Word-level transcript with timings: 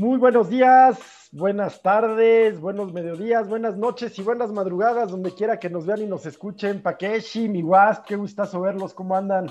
Muy 0.00 0.16
buenos 0.16 0.48
días, 0.48 1.28
buenas 1.30 1.82
tardes, 1.82 2.58
buenos 2.58 2.90
mediodías, 2.90 3.46
buenas 3.46 3.76
noches 3.76 4.18
y 4.18 4.22
buenas 4.22 4.50
madrugadas, 4.50 5.10
donde 5.10 5.34
quiera 5.34 5.58
que 5.58 5.68
nos 5.68 5.84
vean 5.84 6.00
y 6.00 6.06
nos 6.06 6.24
escuchen. 6.24 6.80
Pakeshi, 6.80 7.50
mi 7.50 7.62
Wasp, 7.62 8.06
qué 8.06 8.16
gustazo 8.16 8.62
verlos, 8.62 8.94
¿cómo 8.94 9.14
andan? 9.14 9.50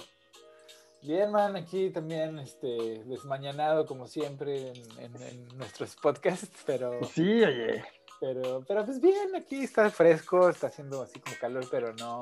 Bien, 1.04 1.32
man, 1.32 1.55
aquí 1.55 1.91
también 1.91 2.39
este, 2.39 3.04
desmañanado 3.05 3.86
como 3.86 4.07
siempre 4.07 4.73
en, 4.97 5.47
nuestros 5.55 5.96
podcasts, 5.97 6.63
pero... 6.66 7.04
Sí, 7.04 7.43
oye. 7.43 7.84
Pero, 8.20 8.63
pero 8.67 8.86
pues 8.86 8.99
bien, 8.99 9.33
aquí 9.36 9.63
está 9.63 9.89
fresco, 9.89 10.49
está 10.49 10.68
haciendo 10.68 11.01
así 11.01 11.19
como 11.19 11.37
calor, 11.39 11.65
pero 11.71 11.93
no, 11.93 12.21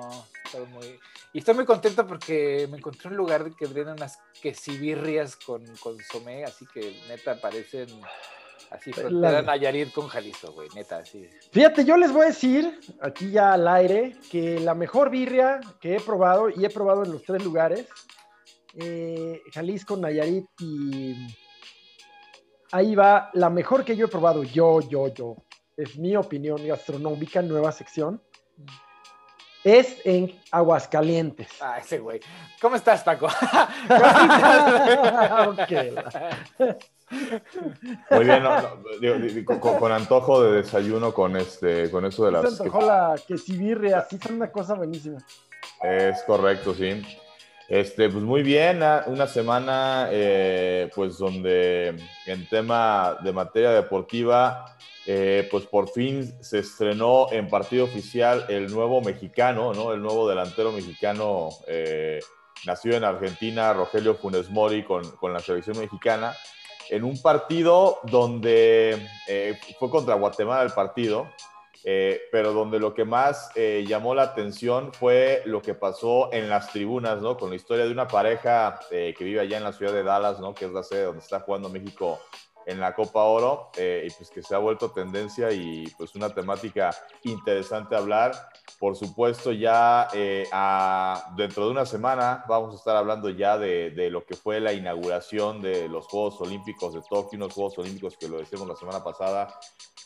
todo 0.51 0.65
muy... 0.67 0.99
Y 1.33 1.39
estoy 1.39 1.55
muy 1.55 1.65
contento 1.65 2.05
porque 2.05 2.67
me 2.69 2.77
encontré 2.77 3.09
un 3.09 3.17
lugar 3.17 3.49
que 3.55 3.65
venden 3.65 3.93
unas 3.93 4.19
quesibirrias 4.39 5.35
con 5.35 5.65
consomé, 5.77 6.43
así 6.43 6.67
que 6.71 7.01
neta 7.07 7.41
parecen 7.41 7.87
así 8.69 8.93
frontera 8.93 9.41
Nayarit 9.41 9.91
con 9.91 10.07
Jalisco, 10.07 10.51
güey, 10.51 10.69
neta, 10.75 10.97
así. 10.97 11.27
Fíjate, 11.51 11.83
yo 11.83 11.97
les 11.97 12.11
voy 12.11 12.23
a 12.23 12.27
decir, 12.27 12.79
aquí 13.01 13.31
ya 13.31 13.53
al 13.53 13.67
aire, 13.67 14.15
que 14.29 14.59
la 14.59 14.75
mejor 14.75 15.09
birria 15.09 15.59
que 15.81 15.95
he 15.95 15.99
probado, 15.99 16.49
y 16.49 16.63
he 16.63 16.69
probado 16.69 17.05
en 17.05 17.11
los 17.11 17.23
tres 17.23 17.43
lugares, 17.43 17.87
eh, 18.75 19.41
Jalisco, 19.51 19.97
Nayarit 19.97 20.45
y... 20.59 21.15
Ahí 22.71 22.95
va, 22.95 23.29
la 23.33 23.49
mejor 23.49 23.85
que 23.85 23.95
yo 23.95 24.07
he 24.07 24.09
probado, 24.09 24.43
yo, 24.43 24.81
yo, 24.81 25.07
yo, 25.07 25.37
es 25.77 25.97
mi 25.97 26.15
opinión 26.15 26.65
gastronómica, 26.65 27.41
nueva 27.41 27.71
sección, 27.71 28.21
es 29.63 29.97
en 30.05 30.39
Aguascalientes. 30.51 31.47
Ah, 31.61 31.79
ese 31.79 31.99
güey. 31.99 32.19
¿Cómo 32.61 32.75
estás, 32.75 33.03
Paco? 33.03 33.27
Muy 38.11 38.25
bien, 38.25 38.43
con, 39.45 39.91
antojo 39.91 40.43
de 40.43 40.57
desayuno 40.57 41.13
con 41.13 41.37
este, 41.37 41.89
con 41.89 42.05
eso 42.05 42.25
de 42.25 42.31
las. 42.31 42.53
Se 42.53 42.63
antojó 42.63 42.85
la 42.85 43.15
quesibirria, 43.27 43.99
así 43.99 44.17
son 44.17 44.35
una 44.35 44.51
cosa 44.51 44.73
buenísima. 44.73 45.17
Es 45.81 46.21
correcto, 46.23 46.73
sí. 46.73 47.01
Este, 47.67 48.09
pues 48.09 48.23
muy 48.23 48.43
bien, 48.43 48.81
una 49.07 49.27
semana, 49.27 50.07
eh, 50.11 50.89
pues 50.95 51.17
donde 51.17 51.95
en 52.25 52.47
tema 52.47 53.17
de 53.23 53.33
materia 53.33 53.71
deportiva 53.71 54.77
eh, 55.09 55.47
pues 55.49 55.65
por 55.65 55.87
fin 55.87 56.35
se 56.43 56.59
estrenó 56.59 57.31
en 57.31 57.47
partido 57.47 57.85
oficial 57.85 58.45
el 58.49 58.69
nuevo 58.69 58.99
mexicano, 58.99 59.73
¿no? 59.73 59.93
El 59.93 60.01
nuevo 60.01 60.27
delantero 60.27 60.73
mexicano 60.73 61.47
eh, 61.65 62.19
nacido 62.65 62.97
en 62.97 63.05
Argentina, 63.05 63.71
Rogelio 63.71 64.15
Funes 64.15 64.49
Mori, 64.49 64.83
con, 64.83 65.03
la 65.31 65.39
selección 65.39 65.79
mexicana, 65.79 66.35
en 66.89 67.05
un 67.05 67.21
partido 67.21 67.99
donde 68.03 69.07
eh, 69.29 69.57
fue 69.79 69.89
contra 69.89 70.15
Guatemala 70.15 70.63
el 70.63 70.73
partido, 70.73 71.29
pero 72.31 72.51
donde 72.51 72.79
lo 72.79 72.93
que 72.93 73.05
más 73.05 73.49
llamó 73.55 74.13
la 74.13 74.23
atención 74.23 74.91
fue 74.93 75.41
lo 75.45 75.61
que 75.61 75.73
pasó 75.73 76.33
en 76.33 76.49
las 76.49 76.71
tribunas, 76.71 77.21
¿no? 77.21 77.37
Con 77.37 77.49
la 77.49 77.55
historia 77.55 77.85
de 77.85 77.91
una 77.91 78.07
pareja 78.07 78.79
que 78.89 79.15
vive 79.19 79.39
allá 79.39 79.57
en 79.57 79.63
la 79.63 79.71
ciudad 79.71 79.93
de 79.93 80.03
Dallas, 80.03 80.39
¿no? 80.39 80.53
Que 80.53 80.65
es 80.65 80.71
la 80.71 80.83
sede 80.83 81.03
donde 81.03 81.21
está 81.21 81.39
jugando 81.39 81.69
México 81.69 82.19
en 82.67 82.81
la 82.81 82.93
Copa 82.93 83.23
Oro 83.23 83.71
eh, 83.77 84.07
y 84.07 84.13
pues 84.13 84.29
que 84.29 84.43
se 84.43 84.53
ha 84.53 84.57
vuelto 84.57 84.91
tendencia 84.91 85.51
y 85.51 85.87
pues 85.97 86.13
una 86.15 86.29
temática 86.29 86.93
interesante 87.23 87.95
hablar. 87.95 88.33
Por 88.77 88.97
supuesto, 88.97 89.53
ya 89.53 90.09
eh, 90.13 90.45
dentro 91.37 91.65
de 91.65 91.71
una 91.71 91.85
semana 91.85 92.43
vamos 92.47 92.73
a 92.73 92.77
estar 92.77 92.97
hablando 92.97 93.29
ya 93.29 93.57
de, 93.57 93.91
de, 93.91 94.09
lo 94.09 94.25
que 94.25 94.35
fue 94.35 94.59
la 94.59 94.73
inauguración 94.73 95.61
de 95.61 95.87
los 95.87 96.07
Juegos 96.07 96.41
Olímpicos 96.41 96.93
de 96.93 97.01
Tokio, 97.01 97.37
unos 97.37 97.53
Juegos 97.53 97.79
Olímpicos 97.79 98.17
que 98.17 98.27
lo 98.27 98.37
decíamos 98.37 98.67
la 98.67 98.75
semana 98.75 99.01
pasada, 99.01 99.47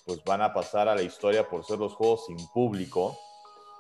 pues 0.06 0.24
van 0.24 0.42
a 0.42 0.54
pasar 0.54 0.88
a 0.88 0.96
la 0.96 1.02
historia 1.02 1.48
por 1.48 1.66
ser 1.66 1.80
los 1.80 1.94
Juegos 1.94 2.26
sin 2.26 2.38
público 2.50 3.18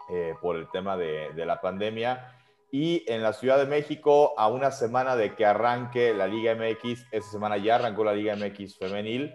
eh, 0.09 0.35
por 0.41 0.57
el 0.57 0.69
tema 0.69 0.97
de, 0.97 1.31
la 1.45 1.61
pandemia. 1.61 2.37
Y 2.69 3.03
en 3.11 3.21
la 3.21 3.33
Ciudad 3.33 3.57
de 3.57 3.65
México, 3.65 4.33
a 4.37 4.47
una 4.47 4.71
semana 4.71 5.15
de 5.15 5.35
que 5.35 5.45
arranque 5.45 6.13
la 6.13 6.27
Liga 6.27 6.55
MX, 6.55 7.05
esta 7.11 7.31
semana 7.31 7.57
ya 7.57 7.75
arrancó 7.75 8.03
la 8.03 8.13
Liga 8.13 8.35
MX 8.35 8.77
femenil, 8.77 9.33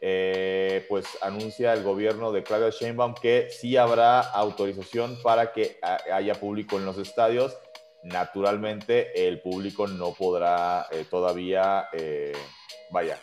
eh, 0.00 0.84
pues 0.88 1.06
anuncia 1.22 1.72
el 1.74 1.82
gobierno 1.82 2.32
de 2.32 2.42
Claudia 2.42 2.70
Sheinbaum 2.70 3.14
que 3.14 3.50
sí 3.50 3.76
habrá 3.76 4.20
autorización 4.20 5.16
para 5.22 5.52
que 5.52 5.78
haya 6.12 6.34
público 6.34 6.76
en 6.76 6.86
los 6.86 6.98
estadios. 6.98 7.56
Naturalmente, 8.02 9.28
el 9.28 9.40
público 9.40 9.86
no 9.86 10.12
podrá 10.12 10.86
eh, 10.90 11.04
todavía, 11.08 11.88
vaya, 12.90 13.16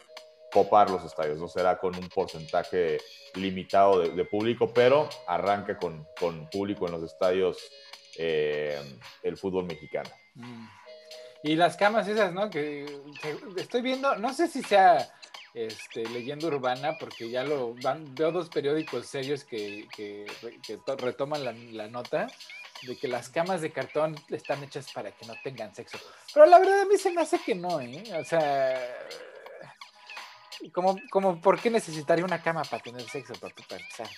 copar 0.52 0.90
los 0.90 1.04
estadios, 1.04 1.40
no 1.40 1.48
será 1.48 1.78
con 1.78 1.96
un 1.96 2.10
porcentaje 2.10 3.00
limitado 3.36 4.02
de, 4.02 4.26
público, 4.26 4.72
pero 4.74 5.10
arranca 5.28 5.78
con, 5.78 6.08
con 6.20 6.50
público 6.50 6.86
en 6.86 6.94
los 6.94 7.04
estadios 7.04 7.58
eh, 8.18 8.80
el 9.24 9.38
fútbol 9.38 9.66
mexicano. 9.66 10.10
Mm. 10.36 10.68
Y 11.44 11.56
las 11.56 11.78
camas 11.78 12.08
esas, 12.08 12.34
¿no? 12.34 12.50
Que, 12.50 12.86
estoy 13.58 13.82
viendo, 13.82 14.16
no 14.18 14.34
sé 14.34 14.48
si 14.48 14.62
sea 14.62 15.10
este, 15.54 16.06
leyenda 16.10 16.48
urbana, 16.48 16.98
porque 17.00 17.30
ya 17.30 17.44
lo 17.44 17.76
van, 17.82 18.14
veo 18.14 18.32
dos 18.32 18.50
periódicos 18.50 19.08
serios 19.08 19.46
que, 19.46 19.88
retoman 20.98 21.78
la, 21.78 21.88
nota 21.88 22.28
de 22.84 22.98
que 22.98 23.08
las 23.08 23.30
camas 23.30 23.62
de 23.62 23.72
cartón 23.72 24.16
están 24.30 24.64
hechas 24.64 24.92
para 24.92 25.12
que 25.12 25.26
no 25.26 25.34
tengan 25.44 25.74
sexo. 25.74 25.98
Pero 26.34 26.46
la 26.46 26.60
verdad 26.60 26.82
a 26.82 26.86
mí 26.86 26.98
se 26.98 27.12
me 27.12 27.22
hace 27.22 27.40
que 27.40 27.56
no, 27.56 27.80
¿eh? 27.80 28.04
O 28.20 28.24
sea, 28.26 28.78
como, 30.72 30.98
como 31.10 31.42
¿por 31.42 31.60
qué 31.60 31.70
necesitaría 31.70 32.26
una 32.26 32.42
cama 32.42 32.64
para 32.64 32.84
tener 32.84 33.02
sexo, 33.04 33.34
para, 33.34 33.54
para 33.56 33.82
empezar? 33.82 34.10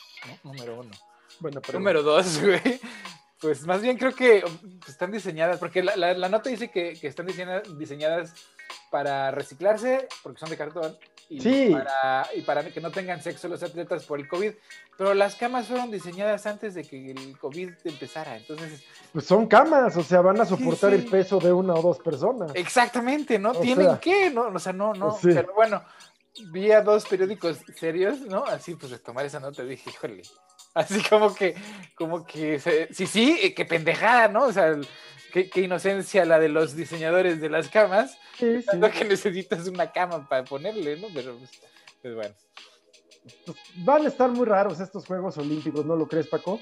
Número 0.44 0.80
uno. 0.80 0.92
Bueno, 1.40 1.62
pero... 1.66 1.80
Número 1.80 2.04
dos, 2.04 2.42
güey. 2.44 2.80
Pues 3.42 3.66
más 3.66 3.82
bien 3.82 3.98
creo 3.98 4.14
que 4.14 4.42
pues, 4.42 4.90
están 4.90 5.12
diseñadas, 5.12 5.58
porque 5.58 5.82
la, 5.82 6.30
nota 6.30 6.50
dice 6.50 6.70
que, 6.70 6.92
están 7.02 7.26
diseñadas, 7.26 8.34
para 8.92 9.32
reciclarse, 9.32 10.08
porque 10.22 10.40
son 10.40 10.50
de 10.50 10.58
cartón, 10.58 10.96
y, 11.28 11.72
para, 11.72 12.28
y 12.36 12.42
para 12.42 12.64
que 12.66 12.82
no 12.82 12.92
tengan 12.92 13.22
sexo 13.24 13.48
los 13.48 13.64
atletas 13.64 14.04
por 14.04 14.20
el 14.20 14.28
COVID. 14.28 14.52
Pero 14.98 15.14
las 15.14 15.36
camas 15.36 15.68
fueron 15.68 15.90
diseñadas 15.90 16.46
antes 16.46 16.76
de 16.76 16.84
que 16.84 17.12
el 17.12 17.38
COVID 17.40 17.70
empezara, 17.86 18.38
entonces... 18.38 18.84
Pues 19.12 19.26
son 19.26 19.48
camas, 19.48 19.98
o 19.98 20.04
sea, 20.04 20.22
van 20.22 20.40
a 20.40 20.46
soportar 20.46 20.94
el 20.94 21.06
peso 21.06 21.40
de 21.40 21.52
una 21.52 21.74
o 21.74 21.82
dos 21.82 22.00
personas. 22.00 22.52
Exactamente, 22.54 23.40
¿no? 23.40 23.54
Tienen 23.54 23.98
que, 23.98 24.30
¿no? 24.30 24.50
O 24.50 24.60
sea, 24.60 24.74
no, 24.74 24.94
no, 24.94 25.18
pero 25.24 25.54
bueno, 25.56 25.82
vi 26.52 26.72
a 26.72 26.82
dos 26.82 27.06
periódicos 27.06 27.60
serios, 27.78 28.22
¿no? 28.22 28.46
Así, 28.46 28.76
pues 28.76 28.92
de 28.92 29.00
tomar 29.00 29.26
esa 29.26 29.40
nota 29.40 29.64
dije, 29.64 29.90
híjole, 29.90 30.24
Así 30.74 31.02
como 31.04 31.34
que, 31.36 31.56
como 31.96 32.26
que, 32.26 32.60
sí, 32.92 33.06
sí, 33.06 33.40
eh, 33.42 33.54
qué 33.54 33.66
pendejada, 33.66 34.30
¿no? 34.30 34.46
O 34.46 34.54
sea, 34.54 34.78
qué, 35.34 35.50
inocencia 35.56 36.24
la 36.26 36.40
de 36.40 36.50
los 36.50 36.76
diseñadores 36.76 37.42
de 37.42 37.50
las 37.50 37.68
camas. 37.68 38.18
Sí, 38.38 38.62
sí. 38.62 38.80
que 38.98 39.06
necesitas 39.06 39.68
una 39.68 39.92
cama 39.92 40.28
para 40.28 40.46
ponerle, 40.46 40.98
¿no? 40.98 41.08
Pero, 41.14 41.38
pues, 41.38 41.52
pues 42.02 42.16
bueno. 42.16 42.36
Pues, 43.46 43.58
van 43.76 44.06
a 44.06 44.08
estar 44.08 44.30
muy 44.30 44.46
raros 44.46 44.80
estos 44.80 45.06
Juegos 45.06 45.38
Olímpicos, 45.38 45.86
¿no 45.86 45.96
lo 45.96 46.08
crees, 46.08 46.28
Paco? 46.28 46.60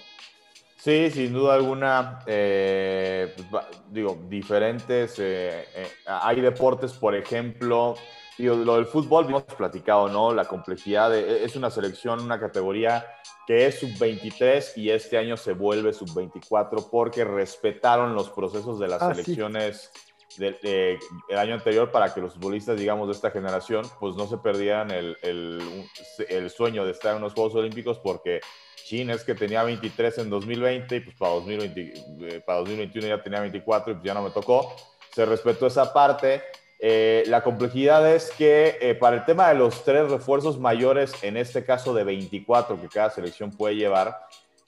Sí, 0.78 1.12
sin 1.12 1.34
duda 1.34 1.54
alguna, 1.54 2.20
eh, 2.26 3.34
pues, 3.50 3.66
digo, 3.92 4.20
diferentes. 4.28 5.16
Eh, 5.20 5.68
hay 6.06 6.42
deportes, 6.42 6.94
por 6.94 7.16
ejemplo, 7.16 7.96
digo, 8.44 8.56
lo 8.56 8.76
del 8.76 8.86
fútbol, 8.86 9.26
hemos 9.26 9.44
platicado, 9.44 10.08
¿no? 10.08 10.34
La 10.34 10.46
complejidad, 10.46 11.12
de, 11.12 11.44
es 11.44 11.56
una 11.56 11.70
selección, 11.70 12.22
una 12.22 12.40
categoría 12.40 13.06
que 13.46 13.66
es 13.66 13.80
sub-23 13.80 14.78
y 14.78 14.92
este 14.92 15.18
año 15.18 15.36
se 15.36 15.54
vuelve 15.54 15.92
sub-24 15.92 16.90
porque 16.90 17.26
respetaron 17.26 18.16
los 18.16 18.30
procesos 18.30 18.80
de 18.80 18.88
las 18.88 19.02
selecciones 19.02 19.92
del 20.38 21.00
año 21.36 21.56
anterior 21.56 21.92
para 21.92 22.14
que 22.14 22.22
los 22.22 22.36
futbolistas, 22.36 22.80
digamos, 22.80 23.08
de 23.08 23.14
esta 23.14 23.32
generación, 23.32 23.86
pues 24.00 24.16
no 24.16 24.28
se 24.28 24.38
perdieran 24.38 24.92
el, 24.92 25.18
el, 25.24 26.50
sueño 26.50 26.86
de 26.86 26.92
estar 26.92 27.16
en 27.16 27.22
los 27.22 27.34
Juegos 27.34 27.56
Olímpicos 27.56 28.00
porque 28.00 28.40
China 28.86 29.14
es 29.14 29.24
que 29.24 29.36
tenía 29.36 29.64
23 29.64 30.20
en 30.20 30.30
2020 30.30 30.96
y 30.96 31.00
pues 31.02 31.16
para, 31.18 31.34
2020, 31.34 31.94
eh, 32.22 32.42
para 32.46 32.60
2021 32.60 33.08
ya 33.08 33.22
tenía 33.22 33.42
24 33.42 33.92
y 33.92 33.96
pues 33.96 34.06
ya 34.06 34.14
no 34.14 34.24
me 34.24 34.30
tocó. 34.30 34.76
Se 35.12 35.26
respetó 35.26 35.68
esa 35.68 35.92
parte 35.92 36.44
eh, 36.82 37.26
la 37.28 37.44
complejidad 37.44 38.10
es 38.10 38.32
que 38.32 38.78
eh, 38.80 38.96
para 38.96 39.18
el 39.18 39.26
tema 39.26 39.50
de 39.50 39.56
los 39.56 39.84
tres 39.84 40.10
refuerzos 40.10 40.58
mayores, 40.58 41.14
en 41.24 41.36
este 41.36 41.66
caso 41.66 41.94
de 41.94 42.06
24 42.06 42.80
que 42.82 42.88
cada 42.88 43.10
selección 43.10 43.52
puede 43.52 43.76
llevar, 43.76 44.18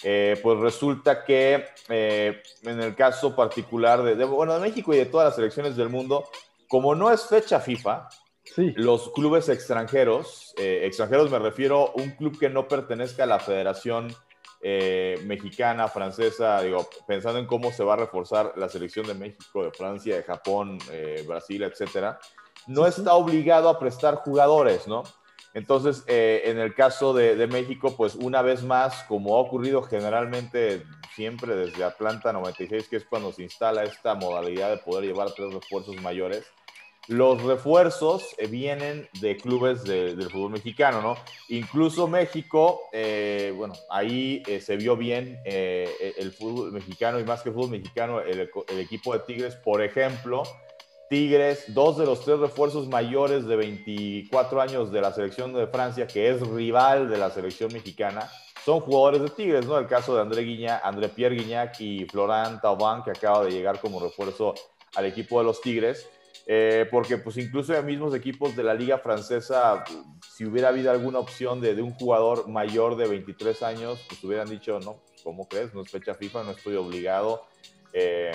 eh, 0.04 0.38
pues 0.44 0.60
resulta 0.60 1.24
que 1.24 1.64
en 1.88 2.82
el 2.82 2.96
caso 2.96 3.34
particular 3.34 4.04
de, 4.04 4.26
bueno, 4.26 4.54
de 4.54 4.60
México 4.60 4.94
y 4.94 4.98
de 4.98 5.06
todas 5.06 5.28
las 5.28 5.36
selecciones 5.36 5.78
del 5.78 5.90
mundo, 5.90 6.26
como 6.68 6.96
no 6.96 7.12
es 7.12 7.26
fecha 7.28 7.62
FIFA, 7.62 8.10
los 8.76 9.12
clubes 9.12 9.48
extranjeros, 9.48 10.54
extranjeros 10.58 11.32
me 11.32 11.40
refiero 11.40 11.90
a 11.90 12.02
un 12.02 12.12
club 12.12 12.38
que 12.38 12.50
no 12.50 12.68
pertenezca 12.68 13.24
a 13.24 13.28
la 13.28 13.40
Federación 13.40 14.14
eh, 14.64 15.20
mexicana, 15.26 15.88
francesa, 15.88 16.62
digo, 16.62 16.88
pensando 17.08 17.40
en 17.40 17.48
cómo 17.48 17.72
se 17.72 17.84
va 17.84 17.94
a 17.94 17.98
reforzar 17.98 18.54
la 18.58 18.70
selección 18.70 19.08
de 19.08 19.16
México, 19.16 19.64
de 19.64 19.72
Francia, 19.72 20.16
de 20.16 20.24
Japón, 20.24 20.78
eh, 20.92 21.24
Brasil, 21.28 21.64
etcétera, 21.64 22.20
no 22.68 22.86
está 22.86 23.16
obligado 23.16 23.70
a 23.70 23.80
prestar 23.80 24.16
jugadores, 24.16 24.88
¿no? 24.88 25.04
Entonces, 25.54 26.04
eh, 26.08 26.44
en 26.46 26.60
el 26.60 26.74
caso 26.74 27.14
de, 27.14 27.46
México, 27.48 27.96
pues 27.98 28.16
una 28.16 28.42
vez 28.42 28.64
más, 28.64 29.04
como 29.04 29.36
ha 29.36 29.40
ocurrido 29.40 29.82
generalmente 29.82 30.84
siempre 31.14 31.56
desde 31.56 31.84
Atlanta 31.84 32.32
96, 32.32 32.88
que 32.88 32.96
es 32.98 33.06
cuando 33.06 33.34
se 33.34 33.44
instala 33.44 33.84
esta 33.84 34.16
modalidad 34.16 34.70
de 34.70 34.78
poder 34.78 35.06
llevar 35.06 35.32
tres 35.36 35.54
refuerzos 35.54 36.02
mayores, 36.02 36.46
los 37.08 37.42
refuerzos 37.44 38.36
eh, 38.38 38.48
vienen 38.48 39.10
de 39.20 39.38
clubes 39.38 39.84
del 39.84 40.30
fútbol 40.30 40.52
mexicano, 40.52 41.02
¿no? 41.02 41.18
Incluso 41.50 42.08
México, 42.08 42.82
eh, 42.92 43.54
bueno, 43.56 43.74
ahí 43.90 44.44
se 44.62 44.76
vio 44.78 44.96
bien 44.96 45.40
el 45.46 46.32
fútbol 46.32 46.72
mexicano 46.72 47.20
y 47.20 47.24
más 47.24 47.42
que 47.42 47.50
el 47.50 47.56
fútbol 47.56 47.72
mexicano, 47.72 48.22
el, 48.22 48.50
equipo 48.80 49.14
de 49.14 49.20
Tigres, 49.20 49.56
por 49.56 49.82
ejemplo, 49.82 50.44
Tigres, 51.10 51.66
dos 51.74 51.98
de 51.98 52.06
los 52.06 52.24
tres 52.24 52.40
refuerzos 52.40 52.88
mayores 52.88 53.46
de 53.46 53.58
24 53.58 54.62
años 54.62 54.92
de 54.92 55.02
la 55.02 55.12
selección 55.12 55.54
de 55.54 55.68
Francia, 55.68 56.08
que 56.08 56.30
es 56.30 56.40
rival 56.40 57.10
de 57.10 57.18
la 57.18 57.30
selección 57.30 57.74
mexicana, 57.74 58.30
son 58.64 58.80
jugadores 58.80 59.22
de 59.22 59.30
Tigres, 59.30 59.66
¿no? 59.66 59.78
El 59.78 59.88
caso 59.88 60.16
de 60.16 60.22
André, 60.22 60.44
Guiña, 60.44 60.80
André 60.84 61.10
Pierre 61.10 61.36
Guignac 61.36 61.80
y 61.82 62.06
Florent 62.06 62.62
Thauvin, 62.62 63.04
que 63.04 63.12
acaba 63.12 63.44
de 63.44 63.52
llegar 63.52 63.80
como 63.80 64.00
refuerzo 64.00 64.54
al 64.96 65.06
equipo 65.06 65.40
de 65.40 65.46
los 65.46 65.62
Tigres. 65.62 66.08
Eh, 66.48 66.88
porque 66.90 67.18
pues 67.18 67.38
incluso 67.38 67.74
en 67.74 67.86
mismos 67.86 68.16
equipos 68.16 68.56
de 68.56 68.64
la 68.64 68.74
liga 68.74 68.98
francesa, 68.98 69.84
si 70.36 70.46
hubiera 70.46 70.70
habido 70.70 70.92
alguna 70.92 71.20
opción 71.20 71.62
de, 71.62 71.76
de, 71.76 71.82
un 71.82 71.94
jugador 71.94 72.48
mayor 72.48 72.96
de 72.96 73.08
23 73.08 73.62
años, 73.64 74.04
pues 74.08 74.24
hubieran 74.24 74.50
dicho, 74.50 74.80
no, 74.80 74.98
¿cómo 75.24 75.48
crees? 75.48 75.74
No 75.74 75.82
es 75.82 75.92
fecha 75.92 76.16
FIFA, 76.16 76.44
no 76.44 76.52
estoy 76.52 76.76
obligado. 76.76 77.46
Eh, 77.94 78.32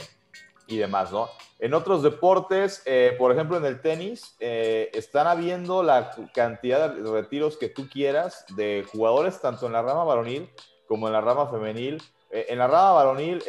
y 0.67 0.77
demás, 0.77 1.13
¿no? 1.13 1.29
En 1.59 1.75
otros 1.75 2.03
deportes, 2.03 2.83
eh, 2.87 3.15
por 3.19 3.33
ejemplo, 3.33 3.57
en 3.57 3.65
el 3.65 3.81
tenis, 3.81 4.37
eh, 4.41 4.91
están 4.93 5.27
habiendo 5.27 5.83
la 5.83 6.11
cantidad 6.35 6.93
de 6.93 7.11
retiros 7.11 7.57
que 7.57 7.69
tú 7.69 7.89
quieras 7.89 8.45
de 8.57 8.85
jugadores 8.91 9.41
tanto 9.41 9.67
en 9.67 9.73
la 9.73 9.83
rama 9.83 10.05
varonil 10.05 10.51
como 10.89 11.07
en 11.07 11.13
la 11.13 11.21
rama 11.21 11.49
femenil. 11.49 12.03
Eh, 12.31 12.47
en 12.49 12.59
la 12.59 12.67
rama 12.67 12.93
varonil, 12.93 13.43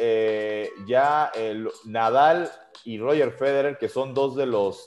ya 0.86 1.32
Nadal 1.84 2.50
y 2.84 2.98
Roger 2.98 3.32
Federer, 3.32 3.78
que 3.78 3.88
son 3.88 4.14
dos 4.14 4.36
de 4.36 4.46
los... 4.46 4.86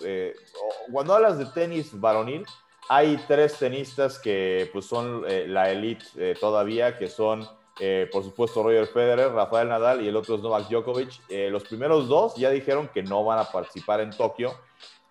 cuando 0.92 1.16
hablas 1.16 1.38
de 1.38 1.46
tenis 1.46 2.00
varonil, 2.00 2.46
hay 2.90 3.18
tres 3.28 3.58
tenistas 3.58 4.20
que 4.20 4.70
pues, 4.74 4.86
son 4.86 5.24
la 5.48 5.72
elite 5.72 6.36
todavía, 6.40 6.98
que 6.98 7.08
son... 7.08 7.48
Eh, 7.84 8.08
por 8.12 8.24
supuesto 8.24 8.62
Roger 8.62 8.86
Federer, 8.86 9.32
Rafael 9.32 9.68
Nadal 9.68 10.02
y 10.02 10.08
el 10.08 10.16
otro 10.16 10.36
es 10.36 10.42
Novak 10.42 10.70
Djokovic. 10.70 11.10
Eh, 11.30 11.50
los 11.50 11.64
primeros 11.64 12.08
dos 12.08 12.36
ya 12.36 12.52
dijeron 12.52 12.90
que 12.94 13.02
no 13.02 13.24
van 13.24 13.40
a 13.40 13.46
participar 13.46 14.02
en 14.02 14.12
Tokio. 14.12 14.54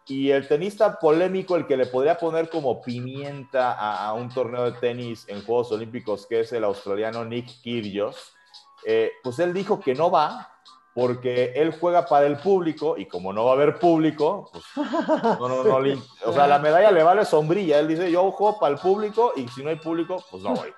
Y 0.06 0.31
el 0.31 0.47
tenista 0.47 0.99
polémico, 0.99 1.56
el 1.56 1.67
que 1.67 1.77
le 1.77 1.87
podría 1.87 2.17
poner 2.17 2.49
como 2.49 2.81
pimienta 2.81 3.73
a, 3.73 4.12
un 4.12 4.29
torneo 4.29 4.71
de 4.71 4.79
tenis 4.79 5.25
en 5.29 5.44
Juegos 5.44 5.71
Olímpicos, 5.73 6.27
que 6.27 6.41
es 6.41 6.53
el 6.53 6.65
australiano 6.65 7.25
Nick 7.25 7.61
Kyrgios, 7.62 8.35
eh, 8.85 9.12
pues 9.23 9.38
él 9.38 9.53
dijo 9.53 9.81
que 9.81 9.94
no 9.94 10.11
va 10.11 10.50
porque 10.94 11.53
él 11.55 11.75
juega 11.79 12.05
para 12.06 12.27
el 12.27 12.37
público 12.38 12.97
y 12.99 13.06
como 13.06 13.32
no 13.32 13.44
va 13.44 13.53
a 13.53 13.55
haber 13.55 13.79
público, 13.79 14.50
pues 14.53 14.65
no, 14.77 15.49
no, 15.49 15.65
no, 15.65 16.03
o 16.25 16.32
sea, 16.32 16.47
la 16.47 16.59
medalla 16.59 16.91
le 16.91 17.03
vale 17.03 17.25
sombrilla. 17.25 17.79
Él 17.79 17.88
dice, 17.88 18.11
yo 18.11 18.31
juego 18.32 18.59
para 18.59 18.75
el 18.75 18.81
público 18.81 19.32
y 19.37 19.47
si 19.49 19.62
no 19.62 19.71
hay 19.71 19.77
público, 19.77 20.25
pues 20.31 20.43
no 20.43 20.55
voy. 20.55 20.73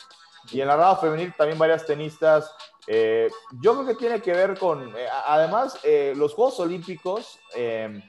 Y 0.50 0.60
en 0.60 0.68
la 0.68 0.76
rama 0.76 0.96
femenil 0.96 1.32
también 1.36 1.58
varias 1.58 1.86
tenistas. 1.86 2.54
Eh, 2.86 3.30
yo 3.60 3.74
creo 3.74 3.86
que 3.86 3.94
tiene 3.94 4.20
que 4.20 4.32
ver 4.32 4.58
con, 4.58 4.96
eh, 4.96 5.06
además, 5.26 5.78
eh, 5.84 6.14
los 6.16 6.34
Juegos 6.34 6.58
Olímpicos, 6.60 7.38
em, 7.54 8.02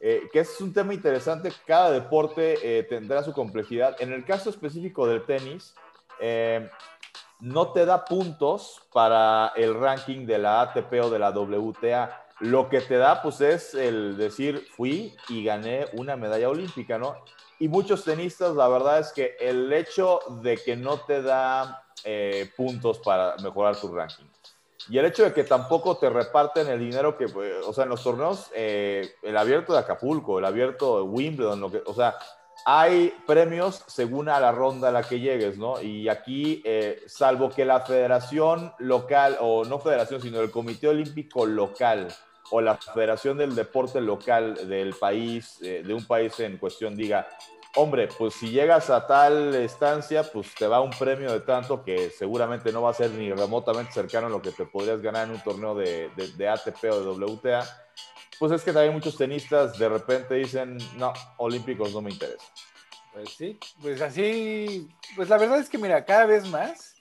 que 0.00 0.38
es 0.38 0.60
un 0.60 0.72
tema 0.72 0.94
interesante, 0.94 1.52
cada 1.66 1.90
deporte 1.90 2.86
tendrá 2.88 3.24
su 3.24 3.32
complejidad. 3.32 3.96
En 3.98 4.12
el 4.12 4.24
caso 4.24 4.48
específico 4.48 5.08
del 5.08 5.26
tenis, 5.26 5.74
em, 6.20 6.70
no 7.40 7.72
te 7.72 7.86
da 7.86 8.04
puntos 8.04 8.80
para 8.92 9.52
el 9.56 9.74
ranking 9.74 10.26
de 10.26 10.38
la 10.38 10.60
ATP 10.62 10.92
o 11.04 11.10
de 11.10 11.18
la 11.18 11.30
WTA. 11.30 12.26
Lo 12.40 12.68
que 12.68 12.80
te 12.80 12.96
da, 12.96 13.22
pues, 13.22 13.40
es 13.40 13.74
el 13.74 14.16
decir, 14.16 14.66
fui 14.76 15.16
y 15.28 15.44
gané 15.44 15.86
una 15.94 16.16
medalla 16.16 16.48
olímpica, 16.48 16.98
¿no? 16.98 17.16
Y 17.58 17.68
muchos 17.68 18.04
tenistas, 18.04 18.54
la 18.54 18.68
verdad 18.68 19.00
es 19.00 19.12
que 19.12 19.36
el 19.40 19.72
hecho 19.72 20.20
de 20.42 20.56
que 20.56 20.76
no 20.76 20.98
te 21.00 21.22
da 21.22 21.84
eh, 22.04 22.50
puntos 22.56 22.98
para 23.00 23.34
mejorar 23.42 23.76
tu 23.76 23.92
ranking 23.92 24.26
y 24.90 24.98
el 24.98 25.04
hecho 25.04 25.24
de 25.24 25.32
que 25.32 25.44
tampoco 25.44 25.98
te 25.98 26.08
reparten 26.08 26.68
el 26.68 26.78
dinero 26.78 27.16
que, 27.16 27.26
o 27.26 27.72
sea, 27.72 27.84
en 27.84 27.90
los 27.90 28.02
torneos, 28.02 28.50
eh, 28.54 29.16
el 29.22 29.36
abierto 29.36 29.74
de 29.74 29.80
Acapulco, 29.80 30.38
el 30.38 30.44
abierto 30.44 30.98
de 30.98 31.02
Wimbledon, 31.02 31.60
lo 31.60 31.70
que, 31.70 31.82
o 31.84 31.94
sea, 31.94 32.16
hay 32.70 33.14
premios 33.26 33.82
según 33.86 34.28
a 34.28 34.38
la 34.40 34.52
ronda 34.52 34.88
a 34.88 34.92
la 34.92 35.02
que 35.02 35.20
llegues, 35.20 35.56
¿no? 35.56 35.80
Y 35.80 36.08
aquí, 36.10 36.62
salvo 37.06 37.48
que 37.48 37.64
la 37.64 37.80
federación 37.80 38.72
local, 38.78 39.38
o 39.40 39.64
no 39.64 39.78
federación, 39.78 40.20
sino 40.20 40.40
el 40.40 40.50
Comité 40.50 40.88
Olímpico 40.88 41.46
local, 41.46 42.08
o 42.50 42.60
la 42.60 42.76
Federación 42.76 43.38
del 43.38 43.54
Deporte 43.54 44.00
Local 44.00 44.68
del 44.68 44.94
país, 44.94 45.58
eh, 45.62 45.82
de 45.84 45.94
un 45.94 46.04
país 46.06 46.38
en 46.40 46.58
cuestión, 46.58 46.96
diga, 46.96 47.28
hombre, 47.76 48.08
pues 48.08 48.34
si 48.34 48.50
llegas 48.50 48.90
a 48.90 49.06
tal 49.06 49.54
estancia, 49.54 50.22
pues 50.22 50.54
te 50.54 50.66
va 50.66 50.80
un 50.80 50.90
premio 50.90 51.32
de 51.32 51.40
tanto 51.40 51.82
que 51.82 52.10
seguramente 52.10 52.72
no 52.72 52.82
va 52.82 52.90
a 52.90 52.94
ser 52.94 53.10
ni 53.10 53.32
remotamente 53.32 53.92
cercano 53.92 54.26
a 54.26 54.30
lo 54.30 54.42
que 54.42 54.52
te 54.52 54.66
podrías 54.66 55.00
ganar 55.00 55.28
en 55.28 55.34
un 55.34 55.42
torneo 55.42 55.74
de, 55.74 56.10
de, 56.16 56.48
ATP 56.48 56.84
o 56.90 57.00
de 57.00 57.24
WTA. 57.24 57.64
Pues 58.38 58.52
es 58.52 58.62
que 58.62 58.72
también 58.72 58.94
muchos 58.94 59.16
tenistas 59.16 59.78
de 59.78 59.88
repente 59.88 60.34
dicen, 60.34 60.78
no, 60.96 61.12
olímpicos 61.38 61.92
no 61.92 62.02
me 62.02 62.10
interesa. 62.10 62.46
Pues 63.12 63.30
sí, 63.30 63.58
pues 63.80 64.00
así, 64.00 64.88
pues 65.16 65.28
la 65.28 65.38
verdad 65.38 65.58
es 65.58 65.68
que 65.68 65.78
mira, 65.78 66.04
cada 66.04 66.26
vez 66.26 66.48
más 66.48 66.98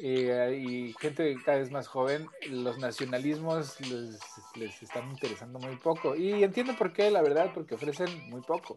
eh, 0.00 0.56
y 0.64 0.94
gente 1.00 1.36
cada 1.44 1.58
vez 1.58 1.70
más 1.72 1.88
joven, 1.88 2.28
los 2.48 2.78
nacionalismos 2.78 3.80
les, 3.80 4.82
están 4.82 5.10
interesando 5.10 5.58
muy 5.58 5.76
poco. 5.76 6.14
Y 6.14 6.44
entiendo 6.44 6.76
por 6.76 6.92
qué, 6.92 7.10
la 7.10 7.20
verdad, 7.20 7.50
porque 7.52 7.74
ofrecen 7.74 8.30
muy 8.30 8.40
poco. 8.42 8.76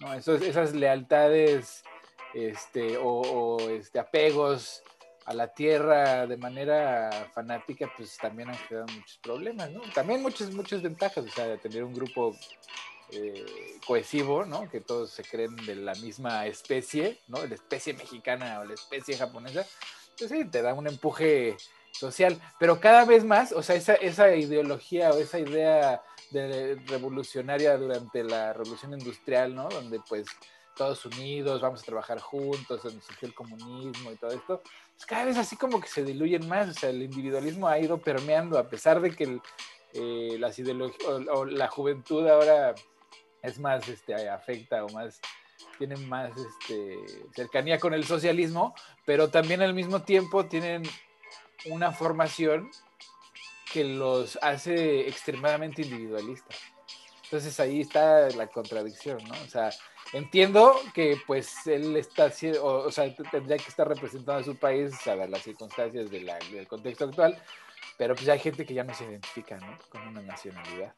¿no? 0.00 0.12
esas 0.12 0.74
lealtades 0.74 1.82
este, 2.34 2.98
o, 3.00 3.58
este, 3.70 3.98
apegos 3.98 4.82
a 5.26 5.34
la 5.34 5.48
tierra 5.48 6.26
de 6.26 6.36
manera 6.36 7.28
fanática, 7.34 7.92
pues 7.96 8.16
también 8.16 8.48
han 8.48 8.56
creado 8.68 8.86
muchos 8.86 9.18
problemas, 9.18 9.70
¿no? 9.72 9.80
También 9.92 10.22
muchas, 10.22 10.52
muchas 10.52 10.80
ventajas, 10.82 11.24
o 11.24 11.28
sea, 11.28 11.46
de 11.46 11.58
tener 11.58 11.82
un 11.82 11.92
grupo 11.92 12.36
eh, 13.10 13.44
cohesivo, 13.84 14.44
¿no? 14.44 14.70
Que 14.70 14.80
todos 14.80 15.10
se 15.10 15.24
creen 15.24 15.56
de 15.66 15.74
la 15.74 15.94
misma 15.96 16.46
especie, 16.46 17.18
¿no? 17.26 17.44
La 17.44 17.56
especie 17.56 17.92
mexicana 17.94 18.60
o 18.60 18.64
la 18.64 18.74
especie 18.74 19.16
japonesa, 19.16 19.66
pues 20.16 20.30
sí, 20.30 20.44
te 20.44 20.62
da 20.62 20.74
un 20.74 20.86
empuje 20.86 21.56
social, 21.90 22.40
pero 22.60 22.78
cada 22.78 23.04
vez 23.04 23.24
más, 23.24 23.50
o 23.50 23.62
sea, 23.62 23.74
esa, 23.74 23.94
esa 23.94 24.34
ideología 24.36 25.10
o 25.10 25.18
esa 25.18 25.40
idea 25.40 26.02
de 26.30 26.76
revolucionaria 26.86 27.76
durante 27.76 28.22
la 28.22 28.52
revolución 28.52 28.92
industrial, 28.92 29.56
¿no? 29.56 29.68
Donde 29.68 30.00
pues 30.08 30.26
todos 30.76 31.04
unidos, 31.06 31.60
vamos 31.60 31.82
a 31.82 31.86
trabajar 31.86 32.20
juntos, 32.20 32.82
donde 32.82 33.00
surgió 33.00 33.26
el 33.26 33.34
comunismo 33.34 34.12
y 34.12 34.16
todo 34.16 34.30
esto, 34.30 34.62
pues 34.62 35.06
cada 35.06 35.24
vez 35.24 35.36
así 35.38 35.56
como 35.56 35.80
que 35.80 35.88
se 35.88 36.04
diluyen 36.04 36.46
más, 36.48 36.68
o 36.68 36.72
sea, 36.74 36.90
el 36.90 37.02
individualismo 37.02 37.66
ha 37.66 37.78
ido 37.78 37.98
permeando, 37.98 38.58
a 38.58 38.68
pesar 38.68 39.00
de 39.00 39.10
que 39.10 39.40
eh, 39.94 40.36
las 40.38 40.58
ideologías 40.58 41.08
o, 41.32 41.44
la 41.44 41.68
juventud 41.68 42.28
ahora 42.28 42.74
es 43.42 43.58
más, 43.58 43.88
este, 43.88 44.28
afecta 44.28 44.84
o 44.84 44.88
más 44.90 45.20
tienen 45.78 46.08
más 46.08 46.32
este, 46.36 46.96
cercanía 47.34 47.78
con 47.78 47.94
el 47.94 48.04
socialismo, 48.04 48.74
pero 49.04 49.28
también 49.28 49.62
al 49.62 49.74
mismo 49.74 50.02
tiempo 50.02 50.46
tienen 50.46 50.82
una 51.66 51.92
formación 51.92 52.70
que 53.72 53.84
los 53.84 54.38
hace 54.42 55.08
extremadamente 55.08 55.82
individualistas. 55.82 56.56
Entonces 57.24 57.58
ahí 57.60 57.80
está 57.80 58.28
la 58.30 58.46
contradicción, 58.46 59.18
¿no? 59.24 59.34
O 59.44 59.48
sea, 59.48 59.70
entiendo 60.16 60.74
que 60.94 61.18
pues 61.26 61.66
él 61.66 61.96
está 61.96 62.32
o, 62.60 62.86
o 62.86 62.90
sea, 62.90 63.14
tendría 63.30 63.56
que 63.56 63.68
estar 63.68 63.86
representando 63.86 64.40
a 64.40 64.44
su 64.44 64.56
país, 64.56 64.94
a 65.06 65.14
las 65.14 65.42
circunstancias 65.42 66.10
del 66.10 66.68
contexto 66.68 67.04
actual, 67.04 67.40
pero 67.98 68.14
pues 68.14 68.28
hay 68.28 68.38
gente 68.38 68.64
que 68.64 68.74
ya 68.74 68.84
no 68.84 68.94
se 68.94 69.04
identifica, 69.04 69.56
¿no? 69.58 69.78
Con 69.88 70.06
una 70.08 70.22
nacionalidad. 70.22 70.94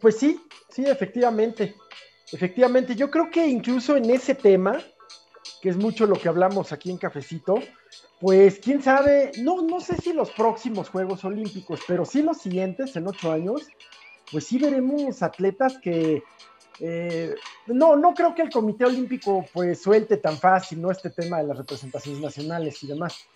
Pues 0.00 0.18
sí, 0.18 0.40
sí, 0.68 0.84
efectivamente. 0.86 1.74
Efectivamente, 2.32 2.94
yo 2.94 3.10
creo 3.10 3.30
que 3.30 3.46
incluso 3.46 3.96
en 3.96 4.08
ese 4.08 4.34
tema, 4.34 4.80
que 5.60 5.68
es 5.68 5.76
mucho 5.76 6.06
lo 6.06 6.16
que 6.16 6.28
hablamos 6.28 6.72
aquí 6.72 6.90
en 6.90 6.98
Cafecito, 6.98 7.60
pues 8.20 8.60
quién 8.62 8.82
sabe, 8.82 9.32
no, 9.38 9.62
no 9.62 9.80
sé 9.80 9.96
si 9.96 10.12
los 10.12 10.30
próximos 10.30 10.88
Juegos 10.90 11.24
Olímpicos, 11.24 11.80
pero 11.88 12.04
sí 12.04 12.22
los 12.22 12.38
siguientes, 12.38 12.94
en 12.94 13.08
ocho 13.08 13.32
años, 13.32 13.66
pues 14.30 14.46
sí 14.46 14.58
veremos 14.58 15.22
atletas 15.22 15.78
que 15.78 16.22
eh, 16.80 17.34
no, 17.66 17.94
no 17.96 18.14
creo 18.14 18.34
que 18.34 18.42
el 18.42 18.50
Comité 18.50 18.86
Olímpico 18.86 19.44
pues 19.52 19.82
suelte 19.82 20.16
tan 20.16 20.36
fácil, 20.38 20.80
¿no? 20.80 20.90
Este 20.90 21.10
tema 21.10 21.38
de 21.38 21.48
las 21.48 21.58
representaciones 21.58 22.20
nacionales 22.20 22.82
y 22.82 22.86
demás. 22.86 23.28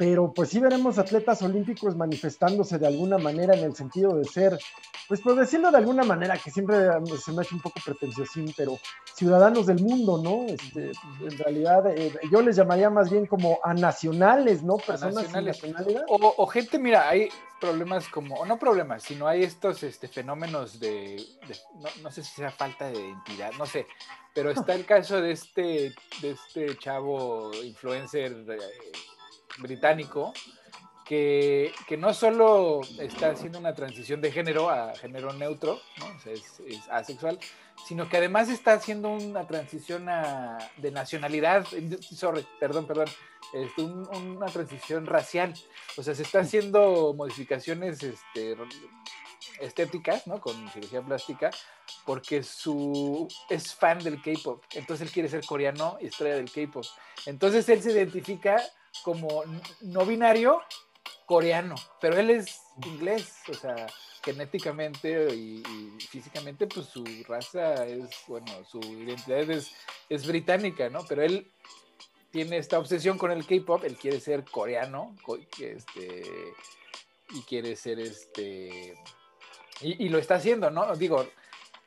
Pero 0.00 0.32
pues 0.32 0.48
sí 0.48 0.58
veremos 0.60 0.96
atletas 0.96 1.42
olímpicos 1.42 1.94
manifestándose 1.94 2.78
de 2.78 2.86
alguna 2.86 3.18
manera 3.18 3.54
en 3.54 3.64
el 3.64 3.76
sentido 3.76 4.16
de 4.16 4.24
ser, 4.24 4.58
pues 5.06 5.20
por 5.20 5.36
decirlo 5.36 5.70
de 5.70 5.76
alguna 5.76 6.04
manera, 6.04 6.38
que 6.38 6.50
siempre 6.50 6.74
se 7.22 7.32
me 7.32 7.40
ha 7.40 7.42
hecho 7.42 7.54
un 7.54 7.60
poco 7.60 7.80
pretenciosín, 7.84 8.50
pero 8.56 8.78
ciudadanos 9.14 9.66
del 9.66 9.82
mundo, 9.82 10.16
¿no? 10.16 10.46
Este, 10.50 10.92
en 11.20 11.36
realidad 11.36 11.86
eh, 11.88 12.18
yo 12.32 12.40
les 12.40 12.56
llamaría 12.56 12.88
más 12.88 13.10
bien 13.10 13.26
como 13.26 13.58
a 13.62 13.74
nacionales, 13.74 14.62
¿no? 14.62 14.78
Personas 14.78 15.26
sin 15.26 15.44
nacionalidad. 15.44 16.04
O, 16.08 16.46
gente, 16.46 16.78
mira, 16.78 17.06
hay 17.06 17.28
problemas 17.60 18.08
como, 18.08 18.36
o 18.36 18.46
no 18.46 18.58
problemas, 18.58 19.02
sino 19.02 19.28
hay 19.28 19.42
estos 19.42 19.82
este, 19.82 20.08
fenómenos 20.08 20.80
de, 20.80 21.22
no, 22.02 22.10
sé 22.10 22.24
si 22.24 22.36
sea 22.36 22.50
falta 22.50 22.86
de 22.86 22.98
identidad, 22.98 23.52
no 23.58 23.66
sé, 23.66 23.86
pero 24.34 24.50
está 24.50 24.72
el 24.72 24.86
caso 24.86 25.20
de 25.20 25.32
este, 25.32 25.92
de 26.22 26.30
este 26.30 26.78
chavo 26.78 27.50
influencer. 27.62 28.32
Eh, 28.48 28.92
británico 29.60 30.32
que, 31.10 31.72
no 31.98 32.14
solo 32.14 32.82
está 33.00 33.30
haciendo 33.30 33.58
una 33.58 33.74
transición 33.74 34.20
de 34.20 34.30
género 34.30 34.70
a 34.70 34.94
género 34.94 35.32
neutro, 35.32 35.80
es, 36.24 36.60
asexual, 36.88 37.36
sino 37.84 38.08
que 38.08 38.18
además 38.18 38.48
está 38.48 38.74
haciendo 38.74 39.08
una 39.08 39.44
transición 39.44 40.06
de 40.76 40.90
nacionalidad, 40.92 41.66
sorry, 42.00 42.46
perdón, 42.60 42.86
perdón, 42.86 43.08
este, 43.52 43.82
una 43.82 44.46
transición 44.46 45.04
racial. 45.04 45.52
O 45.96 46.02
sea, 46.04 46.14
se 46.14 46.22
está 46.22 46.40
haciendo 46.40 47.12
modificaciones 47.16 48.00
este, 48.04 48.56
estéticas, 49.58 50.28
¿no? 50.28 50.40
Con 50.40 50.68
cirugía 50.68 51.02
plástica, 51.02 51.50
porque 52.04 52.44
su, 52.44 53.26
es 53.48 53.74
fan 53.74 53.98
del 53.98 54.22
K-pop. 54.22 54.62
Entonces 54.74 55.08
él 55.08 55.12
quiere 55.12 55.28
ser 55.28 55.44
coreano 55.44 55.98
y 56.00 56.06
estrella 56.06 56.36
del 56.36 56.52
K-pop. 56.52 56.84
Entonces 57.26 57.68
él 57.68 57.82
se 57.82 57.90
identifica 57.90 58.62
como 59.02 59.44
no 59.80 60.06
binario 60.06 60.60
coreano, 61.26 61.76
pero 62.00 62.18
él 62.18 62.30
es 62.30 62.60
inglés, 62.84 63.36
o 63.48 63.54
sea, 63.54 63.86
genéticamente 64.22 65.32
y, 65.34 65.62
físicamente, 66.08 66.66
pues 66.66 66.86
su 66.86 67.04
raza 67.26 67.86
es, 67.86 68.10
bueno, 68.26 68.64
su 68.68 68.80
identidad 68.80 69.48
es, 69.50 69.70
es 70.08 70.26
británica, 70.26 70.88
¿no? 70.90 71.04
Pero 71.08 71.22
él 71.22 71.50
tiene 72.30 72.58
esta 72.58 72.78
obsesión 72.78 73.18
con 73.18 73.30
el 73.30 73.46
K-pop, 73.46 73.84
él 73.84 73.96
quiere 73.96 74.20
ser 74.20 74.44
coreano, 74.44 75.16
este, 75.60 76.24
y 77.30 77.42
quiere 77.42 77.76
ser 77.76 78.00
este, 78.00 78.94
y, 79.80 80.08
lo 80.08 80.18
está 80.18 80.34
haciendo, 80.34 80.70
¿no? 80.70 80.94
Digo, 80.96 81.26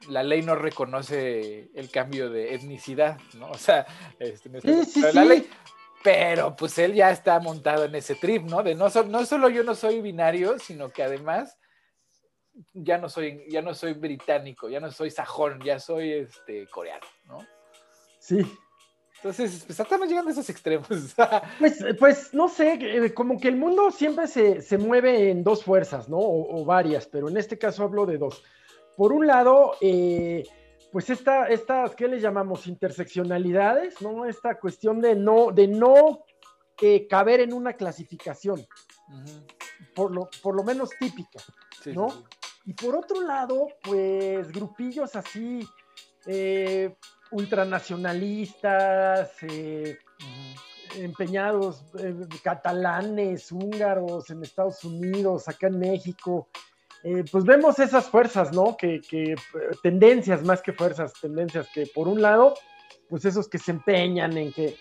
la 0.10 0.24
ley 0.24 0.42
no 0.42 0.56
reconoce 0.56 1.70
el 1.76 1.90
cambio 1.92 2.30
de 2.30 2.56
etnicidad, 2.56 3.20
¿no? 3.36 3.48
O 3.52 3.58
sea, 3.58 3.86
este, 4.20 4.50
la 5.14 5.24
ley, 5.24 5.48
pero 6.04 6.56
pues 6.56 6.78
él 6.78 6.94
ya 6.94 7.12
está 7.12 7.40
montado 7.40 7.86
en 7.86 7.96
ese 7.96 8.16
trip, 8.16 8.44
¿no? 8.44 8.62
De 8.62 8.76
no, 8.76 8.90
no 8.90 9.26
solo 9.26 9.50
yo 9.50 9.64
no 9.64 9.74
soy 9.74 10.02
binario, 10.02 10.60
sino 10.60 10.92
que 10.92 11.04
además 11.04 11.58
ya 12.74 12.98
no 12.98 13.10
soy, 13.10 13.46
ya 13.50 13.62
no 13.62 13.74
soy 13.74 13.94
británico, 13.94 14.70
ya 14.70 14.80
no 14.80 14.92
soy 14.92 15.10
sajón, 15.10 15.62
ya 15.62 15.80
soy 15.80 16.12
este 16.12 16.68
coreano, 16.68 17.06
¿no? 17.26 17.40
Sí. 18.20 18.46
Entonces, 19.16 19.64
pues 19.66 19.80
estamos 19.80 20.10
llegando 20.10 20.30
a 20.30 20.34
esos 20.34 20.50
extremos. 20.50 20.88
pues, 21.60 21.86
pues 21.98 22.34
no 22.34 22.50
sé, 22.50 22.74
eh, 22.82 23.14
como 23.14 23.40
que 23.40 23.48
el 23.48 23.56
mundo 23.56 23.90
siempre 23.90 24.28
se, 24.28 24.78
mueve 24.78 25.32
en 25.32 25.46
dos 25.46 25.64
fuerzas, 25.64 26.10
¿no? 26.10 26.18
O, 26.20 26.66
varias, 26.66 27.08
pero 27.08 27.30
en 27.30 27.38
este 27.38 27.58
caso 27.58 27.84
hablo 27.84 28.06
de 28.06 28.18
dos. 28.18 28.44
Por 28.98 29.14
un 29.14 29.26
lado, 29.26 29.76
eh, 29.80 30.44
pues 30.94 31.10
esta, 31.10 31.48
estas, 31.48 31.96
¿qué 31.96 32.08
le 32.08 32.20
llamamos? 32.20 32.68
Interseccionalidades, 32.68 34.00
¿no? 34.00 34.26
Esta 34.26 34.60
cuestión 34.60 35.02
de 35.02 35.16
no, 35.16 35.52
de 35.52 35.68
no 35.68 36.24
eh, 36.80 37.08
caber 37.08 37.40
en 37.40 37.52
una 37.52 37.74
clasificación, 37.74 38.64
por, 39.96 40.12
lo, 40.12 40.30
por 40.44 40.56
lo 40.56 40.64
menos 40.64 40.92
típica, 41.00 41.40
¿no? 41.88 42.10
Y 42.66 42.74
por 42.74 42.96
otro 42.96 43.22
lado, 43.22 43.70
pues 43.84 44.52
grupillos 44.52 45.16
así, 45.16 45.68
eh, 46.28 46.96
ultranacionalistas, 47.32 49.32
eh, 49.42 49.98
empeñados, 50.96 51.86
catalanes, 52.44 53.52
húngaros 53.52 54.30
en 54.30 54.44
Estados 54.44 54.84
Unidos, 54.84 55.48
acá 55.48 55.66
en 55.66 55.80
México, 55.80 56.50
eh, 57.04 57.26
pues 57.30 57.44
vemos 57.44 57.78
esas 57.80 58.06
fuerzas, 58.06 58.54
¿no? 58.54 58.78
Que, 58.78 59.02
que, 59.02 59.36
tendencias 59.82 60.42
más 60.44 60.62
que 60.62 60.72
fuerzas, 60.72 61.12
tendencias 61.20 61.68
que 61.74 61.86
por 61.88 62.08
un 62.08 62.22
lado, 62.22 62.54
pues 63.10 63.26
esos 63.26 63.50
que 63.50 63.58
se 63.58 63.72
empeñan 63.72 64.38
en 64.38 64.54
que 64.54 64.78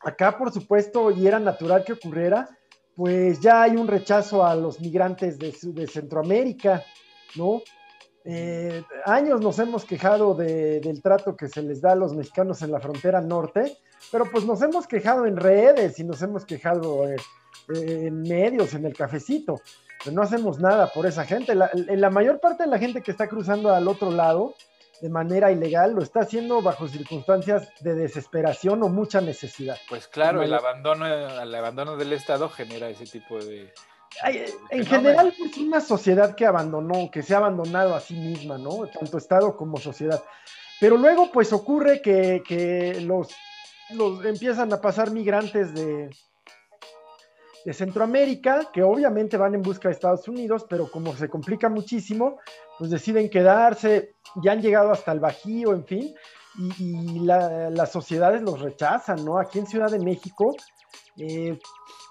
acá, 0.00 0.36
por 0.36 0.52
supuesto, 0.52 1.10
y 1.10 1.26
era 1.26 1.38
natural 1.38 1.84
que 1.84 1.94
ocurriera, 1.94 2.46
pues 2.94 3.40
ya 3.40 3.62
hay 3.62 3.76
un 3.76 3.88
rechazo 3.88 4.44
a 4.44 4.54
los 4.54 4.78
migrantes 4.78 5.38
de, 5.38 5.56
de 5.62 5.86
Centroamérica, 5.86 6.84
¿no? 7.34 7.62
Eh, 8.26 8.82
años 9.06 9.40
nos 9.40 9.58
hemos 9.58 9.86
quejado 9.86 10.34
del 10.34 11.02
trato 11.02 11.34
que 11.34 11.48
se 11.48 11.62
les 11.62 11.80
da 11.80 11.92
a 11.92 11.96
los 11.96 12.14
mexicanos 12.14 12.60
en 12.60 12.72
la 12.72 12.80
frontera 12.80 13.22
norte, 13.22 13.78
pero 14.12 14.30
pues 14.30 14.44
nos 14.44 14.60
hemos 14.60 14.86
quejado 14.86 15.24
en 15.24 15.36
redes 15.36 15.98
y 15.98 16.04
nos 16.04 16.20
hemos 16.20 16.44
quejado 16.44 17.08
eh, 17.08 17.16
en 17.68 18.20
medios, 18.22 18.74
en 18.74 18.84
el 18.84 18.94
cafecito 18.94 19.60
no 20.12 20.22
hacemos 20.22 20.58
nada 20.58 20.88
por 20.88 21.06
esa 21.06 21.24
gente. 21.24 21.54
La, 21.54 21.70
la 21.74 22.10
mayor 22.10 22.40
parte 22.40 22.64
de 22.64 22.68
la 22.68 22.78
gente 22.78 23.02
que 23.02 23.10
está 23.10 23.28
cruzando 23.28 23.74
al 23.74 23.88
otro 23.88 24.10
lado 24.10 24.54
de 25.00 25.08
manera 25.08 25.50
ilegal 25.50 25.92
lo 25.92 26.02
está 26.02 26.20
haciendo 26.20 26.62
bajo 26.62 26.88
circunstancias 26.88 27.68
de 27.80 27.94
desesperación 27.94 28.82
o 28.82 28.88
mucha 28.88 29.20
necesidad. 29.20 29.76
Pues 29.88 30.08
claro, 30.08 30.42
el 30.42 30.54
abandono, 30.54 31.06
el 31.06 31.54
abandono 31.54 31.96
del 31.96 32.12
Estado 32.12 32.48
genera 32.48 32.88
ese 32.88 33.04
tipo 33.04 33.38
de... 33.38 33.72
en 34.70 34.86
general 34.86 35.34
es 35.38 35.56
una 35.58 35.80
sociedad 35.80 36.34
que 36.34 36.46
abandonó, 36.46 37.10
que 37.10 37.22
se 37.22 37.34
ha 37.34 37.38
abandonado 37.38 37.94
a 37.94 38.00
sí 38.00 38.14
misma, 38.14 38.56
¿no? 38.56 38.86
Tanto 38.86 39.18
Estado 39.18 39.56
como 39.56 39.78
sociedad. 39.78 40.22
Pero 40.80 40.96
luego 40.96 41.30
pues 41.30 41.52
ocurre 41.52 42.00
que, 42.00 42.42
que 42.46 43.00
los, 43.00 43.28
los 43.90 44.24
empiezan 44.24 44.72
a 44.72 44.80
pasar 44.80 45.10
migrantes 45.10 45.74
de, 45.74 46.08
de 47.64 47.72
Centroamérica, 47.72 48.70
que 48.72 48.82
obviamente 48.82 49.36
van 49.36 49.54
en 49.54 49.62
busca 49.62 49.88
de 49.88 49.94
Estados 49.94 50.28
Unidos, 50.28 50.66
pero 50.68 50.90
como 50.90 51.14
se 51.14 51.28
complica 51.28 51.68
muchísimo, 51.68 52.38
pues 52.78 52.90
deciden 52.90 53.30
quedarse, 53.30 54.14
ya 54.42 54.52
han 54.52 54.60
llegado 54.60 54.90
hasta 54.90 55.12
el 55.12 55.20
Bajío, 55.20 55.72
en 55.72 55.84
fin, 55.84 56.14
y, 56.78 57.20
las 57.20 57.90
sociedades 57.90 58.42
los 58.42 58.60
rechazan, 58.60 59.24
¿no? 59.24 59.38
Aquí 59.38 59.58
en 59.58 59.66
Ciudad 59.66 59.90
de 59.90 59.98
México, 59.98 60.54
eh, 61.16 61.58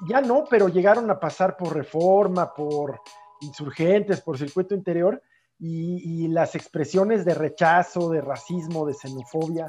ya 0.07 0.21
no, 0.21 0.45
pero 0.49 0.67
llegaron 0.67 1.09
a 1.09 1.19
pasar 1.19 1.55
por 1.55 1.73
reforma, 1.73 2.53
por 2.53 2.99
insurgentes, 3.41 4.21
por 4.21 4.37
circuito 4.37 4.75
interior, 4.75 5.21
y, 5.59 6.27
las 6.27 6.55
expresiones 6.55 7.23
de 7.23 7.35
rechazo, 7.35 8.09
de 8.09 8.19
racismo, 8.19 8.85
de 8.85 8.93
xenofobia, 8.93 9.67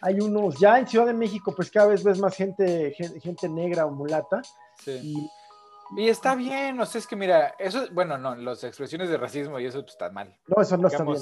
hay 0.00 0.20
unos, 0.20 0.58
ya 0.58 0.78
en 0.78 0.86
Ciudad 0.86 1.06
de 1.06 1.14
México, 1.14 1.52
pues 1.54 1.70
cada 1.70 1.88
vez 1.88 2.02
ves 2.02 2.18
más 2.18 2.34
gente, 2.34 2.92
gente, 2.92 3.48
negra 3.48 3.86
o 3.86 3.90
mulata. 3.90 4.42
Sí. 4.78 5.30
Y, 5.96 6.08
está 6.08 6.34
bien, 6.34 6.80
o 6.80 6.86
sea, 6.86 6.98
es 6.98 7.06
que 7.06 7.16
mira, 7.16 7.54
eso, 7.58 7.86
bueno, 7.92 8.18
no, 8.18 8.34
las 8.34 8.64
expresiones 8.64 9.08
de 9.08 9.16
racismo 9.16 9.60
y 9.60 9.66
eso 9.66 9.80
pues, 9.82 9.92
está 9.92 10.10
mal. 10.10 10.36
No, 10.48 10.60
eso 10.60 10.76
no 10.76 10.88
está 10.88 11.04
bien. 11.04 11.18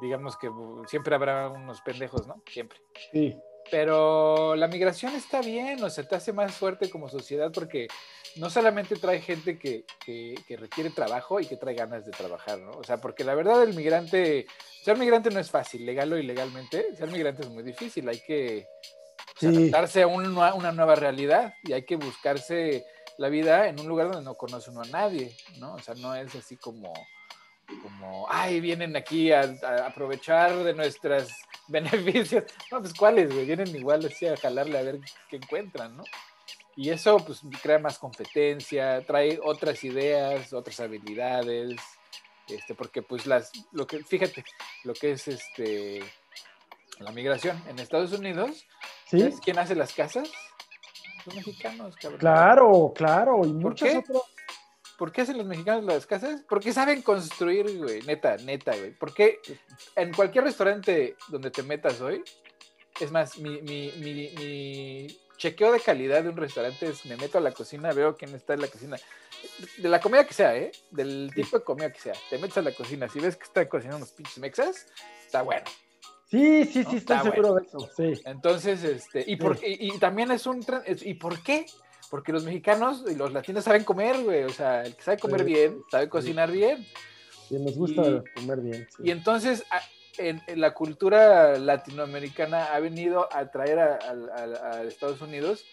Digamos 0.00 0.36
que 0.36 0.50
siempre 0.86 1.14
habrá 1.14 1.48
unos 1.48 1.80
pendejos, 1.80 2.26
¿no? 2.26 2.42
Siempre. 2.46 2.78
Sí. 3.12 3.36
Pero 3.70 4.54
la 4.56 4.68
migración 4.68 5.14
está 5.14 5.40
bien, 5.40 5.82
o 5.82 5.90
sea, 5.90 6.06
te 6.06 6.16
hace 6.16 6.32
más 6.32 6.52
fuerte 6.52 6.90
como 6.90 7.08
sociedad 7.08 7.50
porque 7.52 7.88
no 8.36 8.50
solamente 8.50 8.96
trae 8.96 9.20
gente 9.20 9.58
que, 9.58 9.84
requiere 10.56 10.90
trabajo 10.90 11.40
y 11.40 11.46
que 11.46 11.56
trae 11.56 11.74
ganas 11.74 12.04
de 12.04 12.12
trabajar, 12.12 12.58
¿no? 12.58 12.72
O 12.72 12.84
sea, 12.84 12.98
porque 12.98 13.24
la 13.24 13.34
verdad 13.34 13.62
el 13.62 13.74
migrante, 13.74 14.46
ser 14.82 14.98
migrante 14.98 15.30
no 15.30 15.40
es 15.40 15.50
fácil, 15.50 15.86
legal 15.86 16.12
o 16.12 16.18
ilegalmente, 16.18 16.94
ser 16.94 17.10
migrante 17.10 17.42
es 17.42 17.48
muy 17.48 17.62
difícil, 17.62 18.08
hay 18.08 18.20
que 18.20 18.66
adaptarse 19.40 20.02
a 20.02 20.06
una 20.06 20.72
nueva 20.72 20.94
realidad 20.94 21.54
y 21.64 21.72
hay 21.72 21.84
que 21.84 21.96
buscarse 21.96 22.84
la 23.18 23.28
vida 23.28 23.68
en 23.68 23.80
un 23.80 23.88
lugar 23.88 24.08
donde 24.08 24.24
no 24.24 24.34
conoce 24.34 24.70
uno 24.70 24.82
a 24.82 24.86
nadie, 24.86 25.36
¿no? 25.58 25.74
O 25.74 25.78
sea, 25.78 25.94
no 25.94 26.14
es 26.14 26.34
así 26.34 26.56
como 26.56 26.92
como, 27.82 28.26
ay, 28.28 28.60
vienen 28.60 28.96
aquí 28.96 29.32
a, 29.32 29.42
aprovechar 29.86 30.54
de 30.64 30.74
nuestros 30.74 31.30
beneficios. 31.68 32.44
No, 32.70 32.80
pues 32.80 32.94
cuáles, 32.94 33.32
güey, 33.32 33.46
vienen 33.46 33.74
igual 33.74 34.04
así 34.04 34.26
a 34.26 34.36
jalarle 34.36 34.78
a 34.78 34.82
ver 34.82 35.00
qué 35.28 35.36
encuentran, 35.36 35.96
¿no? 35.96 36.04
Y 36.76 36.90
eso 36.90 37.18
pues 37.18 37.40
crea 37.62 37.78
más 37.78 37.98
competencia, 37.98 39.00
trae 39.06 39.38
otras 39.42 39.84
ideas, 39.84 40.52
otras 40.52 40.80
habilidades, 40.80 41.80
este, 42.48 42.74
porque 42.74 43.00
pues 43.00 43.26
las, 43.26 43.52
lo 43.70 43.86
que, 43.86 44.02
fíjate, 44.02 44.44
lo 44.82 44.92
que 44.92 45.12
es 45.12 45.28
este, 45.28 46.02
la 46.98 47.12
migración 47.12 47.62
en 47.68 47.78
Estados 47.78 48.12
Unidos, 48.12 48.66
¿Sí? 49.08 49.30
quién 49.44 49.58
hace 49.60 49.76
las 49.76 49.94
casas? 49.94 50.28
Los 51.26 51.34
mexicanos, 51.34 51.96
cabrón. 51.96 52.20
Claro, 52.20 52.92
claro, 52.94 53.44
y 53.44 53.52
muchos 53.52 53.94
otros 53.94 54.22
¿Por 54.96 55.10
qué 55.10 55.22
hacen 55.22 55.38
los 55.38 55.46
mexicanos 55.46 55.84
las 55.84 56.06
casas? 56.06 56.42
Porque 56.48 56.72
saben 56.72 57.02
construir, 57.02 57.78
güey, 57.78 58.02
neta, 58.02 58.36
neta, 58.36 58.76
güey. 58.76 58.92
Porque 58.92 59.40
en 59.96 60.12
cualquier 60.12 60.44
restaurante 60.44 61.16
donde 61.28 61.50
te 61.50 61.62
metas 61.62 62.00
hoy, 62.00 62.22
es 63.00 63.10
más, 63.10 63.38
mi, 63.38 63.60
mi, 63.62 63.90
mi, 63.98 65.20
chequeo 65.36 65.72
de 65.72 65.80
calidad 65.80 66.22
de 66.22 66.28
un 66.28 66.36
restaurante 66.36 66.86
es, 66.86 67.04
me 67.06 67.16
meto 67.16 67.38
a 67.38 67.40
la 67.40 67.50
cocina, 67.50 67.92
veo 67.92 68.16
quién 68.16 68.34
está 68.34 68.54
en 68.54 68.60
la 68.60 68.68
cocina. 68.68 68.96
De 69.78 69.88
la 69.88 70.00
comida 70.00 70.24
que 70.24 70.32
sea, 70.32 70.56
¿eh? 70.56 70.70
Del 70.90 71.30
tipo 71.34 71.58
de 71.58 71.64
comida 71.64 71.92
que 71.92 72.00
sea. 72.00 72.14
Te 72.30 72.38
metes 72.38 72.56
a 72.56 72.62
la 72.62 72.72
cocina, 72.72 73.08
si 73.08 73.18
ves 73.18 73.36
que 73.36 73.44
está 73.44 73.68
cocinando 73.68 73.96
unos 73.96 74.12
pinches 74.12 74.38
mexas, 74.38 74.86
está 75.26 75.42
bueno. 75.42 75.64
Sí, 76.26 76.64
sí, 76.64 76.84
sí, 76.84 76.96
estoy 76.96 77.18
seguro 77.18 77.54
de 77.54 77.66
eso, 77.66 77.88
sí. 77.96 78.12
Entonces, 78.24 78.82
este, 78.82 79.24
y, 79.26 79.36
por, 79.36 79.58
y, 79.62 79.98
también 79.98 80.30
es 80.30 80.46
un, 80.46 80.64
¿y 81.02 81.14
por 81.14 81.42
qué? 81.42 81.66
Porque 82.10 82.32
los 82.32 82.44
mexicanos 82.44 83.04
y 83.08 83.14
los 83.14 83.32
latinos 83.32 83.64
saben 83.64 83.84
comer, 83.84 84.22
güey, 84.22 84.44
o 84.44 84.48
sea, 84.50 84.82
el 84.82 84.96
que 84.96 85.02
sabe 85.02 85.18
comer 85.18 85.44
bien, 85.44 85.82
sabe 85.90 86.08
cocinar 86.08 86.50
bien. 86.50 86.86
Y 87.50 87.54
nos 87.56 87.76
gusta 87.76 88.24
comer 88.34 88.60
bien. 88.60 88.88
Y 89.02 89.10
entonces, 89.10 89.64
en, 90.18 90.42
la 90.56 90.74
cultura 90.74 91.58
latinoamericana 91.58 92.66
ha 92.74 92.80
venido 92.80 93.28
a 93.32 93.50
traer 93.50 93.78
a, 93.78 94.82
Estados 94.84 95.20
Unidos, 95.20 95.64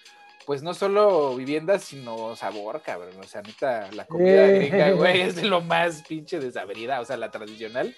pues 0.46 0.64
no 0.64 0.74
solo 0.74 1.36
viviendas, 1.36 1.84
sino 1.84 2.36
sabor, 2.36 2.82
cabrón. 2.82 3.14
O 3.20 3.24
sea, 3.24 3.42
neta, 3.42 3.90
la 3.92 4.06
comida 4.06 4.48
eh. 4.48 4.60
gringa, 4.60 4.92
güey, 4.92 5.22
es 5.22 5.36
de 5.36 5.44
lo 5.46 5.62
más 5.62 6.04
pinche 6.08 6.40
desabrida, 6.40 7.00
o 7.02 7.06
sea, 7.06 7.18
la 7.18 7.32
tradicional. 7.32 7.96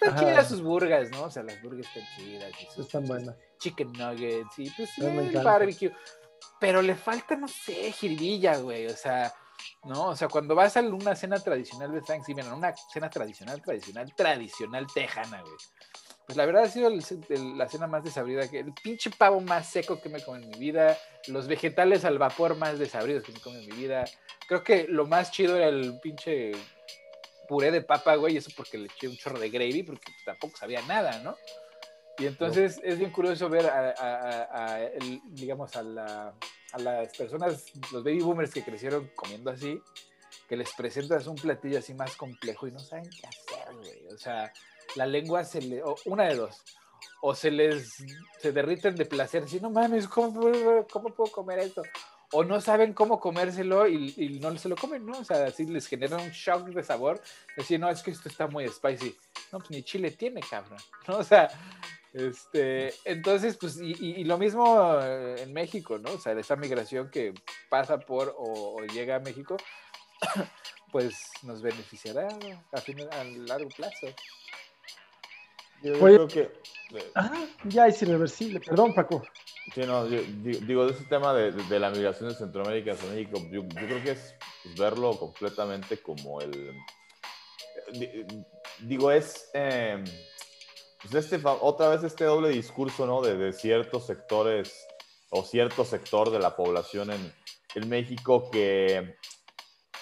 Están 0.00 0.18
chidas 0.18 0.48
sus 0.48 0.62
burgas, 0.62 1.10
¿no? 1.10 1.24
O 1.24 1.30
sea, 1.30 1.42
las 1.42 1.60
burgas 1.62 1.86
están 1.86 2.04
chidas. 2.16 2.50
Y 2.76 2.80
están 2.80 3.04
buenas. 3.04 3.34
Chicken 3.58 3.92
nuggets, 3.92 4.58
y 4.58 4.70
pues 4.70 4.90
sí, 4.90 5.04
el 5.04 5.42
barbecue. 5.42 5.92
Pero 6.60 6.82
le 6.82 6.94
falta, 6.94 7.36
no 7.36 7.48
sé, 7.48 7.92
jiribilla, 7.92 8.58
güey. 8.58 8.86
O 8.86 8.96
sea, 8.96 9.32
¿no? 9.84 10.08
O 10.08 10.16
sea, 10.16 10.28
cuando 10.28 10.54
vas 10.54 10.76
a 10.76 10.80
una 10.80 11.14
cena 11.14 11.38
tradicional 11.38 11.92
de 11.92 12.02
Thanksgiving, 12.02 12.52
una 12.52 12.74
cena 12.92 13.08
tradicional, 13.08 13.62
tradicional, 13.62 14.14
tradicional 14.14 14.86
tejana, 14.92 15.40
güey. 15.40 15.54
Pues 16.26 16.36
la 16.36 16.44
verdad 16.44 16.64
ha 16.64 16.68
sido 16.68 16.90
la 16.90 17.68
cena 17.68 17.86
más 17.86 18.02
desabrida, 18.02 18.48
que 18.50 18.58
el 18.58 18.72
pinche 18.82 19.10
pavo 19.10 19.40
más 19.40 19.68
seco 19.68 20.00
que 20.00 20.08
me 20.08 20.20
come 20.22 20.42
en 20.42 20.50
mi 20.50 20.58
vida, 20.58 20.98
los 21.28 21.46
vegetales 21.46 22.04
al 22.04 22.18
vapor 22.18 22.56
más 22.56 22.80
desabridos 22.80 23.22
que 23.22 23.30
me 23.30 23.40
come 23.40 23.60
en 23.62 23.66
mi 23.70 23.76
vida. 23.76 24.04
Creo 24.48 24.64
que 24.64 24.86
lo 24.88 25.06
más 25.06 25.30
chido 25.30 25.56
era 25.56 25.68
el 25.68 26.00
pinche 26.00 26.50
puré 27.46 27.70
de 27.70 27.82
papa, 27.82 28.16
güey, 28.16 28.36
eso 28.36 28.50
porque 28.56 28.78
le 28.78 28.86
eché 28.86 29.08
un 29.08 29.16
chorro 29.16 29.38
de 29.38 29.50
gravy, 29.50 29.82
porque 29.82 30.12
tampoco 30.24 30.56
sabía 30.56 30.82
nada, 30.82 31.18
¿no? 31.20 31.36
Y 32.18 32.26
entonces 32.26 32.80
es 32.82 32.98
bien 32.98 33.10
curioso 33.10 33.48
ver 33.48 33.66
a, 33.66 34.90
digamos, 35.26 35.76
a, 35.76 35.82
las 36.78 37.16
personas, 37.16 37.64
los 37.92 38.02
baby 38.02 38.20
boomers 38.20 38.52
que 38.52 38.64
crecieron 38.64 39.10
comiendo 39.14 39.50
así, 39.50 39.80
que 40.48 40.56
les 40.56 40.72
presentas 40.72 41.26
un 41.26 41.36
platillo 41.36 41.78
así 41.78 41.92
más 41.94 42.16
complejo 42.16 42.66
y 42.66 42.72
no 42.72 42.78
saben 42.78 43.10
qué 43.10 43.26
hacer, 43.26 43.74
güey. 43.74 44.14
O 44.14 44.18
sea, 44.18 44.52
la 44.94 45.06
lengua 45.06 45.44
se 45.44 45.60
le, 45.60 45.82
una 46.06 46.24
de 46.24 46.36
dos, 46.36 46.62
o 47.20 47.34
se 47.34 47.50
les, 47.50 48.02
se 48.40 48.52
derriten 48.52 48.96
de 48.96 49.04
placer, 49.04 49.48
si 49.48 49.60
no 49.60 49.70
mames, 49.70 50.08
¿cómo, 50.08 50.50
¿cómo 50.90 51.10
puedo 51.10 51.30
comer 51.30 51.58
esto? 51.58 51.82
O 52.32 52.44
no 52.44 52.60
saben 52.60 52.92
cómo 52.92 53.20
comérselo 53.20 53.86
y, 53.86 54.38
no 54.40 54.56
se 54.58 54.68
lo 54.68 54.76
comen, 54.76 55.06
¿no? 55.06 55.18
O 55.18 55.24
sea, 55.24 55.44
así 55.46 55.64
les 55.64 55.86
genera 55.86 56.16
un 56.16 56.30
shock 56.30 56.68
de 56.68 56.82
sabor. 56.82 57.20
Decir, 57.56 57.78
no, 57.78 57.88
es 57.88 58.02
que 58.02 58.10
esto 58.10 58.28
está 58.28 58.46
muy 58.46 58.68
spicy. 58.68 59.16
No, 59.52 59.58
pues 59.58 59.70
ni 59.70 59.82
chile 59.82 60.10
tiene, 60.10 60.40
cabrón. 60.40 60.78
¿no? 61.06 61.18
O 61.18 61.24
sea, 61.24 61.48
este, 62.12 62.94
entonces, 63.04 63.56
pues, 63.56 63.78
y, 63.80 64.24
lo 64.24 64.38
mismo 64.38 64.98
eh, 65.02 65.42
en 65.42 65.52
México, 65.52 65.98
¿no? 65.98 66.12
O 66.12 66.18
sea, 66.18 66.32
esa 66.32 66.56
migración 66.56 67.10
que 67.10 67.34
pasa 67.68 67.98
por 68.00 68.34
o, 68.38 68.82
llega 68.92 69.16
a 69.16 69.20
México, 69.20 69.56
pues 70.92 71.30
nos 71.42 71.62
beneficiará 71.62 72.28
a, 72.28 73.20
a 73.20 73.24
largo 73.24 73.68
plazo. 73.68 74.06
Yo, 75.82 75.92
creo 75.98 76.28
que. 76.28 76.50
Ah, 77.14 77.44
ya 77.64 77.86
es 77.86 78.00
irreversible. 78.02 78.60
Perdón, 78.60 78.94
Paco. 78.94 79.22
Sí, 79.74 79.80
no, 79.80 80.04
digo, 80.06 80.86
de 80.86 80.92
ese 80.92 81.04
tema 81.04 81.34
de, 81.34 81.80
la 81.80 81.90
migración 81.90 82.28
de 82.28 82.34
Centroamérica 82.34 82.92
hacia 82.92 83.10
México, 83.10 83.40
yo, 83.50 83.66
creo 83.68 84.02
que 84.02 84.12
es 84.12 84.34
verlo 84.78 85.18
completamente 85.18 85.98
como 85.98 86.40
el. 86.40 86.72
Digo, 88.80 89.10
es. 89.10 89.50
Eh, 89.54 90.02
este, 91.12 91.40
otra 91.44 91.88
vez 91.88 92.02
este 92.02 92.24
doble 92.24 92.48
discurso, 92.48 93.06
¿no? 93.06 93.20
De, 93.20 93.36
de, 93.36 93.52
ciertos 93.52 94.06
sectores 94.06 94.86
o 95.30 95.42
cierto 95.42 95.84
sector 95.84 96.30
de 96.30 96.38
la 96.38 96.56
población 96.56 97.10
en, 97.10 97.32
en 97.74 97.88
México 97.88 98.50
que 98.50 99.16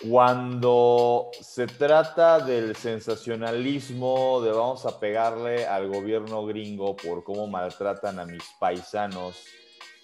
cuando 0.02 1.30
se 1.40 1.66
trata 1.66 2.40
del 2.40 2.74
sensacionalismo 2.76 4.40
de 4.42 4.50
vamos 4.50 4.84
a 4.86 4.98
pegarle 4.98 5.66
al 5.66 5.88
gobierno 5.88 6.44
gringo 6.44 6.96
por 6.96 7.24
cómo 7.24 7.46
maltratan 7.46 8.18
a 8.18 8.26
mis 8.26 8.42
paisanos, 8.58 9.44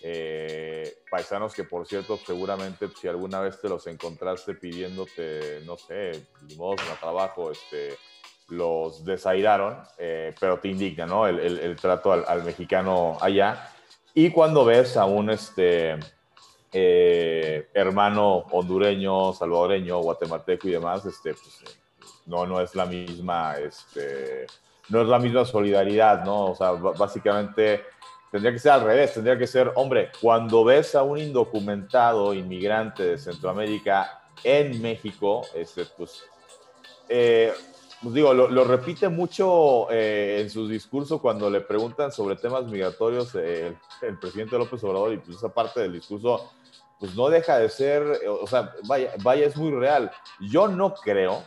eh, 0.03 1.03
paisanos 1.11 1.55
que 1.55 1.65
por 1.65 1.87
cierto 1.87 2.17
seguramente 2.17 2.89
si 3.01 3.09
alguna 3.09 3.41
vez 3.41 3.61
te 3.61 3.69
los 3.69 3.87
encontraste 3.87 4.55
pidiéndote, 4.55 5.61
no 5.67 5.77
sé, 5.77 6.27
limosna, 6.49 6.95
trabajo, 7.01 7.51
este, 7.51 7.97
los 8.49 9.05
desairaron, 9.05 9.83
eh, 9.99 10.35
pero 10.39 10.59
te 10.59 10.69
indigna, 10.69 11.07
¿no? 11.07 11.27
El, 11.27 11.77
trato 11.77 12.13
al, 12.13 12.25
al, 12.27 12.43
mexicano 12.45 13.19
allá. 13.21 13.71
Y 14.15 14.31
cuando 14.31 14.65
ves 14.65 14.97
a 14.97 15.05
un, 15.05 15.31
este, 15.31 15.99
eh, 16.73 17.69
hermano 17.75 18.45
hondureño, 18.53 19.33
salvadoreño, 19.33 19.99
guatemalteco 19.99 20.69
y 20.69 20.73
demás, 20.73 21.05
este, 21.05 21.35
pues, 21.35 21.63
no, 22.27 22.47
no 22.47 22.61
es 22.61 22.77
la 22.77 22.87
misma, 22.87 23.57
este, 23.57 24.47
no 24.89 25.03
es 25.03 25.09
la 25.09 25.19
misma 25.19 25.45
solidaridad, 25.45 26.25
¿no? 26.25 26.53
O 26.53 26.55
sea, 26.55 26.73
básicamente 26.73 27.83
tendría 28.31 28.53
que 28.53 28.61
ser 28.61 28.73
al 28.73 28.85
revés, 28.85 29.15
tendría 29.15 29.37
que 29.37 29.49
ser, 29.49 29.73
hombre, 29.75 30.11
cuando 30.21 30.63
ves 30.65 30.95
a 30.95 31.03
un 31.03 31.19
indocumentado 31.19 32.35
inmigrante 32.35 33.03
de 33.03 33.19
Centroamérica 33.19 34.23
en 34.45 34.81
México, 34.81 35.43
este, 35.55 35.87
pues, 35.97 36.23
eh, 37.09 37.53
pues 38.01 38.15
digo, 38.15 38.33
lo, 38.33 38.65
repite 38.65 39.09
mucho 39.09 39.91
eh, 39.91 40.39
en 40.41 40.49
sus 40.49 40.71
discursos 40.71 41.21
cuando 41.21 41.51
le 41.51 41.61
preguntan 41.61 42.13
sobre 42.13 42.37
temas 42.37 42.65
migratorios 42.65 43.35
el 43.35 43.77
presidente 44.19 44.57
López 44.57 44.83
Obrador 44.85 45.13
y 45.13 45.19
pues 45.19 45.37
esa 45.37 45.53
parte 45.53 45.81
del 45.81 45.93
discurso 45.93 46.51
pues 47.01 47.15
no 47.17 47.31
deja 47.31 47.59
de 47.59 47.71
ser, 47.71 48.21
o 48.29 48.47
sea, 48.47 48.75
vaya, 48.87 49.13
vaya 49.23 49.47
es 49.47 49.57
muy 49.57 49.73
real. 49.73 50.13
Yo 50.39 50.69
no 50.69 50.95
creo 50.95 51.43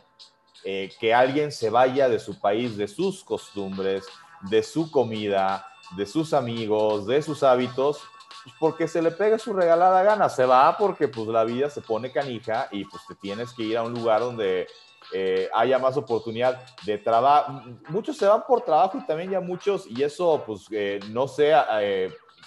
eh, 0.64 0.92
que 1.00 1.14
alguien 1.14 1.52
se 1.52 1.70
vaya 1.70 2.10
de 2.10 2.18
su 2.18 2.40
país, 2.42 2.76
de 2.76 2.88
sus 2.88 3.24
costumbres, 3.24 4.04
de 4.50 4.64
su 4.64 4.90
comida, 4.90 5.66
de 5.96 6.08
sus 6.08 6.34
amigos, 6.34 7.06
de 7.06 7.22
sus 7.22 7.44
hábitos, 7.44 8.02
pues 8.44 8.56
porque 8.60 8.88
se 8.88 9.04
le 9.04 9.12
pegue 9.12 9.38
su 9.38 9.54
regalada 9.54 10.02
gana. 10.02 10.28
Se 10.28 10.44
va 10.44 10.76
porque 10.76 11.08
pues 11.08 11.28
la 11.28 11.44
vida 11.44 11.70
se 11.70 11.82
pone 11.82 12.12
canija 12.12 12.68
y 12.72 12.86
pues 12.86 13.06
te 13.08 13.14
tienes 13.14 13.54
que 13.54 13.62
ir 13.62 13.78
a 13.78 13.84
un 13.84 13.94
lugar 13.94 14.22
donde 14.22 14.68
eh, 15.14 15.50
haya 15.54 15.78
más 15.78 15.96
oportunidad 15.98 16.66
de 16.84 16.98
trabajo. 16.98 17.62
Muchos 17.90 18.18
se 18.18 18.26
van 18.26 18.44
por 18.48 18.62
trabajo 18.62 18.98
y 18.98 19.06
también 19.06 19.30
ya 19.30 19.40
muchos, 19.40 19.86
y 19.86 20.02
eso 20.02 20.44
pues 20.48 20.66
eh, 20.72 21.00
no 21.12 21.28
sé 21.28 21.54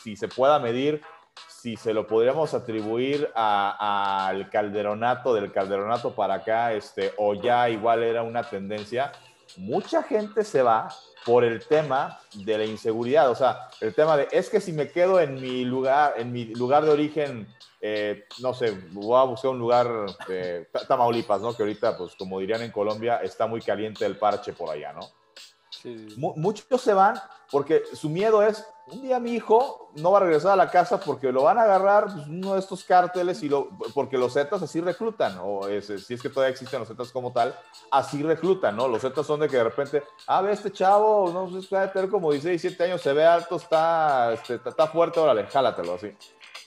si 0.03 0.16
se 0.16 0.27
pueda 0.27 0.59
medir 0.59 1.03
si 1.49 1.77
se 1.77 1.92
lo 1.92 2.07
podríamos 2.07 2.55
atribuir 2.55 3.31
al 3.35 4.49
calderonato, 4.51 5.35
del 5.35 5.53
calderonato 5.53 6.14
para 6.14 6.35
acá, 6.35 6.72
este, 6.72 7.12
o 7.16 7.35
ya 7.35 7.68
igual 7.68 8.03
era 8.03 8.22
una 8.22 8.42
tendencia, 8.42 9.12
mucha 9.57 10.03
gente 10.03 10.44
se 10.44 10.62
va 10.62 10.88
por 11.25 11.42
el 11.44 11.66
tema 11.66 12.20
de 12.35 12.59
la 12.59 12.64
inseguridad, 12.64 13.31
o 13.31 13.35
sea, 13.35 13.68
el 13.81 13.94
tema 13.94 14.16
de, 14.16 14.29
es 14.31 14.49
que 14.49 14.61
si 14.61 14.72
me 14.72 14.90
quedo 14.90 15.20
en 15.20 15.40
mi 15.40 15.64
lugar, 15.64 16.14
en 16.18 16.31
mi 16.31 16.44
lugar 16.55 16.85
de 16.85 16.90
origen, 16.90 17.49
eh, 17.81 18.25
no 18.40 18.55
sé, 18.55 18.70
voy 18.92 19.18
a 19.18 19.25
buscar 19.25 19.51
un 19.51 19.59
lugar, 19.59 19.88
Tamaulipas, 20.87 21.40
¿no? 21.40 21.57
Que 21.57 21.64
ahorita, 21.64 21.99
pues 21.99 22.14
como 22.14 22.38
dirían 22.38 22.62
en 22.62 22.70
Colombia, 22.70 23.16
está 23.22 23.46
muy 23.46 23.61
caliente 23.61 24.07
el 24.07 24.16
parche 24.16 24.53
por 24.53 24.70
allá, 24.70 24.92
¿no? 24.92 25.01
Muchos 26.17 26.81
se 26.81 26.95
van 26.95 27.21
porque 27.51 27.83
su 27.93 28.09
miedo 28.09 28.43
es, 28.43 28.67
un 28.89 29.03
día 29.03 29.19
mi 29.19 29.33
hijo 29.33 29.91
no 29.97 30.12
va 30.12 30.19
a 30.19 30.21
regresar 30.23 30.53
a 30.53 30.57
la 30.57 30.71
casa 30.71 31.01
porque 31.01 31.33
lo 31.33 31.43
van 31.45 31.59
a 31.59 31.62
agarrar 31.62 32.05
pues, 32.05 32.27
uno 32.27 32.55
de 32.55 32.61
estos 32.61 32.85
cárteles 32.85 33.43
y 33.43 33.49
lo, 33.49 33.71
porque 33.95 34.19
los 34.19 34.33
Zetas 34.33 34.62
así 34.62 34.81
reclutan, 34.81 35.39
o 35.43 35.62
si 35.81 36.15
es 36.15 36.23
que 36.23 36.29
todavía 36.29 36.53
existen 36.53 36.81
los 36.81 36.89
Zetas 36.89 37.11
como 37.11 37.33
tal, 37.33 37.55
así 37.91 38.23
reclutan, 38.23 38.77
¿no? 38.77 38.89
Los 38.89 39.03
Zetas 39.03 39.27
son 39.27 39.41
de 39.41 39.49
que 39.49 39.57
de 39.57 39.65
repente, 39.65 40.05
ah, 40.27 40.41
ve 40.43 40.53
este 40.53 40.71
chavo, 40.71 41.31
no 41.33 41.61
sé, 41.61 41.67
puede 41.69 41.89
tener 41.89 42.11
como 42.11 42.31
16, 42.31 42.62
17 42.62 42.85
años, 42.85 43.01
se 43.01 43.12
ve 43.12 43.25
alto, 43.25 43.57
está, 43.57 44.33
este, 44.33 44.55
está 44.55 44.87
fuerte, 44.87 45.21
órale, 45.21 45.47
jálatelo 45.47 45.95
así 45.95 46.12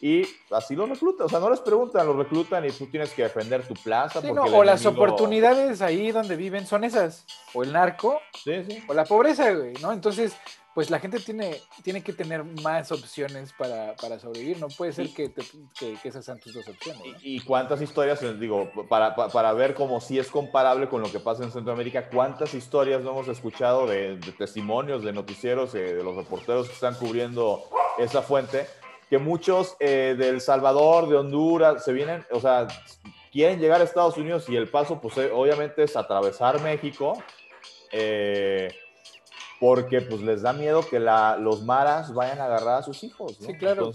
y 0.02 0.26
así 0.52 0.76
lo 0.76 0.86
reclutan. 0.86 1.26
O 1.26 1.30
sea, 1.30 1.40
no 1.40 1.50
les 1.50 1.60
preguntan, 1.60 2.08
lo 2.08 2.14
reclutan 2.14 2.66
y 2.66 2.72
tú 2.72 2.88
tienes 2.88 3.12
que 3.14 3.24
defender 3.24 3.68
tu 3.68 3.74
plaza. 3.74 4.20
o 4.20 4.64
las 4.64 4.86
oportunidades 4.86 5.82
ahí 5.82 6.12
donde 6.12 6.36
viven 6.36 6.66
son 6.66 6.84
esas. 6.84 7.26
O 7.54 7.64
el 7.64 7.74
narco, 7.74 8.22
o 8.88 8.94
la 8.94 9.06
pobreza, 9.06 9.52
güey, 9.52 9.74
¿no? 9.82 9.92
Entonces, 9.92 10.36
pues 10.74 10.90
la 10.90 11.00
gente 11.00 11.20
tiene, 11.20 11.60
tiene 11.84 12.02
que 12.02 12.14
tener 12.14 12.44
más 12.44 12.92
opciones 12.92 13.52
para, 13.52 13.96
sobrevivir. 14.20 14.60
No 14.60 14.70
puede 14.70 14.94
ser 14.94 15.10
que, 15.10 15.34
esas 16.04 16.24
sean 16.24 16.40
tus 16.40 16.54
dos 16.54 16.68
opciones. 16.68 17.02
¿Y, 17.22 17.42
cuántas 17.42 17.82
historias, 17.82 18.22
digo, 18.40 18.72
para, 18.88 19.14
para, 19.14 19.52
ver 19.52 19.74
como 19.74 20.00
si 20.00 20.20
es 20.20 20.30
comparable 20.30 20.88
con 20.88 21.02
lo 21.02 21.12
que 21.12 21.20
pasa 21.20 21.44
en 21.44 21.52
Centroamérica, 21.52 22.08
cuántas 22.10 22.54
historias 22.54 23.02
no 23.04 23.12
hemos 23.12 23.28
escuchado 23.28 23.88
de, 23.88 24.20
testimonios, 24.38 25.04
de 25.04 25.12
noticieros, 25.12 25.74
de 25.74 26.02
los 26.02 26.16
reporteros 26.16 26.68
que 26.68 26.74
están 26.74 26.96
cubriendo 26.96 27.64
esa 27.98 28.22
fuente? 28.22 28.66
Que 29.10 29.18
muchos 29.18 29.76
eh, 29.80 30.16
de 30.18 30.30
El 30.30 30.40
Salvador, 30.40 31.10
de 31.10 31.18
Honduras, 31.18 31.84
se 31.84 31.92
vienen, 31.92 32.26
o 32.32 32.40
sea, 32.40 32.68
quieren 33.32 33.60
llegar 33.60 33.82
a 33.82 33.84
Estados 33.84 34.18
Unidos 34.18 34.48
y 34.50 34.56
el 34.56 34.70
paso, 34.70 35.02
pues 35.02 35.18
eh, 35.18 35.32
obviamente 35.34 35.84
es 35.84 35.96
atravesar 35.96 36.62
México, 36.62 37.22
eh, 37.92 38.74
porque 39.60 40.02
pues 40.02 40.22
les 40.22 40.44
da 40.44 40.54
miedo 40.54 40.88
que 40.88 41.00
la, 41.00 41.38
los 41.38 41.64
maras 41.64 42.14
vayan 42.14 42.40
a 42.40 42.46
agarrar 42.46 42.80
a 42.80 42.84
sus 42.84 43.04
hijos. 43.04 43.38
Sí, 43.40 43.58
claro, 43.58 43.92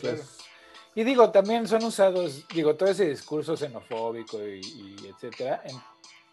Y 0.97 1.05
digo, 1.05 1.31
también 1.31 1.69
son 1.69 1.85
usados, 1.85 2.47
digo, 2.49 2.75
todo 2.75 2.89
ese 2.89 3.09
discurso 3.09 3.57
xenofóbico 3.57 4.39
y, 4.45 4.61
y, 4.61 4.97
etcétera, 5.09 5.63
en 5.65 5.77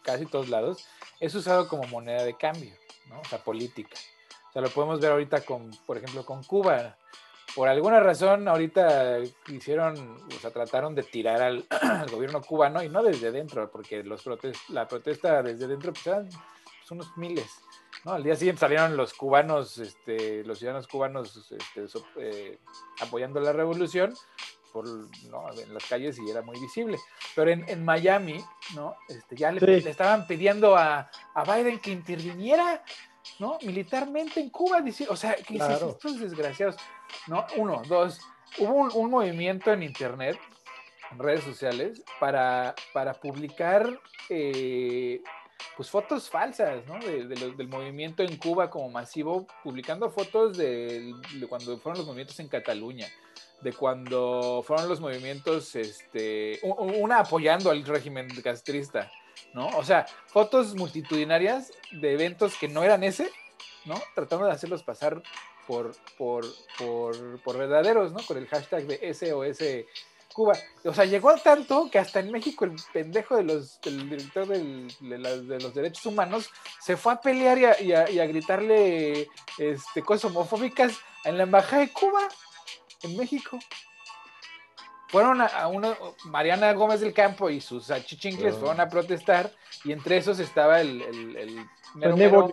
casi 0.02 0.26
todos 0.26 0.48
lados, 0.48 0.84
es 1.20 1.32
usado 1.36 1.68
como 1.68 1.84
moneda 1.84 2.24
de 2.24 2.36
cambio, 2.36 2.74
¿no? 3.08 3.20
O 3.20 3.24
sea, 3.24 3.38
política. 3.38 3.96
O 4.48 4.52
sea, 4.52 4.62
lo 4.62 4.70
podemos 4.70 5.00
ver 5.00 5.12
ahorita 5.12 5.42
con, 5.42 5.70
por 5.86 5.96
ejemplo, 5.96 6.26
con 6.26 6.42
Cuba 6.42 6.96
por 7.54 7.68
alguna 7.68 8.00
razón 8.00 8.48
ahorita 8.48 9.18
hicieron, 9.48 10.18
o 10.26 10.40
sea, 10.40 10.50
trataron 10.50 10.94
de 10.94 11.02
tirar 11.02 11.42
al, 11.42 11.66
gobierno 12.10 12.40
cubano 12.40 12.82
y 12.82 12.88
no 12.88 13.02
desde 13.02 13.30
dentro, 13.30 13.70
porque 13.70 14.02
los 14.02 14.24
la 14.68 14.88
protesta 14.88 15.42
desde 15.42 15.66
dentro 15.66 15.92
pues 15.92 16.06
eran 16.06 16.28
pues, 16.28 16.90
unos 16.90 17.16
miles. 17.16 17.50
¿no? 18.04 18.12
Al 18.12 18.22
día 18.22 18.36
siguiente 18.36 18.60
salieron 18.60 18.96
los 18.96 19.12
cubanos, 19.14 19.78
este, 19.78 20.44
los 20.44 20.58
ciudadanos 20.58 20.88
cubanos 20.88 21.52
este, 21.52 21.86
eh, 22.16 22.58
apoyando 23.00 23.40
la 23.40 23.52
revolución 23.52 24.14
por, 24.72 24.86
¿no? 25.30 25.52
en 25.52 25.74
las 25.74 25.84
calles 25.84 26.18
y 26.18 26.30
era 26.30 26.42
muy 26.42 26.58
visible. 26.58 26.98
Pero 27.36 27.50
en, 27.50 27.68
en 27.68 27.84
Miami, 27.84 28.42
¿no? 28.74 28.96
Este, 29.08 29.36
ya 29.36 29.52
le, 29.52 29.76
estaban 29.76 30.26
pidiendo 30.26 30.76
a, 30.76 31.10
a 31.34 31.44
Biden 31.44 31.78
que 31.78 31.90
interviniera 31.90 32.82
¿no? 33.38 33.58
Militarmente 33.62 34.40
en 34.40 34.50
Cuba, 34.50 34.82
o 35.08 35.16
sea, 35.16 35.34
que 35.34 35.56
estos 35.56 36.20
desgraciados, 36.20 36.76
¿no? 37.26 37.46
Uno, 37.56 37.82
dos, 37.88 38.20
hubo 38.58 38.88
un, 38.98 39.10
movimiento 39.10 39.72
en 39.72 39.82
internet, 39.82 40.38
en 41.10 41.18
redes 41.18 41.44
sociales, 41.44 42.02
para, 42.18 42.74
para 42.92 43.14
publicar 43.14 43.88
eh, 44.28 45.22
pues 45.76 45.90
fotos 45.90 46.28
falsas, 46.28 46.86
¿no? 46.86 46.98
De, 46.98 47.26
del 47.26 47.68
movimiento 47.68 48.22
en 48.22 48.36
Cuba 48.36 48.70
como 48.70 48.90
masivo, 48.90 49.46
publicando 49.62 50.10
fotos 50.10 50.56
de, 50.56 51.14
cuando 51.48 51.78
fueron 51.78 51.98
los 51.98 52.06
movimientos 52.06 52.38
en 52.40 52.48
Cataluña, 52.48 53.08
de 53.60 53.72
cuando 53.72 54.62
fueron 54.66 54.88
los 54.88 55.00
movimientos, 55.00 55.74
este, 55.76 56.60
una 56.62 57.20
apoyando 57.20 57.70
al 57.70 57.84
régimen 57.84 58.28
castrista, 58.42 59.10
¿no? 59.54 59.68
O 59.76 59.84
sea, 59.84 60.06
fotos 60.26 60.74
multitudinarias 60.74 61.72
de 61.90 62.12
eventos 62.12 62.56
que 62.56 62.68
no 62.68 62.82
eran 62.82 63.04
ese, 63.04 63.30
¿no? 63.84 64.00
Tratando 64.14 64.46
de 64.46 64.52
hacerlos 64.52 64.82
pasar 64.82 65.22
por, 65.66 65.94
por, 66.18 66.44
por, 66.78 67.58
verdaderos, 67.58 68.12
¿no? 68.12 68.20
Con 68.26 68.38
el 68.38 68.46
hashtag 68.48 68.84
de 68.86 69.14
SOS 69.14 69.86
Cuba. 70.32 70.54
O 70.84 70.94
sea, 70.94 71.04
llegó 71.04 71.34
tanto 71.36 71.90
que 71.90 71.98
hasta 71.98 72.20
en 72.20 72.32
México 72.32 72.64
el 72.64 72.74
pendejo 72.92 73.36
de 73.36 73.44
los, 73.44 73.80
del 73.82 74.08
director 74.08 74.46
de, 74.46 75.58
los 75.60 75.74
derechos 75.74 76.06
humanos 76.06 76.50
se 76.80 76.96
fue 76.96 77.12
a 77.12 77.20
pelear 77.20 77.58
y 77.80 77.92
a, 77.92 78.00
a, 78.00 78.26
gritarle 78.26 79.28
este, 79.58 80.02
cosas 80.02 80.30
homofóbicas 80.30 80.98
en 81.24 81.36
la 81.36 81.44
embajada 81.44 81.82
de 81.82 81.92
Cuba, 81.92 82.28
en 83.02 83.16
México 83.16 83.58
fueron 85.12 85.42
a, 85.42 85.68
una, 85.68 85.94
Mariana 86.24 86.72
Gómez 86.72 87.00
del 87.00 87.12
Campo 87.12 87.50
y 87.50 87.60
sus 87.60 87.90
achichincles 87.90 88.56
fueron 88.56 88.80
a 88.80 88.88
protestar 88.88 89.52
y 89.84 89.92
entre 89.92 90.16
esos 90.16 90.38
estaba 90.38 90.80
el, 90.80 91.02
el, 91.02 91.36
el 91.36 92.14
mero, 92.16 92.50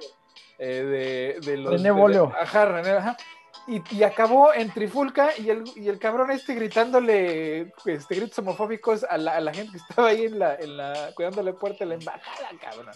eh, 0.57 1.37
de, 1.39 1.49
de, 1.49 1.57
los... 1.57 1.71
René 1.71 1.89
Bolio. 1.89 2.33
ajá, 2.37 2.65
René, 2.65 2.91
ajá. 2.91 3.17
Y, 3.65 3.81
y, 3.95 4.03
acabó 4.03 4.53
en 4.53 4.71
Trifulca 4.73 5.29
y 5.37 5.49
el, 5.49 5.63
y 5.77 5.87
el 5.87 5.99
cabrón 5.99 6.31
este 6.31 6.53
gritándole 6.53 7.71
este, 7.85 8.15
gritos 8.15 8.39
homofóbicos 8.39 9.05
a 9.05 9.17
la, 9.17 9.37
a 9.37 9.39
la 9.39 9.53
gente 9.53 9.71
que 9.73 9.77
estaba 9.77 10.09
ahí 10.09 10.25
en 10.25 10.37
la, 10.37 10.55
en 10.55 10.75
la, 10.75 11.11
cuidando 11.15 11.41
la 11.41 11.53
puerta 11.53 11.85
de 11.85 11.85
la 11.85 11.95
embajada, 11.95 12.49
cabrón. 12.59 12.93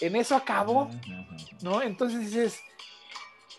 En 0.00 0.16
eso 0.16 0.34
acabó, 0.34 0.90
¿no? 1.62 1.82
Entonces 1.82 2.18
dices, 2.18 2.60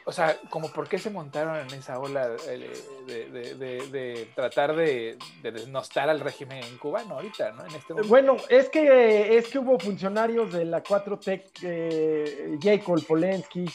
o 0.07 0.11
sea, 0.11 0.37
como 0.51 0.69
por 0.69 0.87
qué 0.87 0.99
se 0.99 1.09
montaron 1.09 1.57
en 1.57 1.73
esa 1.73 1.97
ola 1.97 2.29
de, 2.29 4.29
tratar 4.35 4.75
de, 4.75 5.17
desnostar 5.41 6.09
al 6.09 6.19
régimen 6.19 6.77
cubano 6.77 7.15
ahorita, 7.15 7.53
¿no? 7.53 7.65
Este 7.65 7.93
bueno, 8.07 8.37
es 8.47 8.69
que, 8.69 9.35
es 9.35 9.47
que 9.47 9.57
hubo 9.57 9.79
funcionarios 9.79 10.53
de 10.53 10.65
la 10.65 10.83
4T, 10.83 11.43
eh, 11.63 12.55
Jacob 12.61 13.03
Polensky, 13.07 13.65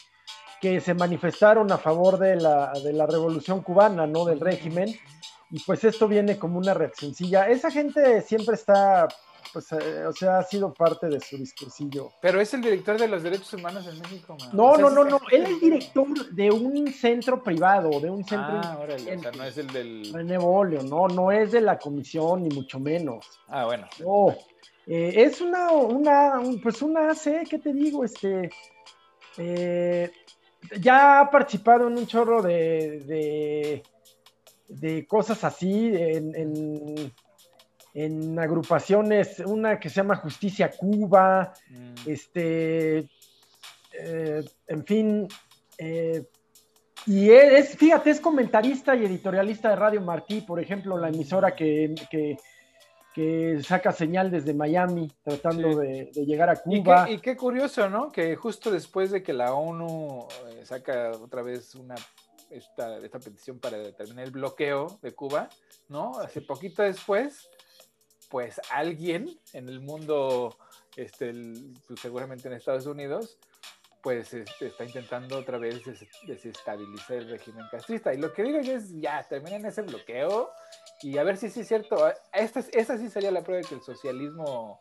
que 0.60 0.80
se 0.80 0.94
manifestaron 0.94 1.72
a 1.72 1.78
favor 1.78 2.16
de 2.16 2.36
la, 2.36 2.74
de 2.74 2.92
la 2.92 3.06
revolución 3.06 3.62
cubana, 3.62 4.06
¿no? 4.06 4.24
Del 4.24 4.38
régimen. 4.38 4.88
Y 5.50 5.58
pues 5.64 5.82
esto 5.82 6.06
viene 6.06 6.38
como 6.38 6.58
una 6.58 6.74
reaccioncilla. 6.74 7.48
Esa 7.48 7.72
gente 7.72 8.22
siempre 8.22 8.54
está 8.54 9.08
pues, 9.52 9.72
eh, 9.72 10.06
o 10.06 10.12
sea, 10.12 10.38
ha 10.38 10.42
sido 10.42 10.72
parte 10.72 11.08
de 11.08 11.20
su 11.20 11.36
discursillo. 11.36 12.10
Pero 12.20 12.40
es 12.40 12.52
el 12.54 12.60
director 12.60 12.98
de 12.98 13.08
los 13.08 13.22
derechos 13.22 13.52
humanos 13.54 13.86
en 13.86 13.98
México, 13.98 14.36
No, 14.52 14.76
no, 14.76 14.90
no, 14.90 15.04
no, 15.04 15.20
él 15.30 15.46
es 15.46 15.60
director 15.60 16.30
de 16.30 16.50
un 16.50 16.92
centro 16.92 17.42
privado, 17.42 18.00
de 18.00 18.10
un 18.10 18.24
centro... 18.24 18.60
Ah, 18.62 18.78
órale, 18.80 19.16
o 19.16 19.20
sea, 19.20 19.32
no 19.32 19.44
es 19.44 19.58
el 19.58 19.66
del... 19.68 20.12
René 20.12 20.38
Bolio, 20.38 20.82
no, 20.82 21.08
no 21.08 21.32
es 21.32 21.52
de 21.52 21.60
la 21.60 21.78
comisión, 21.78 22.42
ni 22.42 22.54
mucho 22.54 22.78
menos. 22.78 23.26
Ah, 23.48 23.64
bueno. 23.64 23.86
No, 23.98 24.36
eh, 24.86 25.12
es 25.16 25.40
una, 25.40 25.72
una, 25.72 26.40
pues 26.62 26.82
una 26.82 27.10
AC, 27.10 27.48
¿qué 27.48 27.58
te 27.58 27.72
digo? 27.72 28.04
Este... 28.04 28.50
Eh, 29.38 30.10
ya 30.80 31.20
ha 31.20 31.30
participado 31.30 31.88
en 31.88 31.96
un 31.96 32.06
chorro 32.06 32.42
de, 32.42 33.00
de, 33.06 33.82
de 34.68 35.06
cosas 35.06 35.42
así, 35.42 35.90
en 35.94 36.34
en 36.36 37.12
agrupaciones, 38.38 39.40
una 39.40 39.78
que 39.78 39.88
se 39.88 39.96
llama 39.96 40.16
Justicia 40.16 40.70
Cuba, 40.70 41.52
mm. 41.68 41.94
este, 42.06 42.98
eh, 43.92 44.44
en 44.66 44.84
fin, 44.84 45.28
eh, 45.78 46.24
y 47.06 47.30
es, 47.30 47.76
fíjate, 47.76 48.10
es 48.10 48.20
comentarista 48.20 48.94
y 48.94 49.04
editorialista 49.04 49.70
de 49.70 49.76
Radio 49.76 50.00
Martí, 50.00 50.42
por 50.42 50.60
ejemplo, 50.60 50.98
la 50.98 51.08
emisora 51.08 51.54
que, 51.56 51.94
que, 52.10 52.36
saca 53.62 53.92
señal 53.92 54.30
desde 54.30 54.54
Miami, 54.54 55.10
tratando 55.22 55.76
de, 55.76 56.10
llegar 56.14 56.48
a 56.48 56.56
Cuba. 56.56 57.10
Y 57.10 57.18
qué, 57.18 57.36
curioso, 57.36 57.88
¿no? 57.90 58.10
Que 58.10 58.36
justo 58.36 58.70
después 58.70 59.10
de 59.10 59.22
que 59.22 59.32
la 59.32 59.52
ONU 59.52 60.26
eh, 60.48 60.64
saca 60.64 61.10
otra 61.12 61.42
vez 61.42 61.74
una 61.74 61.96
esta, 62.50 62.98
esta 62.98 63.18
petición 63.18 63.58
para 63.58 63.78
determinar 63.78 64.24
el 64.24 64.30
bloqueo 64.30 64.98
de 65.02 65.12
Cuba, 65.12 65.48
¿no? 65.88 66.18
Hace 66.18 66.40
poquito 66.40 66.82
después, 66.82 67.48
pues 68.30 68.60
alguien 68.70 69.38
en 69.52 69.68
el 69.68 69.80
mundo, 69.80 70.56
este, 70.96 71.34
pues, 71.86 72.00
seguramente 72.00 72.48
en 72.48 72.54
Estados 72.54 72.86
Unidos, 72.86 73.36
pues 74.02 74.32
este, 74.32 74.66
está 74.68 74.84
intentando 74.84 75.36
otra 75.36 75.58
vez 75.58 75.82
desestabilizar 76.26 77.16
el 77.18 77.28
régimen 77.28 77.66
castrista. 77.70 78.14
Y 78.14 78.18
lo 78.18 78.32
que 78.32 78.44
digo 78.44 78.60
yo 78.60 78.74
es, 78.76 78.98
ya, 78.98 79.22
terminen 79.28 79.66
ese 79.66 79.82
bloqueo 79.82 80.50
y 81.02 81.18
a 81.18 81.24
ver 81.24 81.36
si 81.36 81.50
sí 81.50 81.60
es 81.60 81.68
cierto. 81.68 82.10
Esta, 82.32 82.60
esta 82.72 82.96
sí 82.96 83.10
sería 83.10 83.32
la 83.32 83.42
prueba 83.42 83.62
de 83.62 83.68
que 83.68 83.74
el 83.74 83.82
socialismo 83.82 84.80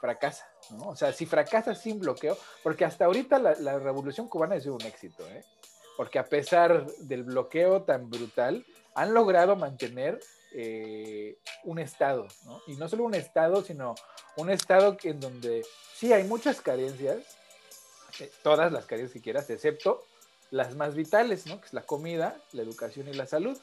fracasa, 0.00 0.50
¿no? 0.70 0.88
O 0.88 0.96
sea, 0.96 1.12
si 1.12 1.26
fracasa 1.26 1.74
sin 1.74 2.00
bloqueo, 2.00 2.36
porque 2.62 2.86
hasta 2.86 3.04
ahorita 3.04 3.38
la, 3.38 3.54
la 3.56 3.78
revolución 3.78 4.26
cubana 4.26 4.56
ha 4.56 4.60
sido 4.60 4.74
un 4.74 4.86
éxito, 4.86 5.24
¿eh? 5.28 5.44
Porque 5.98 6.18
a 6.18 6.24
pesar 6.24 6.86
del 7.00 7.24
bloqueo 7.24 7.82
tan 7.82 8.08
brutal, 8.08 8.64
han 8.94 9.12
logrado 9.12 9.54
mantener 9.54 10.18
eh, 10.52 11.38
un 11.64 11.78
Estado. 11.78 12.26
Y 12.66 12.74
no 12.74 12.88
solo 12.88 13.04
un 13.04 13.14
Estado, 13.14 13.62
sino 13.62 13.94
un 14.36 14.50
Estado 14.50 14.96
en 15.04 15.20
donde 15.20 15.64
sí 15.94 16.12
hay 16.12 16.24
muchas 16.24 16.60
carencias, 16.60 17.18
eh, 18.18 18.30
todas 18.42 18.72
las 18.72 18.86
carencias 18.86 19.12
que 19.12 19.20
quieras, 19.20 19.48
excepto 19.50 20.04
las 20.50 20.74
más 20.74 20.94
vitales, 20.94 21.46
¿no? 21.46 21.60
Que 21.60 21.66
es 21.66 21.72
la 21.72 21.82
comida, 21.82 22.36
la 22.52 22.62
educación 22.62 23.08
y 23.08 23.14
la 23.14 23.26
salud. 23.26 23.58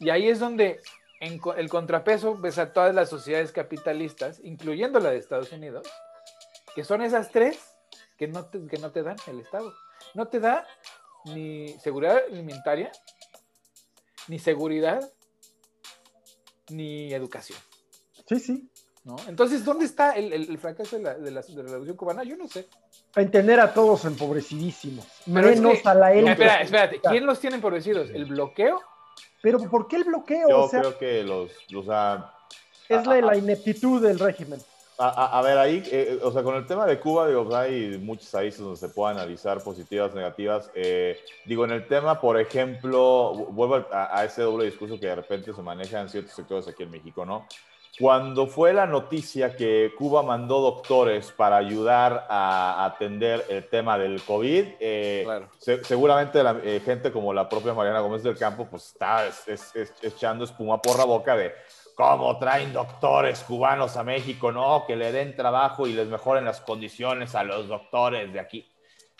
Y 0.00 0.10
ahí 0.10 0.28
es 0.28 0.38
donde 0.38 0.80
el 1.20 1.68
contrapeso 1.68 2.36
ves 2.36 2.58
a 2.58 2.72
todas 2.72 2.94
las 2.94 3.10
sociedades 3.10 3.52
capitalistas, 3.52 4.40
incluyendo 4.42 5.00
la 5.00 5.10
de 5.10 5.18
Estados 5.18 5.52
Unidos, 5.52 5.86
que 6.74 6.84
son 6.84 7.02
esas 7.02 7.30
tres 7.30 7.58
que 8.16 8.28
no 8.28 8.50
que 8.50 8.78
no 8.78 8.90
te 8.92 9.02
dan 9.02 9.16
el 9.26 9.40
Estado. 9.40 9.74
No 10.14 10.28
te 10.28 10.40
da 10.40 10.66
ni 11.24 11.78
seguridad 11.80 12.22
alimentaria, 12.30 12.90
ni 14.28 14.38
seguridad, 14.38 15.10
ni 16.70 17.12
educación. 17.12 17.58
Sí, 18.28 18.38
sí. 18.38 18.70
¿No? 19.04 19.16
Entonces, 19.26 19.64
¿dónde 19.64 19.86
está 19.86 20.12
el, 20.12 20.58
fracaso 20.58 20.96
de 20.96 21.02
la, 21.02 21.14
de, 21.14 21.30
la, 21.30 21.40
revolución 21.40 21.96
cubana? 21.96 22.24
Yo 22.24 22.36
no 22.36 22.46
sé. 22.46 22.68
En 23.16 23.30
tener 23.30 23.58
a 23.58 23.72
todos 23.72 24.04
empobrecidísimos. 24.04 25.06
menos 25.26 25.84
a 25.86 25.94
la 25.94 26.12
élite. 26.12 26.32
Espera, 26.32 26.60
espérate. 26.60 27.00
¿Quién 27.08 27.24
los 27.24 27.40
tiene 27.40 27.56
empobrecidos? 27.56 28.10
¿El 28.10 28.26
bloqueo? 28.26 28.82
Pero 29.40 29.58
¿por 29.70 29.88
qué 29.88 29.96
el 29.96 30.04
bloqueo? 30.04 30.48
Yo 30.48 30.68
creo 30.68 30.98
que 30.98 31.22
los, 31.22 31.50
los 31.70 31.84
es 32.88 33.06
la, 33.06 33.20
la, 33.20 33.36
ineptitud 33.36 34.02
del 34.02 34.18
régimen. 34.18 34.60
A, 35.00 35.40
ver, 35.42 35.58
ahí, 35.58 35.82
eh, 35.92 36.18
o 36.22 36.32
sea, 36.32 36.42
con 36.42 36.56
el 36.56 36.66
tema 36.66 36.84
de 36.84 36.98
Cuba, 36.98 37.28
digo, 37.28 37.54
hay 37.54 37.96
muchos 37.98 38.28
países 38.30 38.58
donde 38.60 38.76
se 38.76 38.88
puede 38.88 39.14
analizar 39.14 39.62
positivas, 39.62 40.12
negativas. 40.12 40.72
Eh, 40.74 41.20
digo, 41.44 41.64
en 41.64 41.70
el 41.70 41.86
tema, 41.86 42.20
por 42.20 42.38
ejemplo, 42.40 43.32
vuelvo 43.50 43.86
a, 43.92 44.24
ese 44.24 44.42
doble 44.42 44.64
discurso 44.64 44.98
que 44.98 45.06
de 45.06 45.14
repente 45.14 45.54
se 45.54 45.62
maneja 45.62 46.00
en 46.00 46.08
ciertos 46.08 46.34
sectores 46.34 46.66
aquí 46.66 46.82
en 46.82 46.90
México, 46.90 47.24
¿no? 47.24 47.46
Cuando 48.00 48.46
fue 48.46 48.72
la 48.72 48.86
noticia 48.86 49.56
que 49.56 49.92
Cuba 49.96 50.22
mandó 50.22 50.60
doctores 50.60 51.32
para 51.32 51.56
ayudar 51.56 52.26
a 52.28 52.84
atender 52.84 53.44
el 53.48 53.68
tema 53.68 53.98
del 53.98 54.22
COVID, 54.22 54.64
eh, 54.78 55.26
seguramente 55.82 56.42
la, 56.42 56.54
gente 56.84 57.10
como 57.10 57.32
la 57.32 57.48
propia 57.48 57.74
Mariana 57.74 58.00
Gómez 58.00 58.22
del 58.22 58.38
Campo, 58.38 58.68
pues 58.70 58.86
está 58.86 59.28
echando 60.02 60.44
espuma 60.44 60.80
por 60.80 60.96
la 60.96 61.04
boca 61.04 61.36
de 61.36 61.52
cómo 61.98 62.38
traen 62.38 62.72
doctores 62.72 63.42
cubanos 63.42 63.96
a 63.96 64.04
México, 64.04 64.52
¿no? 64.52 64.84
Que 64.86 64.94
le 64.94 65.10
den 65.10 65.34
trabajo 65.34 65.84
y 65.84 65.92
les 65.92 66.06
mejoren 66.06 66.44
las 66.44 66.60
condiciones 66.60 67.34
a 67.34 67.42
los 67.42 67.66
doctores 67.66 68.32
de 68.32 68.38
aquí. 68.38 68.70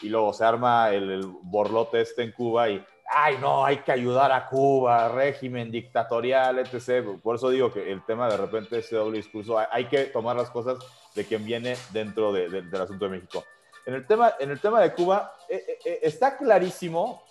Y 0.00 0.08
luego 0.08 0.32
se 0.32 0.44
arma 0.44 0.90
el, 0.90 1.26
borlote 1.42 2.00
este 2.00 2.22
en 2.22 2.30
Cuba 2.30 2.70
y, 2.70 2.80
ay, 3.10 3.36
no, 3.40 3.64
hay 3.64 3.78
que 3.78 3.90
ayudar 3.90 4.30
a 4.30 4.46
Cuba, 4.46 5.08
régimen 5.08 5.72
dictatorial, 5.72 6.60
etc. 6.60 7.20
Por 7.20 7.34
eso 7.34 7.50
digo 7.50 7.72
que 7.72 7.90
el 7.90 8.04
tema 8.04 8.28
de 8.28 8.36
repente 8.36 8.78
ese 8.78 8.94
doble 8.94 9.16
discurso, 9.16 9.58
hay, 9.58 9.86
que 9.86 10.04
tomar 10.04 10.36
las 10.36 10.50
cosas 10.50 10.78
de 11.16 11.24
quien 11.24 11.44
viene 11.44 11.76
dentro 11.90 12.32
del 12.32 12.80
asunto 12.80 13.06
de 13.06 13.10
México. 13.10 13.44
En 13.86 13.94
el 13.94 14.06
tema, 14.06 14.34
en 14.38 14.52
el 14.52 14.60
tema 14.60 14.80
de 14.80 14.92
Cuba, 14.92 15.34
eh, 15.48 15.64
eh, 15.66 15.78
eh, 15.84 15.98
está 16.02 16.36
clarísimo 16.36 17.24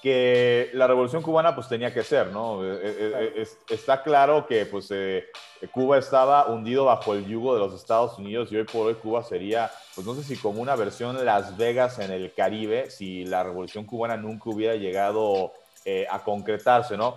que 0.00 0.70
la 0.74 0.86
revolución 0.86 1.22
cubana 1.22 1.54
pues 1.54 1.68
tenía 1.68 1.92
que 1.92 2.02
ser, 2.02 2.28
¿no? 2.28 2.64
Eh, 2.64 2.80
eh, 2.82 3.32
eh, 3.36 3.46
está 3.68 4.02
claro 4.02 4.46
que 4.46 4.66
pues 4.66 4.92
Cuba 5.72 5.98
estaba 5.98 6.46
hundido 6.46 6.86
bajo 6.86 7.14
el 7.14 7.26
yugo 7.26 7.54
de 7.54 7.60
los 7.60 7.74
Estados 7.74 8.18
Unidos 8.18 8.50
y 8.50 8.56
hoy 8.56 8.64
por 8.64 8.86
hoy 8.86 8.94
Cuba 8.94 9.22
sería, 9.22 9.70
pues 9.94 10.06
no 10.06 10.14
sé 10.14 10.22
si 10.22 10.36
como 10.36 10.62
una 10.62 10.76
versión 10.76 11.24
Las 11.24 11.56
Vegas 11.56 11.98
en 11.98 12.10
el 12.10 12.32
Caribe, 12.32 12.90
si 12.90 13.24
la 13.24 13.42
revolución 13.42 13.84
cubana 13.84 14.16
nunca 14.16 14.50
hubiera 14.50 14.76
llegado 14.76 15.52
a 16.10 16.22
concretarse, 16.22 16.96
¿no? 16.96 17.16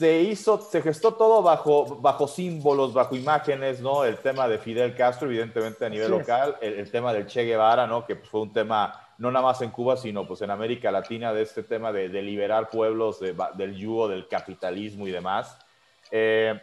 se 0.00 0.20
hizo, 0.22 0.60
se 0.60 0.82
gestó 0.82 1.14
todo 1.14 1.42
bajo, 1.42 1.96
bajo 2.00 2.28
símbolos, 2.28 2.92
bajo 2.92 3.16
imágenes, 3.16 3.80
¿no? 3.80 4.04
El 4.04 4.18
tema 4.18 4.46
de 4.46 4.58
Fidel 4.58 4.94
Castro, 4.94 5.28
evidentemente 5.28 5.84
a 5.84 5.88
nivel 5.88 6.10
local, 6.10 6.56
el, 6.60 6.90
tema 6.90 7.12
del 7.12 7.26
Che 7.26 7.44
Guevara, 7.44 7.86
¿no? 7.86 8.06
Que 8.06 8.16
pues, 8.16 8.28
fue 8.28 8.42
un 8.42 8.52
tema 8.52 9.09
no 9.20 9.30
nada 9.30 9.44
más 9.44 9.60
en 9.60 9.70
Cuba, 9.70 9.98
sino 9.98 10.26
pues 10.26 10.40
en 10.40 10.50
América 10.50 10.90
Latina, 10.90 11.34
de 11.34 11.42
este 11.42 11.62
tema 11.62 11.92
de, 11.92 12.08
liberar 12.08 12.70
pueblos 12.70 13.20
del 13.20 13.76
yugo 13.76 14.08
del 14.08 14.26
capitalismo 14.26 15.06
y 15.06 15.10
demás. 15.10 15.58
Eh, 16.10 16.58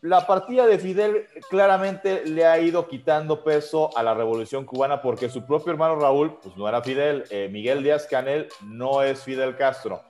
la 0.00 0.26
partida 0.26 0.66
de 0.66 0.78
Fidel 0.78 1.26
claramente 1.50 2.24
le 2.24 2.46
ha 2.46 2.58
ido 2.58 2.88
quitando 2.88 3.44
peso 3.44 3.90
a 3.98 4.02
la 4.02 4.14
revolución 4.14 4.64
cubana 4.64 5.02
porque 5.02 5.28
su 5.28 5.44
propio 5.44 5.72
hermano 5.72 5.96
Raúl, 5.96 6.38
pues 6.42 6.56
no 6.56 6.66
era 6.66 6.80
Fidel, 6.80 7.24
eh, 7.28 7.50
Miguel 7.52 7.82
Díaz 7.82 8.06
Canel 8.06 8.48
no 8.62 9.02
es 9.02 9.22
Fidel 9.22 9.54
Castro. 9.54 10.00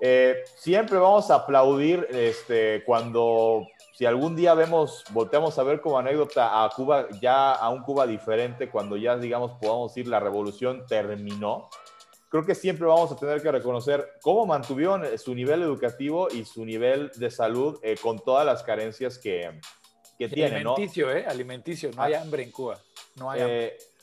Eh, 0.00 0.42
siempre 0.56 0.98
vamos 0.98 1.30
a 1.30 1.36
aplaudir 1.36 2.08
este, 2.10 2.82
cuando 2.84 3.68
si 3.94 4.06
algún 4.06 4.34
día 4.34 4.54
vemos, 4.54 5.04
volteamos 5.10 5.56
a 5.56 5.62
ver 5.62 5.80
como 5.80 5.98
anécdota 5.98 6.64
a 6.64 6.68
Cuba, 6.70 7.06
ya 7.20 7.52
a 7.52 7.70
un 7.70 7.82
Cuba 7.82 8.08
diferente, 8.08 8.68
cuando 8.68 8.96
ya, 8.96 9.16
digamos, 9.16 9.52
podamos 9.52 9.94
decir 9.94 10.08
la 10.08 10.18
revolución 10.18 10.84
terminó, 10.88 11.68
creo 12.28 12.44
que 12.44 12.56
siempre 12.56 12.88
vamos 12.88 13.12
a 13.12 13.16
tener 13.16 13.40
que 13.40 13.52
reconocer 13.52 14.14
cómo 14.20 14.46
mantuvieron 14.46 15.06
su 15.16 15.32
nivel 15.32 15.62
educativo 15.62 16.26
y 16.28 16.44
su 16.44 16.64
nivel 16.64 17.12
de 17.14 17.30
salud 17.30 17.78
eh, 17.84 17.94
con 18.02 18.18
todas 18.18 18.44
las 18.44 18.64
carencias 18.64 19.16
que, 19.16 19.60
que 20.18 20.28
tienen. 20.28 20.66
Alimenticio, 20.66 21.12
¿eh? 21.12 21.24
Alimenticio, 21.24 21.90
no 21.94 22.02
hay 22.02 22.14
ah. 22.14 22.22
hambre 22.22 22.42
en 22.42 22.50
Cuba. 22.50 22.80
No 23.14 23.30
hay 23.30 23.42
hambre. 23.42 23.64
Eh, 23.66 23.78
eh, 23.78 23.93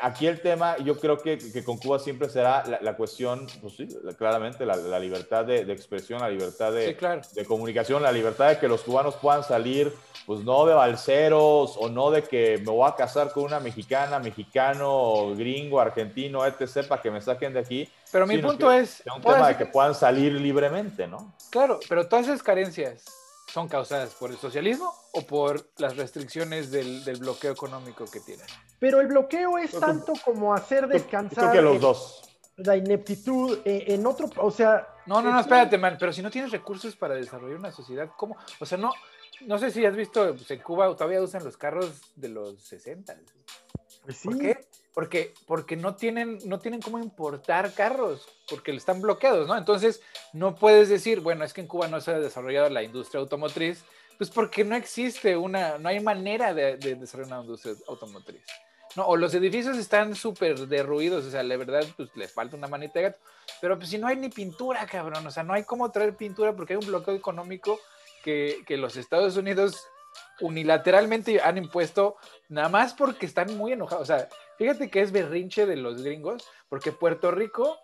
aquí 0.00 0.26
el 0.26 0.40
tema, 0.40 0.76
yo 0.78 0.98
creo 0.98 1.18
que, 1.18 1.38
que 1.38 1.62
con 1.62 1.78
Cuba 1.78 1.98
siempre 1.98 2.28
será 2.28 2.64
la, 2.80 2.96
cuestión, 2.96 3.46
pues 3.60 3.74
sí, 3.76 3.88
claramente, 4.18 4.66
la, 4.66 4.98
libertad 4.98 5.44
de, 5.44 5.60
expresión, 5.72 6.20
la 6.20 6.28
libertad 6.28 6.72
de, 6.72 6.94
de, 7.34 7.44
comunicación, 7.44 8.02
la 8.02 8.10
libertad 8.10 8.48
de 8.48 8.58
que 8.58 8.66
los 8.66 8.82
cubanos 8.82 9.14
puedan 9.16 9.44
salir, 9.44 9.92
pues 10.26 10.40
no 10.40 10.66
de 10.66 10.74
balseros 10.74 11.76
o 11.78 11.88
no 11.88 12.10
de 12.10 12.22
que 12.22 12.58
me 12.58 12.72
voy 12.72 12.88
a 12.88 12.96
casar 12.96 13.30
con 13.32 13.44
una 13.44 13.60
mexicana, 13.60 14.18
mexicano, 14.18 15.34
gringo, 15.36 15.80
argentino, 15.80 16.44
etc., 16.44 16.88
para 16.88 17.00
que 17.00 17.10
me 17.10 17.20
saquen 17.20 17.52
de 17.52 17.60
aquí. 17.60 17.88
Pero 18.10 18.26
mi 18.26 18.38
punto 18.38 18.72
es... 18.72 19.00
Es 19.00 19.12
un 19.14 19.22
tema 19.22 19.48
de 19.48 19.56
que 19.56 19.66
puedan 19.66 19.94
salir 19.94 20.32
libremente, 20.32 21.06
¿no? 21.06 21.32
Claro, 21.50 21.78
pero 21.88 22.08
todas 22.08 22.26
esas 22.26 22.42
carencias 22.42 23.04
son 23.56 23.68
causadas 23.68 24.14
por 24.16 24.30
el 24.30 24.36
socialismo 24.36 24.94
o 25.12 25.22
por 25.22 25.70
las 25.78 25.96
restricciones 25.96 26.70
del, 26.70 27.02
bloqueo 27.18 27.52
económico 27.52 28.04
que 28.04 28.20
tienen. 28.20 28.44
Pero 28.78 29.00
el 29.00 29.06
bloqueo 29.06 29.56
es 29.56 29.70
tanto 29.80 30.12
como 30.22 30.52
hacer 30.52 30.86
descansar. 30.86 31.50
que 31.52 31.62
los 31.62 31.80
dos. 31.80 32.22
La 32.56 32.76
ineptitud 32.76 33.60
eh, 33.64 33.84
en 33.94 34.04
otro, 34.04 34.28
o 34.36 34.50
sea. 34.50 34.86
No, 35.06 35.22
no, 35.22 35.32
no, 35.32 35.40
espérate, 35.40 35.78
man. 35.78 35.96
Pero 35.98 36.12
si 36.12 36.20
no 36.20 36.30
tienes 36.30 36.50
recursos 36.50 36.96
para 36.96 37.14
desarrollar 37.14 37.56
una 37.56 37.72
sociedad, 37.72 38.10
¿cómo? 38.14 38.36
O 38.60 38.66
sea, 38.66 38.76
no, 38.76 38.92
no 39.46 39.58
sé 39.58 39.70
si 39.70 39.86
has 39.86 39.96
visto, 39.96 40.34
pues 40.34 40.50
en 40.50 40.60
Cuba 40.60 40.94
todavía 40.94 41.22
usan 41.22 41.42
los 41.42 41.56
carros 41.56 42.12
de 42.14 42.28
los 42.28 42.60
60. 42.60 43.16
Pues 44.04 44.20
¿Por 44.22 44.36
qué? 44.36 44.68
Porque, 44.96 45.34
porque 45.44 45.76
no, 45.76 45.94
tienen, 45.94 46.38
no 46.46 46.58
tienen 46.58 46.80
cómo 46.80 46.98
importar 46.98 47.74
carros, 47.74 48.26
porque 48.48 48.74
están 48.74 49.02
bloqueados, 49.02 49.46
¿no? 49.46 49.54
Entonces, 49.54 50.00
no 50.32 50.54
puedes 50.54 50.88
decir, 50.88 51.20
bueno, 51.20 51.44
es 51.44 51.52
que 51.52 51.60
en 51.60 51.66
Cuba 51.66 51.86
no 51.86 52.00
se 52.00 52.12
ha 52.12 52.18
desarrollado 52.18 52.70
la 52.70 52.82
industria 52.82 53.20
automotriz, 53.20 53.84
pues 54.16 54.30
porque 54.30 54.64
no 54.64 54.74
existe 54.74 55.36
una, 55.36 55.76
no 55.76 55.90
hay 55.90 56.00
manera 56.00 56.54
de, 56.54 56.78
desarrollar 56.78 57.34
una 57.34 57.42
industria 57.42 57.74
automotriz. 57.88 58.40
No, 58.96 59.04
o 59.04 59.18
los 59.18 59.34
edificios 59.34 59.76
están 59.76 60.14
súper 60.14 60.66
derruidos, 60.66 61.26
o 61.26 61.30
sea, 61.30 61.42
la 61.42 61.58
verdad, 61.58 61.84
pues 61.98 62.08
les 62.16 62.32
falta 62.32 62.56
una 62.56 62.66
manita 62.66 62.98
de 62.98 63.02
gato. 63.02 63.18
Pero 63.60 63.76
pues 63.76 63.90
si 63.90 63.98
no 63.98 64.06
hay 64.06 64.16
ni 64.16 64.30
pintura, 64.30 64.86
cabrón, 64.86 65.26
o 65.26 65.30
sea, 65.30 65.42
no 65.42 65.52
hay 65.52 65.64
cómo 65.64 65.90
traer 65.90 66.16
pintura 66.16 66.56
porque 66.56 66.72
hay 66.72 66.78
un 66.78 66.86
bloqueo 66.86 67.14
económico 67.14 67.78
que, 68.24 68.62
que 68.66 68.78
los 68.78 68.96
Estados 68.96 69.36
Unidos 69.36 69.76
unilateralmente 70.40 71.40
han 71.42 71.58
impuesto, 71.58 72.16
nada 72.48 72.70
más 72.70 72.94
porque 72.94 73.26
están 73.26 73.54
muy 73.58 73.72
enojados. 73.72 74.04
O 74.04 74.06
sea, 74.06 74.28
Fíjate 74.58 74.90
que 74.90 75.00
es 75.00 75.12
berrinche 75.12 75.66
de 75.66 75.76
los 75.76 76.02
gringos, 76.02 76.44
porque 76.68 76.92
Puerto 76.92 77.30
Rico, 77.30 77.78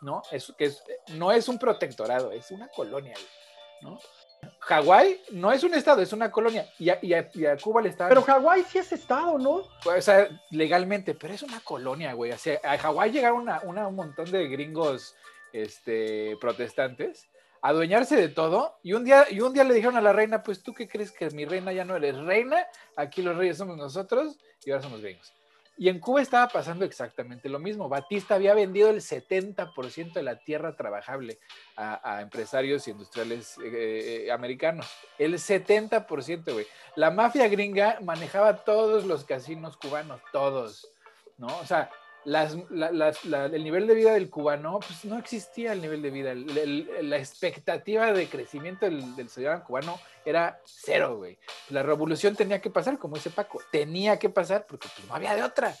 ¿no? 0.00 0.22
Es, 0.30 0.52
que 0.56 0.70
no 1.14 1.32
es 1.32 1.48
un 1.48 1.58
protectorado, 1.58 2.32
es 2.32 2.50
una 2.50 2.68
colonia, 2.68 3.14
¿no? 3.82 3.98
Hawái 4.60 5.20
no 5.32 5.52
es 5.52 5.64
un 5.64 5.74
estado, 5.74 6.02
es 6.02 6.12
una 6.12 6.30
colonia. 6.30 6.66
Y 6.78 6.88
a, 6.90 7.30
Cuba 7.58 7.82
le 7.82 7.88
está. 7.88 8.08
Pero 8.08 8.22
Hawái 8.22 8.64
sí 8.64 8.78
es 8.78 8.92
estado, 8.92 9.38
¿no? 9.38 9.64
Pues, 9.82 9.98
o 9.98 10.02
sea, 10.02 10.28
legalmente, 10.50 11.14
pero 11.14 11.34
es 11.34 11.42
una 11.42 11.60
colonia, 11.60 12.12
güey. 12.12 12.32
O 12.32 12.38
sea, 12.38 12.60
a 12.62 12.78
Hawái 12.78 13.10
llegaron 13.10 13.48
un 13.64 13.94
montón 13.94 14.30
de 14.30 14.48
gringos 14.48 15.14
este, 15.52 16.36
protestantes 16.40 17.28
a 17.62 17.68
adueñarse 17.68 18.16
de 18.16 18.28
todo. 18.28 18.78
Y 18.82 18.92
un, 18.92 19.04
día, 19.04 19.26
y 19.30 19.40
un 19.40 19.52
día 19.52 19.64
le 19.64 19.74
dijeron 19.74 19.96
a 19.96 20.02
la 20.02 20.12
reina: 20.12 20.42
Pues 20.42 20.62
tú 20.62 20.72
qué 20.74 20.88
crees 20.88 21.10
que 21.10 21.30
mi 21.30 21.44
reina 21.44 21.72
ya 21.72 21.84
no 21.84 21.96
eres 21.96 22.16
reina, 22.16 22.66
aquí 22.96 23.22
los 23.22 23.36
reyes 23.36 23.58
somos 23.58 23.76
nosotros 23.76 24.38
y 24.64 24.70
ahora 24.70 24.82
somos 24.82 25.00
gringos. 25.00 25.32
Y 25.80 25.88
en 25.88 25.98
Cuba 25.98 26.20
estaba 26.20 26.46
pasando 26.46 26.84
exactamente 26.84 27.48
lo 27.48 27.58
mismo. 27.58 27.88
Batista 27.88 28.34
había 28.34 28.52
vendido 28.52 28.90
el 28.90 29.00
70% 29.00 30.12
de 30.12 30.22
la 30.22 30.38
tierra 30.38 30.76
trabajable 30.76 31.38
a, 31.74 32.20
empresarios 32.20 32.86
y 32.86 32.90
industriales 32.90 33.56
eh, 33.64 34.26
eh, 34.26 34.30
americanos. 34.30 34.86
El 35.16 35.32
70%, 35.32 36.52
güey. 36.52 36.66
La 36.96 37.10
mafia 37.10 37.48
gringa 37.48 37.98
manejaba 38.02 38.62
todos 38.62 39.06
los 39.06 39.24
casinos 39.24 39.78
cubanos, 39.78 40.20
todos, 40.34 40.92
¿no? 41.38 41.46
O 41.46 41.64
sea, 41.64 41.90
el 42.24 43.64
nivel 43.64 43.86
de 43.86 43.94
vida 43.94 44.12
del 44.12 44.28
cubano, 44.28 44.80
pues 44.80 45.04
no 45.04 45.18
existía 45.18 45.72
el 45.72 45.80
nivel 45.80 46.02
de 46.02 46.10
vida. 46.10 46.34
la 46.34 47.16
expectativa 47.16 48.12
de 48.12 48.28
crecimiento 48.28 48.86
del, 48.86 49.28
ciudadano 49.28 49.64
cubano 49.64 50.00
era 50.24 50.60
cero, 50.64 51.16
güey. 51.16 51.38
La 51.70 51.82
revolución 51.82 52.36
tenía 52.36 52.60
que 52.60 52.70
pasar, 52.70 52.98
como 52.98 53.16
dice 53.16 53.30
Paco, 53.30 53.60
tenía 53.70 54.18
que 54.18 54.28
pasar 54.28 54.66
porque 54.66 54.88
pues, 54.94 55.08
no 55.08 55.14
había 55.14 55.34
de 55.34 55.42
otra. 55.42 55.74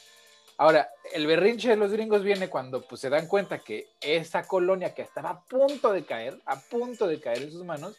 Ahora, 0.56 0.90
el 1.12 1.26
berrinche 1.26 1.70
de 1.70 1.76
los 1.76 1.92
gringos 1.92 2.22
viene 2.22 2.48
cuando 2.48 2.82
pues, 2.82 3.00
se 3.00 3.08
dan 3.08 3.26
cuenta 3.26 3.58
que 3.58 3.88
esa 4.00 4.46
colonia 4.46 4.94
que 4.94 5.02
estaba 5.02 5.30
a 5.30 5.44
punto 5.44 5.92
de 5.92 6.04
caer, 6.04 6.40
a 6.44 6.60
punto 6.60 7.06
de 7.06 7.20
caer 7.20 7.42
en 7.42 7.52
sus 7.52 7.64
manos, 7.64 7.96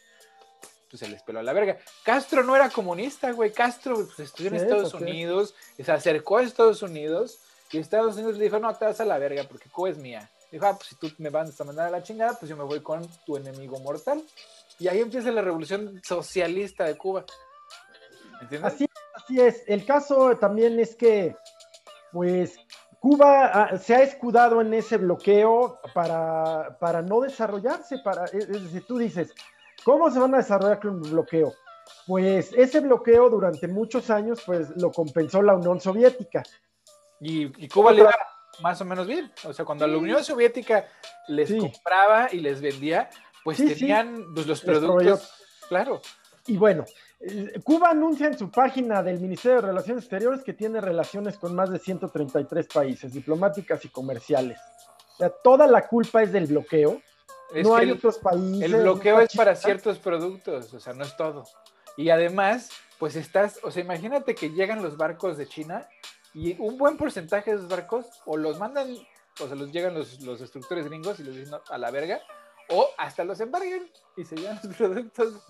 pues 0.88 1.00
se 1.00 1.08
les 1.08 1.22
peló 1.22 1.40
a 1.40 1.42
la 1.42 1.52
verga. 1.52 1.78
Castro 2.04 2.44
no 2.44 2.54
era 2.54 2.70
comunista, 2.70 3.32
güey. 3.32 3.52
Castro 3.52 3.96
pues, 3.96 4.20
estudió 4.20 4.50
en 4.50 4.56
Estados 4.56 4.94
Unidos, 4.94 5.54
se 5.76 5.90
acercó 5.90 6.38
a 6.38 6.42
Estados 6.42 6.82
Unidos 6.82 7.40
y 7.72 7.78
Estados 7.78 8.16
Unidos 8.16 8.36
le 8.36 8.44
dijo, 8.44 8.58
no, 8.58 8.74
te 8.74 8.84
vas 8.84 9.00
a 9.00 9.04
la 9.04 9.18
verga 9.18 9.44
porque 9.48 9.70
Cuba 9.70 9.90
es 9.90 9.98
mía. 9.98 10.28
Dijo, 10.50 10.66
ah, 10.66 10.74
pues 10.74 10.88
si 10.88 10.96
tú 10.96 11.10
me 11.18 11.30
vas 11.30 11.58
a 11.58 11.64
mandar 11.64 11.88
a 11.88 11.90
la 11.90 12.02
chingada, 12.02 12.34
pues 12.38 12.48
yo 12.50 12.56
me 12.56 12.64
voy 12.64 12.80
con 12.80 13.06
tu 13.24 13.36
enemigo 13.36 13.78
mortal. 13.80 14.22
Y 14.78 14.88
ahí 14.88 15.00
empieza 15.00 15.30
la 15.30 15.40
revolución 15.40 16.00
socialista 16.04 16.84
de 16.84 16.96
Cuba. 16.96 17.24
¿Entiendes? 18.42 18.74
Así, 18.74 18.86
así 19.14 19.40
es. 19.40 19.64
El 19.66 19.86
caso 19.86 20.36
también 20.36 20.78
es 20.78 20.94
que, 20.94 21.34
pues, 22.12 22.58
Cuba 23.00 23.46
ah, 23.46 23.78
se 23.78 23.94
ha 23.94 24.02
escudado 24.02 24.60
en 24.60 24.74
ese 24.74 24.98
bloqueo 24.98 25.80
para, 25.94 26.76
para 26.78 27.00
no 27.00 27.20
desarrollarse. 27.22 27.98
Para, 28.04 28.26
es 28.26 28.48
decir, 28.48 28.84
tú 28.86 28.98
dices, 28.98 29.32
¿cómo 29.84 30.10
se 30.10 30.18
van 30.18 30.34
a 30.34 30.38
desarrollar 30.38 30.80
con 30.80 30.96
un 30.96 31.10
bloqueo? 31.10 31.54
pues 32.06 32.52
ese 32.56 32.80
bloqueo 32.80 33.30
durante 33.30 33.68
muchos 33.68 34.10
años 34.10 34.42
pues 34.44 34.70
lo 34.76 34.90
compensó 34.90 35.42
la 35.42 35.54
Unión 35.54 35.80
Soviética. 35.80 36.42
Y, 37.22 37.68
Cuba 37.68 37.92
le 37.92 38.00
iba 38.00 38.14
más 38.60 38.80
o 38.80 38.84
menos 38.84 39.06
bien. 39.06 39.30
O 39.44 39.52
sea, 39.52 39.64
cuando 39.64 39.86
la 39.86 39.96
Unión 39.96 40.22
Soviética 40.24 40.86
les 41.28 41.54
compraba 41.54 42.28
y 42.32 42.40
les 42.40 42.60
vendía, 42.60 43.08
pues 43.44 43.58
tenían 43.58 44.26
pues, 44.34 44.46
los 44.46 44.60
productos. 44.60 45.32
Claro. 45.68 46.02
Y 46.46 46.56
bueno, 46.56 46.84
eh, 47.20 47.60
Cuba 47.62 47.90
anuncia 47.90 48.26
en 48.26 48.36
su 48.36 48.50
página 48.50 49.02
del 49.02 49.20
Ministerio 49.20 49.60
de 49.60 49.68
Relaciones 49.68 50.04
Exteriores 50.04 50.42
que 50.42 50.52
tiene 50.52 50.80
relaciones 50.80 51.38
con 51.38 51.54
más 51.54 51.70
de 51.70 51.78
133 51.78 52.66
países, 52.66 53.12
diplomáticas 53.12 53.84
y 53.84 53.88
comerciales. 53.88 54.58
O 55.14 55.16
sea, 55.18 55.30
toda 55.30 55.68
la 55.68 55.86
culpa 55.86 56.22
es 56.22 56.32
del 56.32 56.46
bloqueo. 56.46 57.00
no 57.62 57.76
hay 57.76 57.92
otros 57.92 58.18
países. 58.18 58.62
El 58.62 58.82
bloqueo 58.82 59.20
es 59.20 59.36
para 59.36 59.54
ciertos 59.54 59.98
productos, 59.98 60.74
o 60.74 60.80
sea, 60.80 60.94
no 60.94 61.04
es 61.04 61.16
todo. 61.16 61.44
Y 61.96 62.10
además, 62.10 62.70
pues 62.98 63.14
estás, 63.14 63.60
o 63.62 63.70
sea, 63.70 63.84
imagínate 63.84 64.34
que 64.34 64.50
llegan 64.50 64.82
los 64.82 64.96
barcos 64.96 65.38
de 65.38 65.46
China 65.46 65.86
y 66.34 66.56
un 66.58 66.78
buen 66.78 66.96
porcentaje 66.96 67.50
de 67.50 67.56
esos 67.56 67.68
barcos 67.68 68.06
o 68.24 68.36
los 68.36 68.58
mandan, 68.58 68.94
o 69.40 69.46
sea, 69.46 69.54
los 69.54 69.72
llegan 69.72 69.94
los, 69.94 70.20
los 70.22 70.40
destructores 70.40 70.86
gringos 70.86 71.20
y 71.20 71.24
los 71.24 71.36
dicen 71.36 71.54
a 71.68 71.78
la 71.78 71.90
verga, 71.90 72.20
o 72.68 72.88
hasta 72.98 73.24
los 73.24 73.40
embargan 73.40 73.90
y 74.16 74.24
se 74.24 74.36
llevan 74.36 74.60
los 74.62 74.76
productos. 74.76 75.42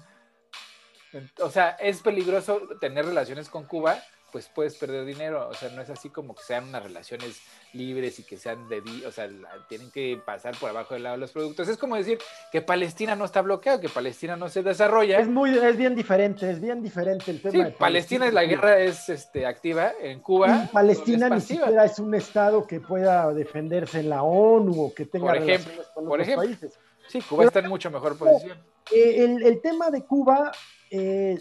O 1.41 1.51
sea, 1.51 1.71
es 1.71 2.01
peligroso 2.01 2.61
tener 2.81 3.05
relaciones 3.05 3.49
con 3.49 3.65
Cuba, 3.65 4.03
pues 4.33 4.49
puedes 4.49 4.75
perder 4.77 5.05
dinero. 5.05 5.49
O 5.49 5.55
sea, 5.55 5.69
no 5.69 5.83
es 5.83 5.91
así 5.91 6.09
como 6.09 6.35
que 6.35 6.43
sean 6.43 6.69
unas 6.69 6.83
relaciones 6.83 7.41
libres 7.75 8.19
y 8.19 8.25
que 8.25 8.37
sean 8.39 8.69
de... 8.69 8.83
O 9.07 9.13
sea, 9.13 9.29
tienen 9.69 9.91
que 9.91 10.21
pasar 10.25 10.57
por 10.59 10.71
abajo 10.71 10.95
del 10.95 11.03
lado 11.03 11.17
de 11.17 11.21
los 11.21 11.33
productos. 11.33 11.69
Es 11.69 11.77
como 11.77 11.97
decir 11.97 12.19
que 12.51 12.63
Palestina 12.63 13.15
no 13.15 13.27
está 13.27 13.43
bloqueado, 13.43 13.81
que 13.81 13.91
Palestina 13.91 14.35
no 14.37 14.49
se 14.49 14.63
desarrolla. 14.63 15.19
Es 15.21 15.29
muy, 15.29 15.57
es 15.57 15.77
bien 15.77 15.95
diferente, 15.95 16.51
es 16.51 16.61
bien 16.61 16.83
diferente 16.83 17.31
el 17.31 17.43
tema. 17.43 17.67
Sí, 17.67 17.75
Palestina, 17.79 18.27
es 18.27 18.35
la 18.35 18.45
guerra 18.45 18.81
es 18.81 19.09
este, 19.09 19.47
activa, 19.47 19.93
en 20.01 20.21
Cuba... 20.21 20.69
Palestina 20.73 21.29
ni 21.29 21.41
siquiera 21.41 21.85
es 21.85 21.99
un 21.99 22.15
estado 22.15 22.67
que 22.67 22.81
pueda 22.81 23.33
defenderse 23.35 24.01
en 24.01 24.09
la 24.09 24.23
ONU 24.23 24.87
o 24.87 24.95
que 24.95 25.07
tenga 25.07 25.27
por 25.27 25.37
ejemplo, 25.37 25.83
con 25.95 26.07
por 26.07 26.21
ejemplo. 26.21 26.45
países. 26.45 26.79
Sí, 27.09 27.21
Cuba 27.21 27.45
está 27.45 27.59
en 27.59 27.69
mucho 27.69 27.91
mejor 27.91 28.17
posición. 28.17 28.59
Eh, 28.91 29.25
el, 29.43 29.61
tema 29.61 29.91
de 29.91 30.05
Cuba, 30.05 30.53
eh, 30.91 31.39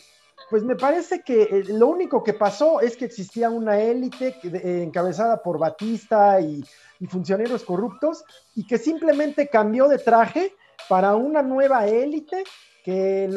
pues 0.51 0.63
me 0.63 0.75
parece 0.75 1.21
que 1.21 1.43
eh, 1.43 1.63
lo 1.69 1.87
único 1.87 2.21
que 2.21 2.33
pasó 2.33 2.81
es 2.81 2.97
que 2.97 3.05
existía 3.05 3.49
una 3.49 3.79
élite 3.79 4.35
encabezada 4.83 5.41
por 5.41 5.57
Batista 5.57 6.41
y, 6.41 6.61
funcionarios 7.07 7.63
corruptos 7.63 8.23
y 8.53 8.67
que 8.67 8.77
simplemente 8.77 9.47
cambió 9.47 9.87
de 9.87 9.97
traje 9.97 10.53
para 10.87 11.15
una 11.15 11.41
nueva 11.41 11.87
élite 11.87 12.43
que, 12.83 13.27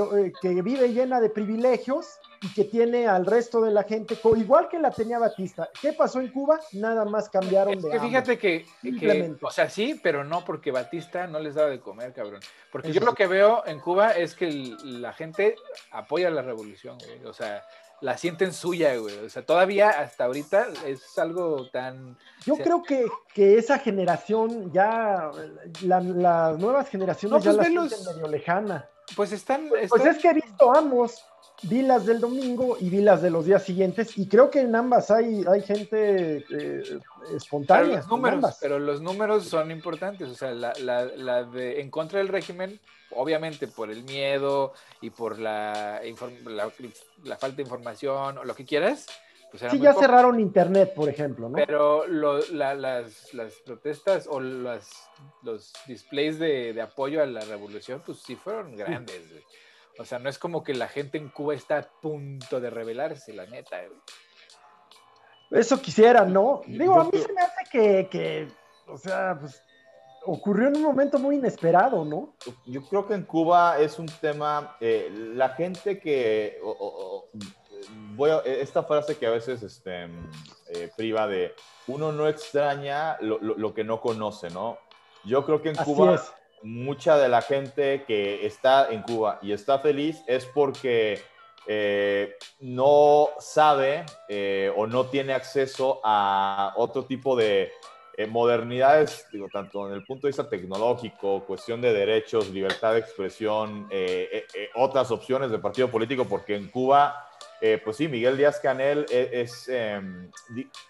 que 0.43 0.61
vive 0.61 0.93
llena 0.93 1.19
de 1.19 1.31
privilegios 1.31 2.19
y 2.45 2.53
que 2.53 2.65
tiene 2.65 3.07
al 3.07 3.25
resto 3.25 3.63
de 3.63 3.71
la 3.71 3.85
gente, 3.85 4.19
igual 4.37 4.69
que 4.69 4.79
la 4.79 4.91
tenía 4.91 5.19
Batista. 5.19 5.71
¿Qué 5.81 5.95
pasó 5.95 6.21
en 6.21 6.29
Cuba? 6.29 6.61
Nada 6.73 7.05
más 7.07 7.31
cambiaron 7.31 7.81
de. 7.81 7.91
Que 7.91 8.01
fíjate 8.01 8.39
que, 8.39 8.67
que, 8.83 9.35
o 9.41 9.51
sea, 9.51 9.71
sí, 9.71 9.99
pero 10.03 10.25
no 10.25 10.45
porque 10.45 10.71
Batista 10.71 11.27
no 11.27 11.39
les 11.41 11.55
daba 11.55 11.71
de 11.71 11.81
comer, 11.81 12.13
cabrón. 12.13 12.41
Porque 12.71 12.93
yo 12.93 13.01
lo 13.01 13.15
que 13.15 13.27
veo 13.27 13.63
en 13.67 13.81
Cuba 13.81 14.11
es 14.13 14.35
que 14.35 14.77
la 14.85 15.15
gente 15.15 15.57
apoya 15.91 16.31
la 16.31 16.43
revolución, 16.43 16.99
güey. 16.99 17.25
O 17.25 17.33
sea, 17.33 17.65
la 18.03 18.19
sienten 18.19 18.53
suya, 18.53 18.95
güey. 18.97 19.17
O 19.19 19.31
sea, 19.31 19.47
todavía 19.47 19.89
hasta 19.89 20.25
ahorita 20.25 20.67
es 20.87 21.19
algo 21.19 21.71
tan. 21.71 22.19
Yo 22.45 22.57
creo 22.57 22.83
que, 22.83 23.07
que, 23.33 23.57
esa 23.57 23.79
generación 23.79 24.71
ya, 24.71 25.31
las 25.83 26.05
nuevas 26.05 26.89
generaciones 26.91 27.43
ya 27.43 27.53
pues 27.53 27.57
la 27.57 27.65
sienten 27.65 28.15
medio 28.15 28.29
lejana. 28.29 28.89
Pues 29.17 29.33
están, 29.33 29.69
Pues 29.69 30.05
es 30.05 30.19
que 30.19 30.29
he 30.29 30.35
visto 30.35 30.75
ambos 30.75 31.25
vi 31.63 31.83
las 31.83 32.07
del 32.07 32.21
domingo 32.21 32.77
y 32.81 32.91
vi 32.91 33.01
las 33.01 33.23
de 33.23 33.31
los 33.31 33.47
días 33.47 33.63
siguientes 33.63 34.19
y 34.19 34.29
creo 34.29 34.51
que 34.51 34.61
en 34.61 34.75
ambas 34.75 35.11
hay, 35.11 35.45
hay 35.51 35.63
gente 35.63 36.45
eh, 36.51 37.01
espontánea. 37.35 37.87
Pero 37.87 37.97
los, 37.97 38.09
números, 38.09 38.59
pero 38.61 38.79
los 38.79 39.01
números 39.01 39.45
son 39.45 39.71
importantes, 39.71 40.29
o 40.29 40.35
sea, 40.35 40.53
la, 40.53 40.73
la, 40.79 41.45
de 41.45 41.81
en 41.81 41.91
contra 41.91 42.19
del 42.19 42.29
régimen, 42.29 42.79
obviamente 43.13 43.69
por 43.69 43.91
el 43.91 44.05
miedo 44.05 44.73
y 45.01 45.11
por 45.11 45.39
la, 45.39 46.01
la, 46.45 47.37
falta 47.37 47.57
de 47.57 47.63
información 47.63 48.39
o 48.39 48.45
lo 48.45 48.55
que 48.55 48.65
quieras. 48.65 49.07
Pues 49.51 49.71
sí, 49.71 49.79
ya 49.79 49.95
cerraron 49.95 50.41
internet, 50.41 50.95
por 50.97 51.09
ejemplo, 51.09 51.49
¿no? 51.49 51.55
Pero 51.55 52.09
las, 52.09 52.51
las, 52.51 53.55
protestas 53.65 54.27
o 54.29 54.41
las, 54.41 55.09
los 55.45 55.73
displays 55.87 56.41
de, 56.41 56.73
de, 56.73 56.83
apoyo 56.83 57.23
a 57.23 57.27
la 57.27 57.41
revolución, 57.43 58.03
pues 58.05 58.19
sí 58.19 58.35
fueron 58.35 58.77
grandes. 58.77 59.23
O 59.99 60.05
sea, 60.05 60.19
no 60.19 60.29
es 60.29 60.39
como 60.39 60.63
que 60.65 60.75
la 60.75 60.89
gente 60.89 61.19
en 61.19 61.29
Cuba 61.29 61.55
está 61.55 61.79
a 61.79 61.83
punto 61.83 62.61
de 62.61 62.71
rebelarse, 62.71 63.33
la 63.33 63.47
neta. 63.47 63.81
Eso 65.51 65.81
quisiera, 65.81 66.25
¿no? 66.25 66.63
Digo, 66.67 67.01
a 67.01 67.05
mí 67.05 67.19
se 67.19 67.33
me 67.33 67.41
hace 67.41 68.09
que, 68.09 68.49
o 68.89 68.99
sea, 68.99 69.39
pues 69.39 69.63
ocurrió 70.27 70.69
en 70.69 70.77
un 70.77 70.83
momento 70.83 71.19
muy 71.19 71.37
inesperado, 71.37 72.05
¿no? 72.05 72.35
Yo 72.67 72.83
creo 72.83 73.07
que 73.07 73.15
en 73.15 73.23
Cuba 73.23 73.79
es 73.79 73.99
un 73.99 74.07
tema, 74.07 74.77
eh, 74.81 75.11
la 75.13 75.51
gente 75.51 76.01
que, 76.01 76.59
voy 78.17 78.31
a, 78.31 78.39
esta 78.39 78.83
frase 78.83 79.17
que 79.17 79.27
a 79.27 79.31
veces 79.31 79.63
este, 79.63 80.05
eh, 80.69 80.91
priva 80.97 81.27
de, 81.27 81.55
uno 81.87 82.11
no 82.13 82.27
extraña 82.29 83.17
lo, 83.21 83.75
que 83.75 83.85
no 83.85 84.01
conoce, 84.01 84.51
¿no? 84.51 84.79
Yo 85.25 85.45
creo 85.45 85.63
que 85.63 85.71
en 85.71 85.77
Cuba 85.77 86.23
mucha 86.65 87.19
de 87.19 87.29
la 87.29 87.43
gente 87.43 88.05
que 88.07 88.47
está 88.47 88.89
en 88.91 89.03
Cuba 89.03 89.39
y 89.43 89.53
está 89.53 89.79
feliz 89.79 90.23
es 90.27 90.47
porque 90.47 91.21
eh, 91.67 92.37
no 92.61 93.29
sabe 93.39 94.05
eh, 94.29 94.73
o 94.77 94.87
no 94.87 95.07
tiene 95.07 95.35
acceso 95.35 96.01
a 96.03 96.73
otro 96.77 97.05
tipo 97.05 97.37
de 97.37 97.71
eh, 98.17 98.27
modernidades, 98.27 99.27
digo, 99.33 99.49
tanto 99.53 99.89
en 99.89 99.95
el 99.95 100.05
punto 100.05 100.27
de 100.27 100.31
vista 100.31 100.49
tecnológico, 100.49 101.45
cuestión 101.45 101.81
de 101.81 101.93
derechos, 101.93 102.51
libertad 102.51 102.93
de 102.93 103.01
expresión, 103.01 103.89
otras 104.75 105.11
opciones 105.11 105.51
de 105.51 105.59
partido 105.59 105.91
político, 105.91 106.25
porque 106.25 106.55
en 106.55 106.69
Cuba, 106.69 107.29
pues 107.83 107.97
sí, 107.97 108.09
Miguel 108.09 108.37
Díaz 108.37 108.61
Canel 108.61 109.07
es, 109.11 109.69
em, 109.69 110.31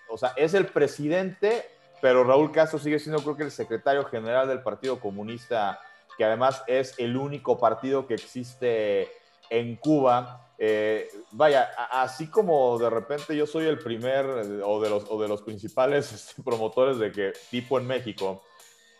o 0.08 0.18
sea, 0.18 0.34
es 0.37 0.54
el 0.54 0.66
presidente 0.66 1.73
pero 2.04 2.22
Raúl 2.22 2.52
Castro 2.52 2.78
sigue 2.78 2.98
siendo 2.98 3.22
creo 3.22 3.34
que 3.34 3.44
el 3.44 3.50
secretario 3.50 4.04
general 4.04 4.46
del 4.46 4.60
Partido 4.60 5.00
Comunista, 5.00 5.80
que 6.18 6.24
además 6.26 6.62
es 6.66 6.98
el 6.98 7.16
único 7.16 7.58
partido 7.58 8.06
que 8.06 8.12
existe 8.12 9.10
en 9.48 9.76
Cuba. 9.76 10.52
Eh, 10.58 11.08
vaya, 11.30 11.70
así 11.90 12.26
como 12.26 12.78
de 12.78 12.90
repente 12.90 13.34
yo 13.34 13.46
soy 13.46 13.64
el 13.64 13.78
primer 13.78 14.26
o 14.26 14.82
de 14.82 14.90
los, 14.90 15.06
o 15.08 15.18
de 15.18 15.28
los 15.28 15.40
principales 15.40 16.12
este, 16.28 16.42
promotores 16.42 16.98
de 16.98 17.10
que 17.10 17.32
tipo 17.50 17.78
en 17.78 17.86
México, 17.86 18.42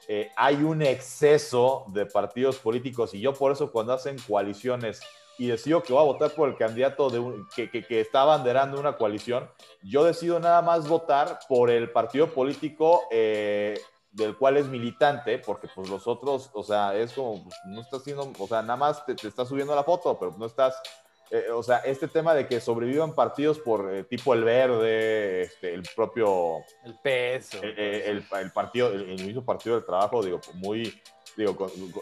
eh, 0.09 0.31
hay 0.35 0.63
un 0.63 0.81
exceso 0.81 1.85
de 1.89 2.07
partidos 2.07 2.57
políticos 2.57 3.13
y 3.13 3.21
yo 3.21 3.35
por 3.35 3.53
eso 3.53 3.71
cuando 3.71 3.93
hacen 3.93 4.17
coaliciones 4.27 5.03
y 5.39 5.49
decido 5.49 5.83
que 5.83 5.93
voy 5.93 6.03
a 6.03 6.07
votar 6.07 6.31
por 6.33 6.49
el 6.49 6.57
candidato 6.57 7.11
de 7.11 7.45
que, 7.55 7.71
que, 7.71 8.01
está 8.01 8.23
abanderando 8.23 8.79
una 8.79 8.97
coalición, 8.97 9.51
yo 9.83 10.05
decido 10.05 10.39
nada 10.39 10.63
más 10.63 10.89
votar 10.89 11.41
por 11.49 11.71
el 11.71 11.91
partido 11.91 12.33
político 12.33 13.03
eh, 13.11 13.79
del 14.13 14.37
cual 14.37 14.57
es 14.57 14.67
militante, 14.67 15.39
porque 15.39 15.69
pues 15.75 15.89
los 15.89 16.07
otros, 16.07 16.51
o 16.55 16.63
sea, 16.63 16.97
es 16.97 17.13
como, 17.13 17.43
pues, 17.43 17.57
no 17.67 17.81
estás 17.81 18.01
haciendo, 18.01 18.33
o 18.39 18.47
sea, 18.47 18.63
nada 18.63 18.77
más 18.77 19.05
te, 19.05 19.15
te 19.15 19.29
estás 19.29 19.49
subiendo 19.49 19.75
la 19.75 19.83
foto, 19.83 20.17
pero 20.19 20.35
no 20.39 20.47
estás, 20.47 20.81
eh, 21.31 21.51
o 21.51 21.63
sea, 21.65 21.79
este 21.79 22.07
tema 22.07 22.33
de 22.33 22.47
que 22.47 22.61
sobrevivan 22.61 23.15
partidos 23.15 23.59
por 23.59 23.93
eh, 23.93 24.05
tipo 24.05 24.35
el 24.35 24.45
verde, 24.45 25.43
este, 25.43 25.75
el 25.75 25.83
propio... 25.97 26.59
El 26.85 26.97
peso. 27.03 27.61
El, 27.61 28.25
el, 28.33 28.53
partido, 28.53 28.93
el, 28.93 29.25
mismo 29.25 29.45
partido 29.45 29.75
del 29.75 29.85
trabajo, 29.85 30.23
digo, 30.23 30.41
muy 30.55 31.03
digo, 31.37 31.57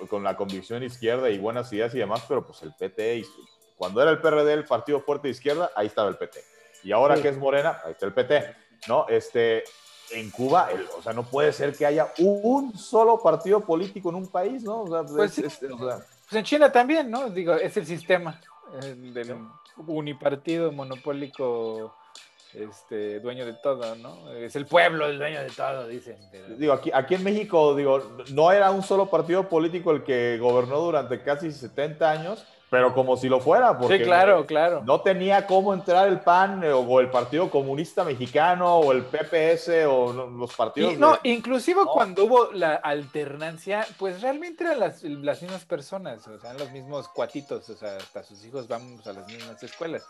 con, 0.08 0.22
la 0.22 0.36
convicción 0.36 0.82
izquierda 0.82 1.30
y 1.30 1.38
buenas 1.38 1.72
ideas 1.72 1.94
y 1.94 1.98
demás, 1.98 2.22
pero 2.28 2.44
pues 2.44 2.62
el 2.62 2.72
PT, 2.74 3.24
cuando 3.76 4.02
era 4.02 4.10
el 4.10 4.20
PRD 4.20 4.52
el 4.52 4.64
partido 4.64 5.00
fuerte 5.00 5.28
de 5.28 5.32
izquierda, 5.32 5.70
ahí 5.74 5.86
estaba 5.86 6.08
el 6.08 6.16
PT. 6.16 6.40
Y 6.84 6.92
ahora 6.92 7.20
que 7.20 7.28
es 7.28 7.38
Morena, 7.38 7.80
ahí 7.84 7.92
está 7.92 8.06
el 8.06 8.12
PT, 8.12 8.56
¿no? 8.88 9.06
Este, 9.08 9.64
en 10.10 10.30
Cuba, 10.30 10.68
o 10.98 11.02
sea, 11.02 11.12
no 11.12 11.22
puede 11.22 11.52
ser 11.52 11.76
que 11.76 11.86
haya 11.86 12.12
un 12.18 12.76
solo 12.76 13.20
partido 13.22 13.60
político 13.60 14.10
en 14.10 14.16
un 14.16 14.28
país, 14.28 14.62
¿no? 14.62 14.84
pues, 14.84 15.40
pues, 15.40 15.60
en 16.32 16.44
China 16.44 16.70
también, 16.70 17.10
¿no? 17.10 17.30
Digo, 17.30 17.54
es 17.54 17.76
el 17.76 17.86
sistema 17.86 18.40
eh, 18.82 18.94
del 18.96 19.36
unipartido 19.86 20.72
monopólico 20.72 21.94
este, 22.54 23.20
dueño 23.20 23.46
de 23.46 23.54
todo, 23.54 23.94
¿no? 23.96 24.30
Es 24.32 24.56
el 24.56 24.66
pueblo 24.66 25.06
el 25.06 25.18
dueño 25.18 25.40
de 25.40 25.50
todo, 25.50 25.86
dicen. 25.86 26.16
Digo, 26.58 26.72
aquí, 26.74 26.90
aquí 26.92 27.14
en 27.14 27.24
México, 27.24 27.74
digo, 27.74 28.02
no 28.32 28.52
era 28.52 28.70
un 28.70 28.82
solo 28.82 29.06
partido 29.06 29.48
político 29.48 29.90
el 29.92 30.02
que 30.02 30.38
gobernó 30.38 30.78
durante 30.80 31.22
casi 31.22 31.50
70 31.50 32.10
años, 32.10 32.46
pero 32.72 32.94
como 32.94 33.18
si 33.18 33.28
lo 33.28 33.38
fuera, 33.38 33.78
porque 33.78 33.98
sí, 33.98 34.04
claro, 34.04 34.46
claro. 34.46 34.82
no 34.82 35.02
tenía 35.02 35.46
cómo 35.46 35.74
entrar 35.74 36.08
el 36.08 36.20
PAN 36.20 36.64
eh, 36.64 36.72
o, 36.72 37.00
el 37.00 37.10
Partido 37.10 37.50
Comunista 37.50 38.02
Mexicano 38.02 38.76
o 38.76 38.92
el 38.92 39.02
PPS 39.02 39.84
o 39.86 40.10
los 40.10 40.54
partidos. 40.54 40.96
no, 40.96 41.18
inclusive 41.22 41.82
cuando 41.92 42.24
hubo 42.24 42.50
la 42.52 42.76
alternancia, 42.76 43.86
pues 43.98 44.22
realmente 44.22 44.64
eran 44.64 44.80
las, 44.80 45.02
las, 45.02 45.42
mismas 45.42 45.66
personas, 45.66 46.26
o 46.26 46.38
sea, 46.38 46.54
los 46.54 46.70
mismos 46.72 47.08
cuatitos, 47.08 47.68
o 47.68 47.74
sea, 47.74 47.96
hasta 47.96 48.22
sus 48.22 48.42
hijos 48.42 48.66
vamos 48.68 49.06
a 49.06 49.12
las 49.12 49.26
mismas 49.26 49.62
escuelas. 49.62 50.06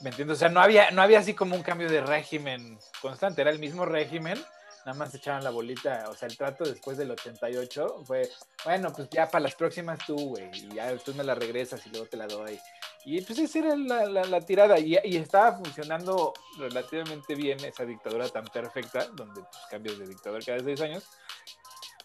¿Me 0.00 0.10
entiendes? 0.10 0.38
O 0.38 0.40
sea, 0.40 0.48
no 0.48 0.60
había, 0.60 0.90
no 0.90 1.02
había 1.02 1.20
así 1.20 1.34
como 1.34 1.54
un 1.54 1.62
cambio 1.62 1.88
de 1.88 2.00
régimen 2.00 2.78
constante, 3.00 3.42
era 3.42 3.50
el 3.50 3.58
mismo 3.58 3.84
régimen 3.84 4.42
nada 4.84 4.98
más 4.98 5.14
echaban 5.14 5.44
la 5.44 5.50
bolita, 5.50 6.04
o 6.08 6.14
sea, 6.14 6.28
el 6.28 6.36
trato 6.36 6.64
después 6.64 6.98
del 6.98 7.10
88 7.10 8.02
fue, 8.04 8.28
bueno, 8.64 8.92
pues 8.92 9.08
ya 9.10 9.28
para 9.28 9.44
las 9.44 9.54
próximas 9.54 9.98
tú, 10.04 10.16
güey, 10.16 10.50
y 10.52 10.74
ya 10.74 10.90
después 10.90 11.16
me 11.16 11.24
la 11.24 11.34
regresas 11.34 11.86
y 11.86 11.90
luego 11.90 12.06
te 12.06 12.16
la 12.16 12.26
doy. 12.26 12.58
Y 13.04 13.20
pues 13.22 13.38
esa 13.38 13.58
era 13.60 13.76
la, 13.76 14.06
la, 14.06 14.40
tirada, 14.40 14.78
y, 14.78 14.96
y, 15.04 15.16
estaba 15.16 15.56
funcionando 15.56 16.32
relativamente 16.58 17.34
bien 17.34 17.62
esa 17.64 17.84
dictadura 17.84 18.28
tan 18.28 18.44
perfecta, 18.44 19.06
donde 19.12 19.42
pues, 19.42 19.62
cambios 19.70 19.98
de 19.98 20.06
dictador 20.06 20.44
cada 20.44 20.60
seis 20.60 20.80
años, 20.80 21.04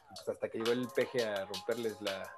pues 0.10 0.30
hasta 0.30 0.50
que 0.50 0.60
llegó 0.60 0.72
el 0.72 0.88
peje 0.88 1.24
a 1.24 1.46
romperles 1.46 2.02
la, 2.02 2.32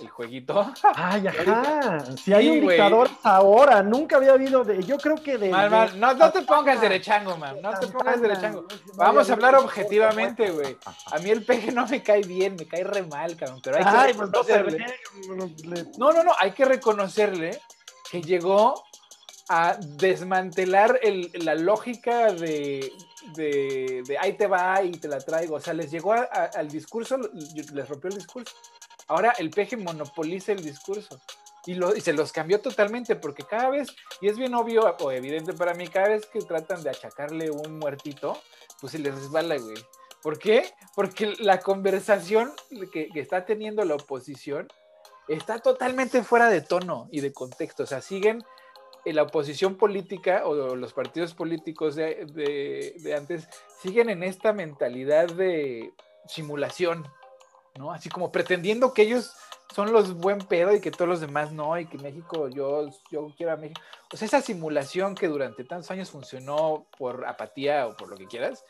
el 0.00 0.08
jueguito. 0.08 0.72
Ay, 0.94 1.26
ajá. 1.28 2.04
Si 2.16 2.32
hay 2.32 2.48
un 2.48 2.60
dictador 2.60 3.10
ahora, 3.22 3.82
nunca 3.82 4.16
había 4.16 4.32
habido 4.32 4.64
de. 4.64 4.82
Yo 4.82 4.98
creo 4.98 5.16
que 5.16 5.38
de. 5.38 5.50
no, 5.50 6.14
no, 6.14 6.32
te 6.32 6.42
pongas 6.42 6.80
derechango, 6.80 7.36
man. 7.36 7.60
No 7.62 7.78
te 7.78 7.86
pongas 7.88 8.20
derechango. 8.20 8.66
Vamos 8.94 9.30
a 9.30 9.32
hablar 9.32 9.56
objetivamente, 9.56 10.50
güey. 10.50 10.76
A 11.10 11.18
mí 11.18 11.30
el 11.30 11.44
peje 11.44 11.72
no 11.72 11.86
me 11.86 12.02
cae 12.02 12.22
bien, 12.22 12.56
me 12.58 12.66
cae 12.66 12.84
re 12.84 13.02
mal, 13.02 13.36
cabrón. 13.36 13.60
Pero 13.62 13.76
hay 13.76 13.84
que 13.84 13.90
Ay, 13.90 14.14
pues 14.14 14.30
no, 15.98 16.12
no, 16.12 16.24
no, 16.24 16.32
hay 16.38 16.52
que 16.52 16.64
reconocerle 16.64 17.60
que 18.10 18.22
llegó 18.22 18.84
a 19.48 19.76
desmantelar 19.78 20.98
el, 21.02 21.30
la 21.44 21.54
lógica 21.54 22.32
de, 22.32 22.92
de, 23.34 24.02
de, 24.06 24.18
ahí 24.18 24.34
te 24.34 24.46
va 24.46 24.82
y 24.82 24.92
te 24.92 25.08
la 25.08 25.18
traigo. 25.18 25.56
O 25.56 25.60
sea, 25.60 25.74
les 25.74 25.90
llegó 25.90 26.12
al 26.12 26.68
discurso, 26.68 27.18
les 27.18 27.88
rompió 27.88 28.08
el 28.08 28.16
discurso. 28.16 28.54
Ahora 29.08 29.34
el 29.38 29.50
peje 29.50 29.76
monopoliza 29.76 30.52
el 30.52 30.62
discurso 30.62 31.20
y, 31.66 31.74
lo, 31.74 31.92
se 31.92 32.12
los 32.12 32.32
cambió 32.32 32.60
totalmente 32.60 33.16
porque 33.16 33.44
cada 33.44 33.70
vez, 33.70 33.94
y 34.20 34.28
es 34.28 34.36
bien 34.36 34.54
obvio 34.54 34.96
o 35.00 35.12
evidente 35.12 35.52
para 35.52 35.74
mí, 35.74 35.86
cada 35.86 36.08
vez 36.08 36.26
que 36.26 36.40
tratan 36.40 36.82
de 36.82 36.90
achacarle 36.90 37.50
un 37.50 37.78
muertito, 37.78 38.40
pues 38.80 38.92
se 38.92 38.98
les 38.98 39.14
resbala, 39.14 39.56
güey. 39.58 39.76
¿Por 40.22 40.38
qué? 40.38 40.72
Porque 40.94 41.34
la 41.38 41.60
conversación 41.60 42.52
que, 42.92 43.08
está 43.14 43.44
teniendo 43.44 43.84
la 43.84 43.96
oposición 43.96 44.68
está 45.28 45.58
totalmente 45.58 46.22
fuera 46.22 46.48
de 46.48 46.60
tono 46.60 47.08
y 47.10 47.20
de 47.20 47.32
contexto. 47.32 47.84
O 47.84 47.86
sea, 47.86 48.00
siguen 48.00 48.44
en 49.04 49.16
la 49.16 49.24
oposición 49.24 49.76
política 49.76 50.42
o 50.46 50.76
los 50.76 50.92
partidos 50.92 51.34
políticos 51.34 51.96
de 51.96 53.14
antes, 53.16 53.48
siguen 53.80 54.10
en 54.10 54.22
esta 54.22 54.52
mentalidad 54.52 55.26
de 55.26 55.92
simulación, 56.26 57.04
¿no? 57.76 57.92
Así 57.92 58.08
como 58.08 58.32
pretendiendo 58.32 58.92
que 58.92 59.02
ellos 59.02 59.34
son 59.74 59.92
los 59.92 60.14
buen 60.14 60.38
pedo 60.38 60.74
y 60.74 60.80
que 60.80 60.90
todos 60.90 61.08
los 61.08 61.20
demás 61.20 61.52
no, 61.52 61.78
y 61.78 61.86
que 61.86 61.98
México, 61.98 62.48
yo, 62.48 62.90
yo 63.10 63.32
quiero 63.36 63.52
a 63.52 63.56
México. 63.56 63.80
O 64.12 64.16
sea, 64.16 64.26
esa 64.26 64.40
simulación 64.40 65.14
que 65.14 65.28
durante 65.28 65.64
tantos 65.64 65.90
años 65.90 66.10
funcionó 66.10 66.86
por 66.98 67.24
apatía 67.26 67.86
o 67.86 67.96
por 67.96 68.08
lo 68.08 68.16
que 68.16 68.26
quieras, 68.26 68.64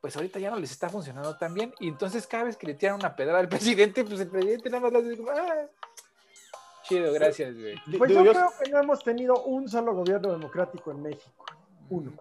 pues 0.00 0.16
ahorita 0.16 0.38
ya 0.38 0.50
no 0.50 0.58
les 0.58 0.72
está 0.72 0.88
funcionando 0.88 1.36
tan 1.36 1.54
bien. 1.54 1.72
Y 1.78 1.88
entonces 1.88 2.26
cada 2.26 2.44
vez 2.44 2.56
que 2.56 2.66
le 2.66 2.74
tiran 2.74 2.96
una 2.96 3.14
pedrada 3.14 3.38
al 3.38 3.48
presidente, 3.48 4.04
pues 4.04 4.20
el 4.20 4.28
presidente 4.28 4.70
nada 4.70 4.82
más 4.82 4.92
le 4.92 5.02
dice, 5.10 5.22
ah, 5.30 5.66
chido, 6.82 7.12
gracias, 7.12 7.54
güey. 7.54 7.76
Pues 7.96 8.10
yo 8.12 8.22
creo 8.22 8.52
que 8.62 8.70
no 8.70 8.80
hemos 8.80 9.02
tenido 9.04 9.42
un 9.44 9.68
solo 9.68 9.94
gobierno 9.94 10.32
democrático 10.32 10.90
en 10.90 11.02
México. 11.02 11.44
Uno. 11.90 12.12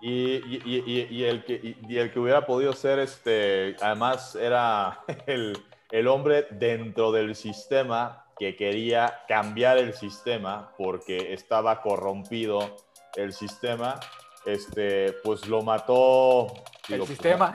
Y, 0.00 1.22
el 1.24 1.44
que, 1.44 1.76
el 1.88 2.12
que 2.12 2.18
hubiera 2.18 2.46
podido 2.46 2.72
ser, 2.72 2.98
este, 2.98 3.76
además 3.80 4.34
era 4.34 5.00
el, 5.26 6.08
hombre 6.08 6.46
dentro 6.50 7.12
del 7.12 7.34
sistema 7.34 8.24
que 8.38 8.56
quería 8.56 9.20
cambiar 9.28 9.78
el 9.78 9.92
sistema 9.94 10.72
porque 10.78 11.34
estaba 11.34 11.82
corrompido 11.82 12.76
el 13.16 13.32
sistema, 13.32 14.00
este, 14.46 15.12
pues 15.24 15.46
lo 15.46 15.62
mató. 15.62 16.46
el 16.88 16.98
pues, 16.98 17.08
sistema. 17.08 17.52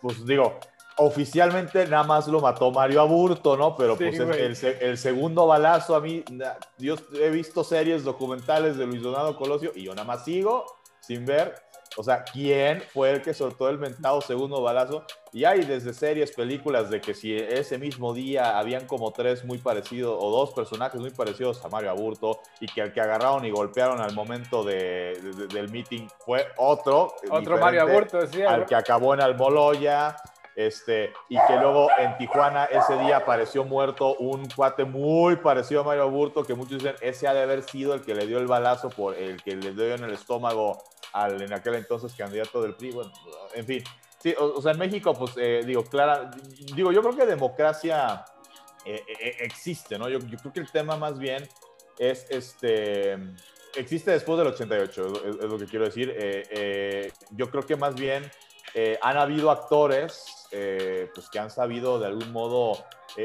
Pues, 0.00 0.24
digo, 0.24 0.58
oficialmente 0.96 1.86
nada 1.86 2.04
más 2.04 2.26
lo 2.26 2.40
mató 2.40 2.70
Mario 2.70 3.00
Aburto, 3.00 3.56
¿no? 3.56 3.76
Pero 3.76 3.96
pues 3.96 4.18
el, 4.18 4.56
el, 4.80 4.98
segundo 4.98 5.46
balazo 5.46 5.94
a 5.94 6.00
mí, 6.00 6.24
yo 6.78 6.96
he 7.20 7.30
visto 7.30 7.64
series 7.64 8.04
documentales 8.04 8.78
de 8.78 8.86
Luis 8.86 9.02
Donado 9.02 9.36
Colosio 9.36 9.72
y 9.74 9.82
yo 9.82 9.94
nada 9.94 10.06
más 10.06 10.24
sigo 10.24 10.64
sin 11.06 11.24
ver, 11.24 11.54
o 11.96 12.02
sea, 12.02 12.24
quién 12.24 12.82
fue 12.92 13.10
el 13.10 13.22
que 13.22 13.34
soltó 13.34 13.68
el 13.68 13.78
mentado 13.78 14.20
segundo 14.20 14.60
balazo. 14.60 15.04
Y 15.32 15.44
hay 15.44 15.64
desde 15.64 15.92
series, 15.94 16.32
películas 16.32 16.90
de 16.90 17.00
que 17.00 17.14
si 17.14 17.36
ese 17.36 17.78
mismo 17.78 18.14
día 18.14 18.58
habían 18.58 18.86
como 18.86 19.12
tres 19.12 19.44
muy 19.44 19.58
parecidos 19.58 20.16
o 20.20 20.30
dos 20.30 20.52
personajes 20.52 21.00
muy 21.00 21.10
parecidos 21.10 21.64
a 21.64 21.68
Mario 21.68 21.90
Aburto 21.90 22.40
y 22.60 22.66
que 22.66 22.82
al 22.82 22.92
que 22.92 23.00
agarraron 23.00 23.44
y 23.44 23.50
golpearon 23.50 24.00
al 24.00 24.12
momento 24.14 24.64
de, 24.64 25.18
del 25.52 25.70
meeting 25.70 26.08
fue 26.18 26.46
otro. 26.56 27.14
Otro 27.30 27.58
Mario 27.58 27.82
Aburto, 27.82 28.26
sí. 28.26 28.42
Al 28.42 28.66
que 28.66 28.74
acabó 28.74 29.14
en 29.14 29.20
Almoloya. 29.20 30.16
Este, 30.56 31.12
y 31.28 31.34
que 31.34 31.56
luego 31.56 31.88
en 31.98 32.16
Tijuana 32.16 32.66
ese 32.66 32.96
día 32.98 33.16
apareció 33.16 33.64
muerto 33.64 34.14
un 34.14 34.48
cuate 34.48 34.84
muy 34.84 35.34
parecido 35.34 35.80
a 35.80 35.84
Mario 35.84 36.04
Aburto, 36.04 36.44
que 36.44 36.54
muchos 36.54 36.78
dicen 36.78 36.94
ese 37.00 37.26
ha 37.26 37.34
de 37.34 37.42
haber 37.42 37.64
sido 37.64 37.92
el 37.92 38.02
que 38.02 38.14
le 38.14 38.24
dio 38.24 38.38
el 38.38 38.46
balazo 38.46 38.88
por 38.88 39.16
el 39.16 39.42
que 39.42 39.56
le 39.56 39.72
dio 39.72 39.96
en 39.96 40.04
el 40.04 40.12
estómago 40.12 40.78
al 41.14 41.40
en 41.40 41.52
aquel 41.52 41.76
entonces 41.76 42.12
candidato 42.14 42.60
del 42.60 42.74
PRI, 42.74 42.90
bueno, 42.90 43.12
en 43.54 43.64
fin. 43.64 43.84
Sí, 44.18 44.34
o, 44.38 44.60
sea, 44.60 44.72
en 44.72 44.78
México, 44.78 45.14
pues 45.14 45.32
eh, 45.36 45.62
digo, 45.64 45.84
clara, 45.84 46.30
digo, 46.74 46.90
yo 46.92 47.02
creo 47.02 47.16
que 47.16 47.26
democracia 47.26 48.24
eh, 48.84 49.02
eh, 49.06 49.36
existe, 49.40 49.98
¿no? 49.98 50.08
Yo, 50.08 50.18
yo, 50.18 50.38
creo 50.38 50.52
que 50.52 50.60
el 50.60 50.70
tema 50.70 50.96
más 50.96 51.18
bien 51.18 51.46
es, 51.98 52.26
este, 52.30 53.18
existe 53.76 54.10
después 54.10 54.38
del 54.38 54.48
88, 54.48 55.12
es, 55.26 55.36
lo 55.36 55.58
que 55.58 55.66
quiero 55.66 55.84
decir. 55.84 56.12
yo 57.32 57.50
creo 57.50 57.66
que 57.66 57.76
más 57.76 57.94
bien 57.94 58.28
han 59.02 59.16
habido 59.18 59.50
actores, 59.50 60.48
pues 60.50 61.28
que 61.30 61.38
han 61.38 61.50
sabido 61.50 62.00
de 62.00 62.06
algún 62.06 62.32
modo 62.32 62.82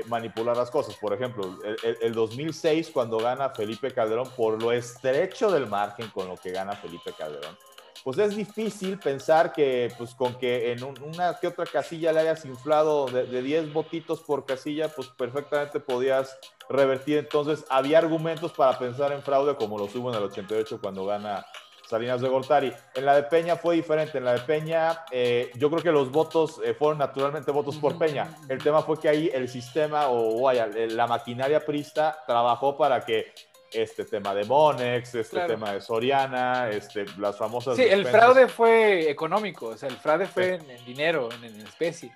manipular 0.07 0.57
las 0.57 0.69
cosas. 0.69 0.95
Por 0.97 1.13
ejemplo, 1.13 1.57
el, 1.63 1.97
el, 2.01 2.13
2006, 2.13 2.91
cuando 2.93 3.17
gana 3.17 3.49
Felipe 3.51 3.91
Calderón, 3.91 4.29
por 4.35 4.61
lo 4.61 4.73
estrecho 4.73 5.49
del 5.49 5.65
margen 5.65 6.09
con 6.09 6.27
lo 6.27 6.35
que 6.35 6.51
gana 6.51 6.73
Felipe 6.73 7.13
Calderón, 7.17 7.57
pues 8.04 8.18
es 8.18 8.36
difícil 8.36 8.97
pensar 8.97 9.52
que 9.52 9.91
pues 9.97 10.14
con 10.16 10.36
que 10.36 10.72
en 10.72 10.84
una 10.84 11.38
que 11.39 11.47
otra 11.47 11.66
casilla 11.66 12.12
le 12.12 12.22
hayas 12.22 12.45
inflado 12.45 13.08
de, 13.08 13.41
10 13.41 13.74
votitos 13.74 14.22
por 14.22 14.45
casilla, 14.45 14.89
pues 14.89 15.08
perfectamente 15.10 15.80
podías 15.80 16.38
revertir. 16.70 17.18
Entonces 17.18 17.66
había 17.70 17.97
argumentos 17.97 18.52
para 18.54 18.78
pensar 18.78 19.12
en 19.12 19.22
fraude 19.22 19.56
como 19.56 19.78
lo 19.78 19.86
hubo 19.86 20.10
en 20.12 20.18
el 20.18 20.24
88 20.24 20.80
cuando 20.82 21.06
gana 21.06 21.45
Salinas 21.89 22.22
de 22.22 22.30
Gortari. 22.30 22.72
En 22.93 23.06
la 23.06 23.16
de 23.16 23.24
Peña 23.24 23.56
fue 23.56 23.76
diferente. 23.76 24.20
En 24.20 24.26
la 24.26 24.34
de 24.34 24.41
Peña, 24.41 25.06
eh, 25.12 25.52
yo 25.56 25.72
creo 25.72 25.82
que 25.82 25.91
los 25.91 26.12
votos 26.12 26.62
eh, 26.64 26.76
fueron 26.76 27.00
naturalmente 27.00 27.52
votos 27.52 27.78
por 27.78 27.97
Peña. 27.97 28.30
El 28.47 28.62
tema 28.62 28.84
fue 28.84 29.00
que 29.00 29.10
ahí 29.10 29.32
el 29.34 29.50
sistema 29.50 30.08
o 30.10 30.43
vaya, 30.43 30.68
la 30.68 31.08
maquinaria 31.08 31.66
prista 31.66 32.20
trabajó 32.28 32.78
para 32.78 33.02
que 33.04 33.34
este 33.72 34.05
tema 34.05 34.34
de 34.34 34.43
Monex, 34.45 35.15
este 35.15 35.39
tema 35.41 35.74
de 35.74 35.82
Soriana, 35.82 36.70
este, 36.70 37.05
las 37.17 37.38
famosas. 37.38 37.76
Sí, 37.76 37.84
el 37.84 38.05
fraude 38.05 38.47
fue 38.47 39.09
económico, 39.09 39.67
o 39.67 39.78
sea, 39.78 39.89
el 39.89 39.97
fraude 39.97 40.26
fue 40.26 40.55
en, 40.55 40.86
dinero, 40.86 41.30
en, 41.43 41.59
especie. 41.61 42.11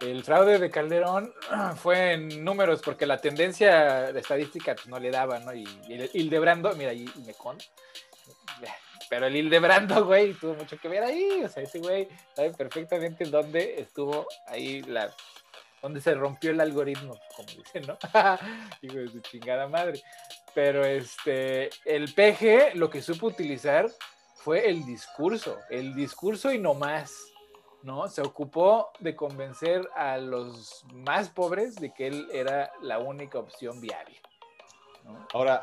El 0.00 0.22
fraude 0.22 0.58
de 0.58 0.70
Calderón 0.70 1.32
fue 1.76 2.14
en 2.14 2.44
números, 2.44 2.80
porque 2.84 3.06
la 3.06 3.18
tendencia 3.18 4.12
de 4.12 4.20
estadística 4.20 4.74
pues, 4.74 4.86
no 4.88 4.98
le 4.98 5.10
daba, 5.10 5.38
¿no? 5.40 5.54
Y, 5.54 5.64
el 5.88 6.10
Hildebrando, 6.12 6.74
mira, 6.74 6.92
y, 6.92 7.08
me 7.26 7.34
con. 7.34 7.58
Pero 9.08 9.26
el 9.26 9.36
Hildebrando, 9.36 10.04
güey, 10.06 10.34
tuvo 10.34 10.54
mucho 10.54 10.78
que 10.78 10.88
ver 10.88 11.02
ahí. 11.02 11.42
O 11.44 11.48
sea, 11.48 11.62
ese 11.62 11.78
güey 11.78 12.08
sabe 12.34 12.52
perfectamente 12.52 13.24
dónde 13.24 13.80
estuvo 13.80 14.26
ahí 14.46 14.82
la. 14.82 15.12
donde 15.80 16.00
se 16.00 16.14
rompió 16.14 16.50
el 16.50 16.60
algoritmo, 16.60 17.18
como 17.34 17.48
dicen, 17.48 17.84
¿no? 17.86 17.98
Hijo 18.82 18.98
de 18.98 19.08
su 19.08 19.20
chingada 19.20 19.66
madre. 19.68 20.02
Pero 20.54 20.84
este, 20.84 21.70
el 21.84 22.12
PG 22.14 22.76
lo 22.76 22.90
que 22.90 23.02
supo 23.02 23.26
utilizar 23.26 23.86
fue 24.34 24.68
el 24.68 24.84
discurso, 24.84 25.58
el 25.70 25.94
discurso 25.94 26.52
y 26.52 26.58
no 26.58 26.74
más, 26.74 27.12
¿no? 27.82 28.08
Se 28.08 28.22
ocupó 28.22 28.90
de 29.00 29.14
convencer 29.14 29.88
a 29.94 30.18
los 30.18 30.84
más 30.92 31.28
pobres 31.28 31.74
de 31.76 31.92
que 31.92 32.06
él 32.06 32.28
era 32.32 32.72
la 32.80 32.98
única 32.98 33.38
opción 33.38 33.80
viable. 33.80 34.16
Ahora, 35.32 35.62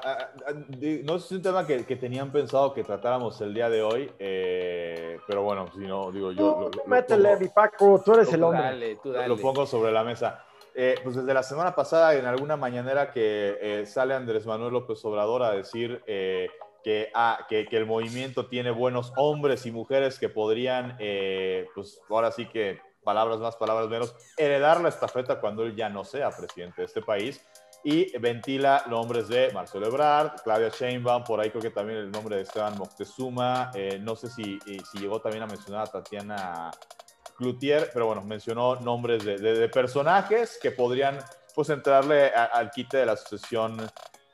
no 1.04 1.16
es 1.16 1.32
un 1.32 1.42
tema 1.42 1.66
que, 1.66 1.84
tenían 1.96 2.32
pensado 2.32 2.74
que 2.74 2.84
tratáramos 2.84 3.40
el 3.42 3.54
día 3.54 3.70
de 3.70 3.82
hoy, 3.82 4.12
eh, 4.20 5.20
pero 5.28 5.44
bueno, 5.44 5.68
si 5.74 5.82
no, 5.82 6.12
digo 6.12 6.32
yo... 6.32 6.70
métele, 6.88 7.50
Paco, 7.54 8.02
tú 8.04 8.14
eres 8.14 8.32
el 8.34 8.44
hombre. 8.44 8.62
Dale, 8.62 8.96
tú 9.02 9.12
dale. 9.12 9.28
Lo 9.28 9.38
pongo 9.38 9.66
sobre 9.66 9.92
la 9.92 10.04
mesa. 10.04 10.45
Eh, 10.78 10.96
pues 11.04 11.16
desde 11.16 11.34
la 11.34 11.42
semana 11.42 11.74
pasada 11.74 12.16
en 12.16 12.26
alguna 12.26 12.58
mañanera 12.58 13.14
que 13.14 13.58
eh, 13.62 13.86
sale 13.86 14.14
Andrés 14.14 14.46
Manuel 14.46 14.74
López 14.74 15.04
Obrador 15.06 15.42
a 15.42 15.52
decir 15.52 16.04
eh, 16.06 16.50
que, 16.84 17.12
ah, 17.14 17.46
que, 17.48 17.66
que, 17.66 17.78
el 17.78 17.86
movimiento 17.86 18.48
tiene 18.48 18.72
buenos 18.72 19.14
hombres 19.16 19.66
y 19.66 19.72
mujeres 19.72 20.20
que 20.20 20.28
podrían, 20.28 20.98
pues 21.74 22.02
ahora 22.10 22.32
sí 22.32 22.46
que 22.48 22.82
palabras 23.06 23.40
más, 23.40 23.56
palabras 23.56 23.88
menos, 23.88 24.16
heredar 24.38 24.82
la 24.82 24.90
estafeta 24.90 25.40
cuando 25.40 25.64
él 25.64 25.76
ya 25.78 25.88
no 25.88 26.04
sea 26.04 26.30
presidente 26.30 26.82
de 26.82 26.86
este 26.86 27.02
país. 27.02 27.42
Y 27.84 28.18
ventila 28.18 28.84
nombres 28.88 29.28
de 29.28 29.52
Marcelo 29.54 29.88
Ebrard, 29.88 30.42
Claudia 30.44 30.70
Sheinbaum, 30.70 31.24
por 31.24 31.40
ahí 31.40 31.52
creo 31.52 31.62
que 31.62 31.70
también 31.70 32.00
el 32.00 32.12
nombre 32.12 32.36
de 32.36 32.42
Esteban 32.42 32.78
Moctezuma, 32.78 33.72
no 34.02 34.16
sé 34.16 34.30
si, 34.30 34.60
si 34.60 34.98
llegó 34.98 35.22
también 35.22 35.44
a 35.44 35.48
mencionar 35.48 35.84
a 35.84 35.92
Tatiana 35.92 36.72
Cloutier, 37.36 37.90
pero 37.94 38.08
bueno, 38.08 38.22
mencionó 38.24 38.76
nombres 38.78 39.24
de, 39.26 39.70
personajes 39.70 40.58
que 40.62 40.72
podrían 40.72 41.20
pues 41.54 41.70
entrarle 41.70 42.30
al 42.30 42.70
quite 42.72 42.98
de 42.98 43.06
la 43.06 43.16
sucesión 43.16 43.78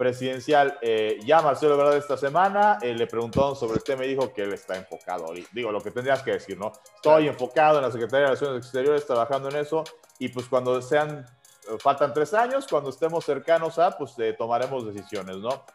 presidencial. 0.01 0.79
Eh, 0.81 1.19
ya 1.23 1.43
Marcelo 1.43 1.75
Ebrard 1.75 1.95
esta 1.95 2.17
semana 2.17 2.79
eh, 2.81 2.95
le 2.95 3.05
preguntaron 3.05 3.55
sobre 3.55 3.75
el 3.75 3.83
tema 3.83 4.03
y 4.03 4.09
dijo 4.09 4.33
que 4.33 4.41
él 4.41 4.53
está 4.53 4.75
enfocado. 4.75 5.31
Digo, 5.51 5.71
lo 5.71 5.79
que 5.79 5.91
tendrías 5.91 6.23
que 6.23 6.31
decir, 6.31 6.57
¿no? 6.57 6.71
Estoy 6.95 7.27
enfocado 7.27 7.77
en 7.77 7.83
la 7.83 7.91
Secretaría 7.91 8.21
de 8.21 8.25
Relaciones 8.33 8.63
Exteriores, 8.63 9.05
trabajando 9.05 9.49
en 9.49 9.57
eso, 9.57 9.83
y 10.17 10.29
pues 10.29 10.47
cuando 10.47 10.81
sean, 10.81 11.23
eh, 11.69 11.77
faltan 11.79 12.15
tres 12.15 12.33
años, 12.33 12.65
cuando 12.67 12.89
estemos 12.89 13.23
cercanos 13.23 13.77
a, 13.77 13.95
pues 13.95 14.15
tomaremos 14.39 14.91
decisiones, 14.91 15.37
¿no? 15.37 15.65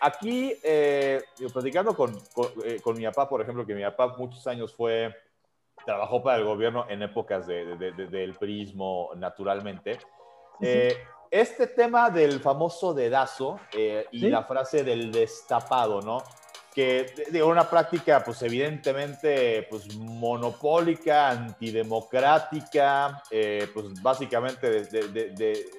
aquí, 0.00 0.54
platicando 1.52 1.94
con, 1.94 2.18
con, 2.82 2.96
mi 2.96 3.04
papá, 3.04 3.28
por 3.28 3.42
ejemplo, 3.42 3.66
que 3.66 3.74
mi 3.74 3.82
papá 3.82 4.14
muchos 4.16 4.46
años 4.46 4.72
fue 4.72 5.14
trabajó 5.88 6.22
para 6.22 6.36
el 6.36 6.44
gobierno 6.44 6.84
en 6.90 7.00
épocas 7.00 7.46
de, 7.46 7.64
del 7.74 8.34
prismo, 8.34 9.08
naturalmente. 9.16 9.98
Eh, 10.60 10.94
este 11.30 11.68
tema 11.68 12.10
del 12.10 12.40
famoso 12.40 12.92
dedazo 12.92 13.58
eh, 13.72 14.06
y 14.12 14.28
la 14.28 14.44
frase 14.44 14.84
del 14.84 15.10
destapado, 15.10 16.02
¿no? 16.02 16.22
Que 16.74 17.06
de 17.30 17.42
una 17.42 17.70
práctica, 17.70 18.22
pues 18.22 18.42
evidentemente, 18.42 19.66
pues 19.70 19.96
monopólica, 19.96 21.30
antidemocrática, 21.30 23.22
eh, 23.30 23.66
pues 23.72 23.86
básicamente 24.02 24.82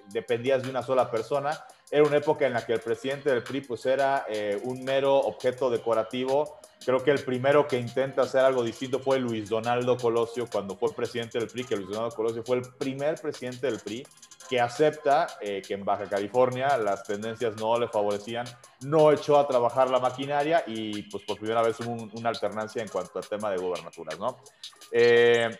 dependías 0.07 0.63
de 0.63 0.71
una 0.71 0.81
sola 0.81 1.11
persona. 1.11 1.51
Era 1.91 2.01
una 2.01 2.17
época 2.17 2.47
en 2.47 2.53
la 2.53 2.65
que 2.65 2.73
el 2.73 2.79
presidente 2.79 3.29
del 3.29 3.43
PRI, 3.43 3.61
pues 3.61 3.85
era 3.85 4.25
un 4.63 4.83
mero 4.83 5.17
objeto 5.17 5.69
decorativo 5.69 6.58
Creo 6.85 7.03
que 7.03 7.11
el 7.11 7.23
primero 7.23 7.67
que 7.67 7.77
intenta 7.77 8.21
hacer 8.21 8.41
algo 8.41 8.63
distinto 8.63 8.99
fue 8.99 9.19
Luis 9.19 9.49
Donaldo 9.49 9.97
Colosio 9.97 10.47
cuando 10.49 10.77
fue 10.77 10.93
presidente 10.93 11.37
del 11.37 11.47
PRI, 11.47 11.65
que 11.65 11.75
Luis 11.75 11.89
Donaldo 11.89 12.15
Colosio 12.15 12.43
fue 12.43 12.57
el 12.57 12.63
primer 12.77 13.19
presidente 13.19 13.67
del 13.67 13.79
PRI 13.79 14.05
que 14.49 14.59
acepta 14.59 15.27
eh, 15.41 15.61
que 15.65 15.75
en 15.75 15.85
Baja 15.85 16.05
California 16.09 16.75
las 16.77 17.03
tendencias 17.03 17.55
no 17.57 17.79
le 17.79 17.87
favorecían, 17.87 18.47
no 18.81 19.11
echó 19.11 19.37
a 19.37 19.47
trabajar 19.47 19.91
la 19.91 19.99
maquinaria 19.99 20.63
y 20.65 21.03
pues 21.03 21.23
por 21.23 21.37
primera 21.37 21.61
vez 21.61 21.79
hubo 21.81 22.09
una 22.17 22.29
alternancia 22.29 22.81
en 22.81 22.87
cuanto 22.87 23.19
al 23.19 23.27
tema 23.27 23.51
de 23.51 23.57
gobernaturas, 23.57 24.17
¿no? 24.17 24.37
Eh, 24.91 25.55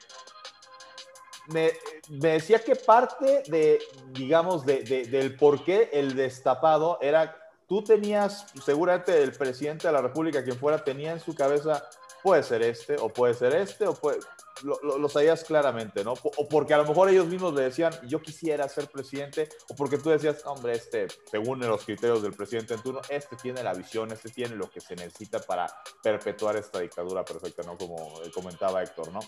me, 1.49 1.72
decía 2.07 2.59
que 2.63 2.76
parte 2.76 3.43
de, 3.47 3.80
digamos, 4.11 4.65
de, 4.65 4.82
del 4.84 5.36
por 5.36 5.63
qué 5.63 5.89
el 5.93 6.15
destapado 6.15 6.97
era 6.99 7.36
tú 7.70 7.84
tenías, 7.84 8.47
seguramente 8.65 9.22
el 9.22 9.32
presidente 9.32 9.88
de 9.88 9.93
la 9.93 10.01
República, 10.01 10.43
quien 10.43 10.57
fuera, 10.57 10.84
tenía 10.84 11.11
en 11.11 11.20
su 11.20 11.36
cabeza, 11.36 11.88
puede 12.24 12.41
ser 12.43 12.63
este, 12.63 12.97
o 12.99 13.09
puede 13.09 13.36
ser 13.36 13.55
este, 13.55 13.88
o 13.88 13.93
puede, 13.93 14.20
lo, 14.63 15.07
sabías 15.07 15.43
claramente, 15.43 16.03
¿no? 16.03 16.13
O 16.13 16.49
porque 16.49 16.74
a 16.74 16.78
lo 16.78 16.86
mejor 16.86 17.09
ellos 17.09 17.28
mismos 17.28 17.53
le 17.53 17.61
decían, 17.61 17.93
yo 18.07 18.22
quisiera 18.22 18.67
ser 18.67 18.88
presidente, 18.88 19.49
o 19.70 19.76
porque 19.76 19.99
tú 19.99 20.09
decías, 20.09 20.43
hombre, 20.45 20.74
este, 20.74 21.07
según 21.30 21.59
los 21.59 21.86
criterios 21.86 22.22
del 22.22 22.34
presidente 22.34 22.74
en 22.74 22.82
turno, 22.82 23.01
este 23.07 23.36
tiene 23.36 23.63
la 23.63 23.74
visión, 23.74 24.11
este 24.11 24.30
tiene 24.30 24.55
lo 24.55 24.70
que 24.70 24.82
se 24.82 24.95
necesita 24.95 25.39
para 25.39 25.67
perpetuar 26.01 26.57
esta 26.57 26.80
dictadura 26.80 27.24
perfecta, 27.24 27.63
¿no? 27.63 27.78
Como 27.78 28.13
comentaba 28.34 28.82
Héctor, 28.84 29.11
¿no? 29.11 29.20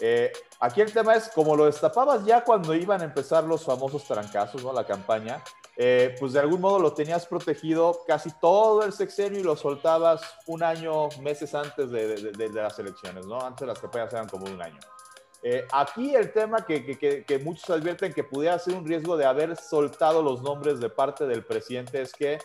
Eh, 0.00 0.32
aquí 0.60 0.80
el 0.80 0.92
tema 0.92 1.14
es, 1.14 1.28
como 1.28 1.56
lo 1.56 1.66
destapabas 1.66 2.24
ya 2.24 2.44
cuando 2.44 2.74
iban 2.74 3.00
a 3.00 3.04
empezar 3.04 3.44
los 3.44 3.64
famosos 3.64 4.04
trancazos, 4.04 4.62
¿no? 4.64 4.72
La 4.72 4.84
campaña, 4.84 5.42
eh, 5.76 6.14
pues 6.20 6.32
de 6.32 6.40
algún 6.40 6.60
modo 6.60 6.78
lo 6.78 6.92
tenías 6.92 7.26
protegido 7.26 8.00
casi 8.06 8.30
todo 8.40 8.84
el 8.84 8.92
sexenio 8.92 9.40
y 9.40 9.42
lo 9.42 9.56
soltabas 9.56 10.22
un 10.46 10.62
año, 10.62 11.08
meses 11.20 11.54
antes 11.54 11.90
de, 11.90 12.50
las 12.52 12.78
elecciones, 12.78 13.26
¿no? 13.26 13.40
Antes 13.40 13.66
las 13.66 13.78
campañas 13.78 14.12
eran 14.12 14.28
como 14.28 14.46
un 14.46 14.62
año. 14.62 14.78
Eh, 15.42 15.66
aquí 15.72 16.14
el 16.14 16.32
tema 16.32 16.64
que, 16.64 16.84
que, 16.96 17.24
que, 17.24 17.38
muchos 17.38 17.68
advierten 17.68 18.14
que 18.14 18.24
pudiera 18.24 18.58
ser 18.58 18.74
un 18.74 18.86
riesgo 18.86 19.16
de 19.16 19.26
haber 19.26 19.56
soltado 19.56 20.22
los 20.22 20.42
nombres 20.42 20.80
de 20.80 20.88
parte 20.88 21.26
del 21.26 21.44
presidente 21.44 22.00
es 22.00 22.12
que 22.12 22.38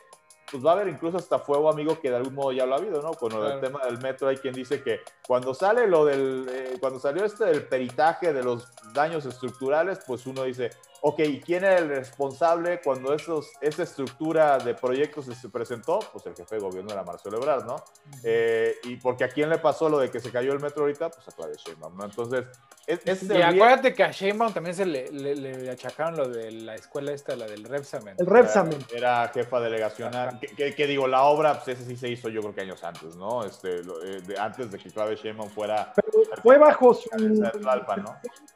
pues 0.52 0.66
va 0.66 0.72
a 0.72 0.74
haber 0.74 0.88
incluso 0.88 1.18
hasta 1.18 1.40
fuego 1.40 1.70
amigo 1.70 2.00
que 2.00 2.10
de 2.10 2.18
algún 2.18 2.34
modo 2.34 2.52
ya 2.52 2.66
lo 2.66 2.76
ha 2.76 2.78
habido, 2.78 3.02
¿no? 3.02 3.12
Con 3.12 3.32
el 3.34 3.60
tema 3.62 3.86
del 3.86 4.00
metro 4.00 4.28
hay 4.28 4.38
quien 4.38 4.54
dice 4.54 4.82
que 4.82 5.02
cuando 5.26 5.54
sale 5.54 5.88
lo 5.88 6.06
del, 6.06 6.48
eh, 6.50 6.78
cuando 6.80 7.00
salió 7.00 7.24
este 7.24 7.46
del 7.46 7.68
peritaje 7.68 8.34
de 8.34 8.44
los 8.44 8.68
daños 8.94 9.26
estructurales, 9.26 10.00
pues 10.06 10.26
uno 10.26 10.44
dice, 10.44 10.72
ok, 11.02 11.22
¿quién 11.45 11.64
era 11.64 11.78
el 11.78 11.89
responsable 11.89 12.82
cuando 12.84 13.14
esos, 13.14 13.52
esa 13.62 13.84
estructura 13.84 14.58
de 14.58 14.74
proyectos 14.74 15.26
se 15.26 15.50
presentó? 15.50 16.00
Pues 16.12 16.26
el 16.26 16.36
jefe 16.36 16.56
de 16.56 16.62
gobierno 16.62 16.91
era 16.91 17.04
Marcelo 17.04 17.38
Ebrard, 17.38 17.66
¿no? 17.66 17.76
Eh, 18.24 18.76
y 18.84 18.97
porque 18.97 19.24
a 19.24 19.30
quién 19.30 19.50
le 19.50 19.58
pasó 19.60 19.89
lo 19.89 20.00
de 20.00 20.10
que 20.10 20.20
se 20.20 20.32
cayó 20.32 20.54
el 20.54 20.60
metro 20.60 20.84
ahorita, 20.84 21.10
pues 21.10 21.28
a 21.28 21.32
Claudia 21.32 21.56
Sheinbaum, 21.56 21.95
¿no? 21.95 22.06
Entonces, 22.06 22.45
es, 22.88 23.24
y 23.24 23.41
acuérdate 23.41 23.93
que 23.93 24.04
a 24.04 24.12
Sheinbaum 24.12 24.52
también 24.52 24.76
se 24.76 24.86
le, 24.86 25.12
le, 25.12 25.70
achacaron 25.70 26.18
lo 26.18 26.28
de 26.28 26.52
la 26.52 26.74
escuela 26.74 27.12
esta, 27.12 27.36
la 27.36 27.45
del 27.45 27.64
Repsamen. 27.64 28.16
El 28.18 28.26
Repsamen. 28.26 28.80
Era, 28.91 29.28
jefa 29.28 29.60
delegacional. 29.60 30.39
Que, 30.39 30.88
digo, 30.88 31.08
la 31.08 31.24
obra, 31.24 31.54
pues 31.54 31.78
ese 31.78 31.88
sí 31.88 31.95
se 31.95 32.10
hizo 32.10 32.30
yo 32.30 32.41
creo 32.41 32.56
que 32.56 32.62
años 32.62 32.84
antes, 32.84 33.16
¿no? 33.16 33.45
Este, 33.45 33.82
eh, 33.82 34.22
antes 34.39 34.72
de 34.72 34.80
que 34.80 34.89
Claudia 34.89 35.16
Sheinbaum 35.16 35.50
fuera... 35.50 35.93
fue 36.41 36.58
bajo 36.58 36.95
su... 36.95 37.10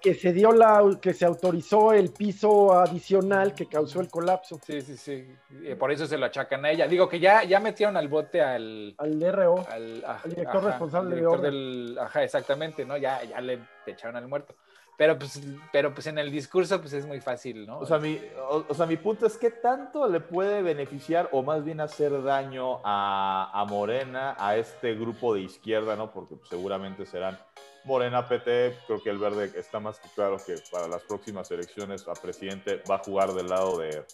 Que 0.02 0.16
se 0.16 0.34
dio 0.34 0.52
la... 0.52 0.98
que 1.00 1.14
se 1.14 1.26
autorizó 1.26 1.94
el 1.94 2.12
piso 2.12 2.33
adicional 2.74 3.54
que 3.54 3.66
causó 3.66 4.02
el 4.02 4.10
colapso. 4.10 4.60
Sí, 4.66 4.82
sí, 4.82 4.98
sí. 4.98 5.76
por 5.78 5.92
eso 5.92 6.06
se 6.08 6.18
lo 6.18 6.26
achacan 6.26 6.66
a 6.66 6.72
ella. 6.72 6.88
Digo 6.88 7.08
que 7.08 7.20
ya, 7.20 7.44
ya 7.44 7.60
metieron 7.60 7.98
al 7.98 8.08
bote 8.08 8.42
al... 8.42 8.96
Al 8.98 9.20
DRO. 9.20 9.66
Al, 9.70 10.04
director 10.26 10.64
responsable 10.64 11.16
de 11.16 11.38
Del, 11.38 11.98
ajá, 12.00 12.24
exactamente, 12.24 12.86
¿no? 12.86 12.98
Ya, 12.98 13.24
ya 13.24 13.42
le 13.42 13.60
echaron 13.86 14.16
al 14.16 14.28
muerto. 14.28 14.56
Pero 14.96 15.18
pues, 15.18 15.42
pero 15.72 15.94
pues 15.94 16.06
en 16.08 16.20
el 16.20 16.32
discurso 16.32 16.80
pues 16.80 16.94
es 16.94 17.06
muy 17.06 17.20
fácil, 17.20 17.66
¿no? 17.66 17.80
O 17.80 17.86
sea, 17.86 17.98
mi, 17.98 18.20
o, 18.48 18.74
sea, 18.74 18.86
mi 18.86 18.96
punto 18.98 19.26
es 19.26 19.38
que 19.38 19.50
tanto 19.50 20.08
le 20.08 20.20
puede 20.20 20.62
beneficiar 20.62 21.30
o 21.32 21.42
más 21.42 21.64
bien 21.64 21.82
hacer 21.82 22.22
daño 22.22 22.80
a, 22.84 23.50
a 23.54 23.66
Morena, 23.66 24.36
a 24.38 24.56
este 24.56 24.94
grupo 24.94 25.34
de 25.34 25.42
izquierda, 25.42 25.96
¿no? 25.96 26.12
Porque 26.12 26.36
pues, 26.36 26.50
seguramente 26.50 27.08
serán 27.08 27.40
Morena 27.86 28.28
PT, 28.28 28.78
creo 28.88 29.02
que 29.02 29.10
el 29.10 29.18
verde 29.18 29.52
está 29.56 29.80
más 29.80 30.00
que 30.00 30.10
claro 30.10 30.38
que 30.38 30.56
para 30.72 30.88
las 30.88 31.04
próximas 31.04 31.50
elecciones 31.52 32.08
a 32.08 32.14
presidente 32.14 32.82
va 32.90 32.96
a 32.96 33.00
jugar 33.00 33.34
del 33.34 33.48
lado 33.48 33.78
de, 33.78 34.06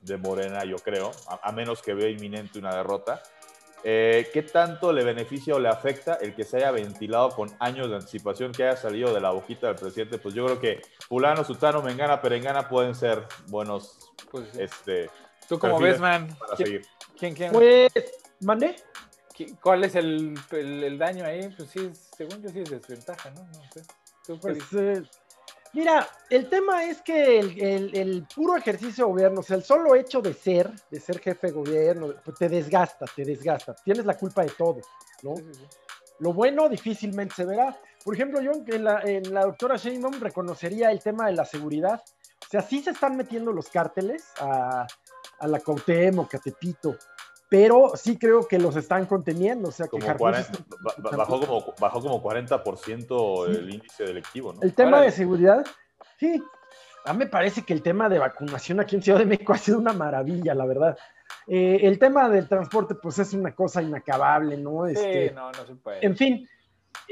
de 0.00 0.16
Morena, 0.16 0.64
yo 0.64 0.76
creo, 0.76 1.10
a, 1.26 1.52
menos 1.52 1.82
que 1.82 1.94
vea 1.94 2.08
inminente 2.08 2.58
una 2.58 2.74
derrota. 2.74 3.22
Eh, 3.82 4.28
¿Qué 4.32 4.42
tanto 4.42 4.92
le 4.92 5.02
beneficia 5.04 5.54
o 5.54 5.58
le 5.58 5.68
afecta 5.68 6.14
el 6.14 6.34
que 6.34 6.44
se 6.44 6.58
haya 6.58 6.70
ventilado 6.70 7.30
con 7.30 7.50
años 7.60 7.88
de 7.88 7.96
anticipación, 7.96 8.52
que 8.52 8.64
haya 8.64 8.76
salido 8.76 9.12
de 9.14 9.20
la 9.20 9.30
boquita 9.30 9.68
del 9.68 9.76
presidente? 9.76 10.18
Pues 10.18 10.34
yo 10.34 10.44
creo 10.44 10.60
que 10.60 10.82
Fulano, 11.08 11.44
Sutano, 11.44 11.82
Mengana, 11.82 12.20
Perengana 12.20 12.68
pueden 12.68 12.94
ser 12.94 13.26
buenos. 13.46 14.12
Pues, 14.30 14.54
este, 14.56 15.08
¿Tú 15.48 15.58
cómo 15.58 15.80
ves, 15.80 15.98
man? 15.98 16.28
¿Quién, 17.18 17.34
quién? 17.34 17.52
Pues, 17.52 17.90
¿mandé? 18.40 18.76
¿Cuál 19.62 19.84
es 19.84 19.94
el, 19.94 20.34
daño 20.98 21.24
ahí? 21.24 21.52
Pues 21.56 21.70
sí, 21.70 21.90
según 22.16 22.42
yo 22.42 22.48
sí 22.50 22.60
es 22.60 22.70
desventaja, 22.70 23.30
¿no? 23.30 23.42
No 23.44 23.62
sé. 23.72 23.82
Pues, 24.40 24.58
eh, 24.76 25.02
mira, 25.72 26.06
el 26.28 26.48
tema 26.48 26.84
es 26.84 27.00
que 27.02 27.38
el, 27.38 28.26
puro 28.34 28.56
ejercicio 28.56 29.06
de 29.06 29.10
gobierno, 29.12 29.40
o 29.40 29.42
sea, 29.42 29.56
el 29.56 29.64
solo 29.64 29.94
hecho 29.94 30.20
de 30.20 30.34
ser, 30.34 30.70
de 30.90 31.00
ser 31.00 31.18
jefe 31.20 31.48
de 31.48 31.52
gobierno, 31.52 32.14
pues, 32.24 32.38
te 32.38 32.48
desgasta, 32.48 33.06
te 33.14 33.24
desgasta. 33.24 33.74
Tienes 33.74 34.04
la 34.04 34.16
culpa 34.16 34.42
de 34.42 34.50
todo, 34.50 34.80
¿no? 35.22 35.34
Lo 36.18 36.32
bueno 36.32 36.68
difícilmente 36.68 37.34
se 37.34 37.44
verá. 37.46 37.76
Por 38.04 38.14
ejemplo, 38.14 38.40
yo 38.40 38.52
en 38.66 38.84
la, 38.84 39.00
en 39.02 39.32
la 39.32 39.44
doctora 39.46 39.76
Sheinbaum 39.76 40.20
reconocería 40.20 40.90
el 40.90 41.00
tema 41.00 41.26
de 41.26 41.32
la 41.32 41.44
seguridad. 41.44 42.02
O 42.42 42.48
sea, 42.50 42.62
sí 42.62 42.82
se 42.82 42.90
están 42.90 43.16
metiendo 43.16 43.52
los 43.52 43.68
cárteles 43.68 44.24
a, 44.38 44.86
a 45.40 45.46
la 45.46 45.58
Cuauhtémoc, 45.60 46.34
a 46.34 46.38
Tepito, 46.38 46.96
pero 47.50 47.92
sí 47.96 48.16
creo 48.16 48.46
que 48.46 48.58
los 48.58 48.76
están 48.76 49.06
conteniendo. 49.06 49.68
O 49.68 49.72
sea, 49.72 49.88
que 49.88 49.98
bajó, 49.98 51.40
como, 51.40 51.74
bajó 51.78 52.00
como 52.00 52.22
40% 52.22 53.48
el 53.48 53.74
índice 53.74 54.04
delictivo, 54.04 54.52
¿no? 54.54 54.62
El 54.62 54.72
tema 54.72 55.02
de 55.02 55.10
seguridad, 55.10 55.66
sí. 56.18 56.40
A 57.04 57.12
mí 57.12 57.18
me 57.18 57.26
parece 57.26 57.62
que 57.62 57.72
el 57.72 57.82
tema 57.82 58.08
de 58.08 58.20
vacunación 58.20 58.78
aquí 58.78 58.94
en 58.94 59.02
Ciudad 59.02 59.18
de 59.18 59.26
México 59.26 59.52
ha 59.52 59.58
sido 59.58 59.78
una 59.78 59.92
maravilla, 59.92 60.54
la 60.54 60.64
verdad. 60.64 60.96
Eh, 61.48 61.80
el 61.82 61.98
tema 61.98 62.28
del 62.28 62.46
transporte, 62.46 62.94
pues 62.94 63.18
es 63.18 63.32
una 63.34 63.52
cosa 63.52 63.82
inacabable, 63.82 64.56
¿no? 64.56 64.86
Este, 64.86 65.30
sí, 65.30 65.34
no, 65.34 65.50
no 65.50 65.66
se 65.66 65.74
puede. 65.74 66.06
En 66.06 66.16
fin, 66.16 66.48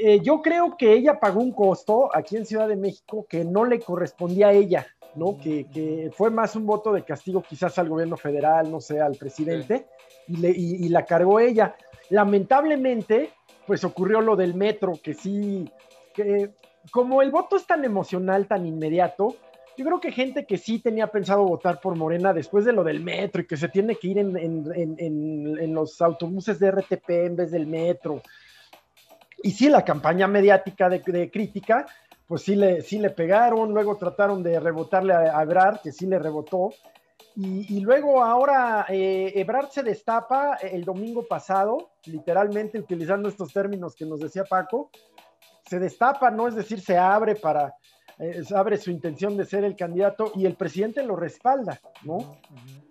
eh, 0.01 0.21
yo 0.21 0.41
creo 0.41 0.77
que 0.77 0.93
ella 0.93 1.19
pagó 1.19 1.41
un 1.41 1.51
costo 1.51 2.09
aquí 2.15 2.37
en 2.37 2.45
Ciudad 2.45 2.69
de 2.69 2.77
México 2.77 3.25
que 3.29 3.43
no 3.43 3.65
le 3.65 3.81
correspondía 3.81 4.47
a 4.47 4.53
ella, 4.53 4.87
¿no? 5.15 5.37
Que, 5.37 6.09
fue 6.15 6.29
más 6.29 6.55
un 6.55 6.65
voto 6.65 6.93
de 6.93 7.03
castigo 7.03 7.41
quizás 7.41 7.77
al 7.79 7.89
gobierno 7.89 8.15
federal, 8.15 8.71
no 8.71 8.79
sé, 8.79 9.01
al 9.01 9.15
presidente, 9.15 9.87
y, 10.27 10.87
la 10.87 11.03
cargó 11.03 11.41
ella. 11.41 11.75
Lamentablemente, 12.09 13.31
pues 13.67 13.83
ocurrió 13.83 14.21
lo 14.21 14.37
del 14.37 14.53
metro, 14.53 14.93
que 15.03 15.13
sí, 15.13 15.69
que 16.13 16.51
como 16.91 17.21
el 17.21 17.29
voto 17.29 17.57
es 17.57 17.67
tan 17.67 17.83
emocional, 17.83 18.47
tan 18.47 18.65
inmediato, 18.65 19.35
yo 19.77 19.85
creo 19.85 19.99
que 19.99 20.13
gente 20.13 20.45
que 20.45 20.57
sí 20.57 20.79
tenía 20.79 21.07
pensado 21.07 21.43
votar 21.43 21.81
por 21.81 21.95
Morena 21.95 22.33
después 22.33 22.63
de 22.63 22.73
lo 22.73 22.85
del 22.85 23.01
metro 23.01 23.41
y 23.41 23.47
que 23.47 23.57
se 23.57 23.67
tiene 23.67 23.95
que 23.95 24.07
ir 24.07 24.17
en 24.17 25.73
los 25.73 26.01
autobuses 26.01 26.57
de 26.59 26.71
RTP 26.71 27.09
en 27.09 27.35
vez 27.35 27.51
del 27.51 27.67
metro, 27.67 28.21
y 29.43 29.51
sí, 29.51 29.69
la 29.69 29.83
campaña 29.83 30.27
mediática 30.27 30.89
de, 30.89 31.01
crítica, 31.31 31.85
pues 32.27 32.43
sí 32.43 32.55
le, 32.55 32.81
sí 32.81 32.99
le 32.99 33.09
pegaron, 33.09 33.73
luego 33.73 33.97
trataron 33.97 34.43
de 34.43 34.59
rebotarle 34.59 35.13
a, 35.13 35.41
Ebrard, 35.41 35.81
que 35.81 35.91
sí 35.91 36.05
le 36.05 36.19
rebotó, 36.19 36.71
y, 37.35 37.79
luego 37.79 38.21
ahora 38.21 38.85
eh, 38.89 39.31
Ebrard 39.35 39.69
se 39.69 39.81
destapa 39.81 40.55
el 40.55 40.83
domingo 40.83 41.25
pasado, 41.25 41.91
literalmente 42.05 42.79
utilizando 42.79 43.29
estos 43.29 43.53
términos 43.53 43.95
que 43.95 44.05
nos 44.05 44.19
decía 44.19 44.43
Paco, 44.43 44.89
se 45.65 45.79
destapa, 45.79 46.31
¿no? 46.31 46.49
Es 46.49 46.55
decir, 46.55 46.81
se 46.81 46.97
abre 46.97 47.35
para, 47.35 47.75
eh, 48.17 48.43
abre 48.53 48.77
su 48.77 48.91
intención 48.91 49.37
de 49.37 49.45
ser 49.45 49.63
el 49.63 49.77
candidato 49.77 50.33
y 50.35 50.45
el 50.45 50.55
presidente 50.55 51.01
lo 51.03 51.15
respalda, 51.15 51.79
¿no? 52.03 52.35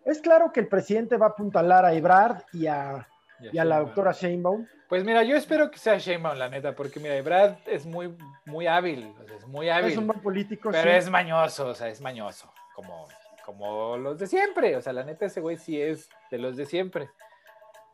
Es 0.07 0.21
claro 0.21 0.51
que 0.51 0.61
el 0.61 0.69
presidente 0.69 1.19
va 1.19 1.27
a 1.27 1.31
apuntalar 1.31 1.85
a 1.85 1.93
Ebrard 1.93 2.45
y 2.55 2.69
a, 2.69 3.07
y 3.41 3.59
a 3.59 3.65
la 3.65 3.81
doctora 3.81 4.13
Sheinbaum, 4.13 4.67
pues 4.89 5.05
mira, 5.05 5.23
yo 5.23 5.37
espero 5.37 5.71
que 5.71 5.79
sea 5.79 5.99
Sheinbaum, 5.99 6.39
la 6.39 6.49
neta, 6.49 6.75
porque 6.75 6.99
mira, 6.99 7.21
Brad 7.21 7.57
es 7.67 7.85
muy, 7.85 8.17
muy 8.47 8.67
hábil, 8.67 9.15
es 9.37 9.47
muy 9.47 9.69
hábil. 9.69 9.93
Es 9.93 9.99
un 9.99 10.07
buen 10.07 10.21
político, 10.21 10.71
Pero 10.71 10.91
es 10.91 11.11
mañoso, 11.11 11.69
o 11.69 11.75
sea, 11.75 11.89
es 11.89 12.01
mañoso, 12.01 12.51
como, 12.75 13.07
como 13.45 13.99
los 13.99 14.19
de 14.19 14.27
siempre. 14.27 14.77
O 14.77 14.81
sea, 14.81 14.95
la 14.95 15.05
neta, 15.05 15.27
ese 15.27 15.41
güey 15.41 15.59
sí 15.59 15.81
es 15.81 16.09
de 16.31 16.39
los 16.39 16.57
de 16.57 16.65
siempre. 16.65 17.11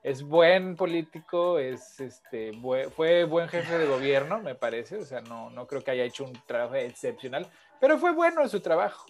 Es 0.05 0.23
buen 0.23 0.77
político, 0.77 1.59
es 1.59 1.99
este, 1.99 2.53
fue 2.95 3.25
buen 3.25 3.49
jefe 3.49 3.79
de 3.79 3.87
gobierno, 3.87 4.39
me 4.41 4.55
parece. 4.55 4.99
O 4.99 5.05
sea, 5.05 5.21
no, 5.23 5.51
no 5.51 5.67
creo 5.67 5.83
que 5.83 5.91
haya 5.91 6.05
hecho 6.05 6.25
un 6.25 6.35
trabajo 6.47 6.77
excepcional, 6.77 7.51
pero 7.81 7.99
fue 7.99 8.13
bueno 8.13 8.43
en 8.43 8.49
su 8.49 8.61
trabajo. 8.61 9.07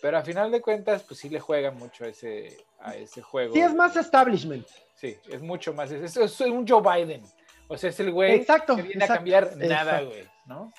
Pero 0.00 0.18
a 0.18 0.22
final 0.22 0.50
de 0.50 0.60
cuentas, 0.60 1.02
pues 1.02 1.20
sí 1.20 1.28
le 1.28 1.40
juega 1.40 1.70
mucho 1.70 2.04
a 2.04 2.08
ese, 2.08 2.56
a 2.80 2.94
ese 2.94 3.22
juego. 3.22 3.54
Sí, 3.54 3.60
es 3.60 3.74
más 3.74 3.96
establishment. 3.96 4.66
Sí, 4.94 5.16
es 5.28 5.42
mucho 5.42 5.72
más. 5.72 5.90
Es, 5.90 6.16
es, 6.16 6.40
un 6.40 6.66
Joe 6.66 6.82
Biden. 6.82 7.22
O 7.68 7.76
sea, 7.76 7.90
es 7.90 8.00
el 8.00 8.10
güey 8.10 8.44
que 8.44 8.82
viene 8.82 9.04
a 9.04 9.08
cambiar 9.08 9.56
nada, 9.56 10.02
güey, 10.02 10.26
¿no? 10.46 10.72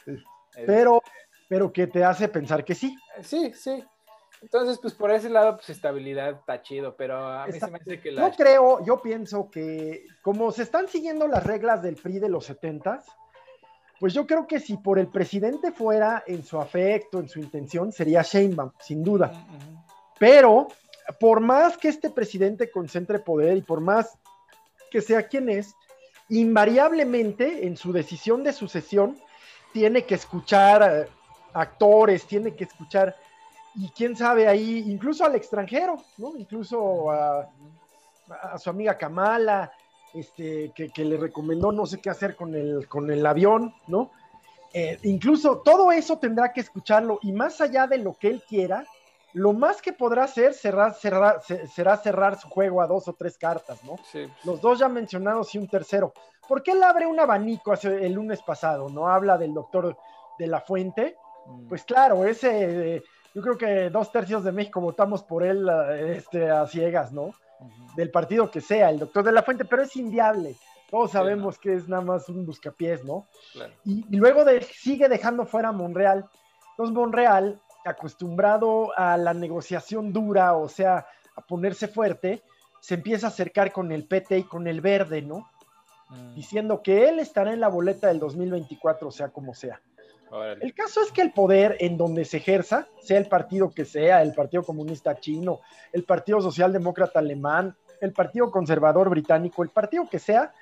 Pero, 0.65 1.01
pero 1.47 1.72
que 1.72 1.88
te 1.88 2.03
hace 2.03 2.28
pensar 2.28 2.65
que 2.65 2.76
sí. 2.76 2.95
Sí, 3.22 3.53
sí. 3.53 3.84
Entonces, 4.41 4.80
pues 4.82 4.93
por 4.93 5.11
ese 5.11 5.30
lado, 5.30 5.57
pues 5.57 5.70
estabilidad 5.70 6.30
está 6.30 6.61
chido, 6.61 6.95
pero 6.95 7.17
a 7.17 7.45
mí 7.47 7.59
se 7.59 7.70
me 7.70 7.78
hace 7.78 7.99
que 7.99 8.11
la... 8.11 8.30
Yo 8.30 8.36
creo, 8.38 8.86
yo 8.86 9.01
pienso 9.01 9.49
que 9.49 10.05
como 10.22 10.51
se 10.51 10.63
están 10.63 10.88
siguiendo 10.88 11.28
las 11.28 11.43
reglas 11.43 11.82
del 11.82 11.95
PRI 11.95 12.20
de 12.20 12.30
los 12.30 12.45
setentas, 12.45 13.05
pues 14.00 14.14
yo 14.14 14.26
creo 14.26 14.47
que 14.47 14.60
si 14.60 14.78
por 14.78 14.97
el 15.00 15.08
presidente 15.08 15.72
fuera 15.72 16.24
en 16.26 16.43
su 16.43 16.60
afecto, 16.60 17.20
en 17.20 17.28
su 17.28 17.39
intención, 17.39 17.91
sería 17.91 18.22
Sheinbaum, 18.22 18.72
sin 18.80 19.04
duda. 19.04 19.32
Pero 20.18 20.68
por 21.20 21.39
más 21.39 21.78
que 21.78 21.89
este 21.89 22.10
presidente 22.10 22.70
concentre 22.72 23.20
poder 23.20 23.58
y 23.58 23.62
por 23.62 23.82
más 23.82 24.18
que 24.91 25.02
sea 25.02 25.28
quien 25.28 25.50
es, 25.50 25.76
invariablemente 26.30 27.66
en 27.66 27.76
su 27.76 27.91
decisión 27.91 28.43
de 28.43 28.54
sucesión 28.54 29.18
tiene 29.74 30.04
que 30.06 30.16
escuchar 30.16 30.84
eh, 30.84 31.08
actores, 31.54 32.26
tiene 32.26 32.56
que 32.56 32.66
escuchar, 32.66 33.16
y 33.76 33.89
quién 33.89 34.16
sabe 34.16 34.47
ahí, 34.47 34.84
incluso 34.88 35.26
al 35.26 35.36
extranjero, 35.36 35.97
¿no? 36.18 36.34
Incluso 36.38 37.12
a, 37.12 37.50
su 38.60 38.70
amiga 38.70 38.97
Kamala, 38.97 39.72
este, 40.14 40.72
que, 40.74 41.05
le 41.05 41.18
recomendó 41.18 41.72
no 41.72 41.86
sé 41.86 41.99
qué 41.99 42.10
hacer 42.10 42.36
con 42.36 42.55
el, 42.55 42.88
con 42.88 43.10
el 43.12 43.26
avión, 43.26 43.74
¿no? 43.88 44.12
Eh, 44.74 44.99
incluso 45.03 45.60
todo 45.60 45.91
eso 45.91 46.20
tendrá 46.20 46.53
que 46.53 46.62
escucharlo 46.62 47.20
y 47.24 47.32
más 47.32 47.60
allá 47.60 47.88
de 47.88 47.97
lo 47.97 48.14
que 48.14 48.28
él 48.28 48.43
quiera, 48.47 48.86
lo 49.34 49.53
más 49.53 49.82
que 49.82 49.93
podrá 49.93 50.24
hacer 50.24 50.53
será 50.53 50.93
cerrar, 50.93 51.41
será 51.74 51.97
cerrar 51.97 52.39
su 52.39 52.49
juego 52.49 52.82
a 52.82 52.88
dos 52.88 53.07
o 53.07 53.14
tres 53.14 53.38
cartas, 53.38 53.84
¿no? 53.84 53.97
Sí. 54.12 54.28
Los 54.43 54.62
dos 54.62 54.80
ya 54.80 54.89
mencionados 54.89 55.53
y 55.55 55.57
un 55.57 55.68
tercero. 55.68 56.14
¿Por 56.47 56.64
qué 56.64 56.72
él 56.72 56.84
abre 56.84 57.05
un 57.05 57.20
abanico 57.20 57.74
el 57.74 58.14
lunes 58.14 58.41
pasado? 58.41 58.89
¿No 58.89 59.07
habla 59.07 59.38
del 59.38 59.53
doctor 59.53 59.95
de 60.38 60.47
la 60.47 60.62
Fuente? 60.62 61.16
Mm. 61.45 61.68
Pues 61.68 61.84
claro, 61.84 62.26
ese, 62.26 63.03
yo 63.36 63.41
creo 63.41 63.57
que 63.57 63.89
dos 63.89 64.12
tercios 64.12 64.43
de 64.43 64.51
México 64.51 64.82
votamos 64.82 65.24
por 65.24 65.43
él 65.43 65.70
este, 66.16 66.49
a 66.49 66.66
ciegas, 66.66 67.12
¿no? 67.12 67.34
Del 67.95 68.12
partido 68.12 68.49
que 68.49 68.62
sea, 68.62 68.89
el 68.89 68.99
doctor 68.99 69.24
de 69.24 69.32
la 69.32 69.43
Fuente, 69.43 69.66
pero 69.66 69.84
es 69.84 69.95
inviable. 69.95 70.55
Todos 70.89 71.12
sabemos 71.12 71.60
que 71.60 71.74
es 71.76 71.88
nada 71.88 72.01
más 72.01 72.30
un 72.30 72.45
buscapiés, 72.45 73.03
¿no? 73.03 73.28
Y, 73.86 74.03
luego 74.16 74.43
sigue 74.72 75.07
dejando 75.07 75.45
fuera 75.45 75.70
a 75.70 75.72
Monreal. 75.72 76.28
Entonces 76.72 76.95
Monreal 76.95 77.62
acostumbrado 77.86 78.91
a 78.97 79.18
la 79.18 79.34
negociación 79.34 80.12
dura, 80.12 80.53
o 80.55 80.68
sea, 80.68 81.05
a 81.36 81.41
ponerse 81.41 81.88
fuerte, 81.88 82.43
se 82.80 82.95
empieza 82.95 83.28
a 83.28 83.30
acercar 83.30 83.72
con 83.72 83.91
el 83.91 84.05
PT 84.05 84.39
y 84.39 84.43
con 84.43 84.68
el 84.68 84.82
verde, 84.82 85.22
¿no? 85.22 85.49
Mm. 86.10 86.36
Diciendo 86.36 86.82
que 86.82 87.07
él 87.07 87.20
estará 87.20 87.53
en 87.53 87.60
la 87.60 87.68
boleta 87.68 88.07
del 88.07 88.20
2024, 88.20 89.12
sea 89.12 89.30
como 89.30 89.53
sea. 89.53 89.82
El 90.61 90.73
caso 90.73 91.01
es 91.01 91.11
que 91.11 91.21
el 91.21 91.32
poder 91.32 91.77
en 91.80 91.97
donde 91.97 92.25
se 92.25 92.38
ejerza, 92.38 92.88
sea 93.01 93.17
el 93.17 93.27
partido 93.27 93.71
que 93.71 93.86
sea, 93.86 94.21
el 94.21 94.34
Partido 94.34 94.63
Comunista 94.63 95.19
Chino, 95.19 95.61
el 95.91 96.03
Partido 96.03 96.41
Socialdemócrata 96.41 97.19
Alemán, 97.19 97.75
el 98.01 98.13
Partido 98.13 98.51
Conservador 98.51 99.09
Británico, 99.09 99.63
el 99.63 99.69
partido 99.69 100.07
que 100.09 100.19
sea, 100.19 100.53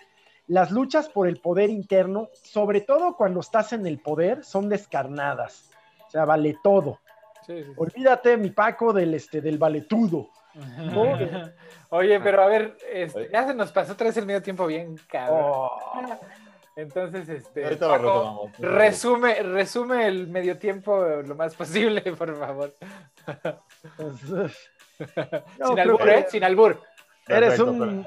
las 0.47 0.71
luchas 0.71 1.09
por 1.09 1.27
el 1.27 1.39
poder 1.39 1.69
interno, 1.69 2.29
sobre 2.33 2.81
todo 2.81 3.15
cuando 3.15 3.41
estás 3.41 3.73
en 3.73 3.85
el 3.85 3.99
poder, 3.99 4.43
son 4.45 4.69
descarnadas. 4.69 5.69
O 6.07 6.09
sea, 6.09 6.25
vale 6.25 6.57
todo. 6.63 6.99
Olvídate, 7.77 8.37
mi 8.37 8.51
Paco, 8.51 8.93
del, 8.93 9.13
este, 9.13 9.41
del 9.41 9.57
valetudo. 9.57 10.29
Oye, 11.89 12.19
pero 12.19 12.41
a 12.41 12.47
ver, 12.47 12.77
este, 12.91 13.29
ya 13.31 13.47
se 13.47 13.53
nos 13.53 13.71
pasó 13.71 13.93
otra 13.93 14.07
vez 14.07 14.17
el 14.17 14.25
medio 14.25 14.41
tiempo 14.41 14.65
bien 14.65 14.97
cabrón. 15.07 15.41
Oh. 15.43 16.19
Entonces, 16.77 17.27
este, 17.27 17.75
resume, 18.59 19.41
resume 19.41 20.07
el 20.07 20.27
medio 20.27 20.59
tiempo 20.59 21.03
lo 21.25 21.33
más 21.33 21.55
posible, 21.55 22.01
por 22.17 22.37
favor. 22.37 22.75
sin 25.67 25.79
albur, 25.79 26.07
¿eh? 26.07 26.27
Sin 26.29 26.43
albur. 26.43 26.79
Eres 27.27 27.59
un, 27.59 28.05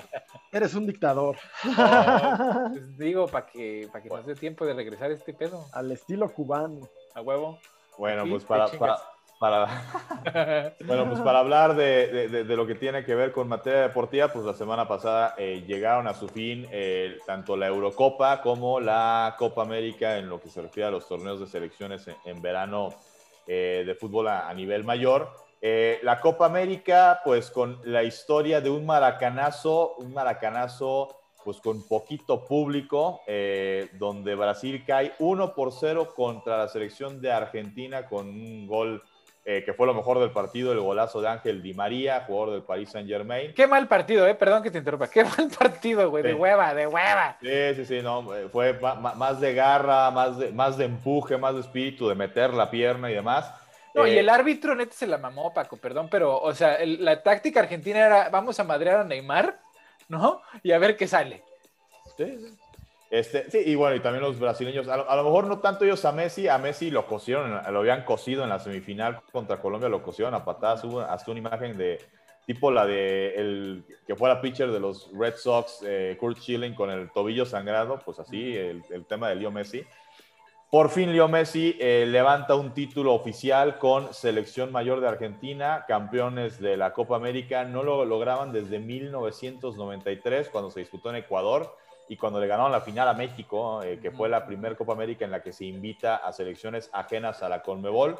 eres 0.53 0.75
un 0.75 0.87
dictador. 0.87 1.37
Pues 1.65 2.97
digo, 2.97 3.27
para 3.27 3.47
que, 3.47 3.89
para 3.91 4.05
que 4.05 4.09
nos 4.09 4.25
dé 4.25 4.37
tiempo 4.37 4.65
de 4.65 4.75
regresar 4.75 5.11
este 5.11 5.35
pedo. 5.35 5.67
Al 5.73 5.91
estilo 5.91 6.33
cubano. 6.33 6.89
A 7.15 7.23
huevo. 7.23 7.59
Bueno, 7.99 8.25
pues 8.31 8.45
para, 8.45 8.69
para, 8.69 8.99
bueno, 10.87 11.09
pues 11.09 11.21
para 11.21 11.39
hablar 11.39 11.75
de, 11.75 12.45
lo 12.45 12.67
que 12.67 12.75
tiene 12.75 13.03
que 13.07 13.15
ver 13.15 13.33
con 13.33 13.49
materia 13.49 13.81
deportiva, 13.81 14.29
pues 14.29 14.45
la 14.45 14.53
semana 14.53 14.87
pasada 14.87 15.35
eh, 15.39 15.65
llegaron 15.67 16.07
a 16.07 16.13
su 16.13 16.29
fin 16.29 16.67
eh, 16.71 17.17
tanto 17.27 17.57
la 17.57 17.69
Eurocopa 17.69 18.43
como 18.43 18.81
la 18.81 19.35
Copa 19.39 19.63
América 19.63 20.19
en 20.19 20.29
lo 20.29 20.43
que 20.43 20.51
se 20.51 20.61
refiere 20.61 20.89
a 20.89 20.91
los 20.91 21.09
torneos 21.09 21.41
de 21.41 21.47
selecciones 21.47 22.07
en, 22.27 22.43
verano 22.43 22.91
eh, 23.47 23.83
de 23.87 23.95
fútbol 23.95 24.29
a, 24.29 24.53
nivel 24.53 24.85
mayor. 24.85 25.31
la 25.63 26.21
Copa 26.21 26.45
América, 26.45 27.23
pues 27.25 27.51
con 27.51 27.81
la 27.85 28.03
historia 28.03 28.61
de 28.61 28.69
un 28.69 28.85
maracanazo, 28.85 29.95
un 29.97 30.13
maracanazo 30.13 31.17
pues 31.43 31.63
con 31.63 31.89
poquito 31.89 32.45
público, 32.45 33.23
donde 33.99 34.35
Brasil 34.35 34.85
cae 34.87 35.15
1 35.19 35.55
por 35.55 35.73
0 35.73 36.13
contra 36.15 36.59
la 36.59 36.69
selección 36.69 37.23
de 37.23 37.33
Argentina 37.33 38.07
con 38.07 38.29
un 38.29 38.67
gol 38.67 39.03
eh, 39.45 39.63
que 39.65 39.73
fue 39.73 39.87
lo 39.87 39.95
mejor 39.95 40.19
del 40.19 40.33
partido, 40.33 40.73
el 40.73 40.81
golazo 40.81 41.21
de 41.21 41.29
Ángel 41.29 41.63
Di 41.63 41.73
María, 41.73 42.25
jugador 42.27 42.53
del 42.53 42.63
Paris 42.63 42.91
Saint 42.91 43.09
Germain. 43.09 43.55
Qué 43.55 43.67
mal 43.67 43.89
partido, 43.89 44.27
eh, 44.27 44.35
perdón 44.35 44.63
que 44.63 44.71
te 44.71 44.79
interrumpa, 44.79 45.09
qué 45.09 45.25
mal 45.25 45.49
partido, 45.59 46.11
güey, 46.11 46.23
de 46.23 46.35
hueva, 46.35 46.75
de 46.75 46.87
hueva. 46.87 47.37
Sí, 47.41 47.75
sí, 47.77 47.85
sí, 47.87 48.03
no, 48.03 48.35
eh, 48.35 48.49
fue 48.51 48.79
más 48.81 49.41
de 49.41 49.55
garra, 49.55 50.11
más 50.11 50.39
de, 50.39 50.53
más 50.53 50.77
de 50.77 50.85
empuje, 50.85 51.39
más 51.39 51.55
de 51.55 51.61
espíritu, 51.61 52.09
de 52.09 52.15
meter 52.15 52.53
la 52.53 52.71
pierna 52.71 53.11
y 53.11 53.15
demás. 53.15 53.53
No, 53.95 54.07
y 54.07 54.11
eh, 54.11 54.21
el 54.21 54.29
árbitro 54.29 54.75
neta 54.75 54.93
se 54.93 55.07
la 55.07 55.19
mamó, 55.19 55.53
Paco, 55.55 55.79
perdón, 55.79 56.09
pero, 56.11 56.39
o 56.39 56.55
sea, 56.55 56.79
la 56.85 57.23
táctica 57.23 57.61
argentina 57.61 57.99
era, 57.99 58.29
vamos 58.29 58.61
a 58.61 58.65
madrear 58.65 59.01
a 59.01 59.05
Neymar, 59.05 59.59
¿no? 60.09 60.43
Y 60.63 60.73
a 60.73 60.79
ver 60.79 60.97
qué 60.97 61.09
sale. 61.09 61.43
Sí, 62.17 62.39
sí. 62.39 62.60
Este, 63.11 63.51
sí, 63.51 63.59
y 63.67 63.75
bueno, 63.75 63.97
y 63.97 64.01
también 64.01 64.23
los 64.23 64.39
brasileños, 64.39 64.87
a 64.87 64.97
lo, 64.97 65.25
mejor 65.25 65.49
no 65.49 65.59
tanto 65.59 65.85
ellos 65.85 66.05
a 66.05 66.13
Messi, 66.13 66.47
a 66.47 66.59
Messi 66.59 66.93
lo 66.93 67.09
cosieron, 67.09 67.61
lo 67.73 67.81
habían 67.81 68.05
cosido 68.05 68.45
en 68.45 68.51
la 68.51 68.61
semifinal 68.61 69.21
contra 69.33 69.61
Colombia, 69.61 69.89
lo 69.89 70.01
cosieron 70.01 70.33
a 70.35 70.45
patadas, 70.45 70.85
hubo 70.85 71.01
hasta 71.01 71.29
una 71.33 71.41
imagen 71.41 71.77
de 71.77 71.99
tipo 72.47 72.71
la 72.71 72.87
de 72.87 73.35
el 73.35 73.85
que 74.07 74.15
fuera 74.15 74.41
pitcher 74.41 74.71
de 74.71 74.79
los 74.79 75.11
Red 75.13 75.35
Sox, 75.35 75.83
eh, 75.85 76.17
Kurt 76.21 76.39
Schilling, 76.39 76.75
con 76.75 76.89
el 76.89 77.11
tobillo 77.11 77.45
sangrado, 77.45 77.99
pues 78.05 78.21
así, 78.21 78.57
el, 78.57 78.85
tema 79.09 79.29
de 79.29 79.35
Leo 79.35 79.51
Messi. 79.51 79.85
Por 80.71 80.89
fin 80.89 81.13
Leo 81.13 81.27
Messi 81.27 81.77
eh, 81.81 82.07
levanta 82.07 82.55
un 82.55 82.75
título 82.75 83.13
oficial 83.13 83.79
con 83.79 84.15
selección 84.15 84.71
mayor 84.71 85.01
de 85.01 85.09
Argentina, 85.09 85.85
campeones 85.89 86.61
de 86.61 86.77
la 86.77 86.93
Copa 86.93 87.17
América. 87.17 87.65
No 87.65 87.83
lo 87.83 88.05
lograban 88.05 88.53
desde 88.53 88.79
1993 88.79 90.49
cuando 90.49 90.71
se 90.71 90.79
disputó 90.79 91.11
en 91.11 91.17
Ecuador 91.17 91.77
y 92.11 92.17
cuando 92.17 92.41
le 92.41 92.49
ganaron 92.49 92.73
la 92.73 92.81
final 92.81 93.07
a 93.07 93.15
México, 93.15 93.85
eh, 93.85 94.01
que 94.03 94.11
fue 94.11 94.29
la 94.29 94.45
primera 94.45 94.75
Copa 94.75 94.95
América 94.95 95.25
en 95.25 95.31
la 95.31 95.45
que 95.45 95.53
se 95.53 95.65
invita 95.65 96.17
a 96.17 96.33
selecciones 96.33 96.91
ajenas 96.93 97.41
a 97.45 97.49
la 97.49 97.63
Conmebol. 97.63 98.17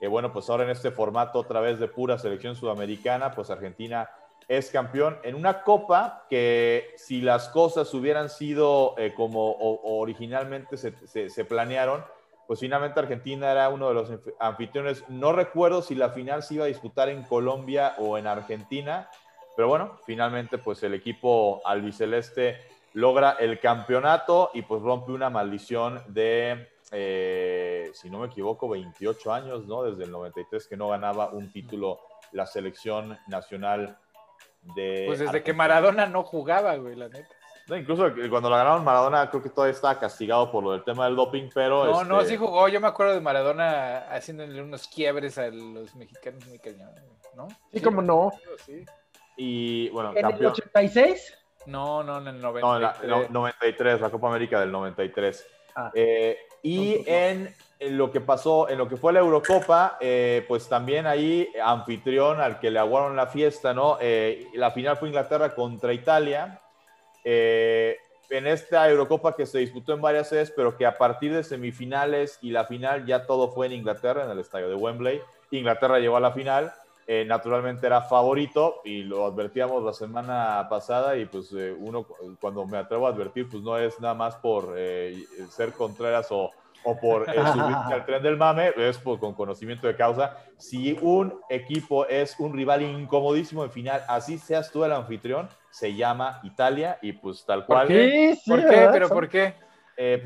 Eh, 0.00 0.06
bueno, 0.06 0.32
pues 0.32 0.48
ahora 0.48 0.62
en 0.62 0.70
este 0.70 0.92
formato 0.92 1.40
otra 1.40 1.60
vez 1.60 1.80
de 1.80 1.88
pura 1.88 2.16
selección 2.18 2.54
sudamericana, 2.54 3.32
pues 3.32 3.50
Argentina 3.50 4.08
es 4.46 4.70
campeón 4.70 5.18
en 5.24 5.34
una 5.34 5.64
copa 5.64 6.24
que 6.30 6.94
si 6.96 7.20
las 7.20 7.48
cosas 7.48 7.92
hubieran 7.94 8.30
sido 8.30 8.94
eh, 8.96 9.12
como 9.12 9.56
originalmente 9.58 10.76
se, 10.76 11.44
planearon, 11.44 12.04
pues 12.46 12.60
finalmente 12.60 13.00
Argentina 13.00 13.50
era 13.50 13.70
uno 13.70 13.88
de 13.88 13.94
los 13.94 14.12
anfitriones. 14.38 15.02
No 15.08 15.32
recuerdo 15.32 15.82
si 15.82 15.96
la 15.96 16.10
final 16.10 16.44
se 16.44 16.54
iba 16.54 16.64
a 16.66 16.68
disputar 16.68 17.08
en 17.08 17.24
Colombia 17.24 17.96
o 17.98 18.18
en 18.18 18.28
Argentina, 18.28 19.10
pero 19.56 19.66
bueno, 19.66 19.98
finalmente 20.06 20.58
pues 20.58 20.80
el 20.84 20.94
equipo 20.94 21.60
albiceleste 21.64 22.71
logra 22.94 23.32
el 23.32 23.58
campeonato 23.60 24.50
y 24.54 24.62
pues 24.62 24.82
rompe 24.82 25.12
una 25.12 25.30
maldición 25.30 26.02
de, 26.08 26.68
eh, 26.90 27.90
si 27.94 28.10
no 28.10 28.18
me 28.18 28.26
equivoco, 28.26 28.68
28 28.68 29.32
años, 29.32 29.66
¿no? 29.66 29.82
Desde 29.82 30.04
el 30.04 30.10
93 30.10 30.66
que 30.66 30.76
no 30.76 30.88
ganaba 30.88 31.30
un 31.30 31.50
título 31.52 32.00
la 32.32 32.46
selección 32.46 33.18
nacional 33.28 33.98
pues 35.06 35.18
desde 35.18 35.42
que 35.42 35.52
Maradona 35.52 36.06
no 36.06 36.22
jugaba, 36.22 36.76
güey, 36.76 36.94
la 36.94 37.08
neta. 37.08 37.34
No, 37.68 37.76
incluso 37.76 38.12
cuando 38.28 38.50
la 38.50 38.58
ganaron 38.58 38.84
Maradona, 38.84 39.30
creo 39.30 39.42
que 39.42 39.48
todavía 39.48 39.74
estaba 39.74 39.98
castigado 39.98 40.50
por 40.50 40.64
lo 40.64 40.72
del 40.72 40.84
tema 40.84 41.06
del 41.06 41.16
doping, 41.16 41.48
pero. 41.54 41.84
No, 41.84 42.04
no, 42.04 42.20
este 42.20 42.32
sí 42.32 42.36
jugó. 42.36 42.68
Yo 42.68 42.80
me 42.80 42.88
acuerdo 42.88 43.14
de 43.14 43.20
Maradona 43.20 43.98
haciéndole 44.10 44.60
unos 44.62 44.88
quiebres 44.88 45.38
a 45.38 45.48
los 45.48 45.94
mexicanos 45.94 46.46
muy 46.46 46.58
cañones, 46.58 47.04
¿no? 47.36 47.48
Sí, 47.72 47.80
como 47.80 48.02
no. 48.02 48.32
Y 49.36 49.88
bueno, 49.90 50.12
¿En 50.14 50.26
el 50.26 50.46
86? 50.46 51.38
No, 51.66 52.02
no, 52.02 52.18
en 52.18 52.28
el 52.28 52.40
93. 52.40 52.62
No, 52.62 52.76
en 53.02 53.10
la, 53.10 53.28
93, 53.28 54.00
la 54.00 54.10
Copa 54.10 54.28
América 54.28 54.60
del 54.60 54.72
93. 54.72 55.46
Ah. 55.74 55.90
Eh, 55.94 56.38
y 56.62 57.02
en 57.06 57.54
en 57.82 57.98
lo 57.98 58.12
que 58.12 58.20
pasó, 58.20 58.68
en 58.68 58.78
lo 58.78 58.88
que 58.88 58.96
fue 58.96 59.12
la 59.12 59.18
Eurocopa, 59.18 59.98
eh, 60.00 60.44
pues 60.46 60.68
también 60.68 61.04
ahí 61.06 61.48
anfitrión 61.62 62.40
al 62.40 62.60
que 62.60 62.70
le 62.70 62.78
aguaron 62.78 63.16
la 63.16 63.26
fiesta, 63.26 63.74
¿no? 63.74 63.98
Eh, 64.00 64.46
la 64.54 64.70
final 64.70 64.96
fue 64.96 65.08
Inglaterra 65.08 65.52
contra 65.52 65.92
Italia. 65.92 66.60
Eh, 67.24 67.96
en 68.30 68.46
esta 68.46 68.88
Eurocopa 68.88 69.34
que 69.34 69.46
se 69.46 69.58
disputó 69.58 69.92
en 69.94 70.00
varias 70.00 70.28
sedes, 70.28 70.52
pero 70.54 70.76
que 70.76 70.86
a 70.86 70.96
partir 70.96 71.34
de 71.34 71.42
semifinales 71.42 72.38
y 72.40 72.50
la 72.50 72.66
final 72.66 73.04
ya 73.04 73.26
todo 73.26 73.50
fue 73.50 73.66
en 73.66 73.72
Inglaterra, 73.72 74.24
en 74.24 74.30
el 74.30 74.38
estadio 74.38 74.68
de 74.68 74.76
Wembley. 74.76 75.20
Inglaterra 75.50 75.98
llegó 75.98 76.16
a 76.16 76.20
la 76.20 76.30
final. 76.30 76.72
Naturalmente 77.26 77.86
era 77.86 78.02
favorito 78.02 78.80
y 78.84 79.02
lo 79.02 79.26
advertíamos 79.26 79.82
la 79.82 79.92
semana 79.92 80.66
pasada 80.70 81.16
y 81.16 81.26
pues 81.26 81.52
uno 81.78 82.06
cuando 82.40 82.64
me 82.66 82.78
atrevo 82.78 83.06
a 83.06 83.10
advertir 83.10 83.48
pues 83.50 83.62
no 83.62 83.76
es 83.76 84.00
nada 84.00 84.14
más 84.14 84.36
por 84.36 84.74
ser 85.50 85.72
Contreras 85.72 86.28
o, 86.30 86.50
o 86.84 86.98
por 86.98 87.28
eh, 87.28 87.34
subirse 87.52 87.94
al 87.94 88.04
tren 88.04 88.22
del 88.22 88.36
mame, 88.36 88.72
es 88.76 88.98
con 88.98 89.34
conocimiento 89.34 89.86
de 89.86 89.96
causa. 89.96 90.36
Si 90.56 90.96
un 91.00 91.40
equipo 91.48 92.06
es 92.06 92.38
un 92.38 92.52
rival 92.52 92.82
incomodísimo 92.82 93.64
en 93.64 93.70
final, 93.70 94.02
así 94.08 94.38
seas 94.38 94.70
tú 94.70 94.84
el 94.84 94.92
anfitrión, 94.92 95.48
se 95.70 95.94
llama 95.94 96.40
Italia 96.42 96.98
y 97.02 97.12
pues 97.12 97.44
tal 97.44 97.64
cual. 97.66 97.86
¿Por 97.86 97.96
qué? 97.96 98.38
¿Por 98.46 98.60
qué? 98.68 98.88
¿Pero 98.92 99.08
por 99.08 99.28
qué? 99.28 99.54
Eh, 99.96 100.22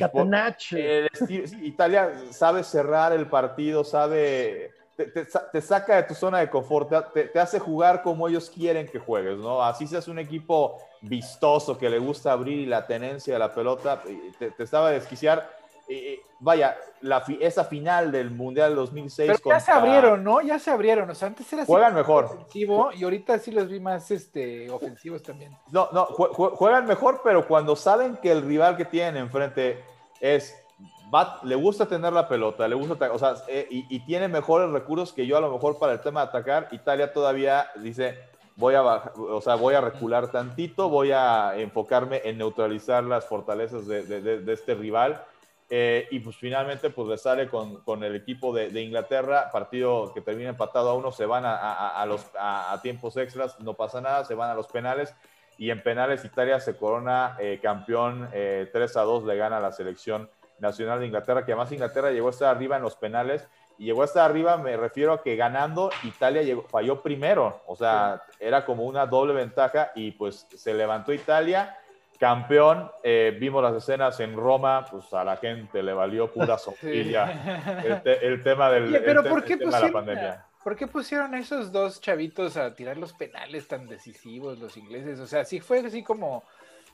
Italia 1.62 2.12
sabe 2.30 2.62
cerrar 2.62 3.12
el 3.12 3.26
partido, 3.26 3.82
sabe, 3.82 4.72
te, 4.97 5.61
saca 5.61 5.97
de 5.97 6.03
tu 6.05 6.14
zona 6.14 6.38
de 6.38 6.49
confort, 6.49 7.12
te, 7.12 7.38
hace 7.38 7.59
jugar 7.59 8.03
como 8.03 8.28
ellos 8.28 8.51
quieren 8.51 8.86
que 8.88 8.99
juegues, 8.99 9.38
¿no? 9.38 9.62
Así 9.62 9.86
seas 9.86 10.09
un 10.09 10.18
equipo 10.18 10.78
vistoso 11.03 11.76
que 11.76 11.90
le 11.90 11.99
gusta 11.99 12.32
abrir 12.32 12.66
la 12.66 12.86
tenencia 12.86 13.34
de 13.34 13.38
la 13.38 13.55
pelota, 13.55 14.03
te, 14.38 14.66
sabe 14.66 14.94
desquiciar 14.94 15.57
eh, 15.88 16.20
vaya, 16.40 16.76
la 17.01 17.22
esa 17.40 17.64
final 17.64 18.11
del 18.11 18.30
Mundial 18.30 18.74
2006. 18.74 19.40
Pero 19.42 19.57
ya 19.57 19.61
se 19.61 19.70
abrieron, 19.70 20.24
¿no? 20.24 20.40
Ya 20.40 20.59
se 20.59 20.70
abrieron. 20.70 21.09
O 21.09 21.14
sea, 21.14 21.28
antes 21.28 21.51
era 21.53 21.64
Juegan 21.64 21.94
mejor. 21.94 22.24
Ofensivo, 22.24 22.90
y 22.92 23.05
ahorita 23.05 23.38
sí 23.38 23.53
los 23.53 23.68
vi 23.68 23.78
más 23.78 24.11
este, 24.11 24.68
ofensivos 24.70 25.22
también. 25.22 25.57
No, 25.70 25.88
no, 25.92 26.07
juegan 26.07 26.86
mejor, 26.86 27.20
pero 27.22 27.47
cuando 27.47 27.76
saben 27.76 28.16
que 28.16 28.32
el 28.32 28.42
rival 28.42 28.76
que 28.76 28.84
tienen 28.84 29.16
enfrente 29.16 29.84
es. 30.20 30.61
Le 31.44 31.54
gusta 31.54 31.86
tener 31.86 32.12
la 32.12 32.28
pelota, 32.28 32.66
le 32.66 32.74
gusta, 32.74 33.12
o 33.12 33.18
sea, 33.18 33.34
eh, 33.48 33.66
y, 33.70 34.00
tiene 34.00 34.28
mejores 34.28 34.70
recursos 34.70 35.12
que 35.12 35.26
yo 35.26 35.36
a 35.36 35.40
lo 35.40 35.52
mejor 35.52 35.78
para 35.78 35.92
el 35.92 36.00
tema 36.00 36.20
de 36.22 36.28
atacar. 36.28 36.68
Italia 36.72 37.12
todavía 37.12 37.68
dice, 37.76 38.18
voy 38.57 38.74
a 38.74 38.82
o 38.82 39.40
sea, 39.40 39.54
voy 39.54 39.74
a 39.74 39.80
recular 39.80 40.30
tantito, 40.30 40.88
voy 40.88 41.12
a 41.12 41.57
enfocarme 41.57 42.22
en 42.24 42.38
neutralizar 42.38 43.04
las 43.04 43.26
fortalezas 43.26 43.86
de, 43.86 44.42
este 44.48 44.74
rival 44.74 45.22
eh, 45.68 46.07
y 46.11 46.20
pues 46.20 46.36
finalmente 46.36 46.90
pues 46.90 47.09
le 47.09 47.18
sale 47.18 47.48
con, 47.48 47.82
con 47.82 48.02
el 48.04 48.14
equipo 48.14 48.52
de, 48.52 48.80
Inglaterra, 48.80 49.50
partido 49.52 50.12
que 50.12 50.20
termina 50.20 50.50
empatado 50.50 50.90
a 50.90 50.94
uno, 50.94 51.12
se 51.12 51.26
van 51.26 51.44
a, 51.44 51.88
a, 51.88 52.07
los, 52.07 52.24
a, 52.38 52.78
tiempos 52.82 53.16
extras, 53.16 53.59
no 53.61 53.74
pasa 53.74 54.00
nada, 54.00 54.24
se 54.24 54.34
van 54.34 54.50
a 54.50 54.54
los 54.54 54.66
penales 54.66 55.14
y 55.59 55.70
en 55.70 55.82
penales 55.82 56.24
Italia 56.24 56.61
se 56.61 56.76
corona 56.76 57.36
eh, 57.40 57.59
campeón 57.62 58.28
eh, 58.32 58.68
3 58.72 58.96
a 58.96 59.02
2, 59.02 59.24
le 59.24 59.36
gana 59.36 59.61
la 59.61 59.72
selección 59.72 60.28
nacional 60.59 61.00
de 61.00 61.07
Inglaterra, 61.07 61.44
que 61.44 61.52
además 61.52 61.72
Inglaterra 61.72 62.11
llegó 62.11 62.28
a 62.28 62.30
estar 62.30 62.54
arriba 62.54 62.76
en 62.76 62.82
los 62.82 62.96
penales 62.96 63.46
y 63.78 63.84
llegó 63.86 64.02
a 64.02 64.07
estar 64.07 64.28
arriba, 64.30 64.57
me 64.57 64.76
refiero 64.76 65.12
a 65.12 65.22
que 65.22 65.36
ganando 65.36 65.90
Italia 66.02 66.42
llegó, 66.42 66.62
falló 66.62 67.02
primero, 67.02 67.62
o 67.66 67.76
sea, 67.76 68.22
era 68.40 68.64
como 68.64 68.84
una 68.84 69.07
doble 69.07 69.34
ventaja 69.34 69.92
y 69.94 70.12
pues 70.12 70.46
se 70.54 70.72
levantó 70.74 71.12
Italia 71.12 71.76
campeón. 72.18 72.90
Eh, 73.02 73.36
vimos 73.38 73.62
las 73.62 73.74
escenas 73.74 74.18
en 74.20 74.34
Roma, 74.36 74.84
pues 74.90 75.12
a 75.12 75.24
la 75.24 75.36
gente 75.36 75.82
le 75.82 75.92
valió 75.92 76.32
pura 76.32 76.59
sopilla 76.59 77.82
el, 78.04 78.42
tema 78.42 78.70
del 78.70 79.02
pero 79.04 79.22
¿por 79.24 79.44
qué 79.44 79.57
de 79.57 79.66
la 79.66 79.92
pandemia. 79.92 80.46
¿Por 80.62 80.74
qué 80.74 80.88
pusieron 80.88 81.32
a 81.32 81.38
esos 81.38 81.70
dos 81.70 82.00
chavitos 82.00 82.57
a 82.57 82.74
tirar 82.74 82.96
los 82.96 83.12
penales 83.12 83.68
tan 83.68 83.86
decisivos, 83.86 84.59
los 84.59 84.76
ingleses? 84.76 85.20
O 85.20 85.26
sea, 85.28 85.44
sí 85.44 85.61
fue 85.61 85.78
así 85.78 86.02
como, 86.02 86.42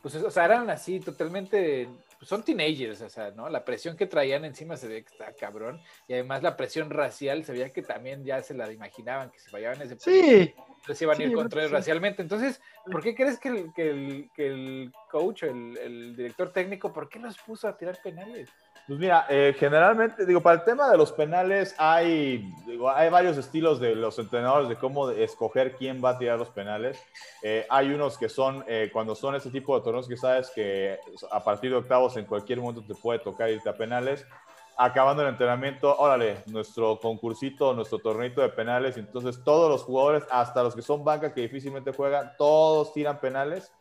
pues, 0.03 0.15
o 0.17 0.31
sea, 0.31 0.45
eran 0.45 0.69
así 0.69 1.01
totalmente, 1.01 1.89
pues 2.23 2.29
son 2.29 2.45
teenagers, 2.45 3.03
o 3.03 3.09
sea, 3.09 3.33
¿no? 3.33 3.49
La 3.49 3.65
presión 3.65 3.97
que 3.97 4.07
traían 4.07 4.45
encima 4.45 4.77
se 4.77 4.87
ve 4.87 5.03
que 5.03 5.11
está 5.11 5.35
cabrón, 5.35 5.81
y 6.07 6.13
además 6.13 6.41
la 6.41 6.57
presión 6.57 6.89
racial, 6.89 7.45
se 7.45 7.51
veía 7.51 7.71
que 7.71 7.83
también 7.83 8.25
ya 8.25 8.41
se 8.43 8.55
la 8.55 8.71
imaginaban, 8.71 9.33
que 9.33 9.41
se 9.41 9.51
fallaban 9.51 9.83
ese 9.83 9.99
Sí, 9.99 10.55
se 10.95 11.05
iban 11.05 11.21
a 11.21 11.25
ir 11.25 11.35
contra 11.35 11.67
racialmente. 11.67 12.23
Entonces, 12.23 12.63
¿por 12.89 13.03
qué 13.03 13.17
crees 13.17 13.41
que 13.41 13.49
el, 13.49 13.73
que 13.73 13.91
el, 13.91 14.31
que 14.37 14.47
el 14.47 14.93
coach, 15.11 15.43
el, 15.43 15.77
el, 15.79 16.15
director 16.15 16.53
técnico, 16.53 16.93
por 16.93 17.09
qué 17.09 17.19
los 17.19 17.37
puso 17.39 17.67
a 17.67 17.77
tirar 17.77 17.99
penales? 18.01 18.49
Pues 18.87 18.99
mira, 18.99 19.27
eh, 19.29 19.55
generalmente, 19.57 20.27
digo, 20.27 20.41
para 20.41 20.57
el 20.57 20.65
tema 20.65 20.91
de 20.91 20.97
los 20.97 21.13
penales 21.13 21.75
hay, 21.79 22.53
digo, 22.67 22.91
hay 22.91 23.11
varios 23.11 23.39
estilos 23.39 23.79
de 23.79 23.95
los 23.95 24.19
entrenadores 24.19 24.69
de 24.69 24.77
cómo 24.77 25.11
escoger 25.11 25.77
quién 25.77 26.03
va 26.05 26.11
a 26.11 26.19
tirar 26.19 26.39
los 26.39 26.51
penales. 26.51 27.01
Eh, 27.43 27.65
hay 27.71 27.93
unos 27.93 28.19
que 28.19 28.29
son, 28.29 28.65
eh, 28.67 28.91
cuando 28.93 29.15
son 29.15 29.37
ese 29.37 29.51
tipo 29.51 29.79
de 29.79 29.85
torneos 29.85 30.09
que 30.09 30.17
sabes 30.17 30.51
que 30.51 30.99
a 31.31 31.43
partir 31.45 31.71
de 31.71 31.77
octavos 31.77 32.17
en 32.17 32.25
cualquier 32.25 32.61
momento 32.61 32.85
te 32.85 33.01
puede 33.01 33.21
tocar 33.21 33.51
irte 33.51 33.69
a 33.69 33.77
penales 33.77 34.27
acabando 34.77 35.23
el 35.23 35.29
entrenamiento, 35.29 35.97
órale, 35.99 36.43
nuestro 36.47 36.99
concursito, 36.99 37.75
nuestro 37.75 37.99
torneito 37.99 38.41
de 38.41 38.49
penales. 38.49 38.97
Entonces, 38.97 39.43
todos 39.45 39.71
los 39.71 39.83
jugadores, 39.83 40.25
hasta 40.31 40.63
los 40.63 40.75
que 40.75 40.83
son 40.83 41.05
banca 41.05 41.33
que 41.33 41.43
difícilmente 41.43 41.93
juegan, 41.93 42.33
todos 42.37 42.93
tiran 42.93 43.21
penales. 43.21 43.73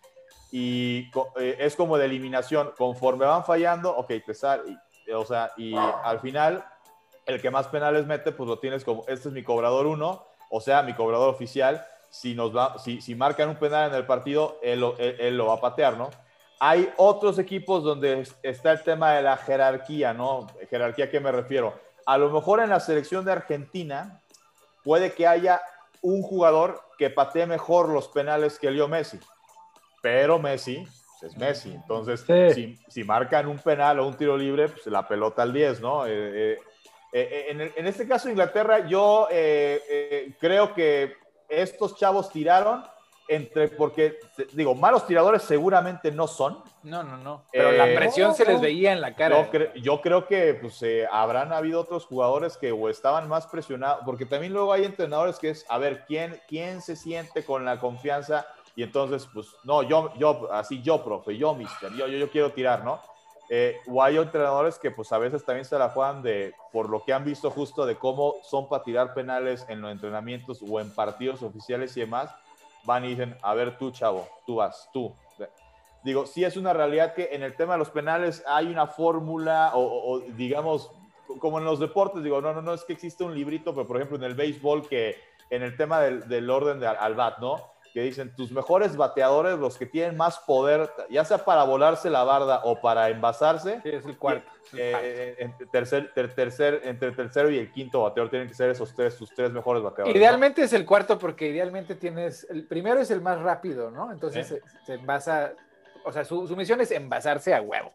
Y 0.52 1.10
eh, 1.40 1.58
es 1.60 1.76
como 1.76 1.98
de 1.98 2.06
eliminación. 2.06 2.72
Conforme 2.78 3.26
van 3.26 3.46
fallando, 3.46 3.96
ok, 3.96 4.12
te 4.26 4.34
sale. 4.34 4.78
O 5.14 5.26
sea, 5.26 5.52
y 5.58 5.76
al 5.76 6.20
final, 6.20 6.66
el 7.26 7.42
que 7.42 7.52
más 7.52 7.68
penales 7.68 8.06
mete, 8.06 8.32
pues 8.32 8.48
lo 8.48 8.60
tienes 8.60 8.84
como, 8.84 9.04
este 9.08 9.30
es 9.30 9.34
mi 9.34 9.44
cobrador 9.44 9.88
uno, 9.88 10.26
o 10.50 10.62
sea, 10.62 10.84
mi 10.84 10.94
cobrador 10.94 11.30
oficial. 11.30 11.86
Si, 12.10 12.36
nos 12.36 12.56
va, 12.56 12.78
si, 12.78 13.00
si 13.02 13.16
marcan 13.16 13.50
un 13.50 13.56
penal 13.56 13.90
en 13.90 13.96
el 13.96 14.06
partido, 14.06 14.60
él, 14.62 14.84
él 14.98 15.38
lo 15.38 15.48
va 15.48 15.54
a 15.54 15.62
patear, 15.62 15.98
¿no? 15.98 16.10
Hay 16.60 16.94
otros 16.98 17.40
equipos 17.40 17.84
donde 17.84 18.28
está 18.44 18.74
el 18.74 18.84
tema 18.84 19.14
de 19.14 19.22
la 19.22 19.38
jerarquía, 19.38 20.14
¿no? 20.14 20.48
Jerarquía, 20.70 21.06
¿a 21.06 21.10
qué 21.10 21.20
me 21.20 21.32
refiero? 21.32 21.74
A 22.06 22.18
lo 22.18 22.30
mejor 22.30 22.60
en 22.60 22.70
la 22.70 22.80
selección 22.80 23.24
de 23.24 23.32
Argentina 23.32 24.22
puede 24.84 25.14
que 25.14 25.26
haya 25.26 25.62
un 26.02 26.22
jugador 26.22 26.82
que 26.98 27.10
patee 27.10 27.46
mejor 27.46 27.90
los 27.90 28.08
penales 28.10 28.60
que 28.60 28.72
Leo 28.72 28.88
Messi, 28.88 29.20
pero 30.02 30.38
Messi 30.38 30.88
es 31.22 31.38
Messi. 31.38 31.72
Entonces, 31.72 32.26
si, 32.88 33.04
marcan 33.04 33.48
un 33.48 33.60
penal 33.60 34.00
o 34.00 34.08
un 34.08 34.16
tiro 34.16 34.38
libre, 34.38 34.70
pues 34.70 34.86
la 34.88 35.08
pelota 35.08 35.44
al 35.44 35.54
10, 35.54 35.82
¿no? 35.82 36.06
Eh, 36.06 36.12
eh, 36.54 36.60
eh, 37.14 37.46
en, 37.50 37.62
en, 37.62 37.88
este 37.88 38.08
caso, 38.08 38.30
Inglaterra, 38.30 38.88
yo 38.88 39.28
creo 40.40 40.74
que 40.74 41.16
estos 41.50 41.98
chavos 41.98 42.30
tiraron 42.30 42.84
entre, 43.32 43.70
porque, 43.70 44.20
digo, 44.52 44.76
malos 44.76 45.08
tiradores 45.08 45.44
seguramente 45.44 46.12
no 46.12 46.28
son. 46.28 46.62
No, 46.84 47.02
no, 47.02 47.16
no. 47.16 47.46
Pero 47.50 47.72
la 47.72 47.86
presión 47.86 48.36
se 48.36 48.44
les 48.44 48.60
veía 48.60 48.92
en 48.92 49.00
la 49.00 49.16
cara. 49.16 49.50
Yo, 49.76 50.02
creo 50.02 50.28
que 50.28 50.54
pues, 50.56 50.84
eh, 50.84 51.08
habrán 51.10 51.54
habido 51.54 51.80
otros 51.80 52.06
jugadores 52.06 52.58
que 52.58 52.74
o 52.74 52.90
estaban 52.90 53.30
más 53.30 53.48
presionados, 53.48 54.02
porque 54.06 54.26
también 54.26 54.52
luego 54.52 54.74
hay 54.74 54.84
entrenadores 54.84 55.40
que 55.40 55.52
es, 55.52 55.66
a 55.70 55.78
ver, 55.78 56.04
¿quién, 56.06 56.42
quién 56.46 56.82
se 56.82 56.98
siente 56.98 57.46
con 57.46 57.64
la 57.64 57.80
confianza? 57.80 58.46
Y 58.76 58.84
entonces, 58.84 59.28
pues, 59.34 59.48
no, 59.64 59.84
yo, 59.84 60.14
yo, 60.16 60.52
así 60.52 60.82
yo, 60.82 61.04
profe, 61.04 61.38
yo, 61.38 61.54
mister, 61.54 61.92
yo, 61.94 62.08
yo, 62.08 62.18
yo 62.18 62.30
quiero 62.30 62.52
tirar, 62.52 62.84
¿no? 62.84 63.00
Eh, 63.54 63.76
o 63.86 64.02
hay 64.02 64.16
entrenadores 64.16 64.80
que 64.80 64.92
pues 64.92 65.12
a 65.12 65.18
veces 65.18 65.44
también 65.44 65.66
se 65.66 65.78
la 65.78 65.90
juegan 65.90 66.24
de, 66.24 66.56
por 66.72 66.90
lo 66.90 67.04
que 67.04 67.12
han 67.12 67.26
visto 67.26 67.52
justo 67.52 67.86
de 67.86 67.98
cómo 67.98 68.36
son 68.44 68.70
para 68.70 68.82
tirar 68.82 69.14
penales 69.14 69.66
en 69.68 69.82
los 69.82 69.92
entrenamientos 69.92 70.64
o 70.66 70.80
en 70.80 70.96
partidos 70.96 71.44
oficiales 71.44 71.98
y 71.98 72.00
demás, 72.00 72.34
van 72.86 73.04
y 73.04 73.10
dicen, 73.10 73.36
a 73.42 73.54
ver 73.54 73.78
tú, 73.78 73.92
chavo, 73.92 74.26
tú 74.46 74.56
vas, 74.56 74.90
tú. 74.94 75.14
Digo, 76.02 76.26
sí 76.26 76.46
es 76.46 76.56
una 76.56 76.72
realidad 76.72 77.14
que 77.14 77.28
en 77.34 77.44
el 77.44 77.58
tema 77.58 77.74
de 77.74 77.80
los 77.80 77.90
penales 77.90 78.42
hay 78.48 78.68
una 78.68 78.88
fórmula 78.88 79.72
o, 79.76 80.22
digamos, 80.38 80.90
como 81.40 81.60
en 81.60 81.66
los 81.66 81.78
deportes, 81.78 82.24
digo, 82.24 82.40
no, 82.40 82.54
no, 82.54 82.62
no 82.62 82.74
es 82.74 82.86
que 82.86 82.94
existe 82.94 83.26
un 83.26 83.36
librito, 83.36 83.76
pero 83.76 83.86
por 83.86 83.98
ejemplo 83.98 84.16
en 84.16 84.24
el 84.24 84.34
béisbol 84.34 84.88
que 84.88 85.18
en 85.50 85.62
el 85.62 85.76
tema 85.76 86.00
del, 86.00 86.26
del 86.30 86.50
orden 86.50 86.80
de 86.80 86.88
al 86.88 87.16
bat, 87.16 87.40
¿no? 87.40 87.71
Que 87.94 88.02
dicen 88.02 88.34
tus 88.36 88.52
mejores 88.52 88.96
bateadores, 88.96 89.60
los 89.60 89.78
que 89.78 89.86
tienen 89.86 90.16
más 90.16 90.40
poder, 90.40 90.90
ya 91.10 91.26
sea 91.26 91.40
para 91.40 91.64
volarse 91.64 92.10
la 92.10 92.24
barda 92.24 92.62
o 92.64 92.80
para 92.80 93.10
envasarse. 93.10 93.82
Sí, 93.84 93.90
es 93.90 94.06
el 94.06 94.18
cuarto. 94.18 94.50
Eh, 94.78 95.36
entre, 95.40 95.66
tercer, 95.68 96.14
tercer, 96.14 96.82
entre 96.86 97.10
el 97.10 97.16
tercero 97.16 97.50
y 97.50 97.58
el 97.58 97.72
quinto 97.72 98.04
bateador 98.04 98.30
tienen 98.30 98.48
que 98.48 98.54
ser 98.54 98.70
esos 98.70 98.96
tres, 98.96 99.14
sus 99.14 99.34
tres 99.34 99.52
mejores 99.52 99.84
bateadores. 99.84 100.16
Idealmente 100.16 100.64
es 100.64 100.74
el 100.74 100.86
cuarto 100.86 101.20
porque 101.20 101.48
idealmente 101.50 101.96
tienes, 101.96 102.48
el 102.50 102.66
primero 102.66 103.02
es 103.02 103.12
el 103.12 103.22
más 103.22 103.40
rápido, 103.40 103.92
¿no? 103.92 104.12
Entonces 104.12 104.48
se, 104.48 104.62
se, 104.86 104.94
envasa, 104.94 105.54
o 106.06 106.12
sea, 106.12 106.24
su, 106.24 106.48
su, 106.48 106.56
misión 106.56 106.80
es 106.80 106.92
envasarse 106.92 107.54
a 107.54 107.62
huevo, 107.62 107.94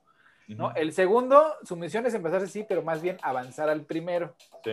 ¿no? 0.49 0.75
El 0.75 0.93
segundo, 0.93 1.55
su 1.63 1.77
misión 1.77 2.05
es 2.05 2.13
envasarse, 2.13 2.49
sí, 2.49 2.67
pero 2.69 2.83
más 2.83 3.01
bien 3.01 3.17
avanzar 3.23 3.71
al 3.71 3.83
primero. 3.83 4.35
Sí. 4.63 4.73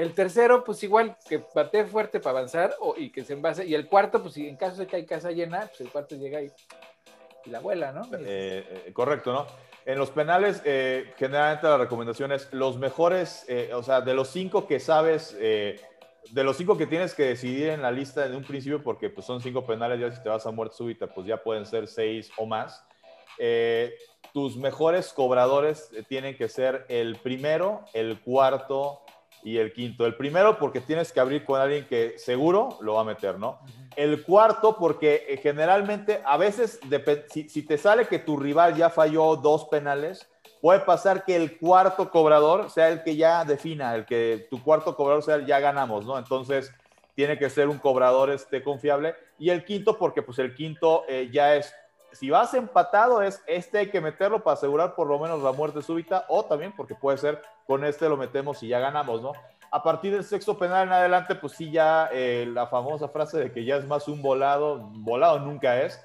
El 0.00 0.14
tercero, 0.14 0.64
pues 0.64 0.82
igual, 0.82 1.14
que 1.28 1.44
bate 1.54 1.84
fuerte 1.84 2.20
para 2.20 2.38
avanzar 2.38 2.74
y 2.96 3.10
que 3.10 3.22
se 3.22 3.34
envase. 3.34 3.66
Y 3.66 3.74
el 3.74 3.86
cuarto, 3.86 4.22
pues 4.22 4.32
si 4.32 4.48
en 4.48 4.56
caso 4.56 4.78
de 4.78 4.86
que 4.86 4.96
hay 4.96 5.04
casa 5.04 5.30
llena, 5.30 5.66
pues 5.66 5.82
el 5.82 5.90
cuarto 5.90 6.16
llega 6.16 6.40
y, 6.40 6.50
y 7.44 7.50
la 7.50 7.58
abuela, 7.58 7.92
¿no? 7.92 8.06
Eh, 8.14 8.86
eh, 8.86 8.92
correcto, 8.94 9.30
¿no? 9.30 9.46
En 9.84 9.98
los 9.98 10.10
penales, 10.10 10.62
eh, 10.64 11.12
generalmente 11.18 11.66
la 11.66 11.76
recomendación 11.76 12.32
es 12.32 12.50
los 12.50 12.78
mejores, 12.78 13.46
o 13.74 13.82
sea, 13.82 14.00
de 14.00 14.14
los 14.14 14.28
cinco 14.28 14.66
que 14.66 14.80
sabes, 14.80 15.36
de 15.38 15.78
los 16.32 16.56
cinco 16.56 16.78
que 16.78 16.86
tienes 16.86 17.14
que 17.14 17.24
decidir 17.24 17.68
en 17.68 17.82
la 17.82 17.90
lista 17.90 18.26
de 18.26 18.34
un 18.34 18.44
principio, 18.44 18.82
porque 18.82 19.10
pues 19.10 19.26
son 19.26 19.42
cinco 19.42 19.66
penales, 19.66 20.00
ya 20.00 20.10
si 20.10 20.22
te 20.22 20.30
vas 20.30 20.46
a 20.46 20.50
muerte 20.50 20.76
súbita, 20.76 21.08
pues 21.08 21.26
ya 21.26 21.42
pueden 21.42 21.66
ser 21.66 21.86
seis 21.86 22.30
o 22.38 22.46
más. 22.46 22.82
tus 24.32 24.56
mejores 24.56 25.12
cobradores 25.12 25.90
tienen 26.08 26.38
que 26.38 26.48
ser 26.48 26.86
el 26.88 27.16
primero, 27.16 27.84
el 27.92 28.18
cuarto, 28.20 29.02
y 29.42 29.58
el 29.58 29.72
quinto. 29.72 30.06
El 30.06 30.16
primero 30.16 30.58
porque 30.58 30.80
tienes 30.80 31.12
que 31.12 31.20
abrir 31.20 31.44
con 31.44 31.60
alguien 31.60 31.86
que 31.86 32.18
seguro 32.18 32.78
lo 32.80 32.94
va 32.94 33.02
a 33.02 33.04
meter, 33.04 33.38
¿no? 33.38 33.60
El 33.96 34.22
cuarto 34.22 34.76
porque 34.76 35.26
eh, 35.28 35.36
generalmente 35.38 36.22
a 36.24 36.36
veces 36.36 36.80
si, 37.30 37.48
si, 37.48 37.62
te 37.62 37.78
sale 37.78 38.06
que 38.06 38.18
tu 38.18 38.36
rival 38.36 38.76
ya 38.76 38.90
falló 38.90 39.36
dos 39.36 39.66
penales, 39.66 40.28
puede 40.60 40.80
pasar 40.80 41.24
que 41.24 41.36
el 41.36 41.58
cuarto 41.58 42.10
cobrador 42.10 42.70
sea 42.70 42.88
el 42.88 43.02
que 43.02 43.16
ya 43.16 43.44
defina, 43.44 43.94
el 43.94 44.04
que 44.04 44.46
tu 44.50 44.62
cuarto 44.62 44.94
cobrador 44.94 45.22
sea 45.22 45.36
el 45.36 45.46
ya 45.46 45.58
ganamos, 45.60 46.04
¿no? 46.04 46.18
Entonces 46.18 46.72
tiene 47.14 47.38
que 47.38 47.50
ser 47.50 47.68
un 47.68 47.78
cobrador 47.78 48.30
este, 48.30 48.62
confiable. 48.62 49.14
Y 49.38 49.50
el 49.50 49.64
quinto 49.64 49.98
porque 49.98 50.22
pues 50.22 50.38
el 50.38 50.54
quinto 50.54 51.04
eh, 51.08 51.28
ya 51.32 51.56
es 51.56 51.74
si 52.12 52.30
vas 52.30 52.54
empatado, 52.54 53.22
es 53.22 53.42
este 53.46 53.78
hay 53.78 53.90
que 53.90 54.00
meterlo 54.00 54.42
para 54.42 54.54
asegurar 54.54 54.94
por 54.94 55.06
lo 55.06 55.18
menos 55.18 55.42
la 55.42 55.52
muerte 55.52 55.82
súbita, 55.82 56.24
o 56.28 56.44
también 56.44 56.74
porque 56.76 56.94
puede 56.94 57.18
ser 57.18 57.40
con 57.66 57.84
este 57.84 58.08
lo 58.08 58.16
metemos 58.16 58.62
y 58.62 58.68
ya 58.68 58.78
ganamos, 58.78 59.22
¿no? 59.22 59.32
A 59.72 59.82
partir 59.82 60.12
del 60.12 60.24
sexto 60.24 60.58
penal 60.58 60.88
en 60.88 60.92
adelante, 60.92 61.36
pues 61.36 61.52
sí, 61.52 61.70
ya 61.70 62.08
eh, 62.12 62.48
la 62.52 62.66
famosa 62.66 63.08
frase 63.08 63.38
de 63.38 63.52
que 63.52 63.64
ya 63.64 63.76
es 63.76 63.86
más 63.86 64.08
un 64.08 64.20
volado, 64.20 64.90
volado 64.94 65.38
nunca 65.38 65.80
es, 65.80 66.00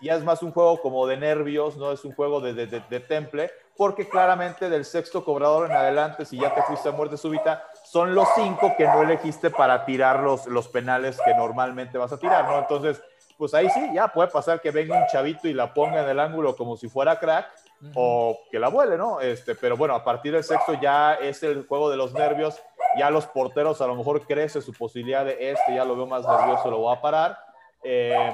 ya 0.00 0.14
es 0.14 0.24
más 0.24 0.42
un 0.42 0.52
juego 0.52 0.80
como 0.80 1.06
de 1.06 1.18
nervios, 1.18 1.76
no 1.76 1.92
es 1.92 2.04
un 2.04 2.14
juego 2.14 2.40
de, 2.40 2.54
de, 2.54 3.00
temple, 3.00 3.50
porque 3.76 4.08
claramente 4.08 4.70
del 4.70 4.84
sexto 4.84 5.24
cobrador 5.24 5.70
en 5.70 5.76
adelante, 5.76 6.24
si 6.24 6.38
ya 6.38 6.54
te 6.54 6.62
fuiste 6.62 6.88
a 6.88 6.92
muerte 6.92 7.16
súbita, 7.16 7.64
son 7.84 8.14
los 8.14 8.28
cinco 8.34 8.72
que 8.76 8.86
no 8.86 9.02
elegiste 9.02 9.50
para 9.50 9.84
tirar 9.84 10.20
los, 10.20 10.46
los 10.46 10.68
penales 10.68 11.18
que 11.22 11.34
normalmente 11.34 11.98
vas 11.98 12.12
a 12.12 12.18
tirar, 12.18 12.46
¿no? 12.46 12.58
Entonces, 12.58 13.02
pues 13.40 13.54
ahí 13.54 13.70
sí, 13.70 13.80
ya 13.94 14.08
puede 14.08 14.28
pasar 14.28 14.60
que 14.60 14.70
venga 14.70 15.00
un 15.00 15.06
chavito 15.06 15.48
y 15.48 15.54
la 15.54 15.72
ponga 15.72 16.02
en 16.02 16.10
el 16.10 16.20
ángulo 16.20 16.54
como 16.54 16.76
si 16.76 16.90
fuera 16.90 17.18
crack 17.18 17.50
o 17.94 18.38
que 18.50 18.58
la 18.58 18.68
vuele, 18.68 18.98
¿no? 18.98 19.18
Este, 19.18 19.54
pero 19.54 19.78
bueno, 19.78 19.94
a 19.94 20.04
partir 20.04 20.34
del 20.34 20.44
sexto 20.44 20.74
ya 20.78 21.14
es 21.14 21.42
el 21.42 21.66
juego 21.66 21.88
de 21.88 21.96
los 21.96 22.12
nervios, 22.12 22.62
ya 22.98 23.08
los 23.08 23.24
porteros 23.24 23.80
a 23.80 23.86
lo 23.86 23.96
mejor 23.96 24.26
crece 24.26 24.60
su 24.60 24.74
posibilidad 24.74 25.24
de 25.24 25.52
este, 25.52 25.74
ya 25.74 25.86
lo 25.86 25.96
veo 25.96 26.04
más 26.04 26.28
nervioso, 26.28 26.70
lo 26.70 26.80
voy 26.80 26.94
a 26.94 27.00
parar. 27.00 27.38
Eh, 27.82 28.30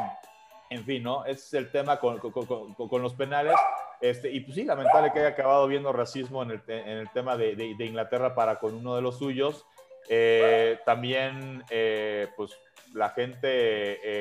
en 0.70 0.84
fin, 0.84 1.04
¿no? 1.04 1.24
Ese 1.24 1.46
es 1.46 1.54
el 1.54 1.70
tema 1.70 2.00
con, 2.00 2.18
con, 2.18 3.00
los 3.00 3.14
penales. 3.14 3.54
Este, 4.00 4.28
y 4.28 4.40
pues 4.40 4.57
sí, 4.57 4.64
lamentable 4.64 5.12
que 5.12 5.20
haya 5.20 5.28
acabado 5.28 5.68
viendo 5.68 5.92
racismo 5.92 6.42
en 6.42 6.50
el, 6.50 6.62
en 6.66 6.98
el 6.98 7.11
tema 7.12 7.36
de, 7.36 7.54
de, 7.54 7.86
Inglaterra 7.86 8.34
para 8.34 8.57
con 8.57 8.74
uno 8.74 8.96
de 8.96 9.02
los 9.02 9.18
suyos. 9.18 9.64
Eh, 10.09 10.80
también, 10.84 11.62
eh, 11.70 12.26
pues 12.36 12.50
la 12.97 13.11
gente 13.11 13.42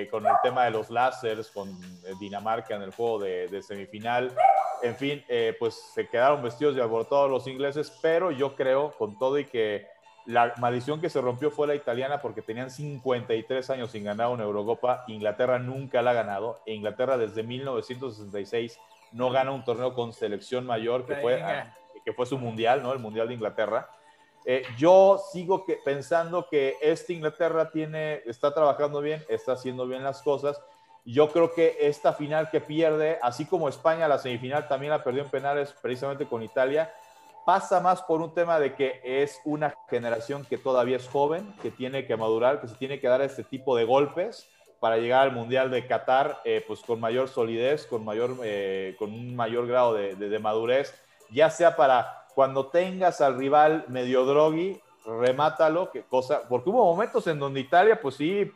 eh, 0.01 0.09
con 0.09 0.26
el 0.26 0.34
tema 0.43 0.65
de 0.65 0.71
los 0.71 0.89
láseres, 0.89 1.49
con 1.49 1.69
eh, 1.69 2.11
Dinamarca 2.19 2.76
en 2.76 2.82
el 2.82 2.91
juego 2.91 3.19
de, 3.19 3.61
semifinal, 3.61 4.36
en 4.84 4.95
fin, 4.95 5.23
eh, 5.30 5.55
pues 5.57 5.91
se 5.93 6.09
quedaron 6.09 6.43
vestidos 6.43 6.76
de 6.76 6.82
abortados 6.82 7.32
los 7.32 7.47
ingleses, 7.47 7.97
pero 8.01 8.32
yo 8.32 8.55
creo, 8.55 8.91
con 8.91 9.17
todo 9.17 9.39
y 9.39 9.45
que 9.45 9.88
la 10.26 10.53
maldición 10.57 10.99
que 10.99 11.09
se 11.09 11.21
rompió 11.21 11.51
fue 11.51 11.67
la 11.67 11.76
italiana 11.76 12.19
porque 12.21 12.41
tenían 12.41 12.69
53 12.69 13.69
años 13.69 13.91
sin 13.91 14.03
ganar 14.03 14.30
una 14.30 14.43
Eurocopa, 14.43 15.05
Inglaterra 15.07 15.57
nunca 15.57 16.01
la 16.01 16.11
ha 16.11 16.15
ganado, 16.15 16.59
e 16.65 16.73
Inglaterra 16.73 17.17
desde 17.17 17.43
1966 17.43 18.78
no 19.13 19.30
gana 19.32 19.51
un 19.51 19.63
torneo 19.63 19.93
con 19.93 20.11
selección 20.11 20.65
mayor, 20.65 21.05
que 21.05 21.15
fue, 21.15 21.41
que 22.03 22.11
fue 22.11 22.26
su 22.26 22.38
mundial, 22.38 22.84
¿no? 22.84 22.91
El 22.91 22.99
Mundial 22.99 23.30
de 23.30 23.36
Inglaterra. 23.36 23.89
Eh, 24.45 24.63
yo 24.77 25.19
sigo 25.31 25.65
que, 25.65 25.79
pensando 25.83 26.47
que 26.47 26.77
esta 26.79 27.11
Inglaterra 27.13 27.71
tiene, 27.71 28.21
está 28.25 28.53
trabajando 28.53 29.01
bien, 29.01 29.23
está 29.27 29.53
haciendo 29.53 29.87
bien 29.87 30.03
las 30.03 30.21
cosas. 30.21 30.61
Yo 31.03 31.29
creo 31.29 31.53
que 31.53 31.77
esta 31.81 32.13
final 32.13 32.49
que 32.51 32.61
pierde, 32.61 33.19
así 33.21 33.45
como 33.45 33.69
España 33.69 34.07
la 34.07 34.19
semifinal 34.19 34.67
también 34.67 34.91
la 34.91 35.03
perdió 35.03 35.23
en 35.23 35.29
penales 35.29 35.73
precisamente 35.81 36.25
con 36.27 36.43
Italia, 36.43 36.93
pasa 37.45 37.79
más 37.79 38.01
por 38.03 38.21
un 38.21 38.33
tema 38.33 38.59
de 38.59 38.75
que 38.75 39.01
es 39.03 39.39
una 39.45 39.75
generación 39.89 40.45
que 40.45 40.57
todavía 40.57 40.97
es 40.97 41.07
joven, 41.07 41.55
que 41.61 41.71
tiene 41.71 42.05
que 42.05 42.17
madurar, 42.17 42.61
que 42.61 42.67
se 42.67 42.75
tiene 42.75 42.99
que 42.99 43.07
dar 43.07 43.21
este 43.21 43.43
tipo 43.43 43.75
de 43.75 43.85
golpes 43.85 44.47
para 44.79 44.97
llegar 44.97 45.21
al 45.21 45.31
Mundial 45.31 45.71
de 45.71 45.87
Qatar 45.87 46.41
eh, 46.43 46.63
pues 46.67 46.81
con 46.81 46.99
mayor 46.99 47.29
solidez, 47.29 47.85
con, 47.85 48.03
mayor, 48.03 48.35
eh, 48.43 48.95
con 48.99 49.11
un 49.11 49.35
mayor 49.35 49.67
grado 49.67 49.93
de, 49.93 50.15
de 50.15 50.39
madurez, 50.39 50.93
ya 51.31 51.49
sea 51.49 51.75
para 51.75 52.24
cuando 52.36 52.67
tengas 52.67 53.21
al 53.21 53.38
rival 53.38 53.86
medio 53.88 54.25
drogui, 54.25 54.79
remátalo, 55.05 55.89
que 55.89 56.03
cosa, 56.03 56.43
porque 56.47 56.69
hubo 56.69 56.83
momentos 56.83 57.25
en 57.27 57.39
donde 57.39 57.61
Italia, 57.61 57.99
pues 58.01 58.15
sí, 58.15 58.51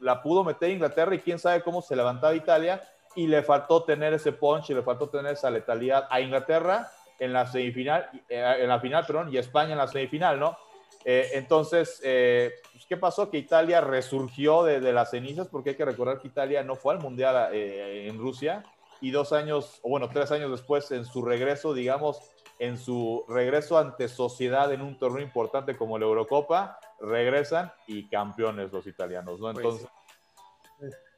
la 0.00 0.22
pudo 0.22 0.44
meter 0.44 0.70
Inglaterra 0.70 1.14
y 1.14 1.18
quién 1.18 1.38
sabe 1.38 1.62
cómo 1.62 1.82
se 1.82 1.96
levantaba 1.96 2.34
Italia 2.34 2.80
y 3.16 3.26
le 3.26 3.42
faltó 3.42 3.82
tener 3.82 4.12
ese 4.12 4.32
punch 4.32 4.70
y 4.70 4.74
le 4.74 4.82
faltó 4.82 5.08
tener 5.08 5.32
esa 5.32 5.50
letalidad 5.50 6.06
a 6.10 6.20
Inglaterra 6.20 6.88
en 7.18 7.32
la 7.32 7.46
semifinal, 7.46 8.08
eh, 8.28 8.56
en 8.60 8.68
la 8.68 8.78
final, 8.80 9.04
perdón, 9.06 9.32
y 9.32 9.38
España 9.38 9.72
en 9.72 9.78
la 9.78 9.88
semifinal, 9.88 10.38
¿no? 10.38 10.56
Eh, 11.04 11.30
entonces, 11.34 12.00
eh, 12.04 12.52
pues, 12.72 12.86
¿qué 12.86 12.96
pasó? 12.96 13.30
Que 13.30 13.38
Italia 13.38 13.80
resurgió 13.80 14.62
de, 14.62 14.92
las 14.92 15.10
cenizas, 15.10 15.48
porque 15.48 15.70
hay 15.70 15.76
que 15.76 15.84
recordar 15.84 16.20
que 16.20 16.28
Italia 16.28 16.62
no 16.62 16.76
fue 16.76 16.94
al 16.94 17.00
Mundial 17.00 17.52
en 17.52 18.18
Rusia 18.18 18.62
y 19.00 19.10
dos 19.10 19.32
años, 19.32 19.80
o 19.82 19.90
bueno, 19.90 20.08
tres 20.08 20.30
años 20.30 20.50
después, 20.50 20.90
en 20.90 21.04
su 21.04 21.22
regreso, 21.22 21.74
digamos, 21.74 22.33
en 22.58 22.78
su 22.78 23.24
regreso 23.28 23.78
ante 23.78 24.08
sociedad 24.08 24.72
en 24.72 24.80
un 24.80 24.98
torneo 24.98 25.22
importante 25.22 25.76
como 25.76 25.98
la 25.98 26.06
Eurocopa, 26.06 26.78
regresan 27.00 27.72
y 27.86 28.08
campeones 28.08 28.72
los 28.72 28.86
italianos, 28.86 29.40
¿no? 29.40 29.52
Pues 29.52 29.64
Entonces, 29.64 29.88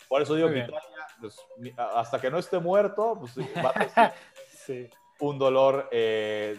por 0.09 0.23
eso 0.23 0.35
digo 0.35 0.49
que 0.49 0.59
Italia, 0.59 0.81
pues, 1.21 1.39
hasta 1.95 2.21
que 2.21 2.31
no 2.31 2.39
esté 2.39 2.59
muerto, 2.59 3.19
pues 3.19 3.37
va 3.39 3.73
a 3.97 4.13
un 5.21 5.39
dolor, 5.39 5.89
eh, 5.91 6.57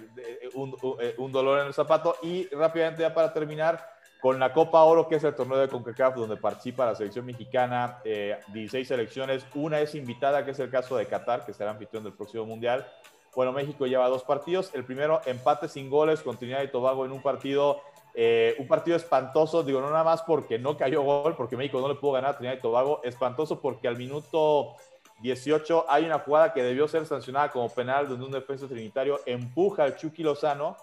un, 0.56 0.76
eh, 1.00 1.16
un, 1.18 1.32
dolor 1.32 1.60
en 1.62 1.68
el 1.68 1.74
zapato. 1.74 2.18
Y 2.24 2.48
rápidamente 2.48 3.04
ya 3.04 3.14
para 3.14 3.32
terminar, 3.32 3.98
con 4.20 4.40
la 4.40 4.52
Copa 4.52 4.84
Oro, 4.84 5.08
que 5.08 5.16
es 5.16 5.24
el 5.24 5.36
torneo 5.36 5.58
de 5.58 5.68
CONCACAF, 5.68 6.16
donde 6.16 6.38
participa 6.38 6.86
la 6.86 6.96
selección 6.96 7.26
mexicana, 7.26 8.02
16 8.04 8.74
eh, 8.74 8.86
selecciones, 8.86 9.46
una 9.54 9.80
es 9.80 9.94
invitada, 9.96 10.44
que 10.44 10.52
es 10.52 10.60
el 10.60 10.70
caso 10.70 10.98
de 10.98 11.06
Qatar, 11.06 11.46
que 11.46 11.54
será 11.54 11.72
anfitrión 11.72 12.04
del 12.04 12.14
próximo 12.14 12.46
Mundial, 12.46 12.88
bueno, 13.36 13.52
México 13.52 13.86
lleva 13.86 14.08
dos 14.10 14.24
partidos. 14.24 14.72
El 14.74 14.84
primero, 14.84 15.22
empate 15.26 15.68
sin 15.68 15.90
goles 15.90 16.22
con 16.22 16.38
Trinidad 16.38 16.64
y 16.64 16.70
Tobago 16.70 17.06
en 17.06 17.12
un 17.12 17.22
partido 17.22 17.82
Eh, 18.20 18.56
un 18.58 18.68
partido 18.68 18.98
espantoso, 18.98 19.62
digo, 19.62 19.80
no 19.80 19.92
nada 19.92 20.04
más 20.04 20.24
porque 20.24 20.58
no 20.58 20.76
cayó 20.76 21.04
gol, 21.04 21.36
porque 21.36 21.56
México 21.56 21.80
no 21.80 21.88
le 21.88 21.94
pudo 21.94 22.14
ganar 22.14 22.32
a 22.32 22.38
Trinidad 22.38 22.58
y 22.58 22.62
Tobago, 22.62 23.00
espantoso 23.04 23.62
porque 23.62 23.88
al 23.88 23.96
minuto 23.96 24.74
18 25.22 25.86
hay 25.88 26.06
una 26.06 26.18
jugada 26.18 26.52
que 26.52 26.64
debió 26.64 26.88
ser 26.88 27.06
sancionada 27.06 27.52
como 27.52 27.70
penal 27.70 28.10
donde 28.10 28.26
un 28.26 28.32
defensa 28.32 28.68
trinitario 28.68 29.20
empuja 29.28 29.84
al 29.84 29.98
Chucky 29.98 30.24
Lozano 30.24 30.78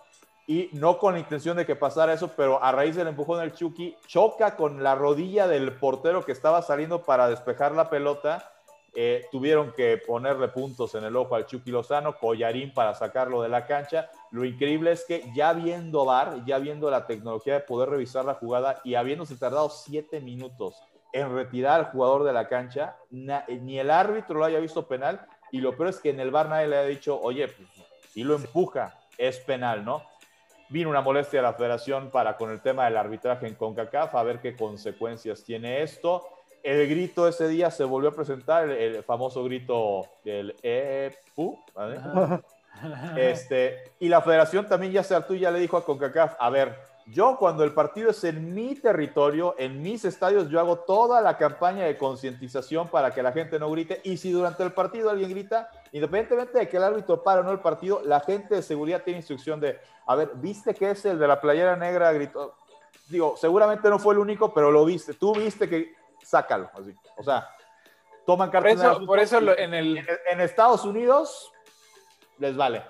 y 0.47 0.71
no 0.75 0.97
con 0.97 1.15
la 1.15 1.19
intención 1.19 1.57
de 1.57 1.67
que 1.67 1.75
pasara 1.75 2.13
eso, 2.13 2.31
pero 2.37 2.63
a 2.63 2.71
raíz 2.71 2.95
del 2.95 3.09
empujón 3.09 3.41
del 3.41 3.53
Chucky 3.53 3.97
choca 4.07 4.55
con 4.55 4.85
la 4.85 4.95
rodilla 4.95 5.49
del 5.49 5.73
portero 5.73 6.25
que 6.25 6.31
estaba 6.31 6.63
saliendo 6.63 7.03
para 7.03 7.29
despejar 7.29 7.73
la 7.73 7.91
pelota. 7.91 8.53
Eh, 8.97 9.27
tuvieron 9.33 9.73
que 9.73 9.99
ponerle 9.99 10.49
puntos 10.49 10.95
en 10.95 11.05
el 11.05 11.17
ojo 11.17 11.35
al 11.35 11.47
Chucky 11.47 11.71
Lozano, 11.71 12.17
collarín 12.17 12.73
para 12.73 12.95
sacarlo 12.95 13.43
de 13.43 13.49
la 13.49 13.67
cancha. 13.67 14.09
Lo 14.31 14.45
increíble 14.45 14.93
es 14.93 15.05
que 15.05 15.25
ya 15.35 15.53
viendo 15.53 16.05
VAR, 16.05 16.45
ya 16.45 16.59
viendo 16.59 16.91
la 16.91 17.07
tecnología 17.07 17.55
de 17.55 17.61
poder 17.61 17.89
revisar 17.89 18.25
la 18.25 18.35
jugada 18.35 18.81
y 18.85 18.95
habiéndose 18.95 19.37
tardado 19.37 19.69
siete 19.69 20.21
minutos 20.21 20.81
en 21.13 21.35
retirar 21.35 21.81
al 21.81 21.87
jugador 21.93 22.25
de 22.25 22.33
la 22.33 22.49
cancha, 22.49 22.97
ni 23.11 23.79
el 23.79 23.91
árbitro 23.91 24.39
lo 24.39 24.45
haya 24.45 24.59
visto 24.59 24.87
penal, 24.87 25.25
y 25.53 25.61
lo 25.61 25.77
peor 25.77 25.91
es 25.91 26.01
que 26.01 26.11
en 26.11 26.19
el 26.19 26.33
bar 26.33 26.49
nadie 26.49 26.67
le 26.67 26.77
ha 26.77 26.85
dicho, 26.85 27.21
oye, 27.21 27.47
pues, 27.47 27.69
si 28.11 28.25
lo 28.25 28.35
empuja, 28.35 28.99
es 29.17 29.39
penal, 29.39 29.85
¿no? 29.85 30.03
Vino 30.71 30.91
una 30.91 31.03
molestia 31.03 31.39
a 31.39 31.45
la 31.45 31.53
federación 31.53 32.11
para 32.11 32.37
con 32.37 32.51
el 32.51 32.61
tema 32.61 32.87
del 32.87 32.97
arbitraje 32.97 33.47
en 33.47 33.55
CONCACAF, 33.55 34.15
a 34.15 34.23
ver 34.25 34.41
qué 34.41 34.57
consecuencias 34.57 35.45
tiene 35.45 35.83
esto. 35.83 36.27
El 36.65 36.89
grito 36.89 37.29
ese 37.29 37.47
día 37.47 37.71
se 37.71 37.85
volvió 37.85 38.09
a 38.09 38.15
presentar, 38.15 38.71
el, 38.71 39.05
famoso 39.05 39.45
grito 39.45 40.07
del 40.25 40.57
EPU, 40.63 41.59
¿vale? 41.75 42.01
Este, 43.17 43.93
y 44.01 44.09
la 44.09 44.21
federación 44.21 44.67
también 44.67 44.93
ya 44.93 45.05
se 45.05 45.15
hartó 45.15 45.35
y 45.35 45.41
ya 45.41 45.51
le 45.51 45.61
dijo 45.61 45.77
a 45.77 45.85
CONCACAF, 45.85 46.35
a 46.41 46.51
ver, 46.51 46.77
yo 47.07 47.37
cuando 47.39 47.65
el 47.65 47.73
partido 47.73 48.11
es 48.11 48.25
en 48.25 48.55
mi 48.55 48.75
territorio, 48.77 49.55
en 49.59 49.83
mis 49.83 50.05
estadios, 50.07 50.49
yo 50.49 50.59
hago 50.59 50.79
toda 50.79 51.21
la 51.21 51.37
campaña 51.37 51.85
de 51.85 51.99
concientización 51.99 52.89
para 52.89 53.13
que 53.13 53.23
la 53.23 53.33
gente 53.33 53.59
no 53.59 53.71
grite. 53.71 54.01
Y 54.03 54.17
si 54.17 54.33
durante 54.33 54.63
el 54.63 54.73
partido 54.73 55.11
alguien 55.11 55.31
grita, 55.31 55.71
independientemente 55.93 56.59
de 56.59 56.69
que 56.69 56.79
el 56.79 56.83
árbitro 56.83 57.23
pare 57.23 57.41
o 57.41 57.45
no 57.45 57.53
el 57.53 57.61
partido, 57.61 58.01
la 58.05 58.21
gente 58.21 58.55
de 58.55 58.63
seguridad 58.63 59.03
tiene 59.03 59.19
instrucción 59.19 59.61
de, 59.61 59.79
a 60.07 60.17
ver, 60.17 60.31
¿viste 60.37 60.75
que 60.75 60.91
es 60.91 61.05
el 61.05 61.19
de 61.19 61.29
la 61.29 61.41
playera 61.41 61.77
negra 61.77 62.11
gritó? 62.13 62.55
Digo, 63.09 63.37
seguramente 63.37 63.91
no 63.91 63.99
fue 63.99 64.15
el 64.15 64.21
único, 64.21 64.55
pero 64.55 64.71
lo 64.71 64.85
viste. 64.87 65.13
Tú 65.13 65.35
viste 65.35 65.69
que 65.69 65.95
sácalo. 66.25 66.71
Así. 66.75 66.95
O 67.17 67.23
sea, 67.23 67.49
toman 68.27 68.51
cartas. 68.51 68.75
Por 68.75 68.87
eso, 68.87 69.07
por 69.07 69.19
eso 69.19 69.59
en, 69.59 69.75
el... 69.75 69.99
en 70.31 70.41
Estados 70.41 70.85
Unidos 70.85 71.53
les 72.39 72.57
vale 72.57 72.83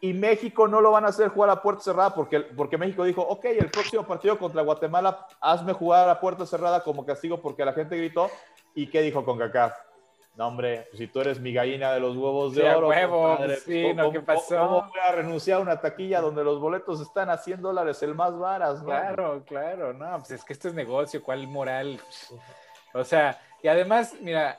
y, 0.00 0.12
México 0.12 0.66
no 0.66 0.80
lo 0.80 0.90
van 0.90 1.04
a 1.04 1.08
hacer 1.08 1.28
jugar 1.28 1.50
a 1.50 1.62
puerta 1.62 1.82
cerrada 1.82 2.14
porque, 2.14 2.40
porque 2.40 2.76
México 2.76 3.04
dijo, 3.04 3.22
ok, 3.22 3.44
el 3.44 3.70
próximo 3.70 4.04
partido 4.04 4.36
contra 4.38 4.62
Guatemala, 4.62 5.26
hazme 5.40 5.72
jugar 5.72 6.08
a 6.08 6.20
puerta 6.20 6.44
cerrada 6.44 6.82
como 6.82 7.06
castigo 7.06 7.40
porque 7.40 7.64
la 7.64 7.72
gente 7.72 7.96
gritó. 7.96 8.28
¿Y 8.74 8.88
qué 8.88 9.02
dijo 9.02 9.24
con 9.24 9.38
CACAF? 9.38 9.72
No, 10.36 10.48
hombre, 10.48 10.88
si 10.94 11.06
tú 11.06 11.20
eres 11.20 11.38
mi 11.38 11.52
gallina 11.52 11.92
de 11.92 12.00
los 12.00 12.16
huevos 12.16 12.54
de 12.54 12.68
oro. 12.68 12.88
Huevo, 12.88 13.38
sí, 13.64 13.94
¿cómo, 13.96 14.10
¿qué 14.10 14.20
pasó? 14.20 14.58
¿cómo, 14.58 14.88
voy 14.88 15.00
a 15.00 15.12
renunciar 15.12 15.58
a 15.58 15.62
una 15.62 15.80
taquilla 15.80 16.20
donde 16.20 16.42
los 16.42 16.60
boletos 16.60 17.00
están 17.00 17.30
a 17.30 17.38
100 17.38 17.62
dólares 17.62 18.02
el 18.02 18.16
más 18.16 18.36
varas? 18.36 18.82
Claro, 18.82 19.44
claro, 19.46 19.92
no, 19.92 20.18
pues 20.18 20.32
es 20.32 20.44
que 20.44 20.52
esto 20.52 20.68
es 20.68 20.74
negocio, 20.74 21.22
¿cuál 21.22 21.46
moral? 21.46 22.00
O 22.94 23.04
sea, 23.04 23.40
y 23.62 23.68
además, 23.68 24.14
mira, 24.20 24.58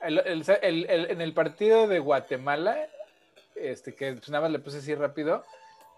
en 0.00 1.20
el 1.20 1.34
partido 1.34 1.86
de 1.86 1.98
Guatemala, 1.98 2.78
este, 3.54 3.94
que 3.94 4.14
pues 4.14 4.30
nada 4.30 4.42
más 4.42 4.52
le 4.52 4.58
puse 4.58 4.78
así 4.78 4.94
rápido, 4.94 5.44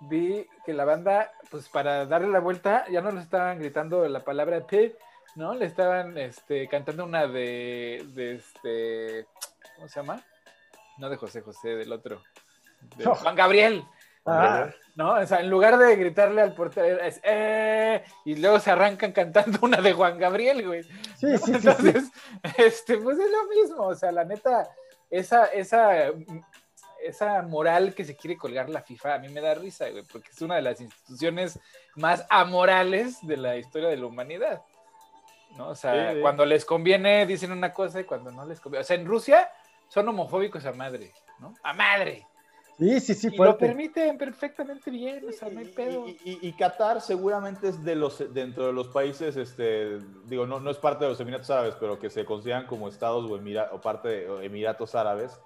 vi 0.01 0.47
que 0.65 0.75
la 0.75 0.85
banda, 0.85 1.31
pues 1.51 1.69
para 1.69 2.07
darle 2.07 2.29
la 2.29 2.41
vuelta, 2.41 2.85
ya 2.91 3.01
no 3.01 3.13
le 3.13 3.21
estaban 3.21 3.61
gritando 3.61 4.07
la 4.09 4.25
palabra 4.25 4.67
P, 4.67 4.97
¿no? 5.35 5.55
Le 5.55 5.67
estaban 5.67 6.17
este, 6.19 6.69
cantando 6.69 7.05
una 7.05 7.27
de, 7.27 8.05
de 8.15 8.35
este, 8.35 9.27
¿cómo 9.77 9.89
se 9.89 10.01
llama? 10.01 10.23
No 10.99 11.09
de 11.09 11.17
José 11.17 11.41
José, 11.41 11.77
del 11.77 11.93
otro. 11.93 12.23
De 12.97 13.05
Juan 13.05 13.35
Gabriel. 13.35 13.85
Ah. 14.25 14.69
¿No? 14.95 15.15
O 15.15 15.27
sea, 15.27 15.41
en 15.41 15.51
lugar 15.51 15.79
de 15.79 15.97
gritarle 15.97 16.43
al 16.43 16.55
portero, 16.55 17.01
es 17.01 17.21
eh", 17.25 18.05
y 18.25 18.37
luego 18.37 18.61
se 18.61 18.71
arrancan 18.71 19.13
cantando 19.13 19.59
una 19.63 19.81
de 19.81 19.93
Juan 19.93 20.19
Gabriel, 20.19 20.67
güey. 20.67 20.83
Sí, 21.17 21.39
sí, 21.39 21.53
Entonces, 21.55 22.11
este, 22.59 22.99
pues 22.99 23.19
es 23.19 23.31
lo 23.31 23.47
mismo. 23.49 23.85
O 23.85 23.95
sea, 23.95 24.13
la 24.13 24.25
neta, 24.25 24.69
esa, 25.11 25.47
esa 25.47 26.13
esa 27.03 27.43
moral 27.43 27.95
que 27.95 28.05
se 28.05 28.17
quiere 28.17 28.37
colgar 28.37 28.71
la 28.71 28.83
FIFA 28.83 29.15
a 29.15 29.19
mí 29.19 29.29
me 29.29 29.41
da 29.41 29.55
risa, 29.55 29.91
güey, 29.91 30.05
porque 30.05 30.31
es 30.31 30.41
una 30.41 30.57
de 30.57 30.63
las 30.63 30.81
instituciones 30.81 31.59
más 31.97 32.25
amorales 32.31 33.19
de 33.27 33.37
la 33.37 33.57
historia 33.57 33.89
de 33.89 33.97
la 33.97 34.07
humanidad. 34.07 34.63
¿No? 35.57 35.69
O 35.71 35.75
sea, 35.75 36.15
cuando 36.21 36.45
les 36.45 36.65
conviene 36.65 37.27
dicen 37.27 37.53
una 37.53 37.73
cosa 37.73 38.01
y 38.01 38.05
cuando 38.05 38.31
no 38.31 38.45
les 38.47 38.61
conviene. 38.61 38.83
O 38.83 38.85
sea, 38.85 38.97
en 38.97 39.07
Rusia 39.07 39.51
son 39.89 40.09
homofóbicos 40.09 40.65
a 40.67 40.73
madre, 40.73 41.13
¿no? 41.39 41.55
A 41.63 41.73
madre. 41.73 42.27
Sí, 42.79 43.01
sí, 43.01 43.15
sí. 43.15 43.29
Y 43.33 43.37
lo 43.37 43.57
permiten 43.57 44.19
perfectamente 44.19 44.91
bien, 44.91 45.25
o 45.29 45.33
sea, 45.33 45.51
no 45.51 45.61
hay 45.61 45.67
pedo. 45.67 46.07
Y, 46.25 46.53
Qatar 46.53 47.01
seguramente 47.01 47.69
es 47.69 47.85
de 47.85 47.95
los, 47.95 48.33
dentro 48.33 48.67
de 48.67 48.73
los 48.73 48.89
países, 48.89 49.37
este, 49.37 49.99
digo, 50.25 50.47
no, 50.47 50.59
no 50.59 50.71
es 50.71 50.79
parte 50.79 51.05
de 51.05 51.11
los 51.11 51.21
Emiratos 51.21 51.51
Árabes, 51.51 51.77
pero 51.79 51.99
que 51.99 52.11
se 52.11 52.25
consideran 52.25 52.67
como 52.67 52.89
estados 52.89 53.31
o, 53.31 53.35
o 53.35 53.81
parte 53.81 54.09
de 54.09 54.47
Emiratos 54.47 54.95
Árabes. 54.95 55.39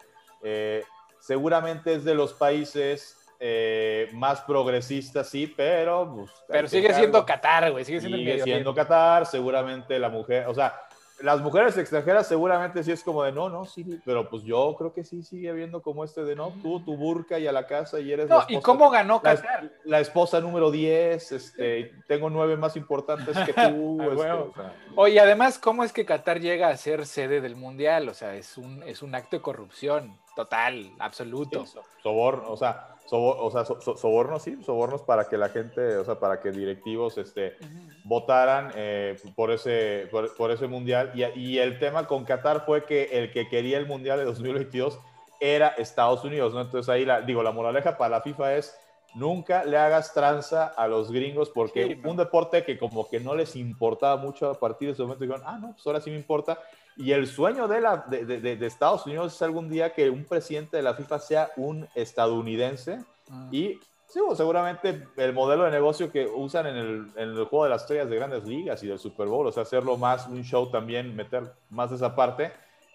Eh, 0.43 0.85
seguramente 1.19 1.95
es 1.95 2.05
de 2.05 2.15
los 2.15 2.33
países 2.33 3.26
eh, 3.41 4.09
más 4.13 4.41
progresistas, 4.43 5.29
sí, 5.29 5.47
pero... 5.47 6.15
Pues, 6.15 6.31
pero 6.49 6.69
sigue 6.69 6.93
siendo 6.95 7.25
Qatar, 7.25 7.71
güey, 7.73 7.85
sigue 7.85 8.01
siendo, 8.01 8.19
sigue 8.19 8.43
siendo 8.43 8.75
Qatar, 8.75 9.27
seguramente 9.27 9.99
la 9.99 10.09
mujer, 10.09 10.47
o 10.47 10.55
sea, 10.55 10.87
las 11.21 11.41
mujeres 11.41 11.77
extranjeras 11.79 12.27
seguramente 12.27 12.83
sí 12.85 12.93
es 12.93 13.03
como 13.03 13.23
de 13.23 13.33
no, 13.33 13.49
no, 13.49 13.65
sí, 13.65 14.01
pero 14.05 14.29
pues 14.29 14.43
yo 14.43 14.75
creo 14.77 14.93
que 14.93 15.03
sí 15.05 15.23
sigue 15.23 15.49
habiendo 15.49 15.81
como 15.81 16.05
este 16.05 16.25
de 16.25 16.37
no, 16.37 16.53
tú, 16.63 16.81
tu 16.85 16.97
burka 16.97 17.39
y 17.39 17.47
a 17.47 17.53
la 17.53 17.67
casa 17.67 18.01
y 18.01 18.13
eres 18.13 18.29
no, 18.29 18.45
¿y 18.49 18.61
cómo 18.61 18.91
ganó 18.91 19.23
Qatar? 19.23 19.71
La, 19.85 20.01
esposa 20.01 20.41
número 20.41 20.71
10, 20.71 21.33
este, 21.33 21.93
tengo 22.07 22.29
nueve 22.29 22.57
más 22.57 22.77
importantes 22.77 23.37
que 23.39 23.53
tú. 23.53 23.99
este, 24.13 24.63
Oye, 24.95 25.21
además, 25.21 25.59
¿cómo 25.59 25.85
es 25.85 25.93
que 25.93 26.05
Qatar 26.05 26.41
llega 26.41 26.69
a 26.69 26.77
ser 26.77 27.07
sede 27.07 27.41
del 27.41 27.57
Mundial? 27.57 28.09
O 28.09 28.15
sea, 28.15 28.35
es 28.35 28.59
un, 28.59 28.83
es 28.83 29.03
un 29.03 29.15
acto 29.15 29.37
de 29.37 29.43
corrupción 29.43 30.19
total, 30.37 30.93
absoluto. 31.01 31.65
soborno, 32.03 32.53
o 32.53 32.57
sea, 32.57 32.95
o 33.11 33.51
sea 33.51 33.65
sobornos, 33.65 34.43
sí, 34.43 34.63
sobornos 34.65 35.03
para 35.03 35.29
que 35.29 35.37
la 35.37 35.49
gente, 35.49 35.97
o 35.97 36.05
sea, 36.05 36.21
para 36.21 36.41
que 36.41 36.53
directivos 36.53 37.19
este, 37.19 37.57
votaran 38.05 38.71
eh, 38.77 39.19
por, 39.35 39.51
ese, 39.51 40.09
por, 40.11 40.51
ese 40.51 40.69
mundial. 40.69 41.11
Y, 41.15 41.25
y, 41.41 41.59
el 41.59 41.79
tema 41.79 42.07
con 42.07 42.25
Qatar 42.25 42.65
fue 42.65 42.85
que 42.85 43.05
el 43.13 43.33
que 43.33 43.49
quería 43.49 43.79
el 43.79 43.87
mundial 43.87 44.19
de 44.19 44.27
2022 44.27 45.01
era 45.41 45.69
Estados 45.69 46.23
Unidos, 46.23 46.55
¿no? 46.55 46.61
Entonces 46.61 46.89
ahí, 46.89 47.05
la, 47.05 47.23
digo, 47.23 47.43
la 47.43 47.51
moraleja 47.51 47.97
para 47.97 48.11
la 48.11 48.21
FIFA 48.21 48.57
es 48.57 48.79
nunca 49.15 49.65
le 49.65 49.79
hagas 49.79 50.13
tranza 50.13 50.67
a 50.67 50.87
los 50.87 51.11
gringos 51.11 51.49
porque 51.49 51.99
un 52.05 52.19
deporte 52.19 52.65
que 52.65 52.79
como 52.79 53.09
que 53.09 53.19
no 53.19 53.35
les 53.35 53.57
importaba 53.57 54.17
mucho 54.19 54.51
a 54.51 54.61
partir 54.61 54.89
de 54.89 54.93
ese 54.93 55.03
momento 55.03 55.25
dijeron, 55.25 55.43
ah, 55.47 55.59
no, 55.59 55.73
pues 55.73 55.87
ahora 55.87 56.01
sí 56.01 56.11
me 56.11 56.17
importa. 56.17 56.59
Y 56.97 57.13
el 57.13 57.27
sueño 57.27 57.69
de, 57.69 57.81
la, 57.81 57.99
de, 58.09 58.25
de, 58.25 58.57
de 58.57 58.67
Estados 58.67 59.07
Unidos 59.07 59.35
es 59.35 59.43
algún 59.43 59.69
día 59.69 59.93
que 59.93 60.09
un 60.09 60.25
presidente 60.25 60.79
de 60.79 60.83
la 60.83 60.95
FIFA 60.95 61.19
sea 61.19 61.51
un 61.57 61.87
estadounidense 61.95 63.01
ah. 63.31 63.49
y 63.53 63.79
sí, 64.07 64.21
seguramente 64.35 65.07
el 65.17 65.33
modelo 65.33 65.65
de 65.65 65.71
negocio 65.71 66.11
que 66.11 66.27
usan 66.27 66.67
en 66.67 66.77
el, 66.77 67.13
en 67.17 67.29
el, 67.31 67.45
juego 67.45 67.65
de 67.65 67.71
las 67.71 67.83
estrellas 67.83 68.09
de 68.09 68.17
grandes 68.17 68.45
ligas 68.45 68.83
y 68.83 68.87
del 68.87 68.99
Super 68.99 69.27
Bowl, 69.27 69.47
o 69.47 69.53
sea, 69.53 69.65
hacerlo 69.65 69.97
más 69.97 70.27
un 70.27 70.43
show 70.43 70.71
también, 70.71 71.15
meter 71.15 71.53
más 71.69 71.91
de 71.91 71.97
esa 71.97 72.15
parte 72.15 72.53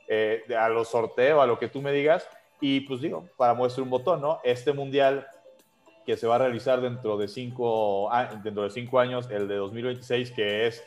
eh, 0.08 0.44
a 0.58 0.68
los 0.70 0.90
sorteos, 0.90 1.42
a 1.42 1.46
lo 1.46 1.60
que 1.60 1.68
tú 1.68 1.82
me 1.82 1.92
digas. 1.92 2.28
Y 2.60 2.82
pues 2.82 3.02
digo, 3.02 3.28
para 3.38 3.54
muestra 3.54 3.84
un 3.84 3.90
botón, 3.90 4.22
¿no? 4.22 4.40
Este 4.44 4.72
mundial 4.74 5.28
que 6.06 6.18
se 6.18 6.28
va 6.28 6.36
a 6.36 6.40
realizar 6.40 6.82
dentro 6.82 7.18
de 7.18 7.28
cinco, 7.28 8.10
dentro 8.44 8.64
de 8.64 8.70
cinco 8.70 9.00
años, 9.00 9.30
el 9.32 9.48
de 9.48 9.56
2026, 9.56 10.32
que 10.32 10.68
es, 10.68 10.84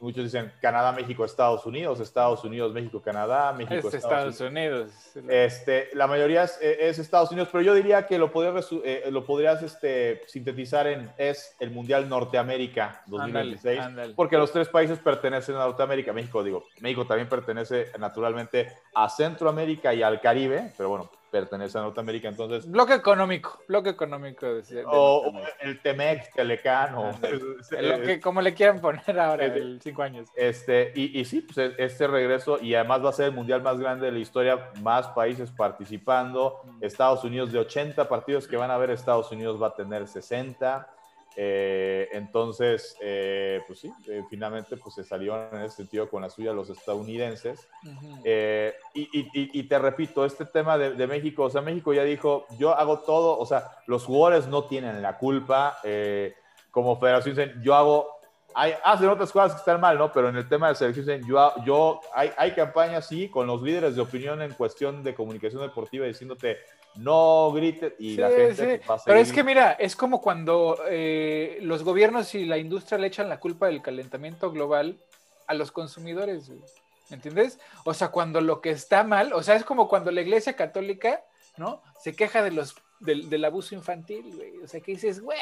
muchos 0.00 0.24
dicen 0.24 0.52
Canadá, 0.60 0.92
México, 0.92 1.24
Estados 1.24 1.66
Unidos, 1.66 2.00
Estados 2.00 2.44
Unidos, 2.44 2.72
México, 2.72 3.00
Canadá, 3.00 3.52
México, 3.52 3.88
Estados, 3.88 4.40
Unidos. 4.40 4.90
Este, 5.28 5.88
la 5.94 6.06
mayoría 6.06 6.44
es, 6.44 6.98
Estados 6.98 7.30
Unidos, 7.30 7.48
pero 7.50 7.62
yo 7.62 7.74
diría 7.74 8.06
que 8.06 8.18
lo 8.18 8.30
podrías, 8.30 8.68
eh, 8.84 9.08
lo 9.10 9.24
podrías 9.24 9.62
este, 9.62 10.22
sintetizar 10.26 10.86
en 10.86 11.10
es 11.16 11.56
el 11.58 11.70
Mundial 11.70 12.08
Norteamérica 12.08 13.02
2026, 13.06 14.14
porque 14.14 14.36
los 14.36 14.52
tres 14.52 14.68
países 14.68 14.98
pertenecen 14.98 15.56
a 15.56 15.60
Norteamérica. 15.60 16.12
México, 16.12 16.42
digo, 16.42 16.64
México 16.80 17.06
también 17.06 17.28
pertenece 17.28 17.92
naturalmente 17.98 18.72
a 18.94 19.08
Centroamérica 19.08 19.94
y 19.94 20.02
al 20.02 20.20
Caribe, 20.20 20.72
pero 20.76 20.88
bueno, 20.90 21.10
pertenece 21.30 21.78
a 21.78 21.82
Norteamérica, 21.82 22.28
entonces... 22.28 22.70
Bloque 22.70 22.94
económico, 22.94 23.58
bloque 23.68 23.90
económico. 23.90 24.46
o, 24.86 25.32
el 25.60 25.80
Temec, 25.80 26.32
Telecán, 26.34 26.94
o... 26.94 27.12
lo 27.80 28.00
que, 28.02 28.20
como 28.20 28.40
le 28.40 28.54
quieran 28.54 28.80
poner 28.80 29.18
ahora, 29.18 29.46
el 29.46 29.80
cinco 29.82 30.02
años. 30.02 30.28
Este, 30.34 30.92
y, 30.94 31.18
y 31.18 31.24
sí, 31.24 31.42
pues 31.42 31.58
e, 31.58 31.74
este 31.78 32.06
regreso, 32.06 32.58
y 32.60 32.74
además 32.74 33.04
va 33.04 33.10
a 33.10 33.12
ser 33.12 33.26
el 33.26 33.32
mundial 33.32 33.62
más 33.62 33.78
grande 33.78 34.06
de 34.06 34.12
la 34.12 34.18
historia, 34.18 34.70
más 34.82 35.08
países 35.08 35.50
participando, 35.50 36.60
mm. 36.64 36.84
Estados 36.84 37.24
Unidos 37.24 37.52
de 37.52 37.58
80 37.58 38.08
partidos 38.08 38.48
que 38.48 38.56
van 38.56 38.70
a 38.70 38.78
ver, 38.78 38.90
Estados 38.90 39.30
Unidos 39.32 39.60
va 39.60 39.68
a 39.68 39.74
tener 39.74 40.06
60. 40.06 40.97
Eh, 41.36 42.08
entonces, 42.12 42.96
eh, 43.00 43.60
pues 43.66 43.78
sí, 43.78 43.92
eh, 44.08 44.24
finalmente 44.28 44.76
pues 44.76 44.94
se 44.96 45.04
salieron 45.04 45.48
en 45.52 45.62
ese 45.62 45.76
sentido 45.76 46.08
con 46.08 46.22
la 46.22 46.30
suya 46.30 46.52
los 46.52 46.68
estadounidenses. 46.70 47.68
y, 48.94 49.62
te 49.62 49.78
repito, 49.78 50.24
este 50.24 50.46
tema 50.46 50.76
de, 50.76 51.06
México, 51.06 51.44
o 51.44 51.50
sea, 51.50 51.60
México 51.60 51.92
ya 51.92 52.02
dijo, 52.02 52.46
yo 52.58 52.74
hago 52.74 53.00
todo, 53.00 53.38
o 53.38 53.46
sea, 53.46 53.70
los 53.86 54.04
jugadores 54.04 54.48
no 54.48 54.64
tienen 54.64 55.00
la 55.00 55.16
culpa. 55.16 55.78
como 56.70 56.98
federación, 56.98 57.62
yo 57.62 57.74
hago, 57.74 58.18
hay, 58.54 58.74
hacen 58.82 59.08
otras 59.08 59.30
cosas 59.30 59.52
que 59.52 59.58
están 59.58 59.80
mal, 59.80 59.96
¿no? 59.96 60.12
Pero 60.12 60.28
en 60.30 60.36
el 60.36 60.48
tema 60.48 60.68
de 60.68 60.74
selección, 60.74 61.22
yo, 61.26 61.52
yo 61.64 62.00
hay, 62.14 62.32
hay 62.36 62.52
campañas, 62.52 63.06
sí, 63.06 63.28
con 63.28 63.46
los 63.46 63.62
líderes 63.62 63.94
de 63.94 64.02
opinión 64.02 64.42
en 64.42 64.52
cuestión 64.54 65.04
de 65.04 65.14
comunicación 65.14 65.62
deportiva 65.62 66.06
diciéndote, 66.06 66.58
no 66.96 67.52
grites 67.52 67.94
y 67.98 68.16
la 68.16 68.28
gente 68.30 68.80
pues, 68.84 69.02
Pero 69.04 69.18
es 69.18 69.32
que 69.32 69.44
mira, 69.44 69.72
es 69.72 69.94
como 69.94 70.20
cuando 70.20 70.78
eh, 70.88 71.58
los 71.62 71.84
gobiernos 71.84 72.34
y 72.34 72.44
la 72.44 72.58
industria 72.58 72.98
le 72.98 73.06
echan 73.06 73.28
la 73.28 73.40
culpa 73.40 73.66
del 73.66 73.82
calentamiento 73.82 74.50
global 74.50 74.98
a 75.46 75.54
los 75.54 75.72
consumidores, 75.72 76.50
¿me 76.50 77.16
entiendes? 77.16 77.58
O 77.84 77.94
sea, 77.94 78.08
cuando 78.08 78.40
lo 78.40 78.60
que 78.60 78.70
está 78.70 79.04
mal, 79.04 79.32
o 79.32 79.42
sea, 79.42 79.54
es 79.54 79.64
como 79.64 79.88
cuando 79.88 80.10
la 80.10 80.20
iglesia 80.20 80.56
católica, 80.56 81.22
¿no? 81.56 81.82
Se 82.00 82.14
queja 82.14 82.42
de 82.42 82.50
los, 82.50 82.74
del, 83.00 83.44
abuso 83.44 83.74
infantil, 83.74 84.34
güey. 84.34 84.58
O 84.58 84.68
sea, 84.68 84.80
que 84.80 84.92
dices, 84.92 85.20
güey, 85.20 85.38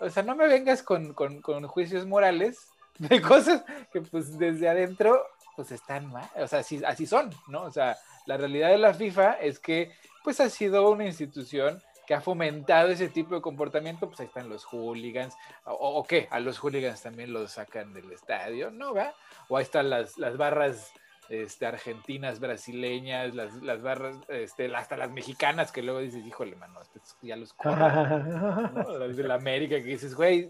o 0.00 0.08
sea, 0.10 0.22
no 0.22 0.34
me 0.34 0.48
vengas 0.48 0.82
con, 0.82 1.12
con, 1.12 1.40
con 1.40 1.66
juicios 1.66 2.06
morales 2.06 2.68
de 2.98 3.20
cosas 3.20 3.64
que 3.92 4.00
pues 4.00 4.38
desde 4.38 4.68
adentro 4.68 5.26
pues 5.56 5.70
están 5.70 6.10
mal, 6.10 6.28
o 6.36 6.48
sea, 6.48 6.60
así, 6.60 6.82
así 6.84 7.06
son, 7.06 7.30
¿no? 7.48 7.62
O 7.64 7.70
sea, 7.70 7.98
la 8.24 8.38
realidad 8.38 8.70
de 8.70 8.78
la 8.78 8.94
FIFA 8.94 9.32
es 9.34 9.58
que 9.58 9.92
pues 10.22 10.40
ha 10.40 10.48
sido 10.48 10.90
una 10.90 11.06
institución 11.06 11.82
que 12.06 12.14
ha 12.14 12.20
fomentado 12.20 12.88
ese 12.88 13.08
tipo 13.08 13.34
de 13.34 13.40
comportamiento, 13.40 14.08
pues 14.08 14.20
ahí 14.20 14.26
están 14.26 14.48
los 14.48 14.64
hooligans, 14.64 15.34
o, 15.64 16.04
qué, 16.04 16.28
a 16.30 16.40
los 16.40 16.58
hooligans 16.58 17.02
también 17.02 17.32
los 17.32 17.52
sacan 17.52 17.92
del 17.94 18.10
estadio, 18.10 18.70
¿no? 18.70 18.94
¿Va? 18.94 19.14
O 19.48 19.56
ahí 19.56 19.62
están 19.62 19.88
las, 19.88 20.18
las 20.18 20.36
barras 20.36 20.92
este, 21.28 21.66
argentinas, 21.66 22.40
brasileñas, 22.40 23.34
las, 23.34 23.54
las 23.62 23.80
barras, 23.82 24.16
este, 24.28 24.74
hasta 24.74 24.96
las 24.96 25.10
mexicanas 25.10 25.70
que 25.70 25.82
luego 25.82 26.00
dices, 26.00 26.26
híjole, 26.26 26.56
mano, 26.56 26.80
ya 27.22 27.36
los 27.36 27.52
corren, 27.52 27.78
Las 28.98 29.16
de 29.16 29.22
la 29.22 29.34
América 29.34 29.76
que 29.76 29.84
dices, 29.84 30.14
güey, 30.14 30.48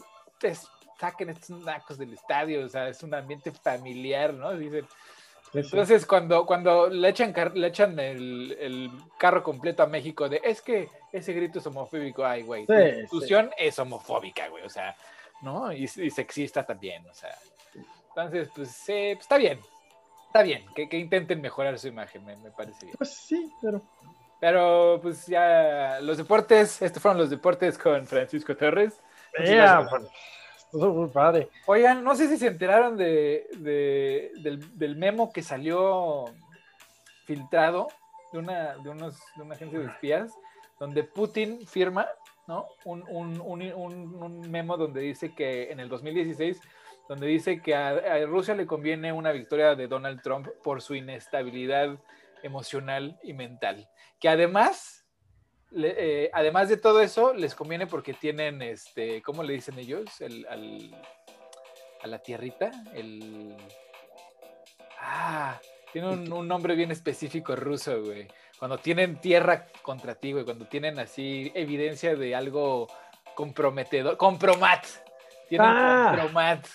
saquen 0.99 1.31
estos 1.31 1.61
nacos 1.61 1.99
del 1.99 2.13
estadio, 2.15 2.65
o 2.65 2.69
sea, 2.69 2.89
es 2.89 3.03
un 3.03 3.15
ambiente 3.15 3.53
familiar, 3.53 4.33
¿no? 4.33 4.53
Dicen, 4.57 4.87
entonces, 5.55 6.07
cuando, 6.07 6.47
cuando 6.47 6.89
le 6.89 7.09
echan, 7.09 7.35
le 7.55 7.67
echan 7.67 7.99
el, 7.99 8.91
carro 9.19 9.43
completo 9.43 9.83
a 9.83 9.87
México 9.87 10.29
de 10.29 10.41
es 10.43 10.63
que 10.63 10.89
ese 11.13 11.33
grito 11.33 11.59
es 11.59 11.67
homofóbico, 11.67 12.25
ay, 12.25 12.43
güey, 12.43 12.65
la 12.67 12.89
institución 12.89 13.51
es 13.59 13.79
homofóbica, 13.79 14.49
güey, 14.49 14.65
o 14.65 14.71
sea, 14.71 14.97
¿no? 15.43 15.73
Y, 15.73 15.87
sexista 15.87 16.65
también, 16.65 17.07
o 17.09 17.15
sea. 17.15 17.37
Entonces, 18.09 18.49
pues, 18.55 18.71
sí, 18.71 19.13
pues, 19.15 19.21
está 19.21 19.37
bien, 19.37 19.61
está 20.27 20.43
bien, 20.43 20.65
que, 20.75 20.89
que, 20.89 20.99
intenten 20.99 21.41
mejorar 21.41 21.79
su 21.79 21.89
imagen, 21.89 22.25
me, 22.25 22.37
parece 22.51 22.87
bien. 22.87 22.97
Pues 22.97 23.11
sí, 23.11 23.53
pero. 23.61 23.83
Pero, 24.41 24.99
pues 25.01 25.27
ya, 25.29 26.01
los 26.01 26.17
deportes, 26.17 26.83
estos 26.83 27.01
fueron 27.01 27.21
los 27.21 27.31
deportes 27.31 27.79
con 27.79 28.05
Francisco 28.09 28.57
Torres. 28.57 29.01
Yeah, 29.39 29.89
padre. 31.13 31.49
Oigan, 31.67 32.03
no 32.03 32.15
sé 32.15 32.29
si 32.29 32.39
se 32.39 32.47
enteraron 32.49 32.97
de, 32.97 33.47
del, 34.75 34.97
memo 34.97 35.33
que 35.33 35.43
salió 35.43 36.27
filtrado 37.25 37.89
de 38.33 38.39
una, 38.39 38.77
de, 38.79 38.91
unos, 38.91 39.19
de 39.37 39.43
una 39.43 39.55
agencia 39.55 39.79
de 39.79 39.87
espías, 39.87 40.33
donde 40.79 41.05
Putin 41.05 41.67
firma 41.67 42.07
¿no? 42.47 42.67
Un, 42.85 43.05
un, 43.09 43.41
un, 43.41 44.51
memo 44.51 44.77
donde 44.77 45.01
dice 45.01 45.35
que 45.35 45.71
en 45.71 45.81
el 45.81 45.89
2016, 45.89 46.61
donde 47.09 47.27
dice 47.27 47.61
que 47.61 47.75
a, 47.75 48.25
Rusia 48.27 48.55
le 48.55 48.67
conviene 48.67 49.13
una 49.13 49.33
victoria 49.33 49.75
de 49.75 49.89
Donald 49.89 50.23
Trump 50.23 50.49
por 50.63 50.83
su 50.83 50.95
inestabilidad 50.95 51.99
emocional 52.43 53.19
y 53.23 53.33
mental. 53.33 53.89
Que 54.19 54.29
además 54.29 55.02
eh, 55.77 56.31
además 56.33 56.69
de 56.69 56.77
todo 56.77 57.01
eso, 57.01 57.33
les 57.35 57.55
conviene 57.55 57.87
porque 57.87 58.15
tienen, 58.15 58.63
este, 58.63 59.23
¿cómo 59.23 59.43
le 59.43 59.55
dicen 59.55 59.79
ellos? 59.79 60.21
El, 60.21 60.47
a 62.03 62.07
la 62.07 62.19
tierrita, 62.19 62.71
el... 62.95 63.57
Ah, 65.01 65.61
tiene 65.93 66.09
un, 66.09 66.49
nombre 66.49 66.75
bien 66.75 66.91
específico 66.91 67.55
ruso, 67.57 68.03
güey. 68.03 68.27
Cuando 68.59 68.79
tienen 68.79 69.21
tierra 69.21 69.67
contra 69.83 70.15
ti, 70.15 70.33
güey, 70.33 70.45
cuando 70.45 70.67
tienen 70.67 70.99
así 70.99 71.53
evidencia 71.55 72.15
de 72.15 72.35
algo 72.35 72.87
comprometedor, 73.35 74.17
compromat, 74.17 74.85
tienen 75.49 75.69
ah. 75.69 76.15
compromat, 76.15 76.67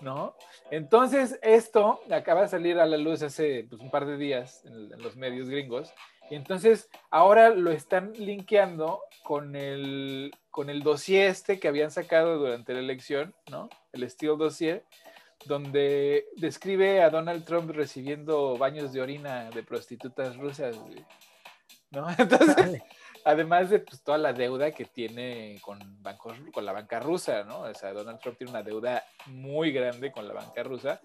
¿no? 0.00 0.34
Entonces, 0.70 1.38
esto 1.42 2.00
acaba 2.10 2.42
de 2.42 2.48
salir 2.48 2.78
a 2.78 2.86
la 2.86 2.96
luz 2.96 3.22
hace 3.22 3.66
pues, 3.68 3.80
un 3.80 3.90
par 3.90 4.06
de 4.06 4.16
días 4.16 4.64
en 4.64 5.00
los 5.02 5.16
medios 5.16 5.48
gringos, 5.48 5.92
y 6.30 6.36
entonces 6.36 6.88
ahora 7.10 7.50
lo 7.50 7.72
están 7.72 8.12
linkeando 8.12 9.02
con 9.24 9.56
el, 9.56 10.32
con 10.52 10.70
el 10.70 10.84
dossier 10.84 11.28
este 11.28 11.58
que 11.58 11.66
habían 11.66 11.90
sacado 11.90 12.38
durante 12.38 12.72
la 12.72 12.78
elección, 12.78 13.34
¿no? 13.50 13.68
El 13.92 14.08
Steel 14.08 14.38
Dossier, 14.38 14.84
donde 15.46 16.26
describe 16.36 17.02
a 17.02 17.10
Donald 17.10 17.44
Trump 17.44 17.72
recibiendo 17.72 18.56
baños 18.56 18.92
de 18.92 19.02
orina 19.02 19.50
de 19.50 19.64
prostitutas 19.64 20.36
rusas, 20.36 20.78
¿no? 21.90 22.06
Entonces, 22.18 22.80
además 23.24 23.68
de 23.68 23.80
pues, 23.80 24.00
toda 24.04 24.18
la 24.18 24.32
deuda 24.32 24.70
que 24.70 24.84
tiene 24.84 25.58
con, 25.62 25.80
bancos, 26.00 26.36
con 26.52 26.64
la 26.64 26.72
banca 26.72 27.00
rusa, 27.00 27.42
¿no? 27.42 27.62
O 27.62 27.74
sea, 27.74 27.92
Donald 27.92 28.20
Trump 28.20 28.38
tiene 28.38 28.52
una 28.52 28.62
deuda 28.62 29.04
muy 29.26 29.72
grande 29.72 30.12
con 30.12 30.28
la 30.28 30.34
banca 30.34 30.62
rusa. 30.62 31.00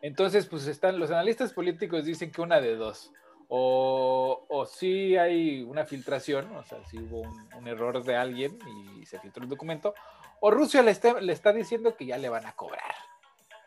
Entonces, 0.00 0.46
pues 0.46 0.68
están, 0.68 1.00
los 1.00 1.10
analistas 1.10 1.52
políticos 1.52 2.04
dicen 2.04 2.30
que 2.30 2.40
una 2.40 2.60
de 2.60 2.76
dos 2.76 3.12
o, 3.54 4.46
o 4.48 4.64
sí 4.64 5.14
hay 5.18 5.62
una 5.62 5.84
filtración, 5.84 6.50
o 6.56 6.64
sea, 6.64 6.82
si 6.86 6.98
hubo 6.98 7.20
un, 7.20 7.68
error 7.68 8.02
de 8.02 8.16
alguien 8.16 8.58
y 8.98 9.04
se 9.04 9.18
filtró 9.18 9.42
el 9.42 9.50
documento, 9.50 9.94
o 10.40 10.50
Rusia 10.50 10.80
le 10.80 10.90
está, 10.90 11.20
le 11.20 11.34
está 11.34 11.52
diciendo 11.52 11.94
que 11.94 12.06
ya 12.06 12.16
le 12.16 12.30
van 12.30 12.46
a 12.46 12.52
cobrar, 12.52 12.94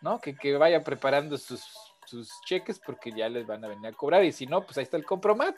¿no? 0.01 0.19
Que, 0.19 0.35
que 0.35 0.57
vaya 0.57 0.83
preparando 0.83 1.37
sus, 1.37 1.63
sus, 2.07 2.31
cheques 2.47 2.79
porque 2.79 3.11
ya 3.11 3.29
les 3.29 3.45
van 3.45 3.63
a 3.63 3.67
venir 3.67 3.85
a 3.85 3.93
cobrar 3.93 4.23
y 4.23 4.31
si 4.31 4.47
no, 4.47 4.65
pues 4.65 4.75
ahí 4.79 4.85
está 4.85 4.97
el 4.97 5.05
compromat, 5.05 5.55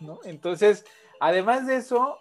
¿no? 0.00 0.20
Entonces, 0.24 0.84
además 1.18 1.66
de 1.66 1.76
eso, 1.76 2.18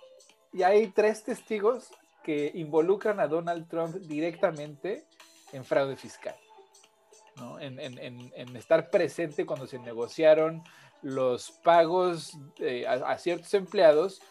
ya 0.53 0.67
hay 0.67 0.87
tres 0.87 1.23
testigos 1.23 1.89
que 2.23 2.49
involucran 2.55 3.19
a 3.19 3.27
Donald 3.27 3.67
Trump 3.67 3.93
directamente 3.95 5.05
en 5.51 5.65
fraude 5.65 5.97
fiscal. 5.97 6.37
¿no? 7.35 7.59
En, 7.59 7.79
en, 7.79 7.97
en, 7.99 8.55
estar 8.55 8.91
presente 8.91 9.43
cuando 9.43 9.65
se 9.65 9.79
negociaron 9.79 10.63
los 11.03 11.51
pagos 11.51 12.37
a, 12.87 13.17
ciertos 13.17 13.53
empleados 13.53 14.21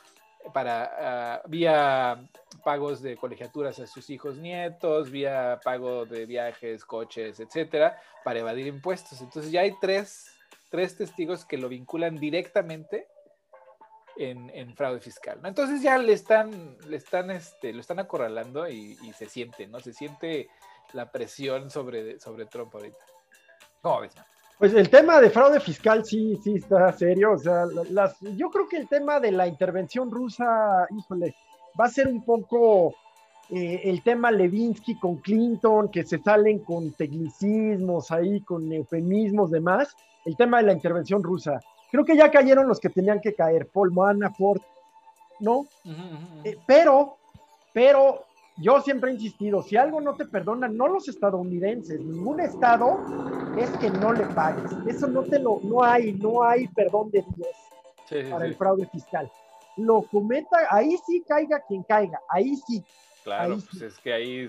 para 0.53 1.43
vía 1.47 2.29
pagos 2.65 3.01
de 3.03 3.17
colegiaturas 3.17 3.79
a 3.79 3.87
sus 3.87 4.11
hijos 4.11 4.37
nietos, 4.37 5.11
vía 5.11 5.61
pago 5.63 6.05
de 6.05 6.27
viajes, 6.27 6.85
coches, 6.85 7.39
etcétera, 7.41 8.01
para 8.25 8.41
evadir 8.41 8.67
impuestos. 8.67 9.21
Entonces 9.21 9.53
ya 9.53 9.61
hay 9.61 9.77
tres, 9.81 10.27
tres 10.71 10.97
testigos 10.97 11.45
que 11.45 11.59
lo 11.59 11.69
vinculan 11.69 12.19
directamente 12.19 13.07
en, 14.17 14.75
fraude 14.77 15.01
fiscal. 15.01 15.41
Entonces 15.45 15.83
ya 15.83 15.99
le 15.99 16.13
están, 16.13 16.77
le 16.89 16.97
están, 16.97 17.31
este, 17.31 17.73
lo 17.73 17.81
están 17.81 17.99
acorralando 17.99 18.69
y, 18.69 18.97
se 19.17 19.29
siente, 19.29 19.67
¿no? 19.67 19.81
Se 19.81 19.93
siente 19.93 20.49
la 20.93 21.11
presión 21.11 21.71
sobre, 21.71 22.21
sobre 22.21 22.47
Trump 22.47 22.75
ahorita. 22.75 23.05
¿Cómo 23.81 24.01
ves, 24.01 24.15
pues 24.59 24.75
el 24.75 24.89
tema 24.89 25.21
de 25.21 25.31
fraude 25.31 25.61
fiscal 25.61 26.05
sí, 26.05 26.39
sí 26.43 26.55
está 26.55 26.93
serio. 26.93 27.33
O 27.33 27.39
sea, 27.39 27.65
las, 27.91 28.19
yo 28.21 28.51
creo 28.51 28.69
que 28.69 28.77
el 28.77 28.89
tema 28.89 29.21
de 29.21 29.33
la 29.33 29.47
intervención 29.47 30.11
rusa, 30.11 30.87
híjole, 30.97 31.35
va 31.79 31.87
a 31.87 31.91
ser 31.91 32.09
un 32.09 32.25
poco 32.25 32.95
eh, 33.51 33.83
el 33.85 34.03
tema 34.03 34.31
Levinsky 34.31 34.99
con 34.99 35.17
Clinton, 35.17 35.91
que 35.91 36.05
se 36.05 36.19
salen 36.19 36.61
con 36.61 36.93
tecnicismos 36.93 38.11
ahí, 38.11 38.41
con 38.43 38.73
eufemismos, 38.73 39.51
demás. 39.51 39.95
El 40.25 40.37
tema 40.37 40.59
de 40.59 40.65
la 40.65 40.73
intervención 40.73 41.23
rusa. 41.23 41.61
Creo 41.91 42.05
que 42.05 42.17
ya 42.17 42.31
cayeron 42.31 42.69
los 42.69 42.81
que 42.81 42.89
tenían 42.89 43.21
que 43.21 43.35
caer, 43.35 43.69
Paul 43.69 43.93
Manafort, 43.93 44.63
¿no? 45.41 45.67
Eh, 46.45 46.57
pero, 46.67 47.17
pero 47.75 48.25
yo 48.57 48.81
siempre 48.81 49.11
he 49.11 49.15
insistido, 49.15 49.63
si 49.63 49.77
algo 49.77 50.01
no 50.01 50.15
te 50.15 50.25
perdonan, 50.27 50.77
no 50.77 50.89
los 50.89 51.09
estadounidenses, 51.09 52.01
ningún 52.01 52.41
estado 52.41 53.01
es 53.57 53.71
que 53.79 53.91
no 53.91 54.13
le 54.13 54.27
pagues. 54.27 54.71
Eso 54.87 55.07
no 55.07 55.23
te 55.23 55.39
lo, 55.39 55.61
no 55.63 55.83
hay, 55.83 56.13
no 56.15 56.43
hay 56.43 56.69
perdón 56.69 57.11
de 57.11 57.25
Dios 57.37 58.31
para 58.31 58.47
el 58.47 58.55
fraude 58.55 58.87
fiscal. 58.87 59.31
Lo 59.77 60.03
cometa, 60.03 60.57
ahí 60.71 60.97
sí 61.07 61.23
caiga 61.27 61.61
quien 61.67 61.83
caiga, 61.83 62.21
ahí 62.29 62.57
sí. 62.57 62.85
Claro, 63.25 63.57
pues 63.71 63.83
es 63.83 63.99
que 63.99 64.13
ahí 64.13 64.49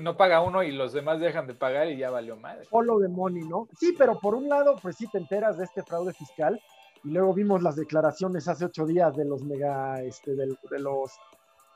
no 0.00 0.16
paga 0.16 0.40
uno 0.40 0.62
y 0.62 0.72
los 0.72 0.92
demás 0.92 1.20
dejan 1.20 1.46
de 1.46 1.54
pagar 1.54 1.88
y 1.88 1.96
ya 1.96 2.10
valió 2.10 2.36
madre. 2.36 2.64
Solo 2.64 2.98
de 2.98 3.08
money, 3.08 3.44
¿no? 3.44 3.68
Sí, 3.78 3.94
pero 3.96 4.18
por 4.18 4.34
un 4.34 4.48
lado, 4.48 4.76
pues 4.82 4.96
sí 4.96 5.06
te 5.06 5.18
enteras 5.18 5.56
de 5.56 5.64
este 5.64 5.84
fraude 5.84 6.12
fiscal 6.12 6.60
y 7.04 7.10
luego 7.10 7.32
vimos 7.32 7.62
las 7.62 7.76
declaraciones 7.76 8.48
hace 8.48 8.64
ocho 8.64 8.86
días 8.86 9.16
de 9.16 9.24
los 9.24 9.44
mega, 9.44 10.02
este, 10.02 10.34
de 10.34 10.78
los 10.80 11.12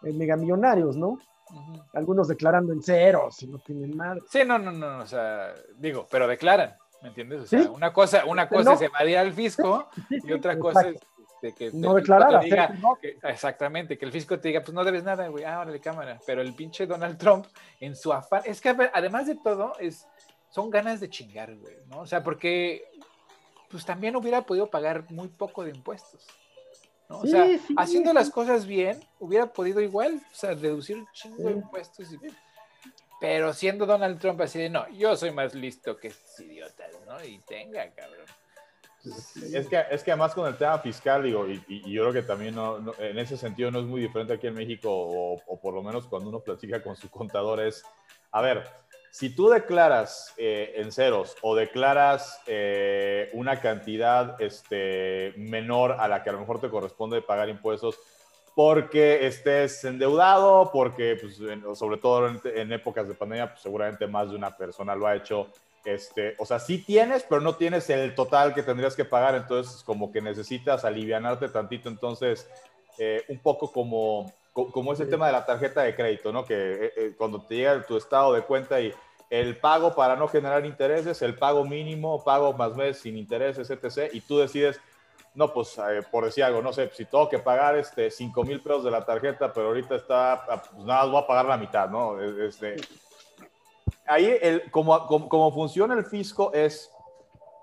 megamillonarios, 0.03 0.97
¿no? 0.97 1.19
Algunos 1.93 2.29
declarando 2.29 2.73
en 2.73 2.83
cero, 2.83 3.29
si 3.31 3.47
no 3.47 3.59
tienen 3.59 3.97
nada. 3.97 4.17
Sí, 4.31 4.41
no, 4.45 4.59
no, 4.59 4.73
no, 4.73 4.99
o 4.99 5.07
sea, 5.07 5.55
digo, 5.77 6.07
pero 6.11 6.27
declaran, 6.27 6.77
¿me 7.03 7.09
entiendes? 7.09 7.43
O 7.43 7.47
sea, 7.47 7.71
una 7.71 7.93
cosa, 7.93 8.25
una 8.25 8.49
cosa 8.49 8.75
es 8.75 8.83
evadir 8.83 9.19
al 9.19 9.33
fisco 9.33 9.89
y 10.11 10.33
otra 10.33 10.59
cosa 10.59 10.89
es 10.89 10.97
este, 11.43 11.53
que 11.53 11.77
no 11.77 11.95
declarar, 11.95 12.45
exactamente, 13.23 13.99
que 13.99 14.05
el 14.05 14.13
fisco 14.13 14.39
te 14.39 14.49
diga, 14.49 14.61
pues 14.61 14.75
no 14.75 14.85
debes 14.85 15.05
nada, 15.05 15.29
güey, 15.29 15.45
ah, 15.45 15.61
órale, 15.61 15.81
cámara. 15.81 16.19
Pero 16.27 16.41
el 16.41 16.55
pinche 16.55 16.87
Donald 16.87 17.19
Trump, 17.19 17.47
en 17.81 17.95
su 17.95 18.13
afán, 18.13 18.43
es 18.45 18.61
que 18.61 18.71
además 18.93 19.27
de 19.27 19.37
todo, 19.37 19.73
es, 19.79 20.07
son 20.51 20.71
ganas 20.71 21.01
de 21.01 21.11
chingar, 21.11 21.55
güey, 21.57 21.77
¿no? 21.89 22.01
O 22.01 22.07
sea, 22.07 22.23
porque 22.23 22.91
pues 23.71 23.85
también 23.85 24.17
hubiera 24.17 24.43
podido 24.43 24.69
pagar 24.69 25.11
muy 25.11 25.29
poco 25.29 25.65
de 25.65 25.71
impuestos. 25.71 26.27
¿No? 27.09 27.21
O 27.21 27.27
sea, 27.27 27.47
haciendo 27.77 28.13
las 28.13 28.31
cosas 28.31 28.67
bien, 28.67 29.01
hubiera 29.19 29.47
podido 29.47 29.81
igual, 29.81 30.21
o 30.33 30.35
sea, 30.35 30.55
reducir 30.55 30.97
un 30.97 31.09
chingo 31.13 31.45
de 31.45 31.53
impuestos. 31.53 32.09
Pero 33.21 33.53
siendo 33.55 33.87
Donald 33.87 34.19
Trump 34.21 34.41
así 34.41 34.59
de, 34.59 34.69
no, 34.69 34.89
yo 34.91 35.17
soy 35.17 35.31
más 35.31 35.55
listo 35.55 35.97
que 35.97 36.09
estos 36.09 36.41
idiotas, 36.41 36.91
¿no? 37.07 37.25
Y 37.25 37.39
tenga, 37.39 37.89
cabrón. 37.91 38.27
Es 39.05 39.69
que, 39.69 39.85
es 39.91 40.03
que 40.03 40.11
además 40.11 40.35
con 40.35 40.49
el 40.49 40.57
tema 40.57 40.79
fiscal, 40.81 41.23
digo, 41.23 41.47
y, 41.49 41.93
yo 41.93 42.03
creo 42.03 42.13
que 42.13 42.23
también 42.23 42.57
no, 42.57 42.79
en 42.99 43.19
ese 43.19 43.37
sentido 43.37 43.71
no 43.71 43.79
es 43.79 43.87
muy 43.87 44.01
diferente 44.01 44.33
aquí 44.33 44.49
en 44.49 44.55
México, 44.55 44.91
o, 44.91 45.41
o, 45.47 45.61
por 45.61 45.75
lo 45.75 45.83
menos 45.83 46.07
cuando 46.07 46.29
uno 46.29 46.41
platica 46.41 46.83
con 46.83 46.97
su 46.97 47.09
contador, 47.09 47.61
es, 47.61 47.85
a 48.33 48.41
ver, 48.41 48.65
si 49.17 49.31
tú 49.31 49.49
declaras 49.49 50.35
eh, 50.37 50.75
en 50.77 50.93
ceros 50.93 51.37
o 51.41 51.57
declaras 51.57 52.39
eh, 52.47 53.31
una 53.33 53.63
cantidad 53.63 54.39
este, 54.43 55.33
menor 55.39 55.93
a 55.93 56.07
la 56.07 56.23
que 56.23 56.29
a 56.29 56.35
lo 56.35 56.41
mejor 56.41 56.61
te 56.61 56.69
corresponde 56.69 57.23
pagar 57.23 57.49
impuestos 57.49 57.99
porque 58.55 59.27
estés 59.27 59.83
endeudado, 59.85 60.71
porque 60.71 61.17
pues, 61.19 61.41
sobre 61.79 61.97
todo 61.97 62.29
en, 62.45 62.73
épocas 62.73 63.09
de 63.09 63.15
pandemia, 63.15 63.53
pues, 63.53 63.63
seguramente 63.63 64.07
más 64.07 64.29
de 64.29 64.37
una 64.37 64.55
persona 64.55 64.95
lo 64.95 65.07
ha 65.07 65.17
hecho. 65.17 65.49
Este, 65.83 66.35
o 66.39 66.45
sea, 66.45 66.59
sí 66.59 66.85
tienes, 66.85 67.23
pero 67.27 67.41
no 67.41 67.55
tienes 67.55 67.89
el 67.89 68.15
total 68.15 68.53
que 68.53 68.63
tendrías 68.63 68.95
que 68.95 69.07
pagar, 69.07 69.35
entonces 69.35 69.83
como 69.83 70.13
que 70.13 70.21
necesitas 70.21 70.85
alivianarte 70.85 71.49
tantito, 71.49 71.89
entonces 71.89 72.51
eh, 72.99 73.25
un 73.29 73.39
poco 73.39 73.73
como 73.73 74.31
como 74.53 74.95
ese 74.95 75.05
tema 75.05 75.27
de 75.27 75.35
la 75.35 75.45
tarjeta 75.45 75.83
de 75.83 75.95
crédito, 75.95 76.33
¿no? 76.33 76.47
Que 76.47 77.15
cuando 77.19 77.43
te 77.43 77.57
llega 77.57 77.85
tu 77.85 77.99
estado 77.99 78.33
de 78.33 78.41
cuenta 78.41 78.81
y 78.81 78.91
el 79.31 79.59
pago 79.59 79.95
para 79.95 80.17
no 80.17 80.29
generar 80.29 80.65
intereses, 80.65 81.21
el 81.23 81.35
pago 81.35 81.65
mínimo, 81.65 82.23
pago 82.23 82.53
más 82.53 82.77
mes 82.77 82.99
sin 82.99 83.17
intereses, 83.17 83.69
etc. 83.71 84.11
Y 84.13 84.21
tú 84.21 84.39
decides, 84.39 84.81
no, 85.35 85.53
pues 85.53 85.77
eh, 85.79 86.03
por 86.11 86.25
decir 86.25 86.45
algo, 86.45 86.63
no 86.63 86.73
sé, 86.73 86.91
si 86.95 87.05
tengo 87.05 87.29
que 87.29 87.39
pagar 87.39 87.77
este 87.77 88.11
5 88.11 88.45
mil 88.45 88.61
pesos 88.61 88.85
de 88.85 88.91
la 88.91 89.05
tarjeta, 89.05 89.53
pero 89.53 89.69
ahorita 89.69 89.97
está, 89.97 90.33
ah, 90.33 90.63
pues 90.63 90.85
nada, 90.85 91.05
voy 91.05 91.23
a 91.23 91.27
pagar 91.27 91.47
la 91.47 91.57
mitad, 91.57 91.89
¿no? 91.91 92.21
Este, 92.21 92.77
ahí, 94.07 94.39
el, 94.41 94.71
como, 94.71 95.07
como, 95.07 95.53
funciona 95.53 95.95
el 95.95 96.05
fisco 96.05 96.53
es, 96.55 96.91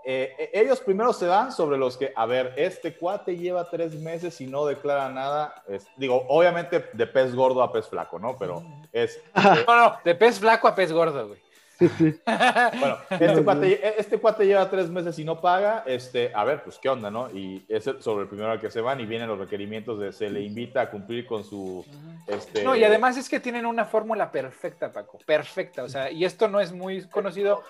eh, 0.06 0.36
e, 0.38 0.60
ellos 0.60 0.82
primero 0.82 1.14
se 1.14 1.26
dan 1.28 1.54
sobre 1.54 1.78
los 1.78 1.96
que, 1.96 2.12
a 2.14 2.26
ver, 2.26 2.54
este 2.58 2.98
cuate 2.98 3.38
lleva 3.38 3.70
tres 3.70 3.96
meses 3.96 4.40
y 4.42 4.48
no 4.48 4.66
declara 4.66 5.10
nada. 5.10 5.64
digo, 5.96 6.26
obviamente 6.28 6.90
de 6.92 7.08
pez 7.08 7.34
gordo 7.34 7.64
a 7.64 7.72
pez 7.72 7.88
flaco, 7.88 8.20
¿no? 8.20 8.36
Pero 8.38 8.62
es... 8.92 9.20
no, 9.68 9.78
no, 9.78 9.98
de 10.04 10.14
pez 10.14 10.40
flaco 10.40 10.68
a 10.68 10.76
pez 10.76 10.92
gordo, 10.92 11.30
güey. 11.30 11.53
bueno, 11.80 12.98
este 13.10 13.44
cuate, 13.44 14.00
este 14.00 14.18
cuate, 14.20 14.46
lleva 14.46 14.70
tres 14.70 14.90
meses 14.90 15.18
y 15.20 15.26
no 15.26 15.42
paga, 15.42 15.84
este, 15.86 16.32
a 16.34 16.44
ver, 16.44 16.64
pues 16.64 16.78
qué 16.80 16.90
onda, 16.90 17.10
¿no? 17.10 17.30
Y 17.32 17.66
es 17.68 17.90
sobre 18.00 18.24
el 18.24 18.30
primero 18.30 18.52
al 18.52 18.62
que 18.62 18.70
se 18.70 18.82
van 18.82 19.00
y 19.00 19.06
vienen 19.06 19.28
los 19.28 19.40
requerimientos 19.40 20.00
de 20.00 20.14
se 20.14 20.30
le 20.30 20.42
invita 20.42 20.82
a 20.82 20.90
cumplir 20.90 21.26
con 21.26 21.44
su... 21.44 21.86
Este... 22.28 22.64
No, 22.64 22.76
y 22.76 22.84
además 22.84 23.18
es 23.18 23.28
que 23.28 23.40
tienen 23.40 23.66
una 23.66 23.86
fórmula 23.86 24.32
perfecta, 24.32 24.92
Paco, 24.92 25.20
perfecta, 25.26 25.84
o 25.84 25.90
sea, 25.90 26.12
y 26.12 26.26
esto 26.26 26.48
no 26.48 26.60
es 26.60 26.72
muy 26.72 27.08
conocido 27.10 27.64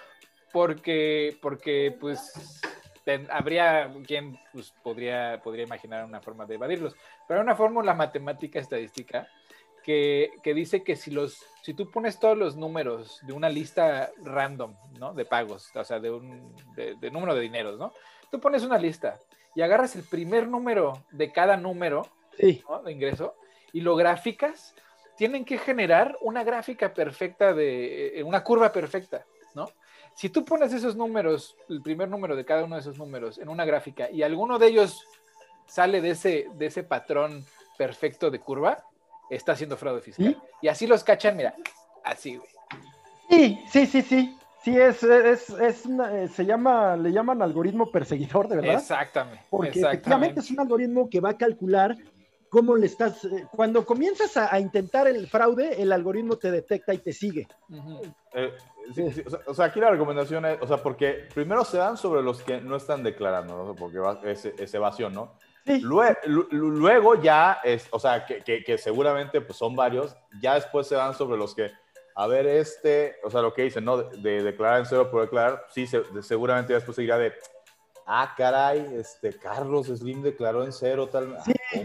porque, 0.52 1.38
porque 1.42 1.96
pues 2.00 2.62
habría 3.30 3.92
quien 4.06 4.38
pues, 4.52 4.74
podría, 4.84 5.42
podría 5.44 5.66
imaginar 5.66 6.06
una 6.06 6.22
forma 6.22 6.46
de 6.46 6.56
evadirlos, 6.56 6.96
pero 7.28 7.40
hay 7.40 7.44
una 7.44 7.56
fórmula 7.56 7.94
matemática 7.94 8.60
estadística 8.60 9.28
que, 9.84 10.32
dice 10.56 10.84
que 10.84 10.96
si, 10.96 11.12
los, 11.12 11.46
si 11.62 11.74
tú 11.74 11.92
pones 11.92 12.20
todos 12.20 12.38
los 12.38 12.56
números 12.56 13.20
de 13.24 13.34
una 13.34 13.50
lista 13.50 14.12
random, 14.24 14.76
¿no? 14.98 15.14
De 15.14 15.26
pagos, 15.26 15.70
o 15.76 15.84
sea, 15.84 16.00
de 16.00 16.10
un 16.10 16.56
de, 16.76 17.12
número 17.12 17.36
de 17.36 17.42
dineros, 17.42 17.78
¿no? 17.78 17.94
Tú 18.32 18.40
pones 18.40 18.64
una 18.64 18.78
lista 18.78 19.20
y 19.54 19.62
agarras 19.62 19.96
el 19.96 20.04
primer 20.04 20.48
número 20.48 21.04
de 21.12 21.32
cada 21.32 21.58
número 21.58 22.08
de 22.38 22.92
ingreso 22.92 23.36
y 23.72 23.82
lo 23.82 23.96
gráficas, 23.96 24.74
tienen 25.18 25.46
que 25.46 25.60
generar 25.60 26.18
una 26.22 26.44
gráfica 26.44 26.94
perfecta 26.94 27.54
de, 27.54 28.20
eh, 28.20 28.24
una 28.24 28.44
curva 28.44 28.72
perfecta, 28.72 29.26
¿no? 29.54 29.70
Si 30.16 30.30
tú 30.30 30.46
pones 30.46 30.74
esos 30.74 30.96
números, 30.96 31.56
el 31.70 31.82
primer 31.82 32.08
número 32.08 32.36
de 32.36 32.46
cada 32.46 32.64
uno 32.64 32.76
de 32.76 32.82
esos 32.82 32.98
números 32.98 33.38
en 33.38 33.50
una 33.50 33.66
gráfica 33.66 34.10
y 34.10 34.24
alguno 34.24 34.58
de 34.60 34.68
ellos 34.68 35.06
sale 35.66 36.02
de 36.02 36.12
ese, 36.12 36.48
de 36.54 36.68
ese 36.68 36.84
patrón 36.84 37.46
perfecto 37.78 38.30
de 38.30 38.40
curva, 38.40 38.86
está 39.30 39.54
haciendo 39.54 39.78
fraude 39.78 40.02
fiscal. 40.02 40.42
Y 40.62 40.68
así 40.68 40.88
los 40.88 41.04
cachan, 41.04 41.36
mira, 41.36 41.56
así, 42.04 42.38
güey. 42.38 42.50
Sí, 43.30 43.60
sí, 43.70 43.86
sí, 43.86 44.02
sí. 44.02 44.38
Sí, 44.64 44.78
es, 44.78 45.04
es, 45.04 45.50
es 45.50 45.86
eh, 45.86 46.30
se 46.30 46.46
llama, 46.46 46.96
le 46.96 47.12
llaman 47.12 47.42
algoritmo 47.42 47.92
perseguidor, 47.92 48.48
de 48.48 48.56
verdad. 48.56 48.76
Exactamente. 48.76 49.44
Porque 49.50 49.82
efectivamente 49.82 50.40
es 50.40 50.50
un 50.52 50.62
algoritmo 50.62 51.10
que 51.10 51.20
va 51.20 51.32
a 51.32 51.38
calcular 51.38 51.98
cómo 52.48 52.78
le 52.78 52.86
estás. 52.86 53.26
Eh, 53.26 53.46
cuando 53.52 53.86
comienzas 53.86 54.38
a, 54.38 54.58
intentar 54.62 55.08
el 55.10 55.28
fraude, 55.28 55.82
el 55.82 55.92
algoritmo 55.92 56.38
te 56.38 56.50
detecta 56.50 56.94
y 56.94 57.00
te 57.00 57.12
sigue. 57.12 57.46
Eh, 58.34 58.54
o, 59.48 59.54
sea, 59.54 59.66
aquí 59.66 59.82
la 59.82 59.90
recomendación 59.90 60.46
es, 60.46 60.62
o 60.62 60.68
sea, 60.68 60.78
porque 60.78 61.28
primero 61.34 61.66
se 61.66 61.78
dan 61.78 61.98
sobre 61.98 62.24
los 62.24 62.42
que 62.42 62.62
no 62.62 62.78
están 62.78 63.04
declarando, 63.04 63.66
¿no? 63.66 63.76
porque 63.76 64.00
es 64.32 64.74
evasión, 64.74 65.14
¿no? 65.14 65.34
Luego, 65.66 67.22
ya, 67.22 67.60
es, 67.64 67.88
o 67.92 68.00
sea, 68.00 68.26
que, 68.26 68.78
seguramente 68.78 69.42
pues, 69.42 69.58
son 69.58 69.76
varios, 69.76 70.16
ya 70.42 70.56
después 70.56 70.88
se 70.88 70.96
dan 70.96 71.14
sobre 71.14 71.38
los 71.38 71.56
que, 71.56 71.72
a 72.16 72.28
ver, 72.28 72.46
este, 72.48 73.16
o 73.24 73.30
sea, 73.30 73.42
lo 73.42 73.54
que 73.54 73.64
dicen, 73.64 73.86
¿no? 73.86 73.98
De, 73.98 74.44
declarar 74.44 74.80
en 74.80 74.86
cero 74.86 75.10
por 75.10 75.22
declarar, 75.22 75.66
sí, 75.70 75.88
seguramente 76.22 76.74
después 76.74 76.96
se 76.96 77.04
irá 77.04 77.18
de, 77.18 77.34
ah, 78.06 78.34
caray, 78.36 78.94
este, 78.96 79.38
Carlos 79.38 79.88
Slim 79.88 80.22
declaró 80.22 80.64
en 80.64 80.74
cero, 80.74 81.08
tal. 81.08 81.38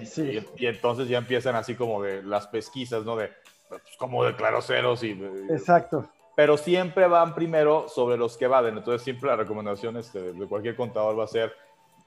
Sí, 0.05 0.45
Y, 0.57 0.67
entonces 0.67 1.09
ya 1.09 1.19
empiezan 1.19 1.55
así 1.55 1.75
como 1.75 2.03
de 2.03 2.23
las 2.23 2.47
pesquisas, 2.49 3.05
¿no? 3.05 3.17
De, 3.17 3.31
pues, 3.69 3.83
¿cómo 3.99 4.25
declaró 4.25 4.61
ceros? 4.61 5.03
Y, 5.05 5.13
Exacto. 5.51 6.09
Pero 6.35 6.57
siempre 6.57 7.07
van 7.09 7.35
primero 7.35 7.89
sobre 7.89 8.17
los 8.17 8.37
que 8.37 8.47
vaden. 8.47 8.79
Entonces, 8.79 9.03
siempre 9.03 9.29
la 9.29 9.37
recomendación 9.37 9.97
este, 9.97 10.33
de 10.33 10.47
cualquier 10.47 10.77
contador 10.77 11.19
va 11.19 11.25
a 11.25 11.29
ser 11.29 11.53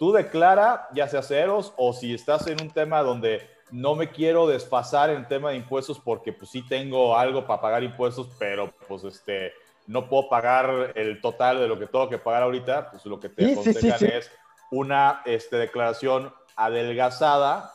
tú 0.02 0.12
declara, 0.12 0.90
ya 0.96 1.08
sea 1.08 1.22
ceros 1.22 1.76
o 1.78 1.94
si 1.94 2.16
estás 2.16 2.48
en 2.48 2.60
un 2.60 2.72
tema 2.72 3.04
donde 3.04 3.48
no 3.70 3.94
me 3.94 4.10
quiero 4.10 4.48
desfasar 4.48 5.12
en 5.12 5.28
tema 5.28 5.52
de 5.52 5.58
impuestos 5.58 6.00
porque 6.00 6.34
pues 6.34 6.50
sí 6.50 6.68
tengo 6.68 7.16
algo 7.16 7.46
para 7.46 7.62
pagar 7.62 7.84
impuestos, 7.84 8.28
pero 8.40 8.74
pues 8.88 9.04
este 9.04 9.54
no 9.86 10.10
puedo 10.10 10.28
pagar 10.28 10.94
el 10.96 11.22
total 11.22 11.60
de 11.60 11.68
lo 11.68 11.78
que 11.78 11.86
tengo 11.86 12.10
que 12.10 12.18
pagar 12.18 12.42
ahorita, 12.42 12.90
pues 12.90 13.06
lo 13.06 13.20
que 13.20 13.30
te 13.30 13.52
aconsejan 13.52 14.04
es 14.08 14.32
una 14.72 15.22
este, 15.24 15.58
declaración 15.58 16.34
adelgazada 16.56 17.72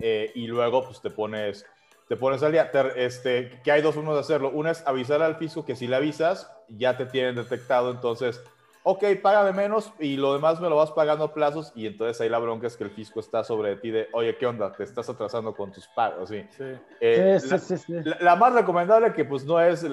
eh, 0.00 0.32
y 0.34 0.48
luego 0.48 0.84
pues 0.84 1.00
te 1.00 1.10
pones 1.10 1.64
te 2.08 2.16
pones 2.16 2.42
al 2.42 2.50
día. 2.50 2.72
este, 2.96 3.60
que 3.62 3.70
hay 3.70 3.82
dos 3.82 3.94
formas 3.94 4.14
de 4.14 4.20
hacerlo. 4.20 4.50
Una 4.50 4.72
es 4.72 4.84
avisar 4.84 5.22
al 5.22 5.36
fisco 5.36 5.64
que 5.64 5.76
si 5.76 5.86
le 5.86 5.94
avisas, 5.94 6.50
ya 6.68 6.96
te 6.96 7.06
tienen 7.06 7.36
detectado, 7.36 7.92
entonces 7.92 8.42
ok, 8.84 9.04
págame 9.22 9.52
menos 9.52 9.92
y 9.98 10.16
lo 10.16 10.34
demás 10.34 10.60
me 10.60 10.68
lo 10.68 10.76
vas 10.76 10.90
pagando 10.90 11.24
a 11.24 11.34
plazos 11.34 11.72
y 11.74 11.86
entonces 11.86 12.20
ahí 12.20 12.28
la 12.28 12.38
bronca 12.38 12.66
es 12.66 12.76
que 12.76 12.84
el 12.84 12.90
fisco 12.90 13.20
está 13.20 13.44
sobre 13.44 13.76
ti 13.76 13.90
de, 13.90 14.08
oye, 14.12 14.36
¿qué 14.36 14.46
onda? 14.46 14.72
Te 14.72 14.82
estás 14.82 15.08
atrasando 15.08 15.54
con 15.54 15.70
tus 15.70 15.86
pagos, 15.88 16.30
¿sí? 16.30 16.44
sí. 16.56 16.64
Eh, 17.00 17.38
la, 18.20 18.36
más 18.36 18.52
recomendable 18.52 19.12
que 19.12 19.24
pues 19.24 19.44
no 19.44 19.60
es, 19.60 19.86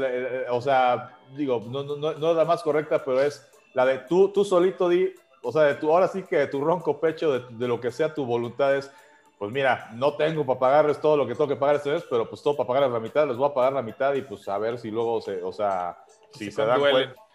o 0.49 0.61
sea, 0.61 1.17
digo, 1.35 1.61
no, 1.67 1.83
no, 1.83 1.95
no, 1.97 2.31
es 2.31 2.37
la 2.37 2.45
más 2.45 2.63
correcta, 2.63 3.03
pero 3.03 3.21
es 3.21 3.47
la 3.73 3.85
de 3.85 3.99
tú, 3.99 4.29
tú 4.29 4.43
solito 4.43 4.89
di, 4.89 5.13
o 5.43 5.51
sea, 5.51 5.63
de 5.63 5.75
tu, 5.75 5.91
ahora 5.91 6.07
sí 6.07 6.23
que 6.23 6.37
de 6.37 6.47
tu 6.47 6.61
ronco 6.61 6.99
pecho, 6.99 7.31
de, 7.31 7.57
de 7.57 7.67
lo 7.67 7.79
que 7.79 7.91
sea 7.91 8.13
tu 8.13 8.25
voluntad 8.25 8.75
es, 8.75 8.91
pues 9.37 9.51
mira, 9.51 9.89
no 9.93 10.15
tengo 10.15 10.45
para 10.45 10.59
pagarles 10.59 10.99
todo 10.99 11.15
lo 11.15 11.27
que 11.27 11.33
tengo 11.33 11.47
que 11.47 11.55
pagar 11.55 11.75
este 11.75 11.91
mes, 11.91 12.03
pero 12.09 12.27
pues 12.27 12.41
todo 12.41 12.57
para 12.57 12.67
pagarles 12.67 12.91
la 12.91 12.99
mitad, 12.99 13.27
les 13.27 13.37
voy 13.37 13.49
a 13.49 13.53
pagar 13.53 13.73
la 13.73 13.83
mitad 13.83 14.15
y 14.15 14.23
pues 14.23 14.49
a 14.49 14.57
ver 14.57 14.79
si 14.79 14.89
luego 14.89 15.21
se, 15.21 15.43
o 15.43 15.53
sea, 15.53 16.03
si 16.31 16.51
se, 16.51 16.65
dan 16.65 16.79
cuenta 16.79 17.28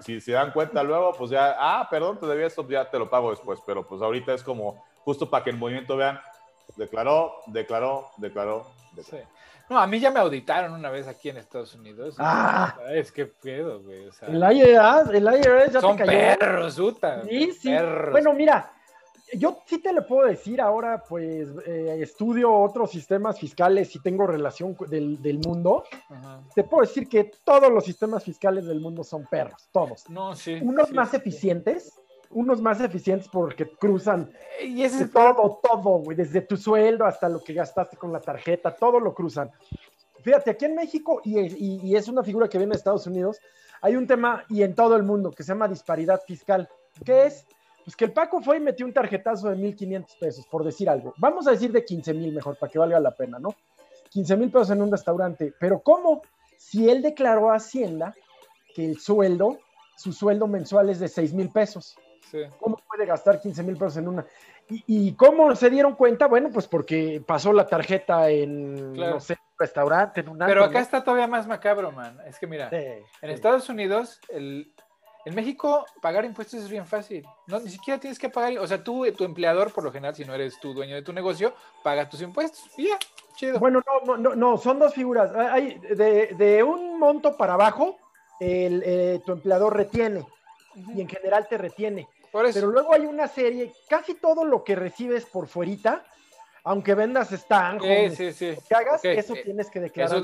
si, 0.00 0.20
se 0.20 0.32
dan, 0.32 0.52
cuenta 0.52 0.82
luego, 0.82 1.12
pues 1.12 1.30
ya, 1.30 1.56
ah, 1.58 1.86
perdón, 1.90 2.18
te 2.18 2.26
debía 2.26 2.46
esto, 2.46 2.66
ya 2.68 2.88
te 2.88 2.98
lo 2.98 3.08
pago 3.08 3.30
después, 3.30 3.60
pero 3.66 3.86
pues 3.86 4.02
ahorita 4.02 4.34
es 4.34 4.42
como 4.42 4.84
justo 5.04 5.28
para 5.28 5.44
que 5.44 5.50
el 5.50 5.58
movimiento 5.58 5.96
vean, 5.96 6.20
declaró, 6.76 7.34
declaró, 7.46 8.10
declaró. 8.16 8.66
No, 9.68 9.78
a 9.78 9.86
mí 9.86 10.00
ya 10.00 10.10
me 10.10 10.20
auditaron 10.20 10.72
una 10.72 10.90
vez 10.90 11.08
aquí 11.08 11.30
en 11.30 11.38
Estados 11.38 11.74
Unidos. 11.74 12.16
Ah, 12.18 12.76
es 12.90 13.10
que 13.10 13.26
pedo, 13.26 13.82
güey. 13.82 14.08
el 14.28 14.56
IRS, 14.56 15.10
el 15.10 15.24
IRS 15.24 15.72
ya 15.72 15.80
son 15.80 15.96
te 15.96 16.04
cayó. 16.04 16.38
perros, 16.38 16.78
uta, 16.78 17.22
Sí, 17.24 17.52
sí. 17.52 17.74
Bueno, 18.10 18.34
mira, 18.34 18.70
yo 19.38 19.58
sí 19.66 19.78
te 19.78 19.92
le 19.92 20.02
puedo 20.02 20.28
decir 20.28 20.60
ahora, 20.60 21.02
pues 21.08 21.48
eh, 21.66 21.98
estudio 22.00 22.52
otros 22.52 22.90
sistemas 22.90 23.38
fiscales 23.38 23.94
y 23.96 24.00
tengo 24.00 24.26
relación 24.26 24.76
del, 24.88 25.38
mundo. 25.44 25.84
Te 26.54 26.64
puedo 26.64 26.82
decir 26.82 27.08
que 27.08 27.30
todos 27.44 27.70
los 27.72 27.84
sistemas 27.84 28.24
fiscales 28.24 28.66
del 28.66 28.80
mundo 28.80 29.02
son 29.04 29.26
perros, 29.26 29.68
todos. 29.72 30.08
No, 30.08 30.34
sí. 30.34 30.58
Unos 30.62 30.92
más 30.92 31.14
eficientes, 31.14 31.98
unos 32.30 32.60
más 32.60 32.80
eficientes 32.80 33.28
porque 33.28 33.70
cruzan 33.70 34.30
y 34.62 34.82
ese 34.82 35.04
es 35.04 35.10
todo, 35.10 35.60
todo, 35.62 35.98
güey, 35.98 36.16
desde 36.16 36.42
tu 36.42 36.56
sueldo 36.56 37.04
hasta 37.04 37.28
lo 37.28 37.42
que 37.42 37.54
gastaste 37.54 37.96
con 37.96 38.12
la 38.12 38.20
tarjeta, 38.20 38.74
todo 38.74 39.00
lo 39.00 39.14
cruzan. 39.14 39.50
Fíjate, 40.22 40.50
aquí 40.50 40.66
en 40.66 40.76
México, 40.76 41.20
y, 41.24 41.88
y 41.90 41.96
es 41.96 42.06
una 42.06 42.22
figura 42.22 42.48
que 42.48 42.58
viene 42.58 42.72
de 42.72 42.78
Estados 42.78 43.06
Unidos, 43.08 43.40
hay 43.80 43.96
un 43.96 44.06
tema, 44.06 44.44
y 44.48 44.62
en 44.62 44.74
todo 44.74 44.94
el 44.94 45.02
mundo, 45.02 45.32
que 45.32 45.42
se 45.42 45.48
llama 45.48 45.66
disparidad 45.66 46.20
fiscal, 46.24 46.68
que 47.04 47.26
es 47.26 47.44
pues 47.84 47.96
que 47.96 48.04
el 48.04 48.12
Paco 48.12 48.40
fue 48.40 48.58
y 48.58 48.60
metió 48.60 48.86
un 48.86 48.92
tarjetazo 48.92 49.48
de 49.50 49.56
1.500 49.56 50.18
pesos, 50.18 50.46
por 50.46 50.64
decir 50.64 50.88
algo. 50.88 51.14
Vamos 51.16 51.46
a 51.46 51.50
decir 51.50 51.72
de 51.72 51.84
15 51.84 52.14
mil 52.14 52.32
mejor, 52.32 52.56
para 52.56 52.70
que 52.70 52.78
valga 52.78 53.00
la 53.00 53.14
pena, 53.14 53.38
¿no? 53.38 53.54
15 54.10 54.36
mil 54.36 54.50
pesos 54.50 54.70
en 54.70 54.82
un 54.82 54.90
restaurante. 54.90 55.52
Pero 55.58 55.80
¿cómo? 55.80 56.22
Si 56.56 56.88
él 56.88 57.02
declaró 57.02 57.50
a 57.50 57.56
Hacienda 57.56 58.14
que 58.74 58.84
el 58.84 59.00
sueldo, 59.00 59.58
su 59.96 60.12
sueldo 60.12 60.46
mensual 60.46 60.90
es 60.90 61.00
de 61.00 61.08
6 61.08 61.34
mil 61.34 61.50
pesos. 61.50 61.96
¿Cómo 62.58 62.78
puede 62.88 63.04
gastar 63.04 63.40
15 63.40 63.62
mil 63.62 63.76
pesos 63.76 63.98
en 63.98 64.08
una? 64.08 64.26
¿Y, 64.68 65.12
cómo 65.14 65.54
se 65.54 65.68
dieron 65.68 65.96
cuenta? 65.96 66.26
Bueno, 66.26 66.50
pues 66.50 66.66
porque 66.66 67.22
pasó 67.26 67.52
la 67.52 67.66
tarjeta 67.66 68.30
en, 68.30 68.94
no 68.94 69.20
sé, 69.20 69.34
un 69.34 69.58
restaurante, 69.58 70.20
en 70.20 70.28
un 70.30 70.38
Pero 70.38 70.64
acá 70.64 70.80
está 70.80 71.04
todavía 71.04 71.26
más 71.26 71.46
macabro, 71.46 71.92
man. 71.92 72.18
Es 72.26 72.38
que 72.38 72.46
mira, 72.46 72.70
en 72.72 73.30
Estados 73.30 73.68
Unidos 73.68 74.20
el, 74.30 74.72
en 75.24 75.34
México, 75.34 75.86
pagar 76.00 76.24
impuestos 76.24 76.62
es 76.62 76.68
bien 76.68 76.86
fácil. 76.86 77.24
No, 77.46 77.60
ni 77.60 77.70
siquiera 77.70 78.00
tienes 78.00 78.18
que 78.18 78.28
pagar. 78.28 78.58
O 78.58 78.66
sea, 78.66 78.82
tú, 78.82 79.10
tu 79.12 79.24
empleador, 79.24 79.72
por 79.72 79.84
lo 79.84 79.92
general, 79.92 80.14
si 80.14 80.24
no 80.24 80.34
eres 80.34 80.58
tu 80.58 80.74
dueño 80.74 80.94
de 80.94 81.02
tu 81.02 81.12
negocio, 81.12 81.54
paga 81.82 82.08
tus 82.08 82.22
impuestos. 82.22 82.62
Y 82.76 82.88
ya, 82.88 82.98
chido. 83.36 83.58
Bueno, 83.58 83.82
no, 84.04 84.16
no, 84.16 84.34
no, 84.34 84.56
son 84.58 84.78
dos 84.78 84.94
figuras. 84.94 85.34
Hay 85.34 85.78
de, 85.78 86.62
un 86.62 86.98
monto 86.98 87.36
para 87.36 87.54
abajo, 87.54 87.98
el, 88.40 88.82
eh, 88.84 89.20
tu 89.24 89.32
empleador 89.32 89.76
retiene. 89.76 90.26
Y 90.74 91.00
en 91.00 91.08
general 91.08 91.46
te 91.48 91.58
retiene. 91.58 92.08
Pero 92.32 92.68
luego 92.68 92.94
hay 92.94 93.04
una 93.04 93.28
serie, 93.28 93.72
casi 93.88 94.14
todo 94.14 94.44
lo 94.44 94.64
que 94.64 94.74
recibes 94.74 95.26
por 95.26 95.46
fuerita 95.46 96.02
aunque 96.64 96.94
vendas 96.94 97.32
están, 97.32 97.80
sí, 97.80 98.32
sí, 98.32 98.54
que 98.68 98.74
hagas, 98.74 99.04
eso 99.04 99.34
eh, 99.34 99.42
tienes 99.44 99.68
que 99.68 99.80
declarar. 99.80 100.22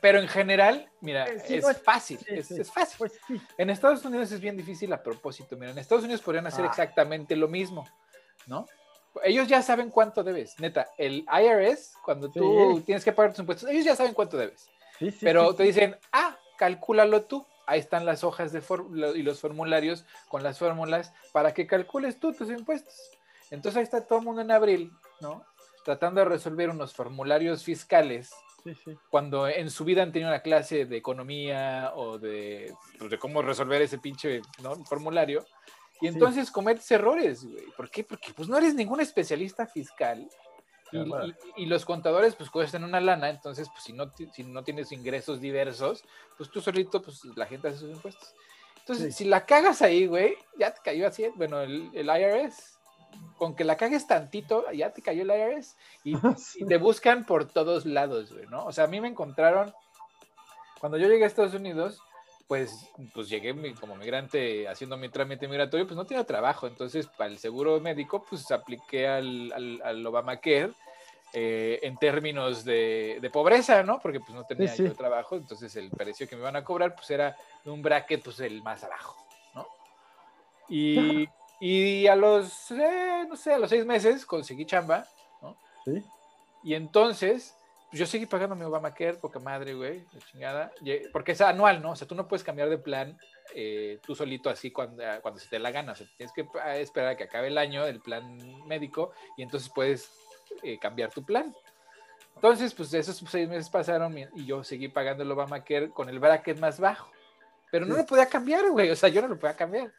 pero 0.00 0.18
en 0.18 0.28
general, 0.28 0.90
mira, 1.00 1.26
eh, 1.26 1.42
es, 1.48 1.82
fácil, 1.82 2.18
es, 2.26 2.70
fácil. 2.70 2.96
Pues 2.98 3.20
en 3.56 3.70
Estados 3.70 4.04
Unidos 4.04 4.30
es 4.32 4.40
bien 4.40 4.56
difícil 4.56 4.92
a 4.92 5.02
propósito, 5.02 5.56
mira, 5.56 5.72
en 5.72 5.78
Estados 5.78 6.04
Unidos 6.04 6.20
podrían 6.20 6.46
hacer 6.46 6.64
ah. 6.64 6.68
exactamente 6.68 7.36
lo 7.36 7.48
mismo, 7.48 7.88
¿no? 8.46 8.66
Ellos 9.24 9.48
ya 9.48 9.62
saben 9.62 9.90
cuánto 9.90 10.22
debes, 10.22 10.60
neta, 10.60 10.88
el 10.98 11.24
IRS, 11.26 11.94
cuando 12.04 12.30
tú 12.30 12.82
tienes 12.84 13.02
que 13.02 13.12
pagar 13.12 13.32
tus 13.32 13.40
impuestos, 13.40 13.70
ellos 13.70 13.84
ya 13.84 13.96
saben 13.96 14.12
cuánto 14.12 14.36
debes, 14.36 14.68
pero 15.20 15.54
te 15.54 15.62
dicen, 15.62 15.96
ah, 16.12 16.36
calcúlalo 16.58 17.22
tú, 17.22 17.46
ahí 17.66 17.80
están 17.80 18.04
las 18.04 18.24
hojas 18.24 18.52
de 18.52 18.62
y 19.14 19.22
los 19.22 19.40
formularios 19.40 20.04
con 20.28 20.42
las 20.42 20.58
fórmulas 20.58 21.12
para 21.32 21.54
que 21.54 21.66
calcules 21.66 22.20
tú 22.20 22.32
tus 22.32 22.50
impuestos. 22.50 22.94
Entonces 23.50 23.78
ahí 23.78 23.82
está 23.82 24.06
todo 24.06 24.18
el 24.18 24.24
mundo 24.26 24.42
en 24.42 24.50
abril, 24.50 24.92
¿no? 25.20 25.44
Tratando 25.88 26.20
de 26.20 26.26
resolver 26.26 26.68
unos 26.68 26.92
formularios 26.92 27.64
fiscales 27.64 28.30
cuando 29.08 29.48
en 29.48 29.70
su 29.70 29.86
vida 29.86 30.02
han 30.02 30.12
tenido 30.12 30.28
una 30.28 30.42
clase 30.42 30.84
de 30.84 30.98
economía 30.98 31.92
o 31.94 32.18
de, 32.18 32.74
pues, 32.98 33.10
de 33.10 33.18
cómo 33.18 33.40
resolver 33.40 33.80
ese 33.80 33.96
pinche 33.96 34.42
formulario. 34.86 35.46
Y 36.02 36.08
entonces 36.08 36.50
cometes 36.50 36.90
errores, 36.90 37.42
güey. 37.42 37.64
¿Por 37.74 37.88
qué? 37.88 38.04
Porque 38.04 38.34
pues 38.36 38.50
no 38.50 38.58
eres 38.58 38.74
ningún 38.74 39.00
especialista 39.00 39.66
fiscal. 39.66 40.28
Y, 41.56 41.64
los 41.64 41.86
contadores 41.86 42.34
pues 42.34 42.50
cuestan 42.50 42.84
una 42.84 43.00
lana, 43.00 43.30
entonces 43.30 43.70
pues 43.70 43.82
si 43.84 43.94
no, 43.94 44.12
si 44.34 44.44
no 44.44 44.62
tienes 44.62 44.92
ingresos 44.92 45.40
diversos, 45.40 46.04
pues 46.36 46.50
tú 46.50 46.60
solito, 46.60 47.00
pues 47.00 47.24
la 47.34 47.46
gente 47.46 47.68
hace 47.68 47.78
sus 47.78 47.90
impuestos. 47.92 48.34
Entonces, 48.80 49.16
si 49.16 49.24
la 49.24 49.46
cagas 49.46 49.80
ahí, 49.80 50.06
güey, 50.06 50.36
ya 50.58 50.70
te 50.70 50.82
cayó 50.84 51.06
así, 51.06 51.28
bueno, 51.34 51.62
el, 51.62 51.90
el 51.94 52.06
IRS 52.08 52.77
con 53.38 53.54
que 53.54 53.64
la 53.64 53.76
cagues 53.76 54.06
tantito, 54.06 54.70
ya 54.72 54.92
te 54.92 55.00
cayó 55.00 55.22
el 55.22 55.30
IRS 55.30 55.76
y, 56.04 56.64
te 56.66 56.76
buscan 56.76 57.24
por 57.24 57.46
todos 57.46 57.86
lados, 57.86 58.32
güey, 58.32 58.46
¿no? 58.46 58.66
O 58.66 58.72
sea, 58.72 58.84
a 58.84 58.88
mí 58.88 59.00
me 59.00 59.08
encontraron, 59.08 59.72
cuando 60.80 60.98
yo 60.98 61.08
llegué 61.08 61.24
a 61.24 61.28
Estados 61.28 61.54
Unidos, 61.54 62.02
pues, 62.48 62.88
pues 63.14 63.28
llegué 63.28 63.54
como 63.74 63.94
migrante 63.94 64.66
haciendo 64.68 64.96
mi 64.96 65.08
trámite 65.08 65.46
migratorio, 65.46 65.86
pues 65.86 65.96
no 65.96 66.06
tenía 66.06 66.24
trabajo, 66.24 66.66
entonces 66.66 67.06
para 67.06 67.30
el 67.30 67.38
seguro 67.38 67.78
médico, 67.80 68.24
pues 68.28 68.50
apliqué 68.50 69.06
al, 69.06 69.80
al, 69.84 70.06
Obamacare 70.06 70.72
eh, 71.34 71.78
en 71.82 71.98
términos 71.98 72.64
de, 72.64 73.18
de, 73.20 73.30
pobreza, 73.30 73.82
¿no? 73.82 74.00
Porque 74.00 74.18
pues 74.18 74.32
no 74.32 74.44
tenía 74.44 74.74
yo 74.74 74.94
trabajo, 74.94 75.36
entonces 75.36 75.76
el 75.76 75.90
precio 75.90 76.26
que 76.26 76.36
me 76.36 76.42
iban 76.42 76.56
a 76.56 76.64
cobrar, 76.64 76.94
pues 76.94 77.10
era 77.10 77.36
un 77.66 77.82
bracket, 77.82 78.24
pues 78.24 78.40
el 78.40 78.62
más 78.62 78.82
abajo, 78.82 79.14
¿no? 79.54 79.66
Y 80.70 81.28
y 81.60 82.06
a 82.06 82.14
los, 82.14 82.70
eh, 82.70 83.26
no 83.28 83.36
sé, 83.36 83.54
a 83.54 83.58
los 83.58 83.70
seis 83.70 83.84
meses 83.84 84.24
conseguí 84.24 84.64
chamba, 84.64 85.06
¿no? 85.42 85.56
Sí. 85.84 86.02
Y 86.62 86.74
entonces, 86.74 87.54
pues 87.90 88.00
yo 88.00 88.06
seguí 88.06 88.26
pagando 88.26 88.54
mi 88.54 88.64
Obamacare, 88.64 89.14
poca 89.14 89.38
madre, 89.38 89.74
güey, 89.74 90.04
la 90.12 90.20
chingada. 90.30 90.72
Porque 91.12 91.32
es 91.32 91.40
anual, 91.40 91.82
¿no? 91.82 91.92
O 91.92 91.96
sea, 91.96 92.06
tú 92.06 92.14
no 92.14 92.28
puedes 92.28 92.44
cambiar 92.44 92.68
de 92.68 92.78
plan 92.78 93.18
eh, 93.54 93.98
tú 94.04 94.14
solito 94.14 94.50
así 94.50 94.70
cuando, 94.70 95.02
cuando 95.22 95.40
se 95.40 95.48
te 95.48 95.58
la 95.58 95.70
gana. 95.70 95.92
O 95.92 95.94
sea, 95.94 96.06
tienes 96.16 96.32
que 96.34 96.46
esperar 96.80 97.10
a 97.10 97.16
que 97.16 97.24
acabe 97.24 97.48
el 97.48 97.58
año 97.58 97.84
del 97.84 98.00
plan 98.00 98.38
médico 98.66 99.12
y 99.36 99.42
entonces 99.42 99.70
puedes 99.74 100.10
eh, 100.62 100.78
cambiar 100.78 101.12
tu 101.12 101.24
plan. 101.24 101.54
Entonces, 102.34 102.72
pues 102.74 102.92
esos 102.94 103.16
seis 103.28 103.48
meses 103.48 103.68
pasaron 103.68 104.16
y 104.16 104.46
yo 104.46 104.62
seguí 104.62 104.88
pagando 104.88 105.24
el 105.24 105.32
Obamacare 105.32 105.90
con 105.90 106.08
el 106.08 106.20
bracket 106.20 106.58
más 106.58 106.78
bajo. 106.78 107.10
Pero 107.70 107.84
no 107.84 107.96
lo 107.96 108.06
podía 108.06 108.26
cambiar, 108.26 108.70
güey. 108.70 108.90
O 108.90 108.96
sea, 108.96 109.08
yo 109.08 109.20
no 109.20 109.28
lo 109.28 109.38
podía 109.38 109.56
cambiar. 109.56 109.92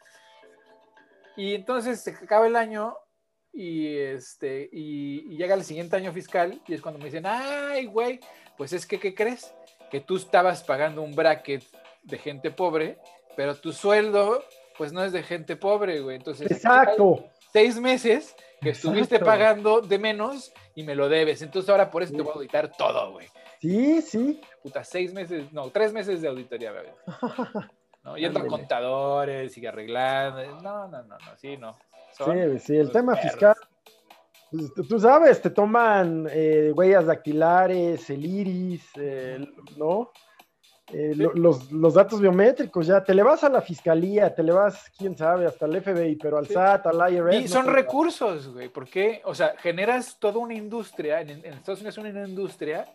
Y 1.40 1.54
entonces 1.54 2.02
se 2.02 2.10
acaba 2.10 2.46
el 2.46 2.54
año 2.54 2.94
y, 3.50 3.96
este, 3.96 4.68
y, 4.70 5.38
llega 5.38 5.54
el 5.54 5.64
siguiente 5.64 5.96
año 5.96 6.12
fiscal 6.12 6.60
y 6.68 6.74
es 6.74 6.82
cuando 6.82 6.98
me 6.98 7.06
dicen, 7.06 7.24
ay, 7.24 7.86
güey, 7.86 8.20
pues 8.58 8.74
es 8.74 8.84
que, 8.84 9.00
¿qué 9.00 9.14
crees? 9.14 9.50
Que 9.90 10.00
tú 10.00 10.18
estabas 10.18 10.62
pagando 10.62 11.00
un 11.00 11.16
bracket 11.16 11.64
de 12.02 12.18
gente 12.18 12.50
pobre, 12.50 12.98
pero 13.36 13.54
tu 13.54 13.72
sueldo, 13.72 14.44
pues 14.76 14.92
no 14.92 15.02
es 15.02 15.12
de 15.12 15.22
gente 15.22 15.56
pobre, 15.56 16.02
güey. 16.02 16.16
Entonces, 16.16 16.50
exacto. 16.50 17.24
Seis 17.54 17.80
meses 17.80 18.36
que 18.60 18.70
estuviste 18.70 19.18
pagando 19.18 19.80
de 19.80 19.98
menos 19.98 20.52
y 20.74 20.82
me 20.82 20.94
lo 20.94 21.08
debes. 21.08 21.40
Entonces 21.40 21.70
ahora 21.70 21.90
por 21.90 22.02
eso 22.02 22.12
te 22.12 22.20
voy 22.20 22.32
a 22.32 22.34
auditar 22.34 22.70
todo, 22.70 23.12
güey. 23.12 23.28
Sí, 23.62 24.02
sí. 24.02 24.42
Puta, 24.62 24.84
seis 24.84 25.14
meses, 25.14 25.50
no, 25.54 25.70
tres 25.70 25.90
meses 25.94 26.20
de 26.20 26.28
auditoría, 26.28 26.70
güey. 26.70 26.84
¿no? 28.02 28.16
Yendo 28.16 28.40
a 28.40 28.46
contadores 28.46 29.56
y 29.56 29.66
arreglando. 29.66 30.62
No, 30.62 30.88
no, 30.88 31.02
no, 31.02 31.18
no, 31.18 31.36
sí, 31.36 31.56
no. 31.56 31.76
sí, 32.12 32.58
sí, 32.58 32.76
el 32.76 32.90
tema 32.90 33.16
fiscal. 33.16 33.56
Pues, 34.50 34.72
tú 34.88 34.98
sabes, 34.98 35.40
te 35.40 35.50
toman 35.50 36.26
eh, 36.30 36.72
huellas 36.74 37.06
dactilares, 37.06 38.10
el 38.10 38.26
iris, 38.26 38.84
¿no? 39.76 40.10
Eh, 40.92 41.14
los, 41.14 41.70
los, 41.70 41.94
datos 41.94 42.20
biométricos, 42.20 42.88
ya 42.88 43.04
te 43.04 43.14
le 43.14 43.22
vas 43.22 43.44
a 43.44 43.48
la 43.48 43.60
fiscalía, 43.60 44.34
te 44.34 44.42
le 44.42 44.50
vas, 44.50 44.90
quién 44.98 45.16
sabe, 45.16 45.46
hasta 45.46 45.66
el 45.66 45.80
FBI, 45.80 46.16
pero 46.16 46.36
al 46.36 46.48
SAT, 46.48 46.88
al 46.88 47.14
IRS. 47.14 47.44
Y 47.44 47.46
son 47.46 47.66
recursos, 47.66 48.52
güey, 48.52 48.68
porque, 48.68 49.22
o 49.24 49.32
sea, 49.32 49.54
generas 49.58 50.18
toda 50.18 50.38
una 50.38 50.54
industria, 50.54 51.20
en, 51.20 51.30
en 51.30 51.52
Estados 51.52 51.80
Unidos 51.80 51.98
una 51.98 52.26
industria 52.26 52.86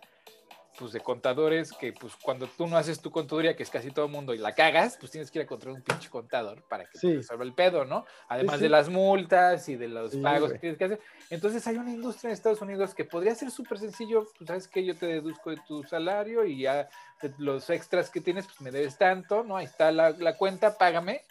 pues, 0.78 0.92
de 0.92 1.00
contadores 1.00 1.72
que, 1.72 1.94
pues, 1.94 2.16
cuando 2.16 2.48
tú 2.48 2.68
no 2.68 2.78
haces 2.78 3.00
tu 3.00 3.12
contaduría, 3.12 3.56
que 3.56 3.64
es 3.64 3.70
casi 3.70 3.92
todo 3.92 4.06
el 4.06 4.12
mundo, 4.12 4.34
y 4.34 4.38
la 4.38 4.54
cagas, 4.54 4.98
pues 5.00 5.12
tienes 5.12 5.32
que 5.32 5.40
ir 5.40 5.42
a 5.42 5.44
encontrar 5.44 5.74
un 5.74 5.82
pinche 5.82 6.10
contador 6.10 6.62
para 6.64 6.86
que 6.86 6.98
se 6.98 7.16
resuelva 7.16 7.44
el 7.44 7.54
pedo, 7.54 7.86
¿no? 7.86 8.06
Además 8.28 8.60
de 8.60 8.70
las 8.70 8.90
multas 8.90 9.68
y 9.70 9.76
de 9.76 9.88
los 9.88 10.16
pagos 10.18 10.54
que 10.54 10.60
tienes 10.60 10.78
que 10.78 10.86
hacer. 10.86 11.02
Entonces 11.30 11.66
hay 11.68 11.78
una 11.78 11.92
industria 11.92 12.30
en 12.30 12.34
Estados 12.34 12.62
Unidos 12.62 12.94
que 12.94 13.06
podría 13.06 13.36
ser 13.36 13.52
súper 13.52 13.80
sencillo, 13.80 14.28
pues, 14.38 14.48
¿sabes 14.48 14.68
qué? 14.68 14.86
Yo 14.86 14.96
te 14.96 15.08
deduzco 15.08 15.50
de 15.50 15.58
tu 15.68 15.84
salario 15.84 16.46
y 16.46 16.62
ya 16.62 16.90
los 17.38 17.70
extras 17.70 18.10
que 18.10 18.22
tienes, 18.22 18.46
pues 18.46 18.62
me 18.62 18.72
debes 18.72 18.98
tanto, 18.98 19.44
¿no? 19.44 19.58
Ahí 19.58 19.66
está 19.66 19.92
la, 19.92 20.12
la 20.12 20.38
cuenta, 20.38 20.78
págame. 20.78 21.22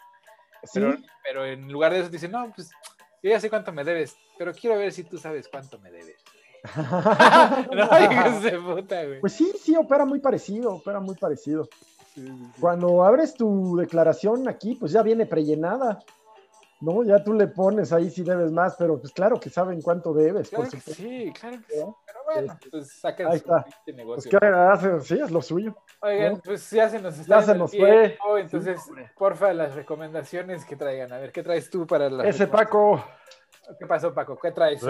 Pero, 0.73 0.97
pero 1.23 1.45
en 1.45 1.71
lugar 1.71 1.93
de 1.93 1.99
eso 1.99 2.09
dicen, 2.09 2.31
no, 2.31 2.51
pues 2.55 2.71
yo 3.21 3.29
ya 3.29 3.39
sé 3.39 3.49
cuánto 3.49 3.71
me 3.71 3.83
debes, 3.83 4.15
pero 4.37 4.53
quiero 4.53 4.77
ver 4.77 4.91
si 4.91 5.03
tú 5.03 5.17
sabes 5.17 5.47
cuánto 5.47 5.79
me 5.79 5.91
debes. 5.91 6.17
Pues 9.21 9.33
sí, 9.33 9.51
sí, 9.61 9.75
opera 9.75 10.05
muy 10.05 10.19
parecido, 10.19 10.75
opera 10.75 10.99
muy 10.99 11.15
parecido. 11.15 11.67
Cuando 12.59 13.03
abres 13.03 13.33
tu 13.33 13.75
declaración 13.77 14.47
aquí, 14.47 14.75
pues 14.75 14.91
ya 14.91 15.01
viene 15.01 15.25
prellenada. 15.25 15.99
¿no? 16.81 17.03
Ya 17.03 17.23
tú 17.23 17.33
le 17.33 17.47
pones 17.47 17.93
ahí 17.93 18.09
si 18.09 18.23
debes 18.23 18.51
más, 18.51 18.75
pero 18.77 18.99
pues 18.99 19.13
claro 19.13 19.39
que 19.39 19.49
saben 19.49 19.81
cuánto 19.81 20.13
debes. 20.13 20.49
Claro 20.49 20.69
que 20.69 20.79
sí, 20.79 21.31
claro 21.39 21.57
que 21.67 21.73
sí. 21.73 21.85
Pero 22.05 22.19
bueno, 22.25 22.53
este, 22.53 22.69
pues 22.69 22.91
saca 22.91 23.29
ahí 23.29 23.37
está. 23.37 23.65
negocio. 23.87 24.39
Pues 24.39 24.53
hace, 24.53 25.01
sí, 25.01 25.19
es 25.19 25.31
lo 25.31 25.41
suyo. 25.41 25.75
Oigan, 26.01 26.41
pues 26.43 26.69
ya 26.69 26.89
se 26.89 26.99
nos 26.99 27.17
está 27.17 27.39
ya 27.39 27.45
se 27.45 27.55
nos 27.55 27.71
fue. 27.71 28.17
Entonces, 28.39 28.81
porfa, 29.17 29.53
las 29.53 29.75
recomendaciones 29.75 30.65
que 30.65 30.75
traigan. 30.75 31.11
A 31.13 31.17
ver, 31.17 31.31
¿qué 31.31 31.43
traes 31.43 31.69
tú 31.69 31.87
para 31.87 32.09
la... 32.09 32.27
Ese 32.27 32.47
Paco 32.47 33.03
¿Qué 33.79 33.85
pasó, 33.85 34.13
Paco? 34.13 34.37
¿Qué 34.39 34.51
traes? 34.51 34.81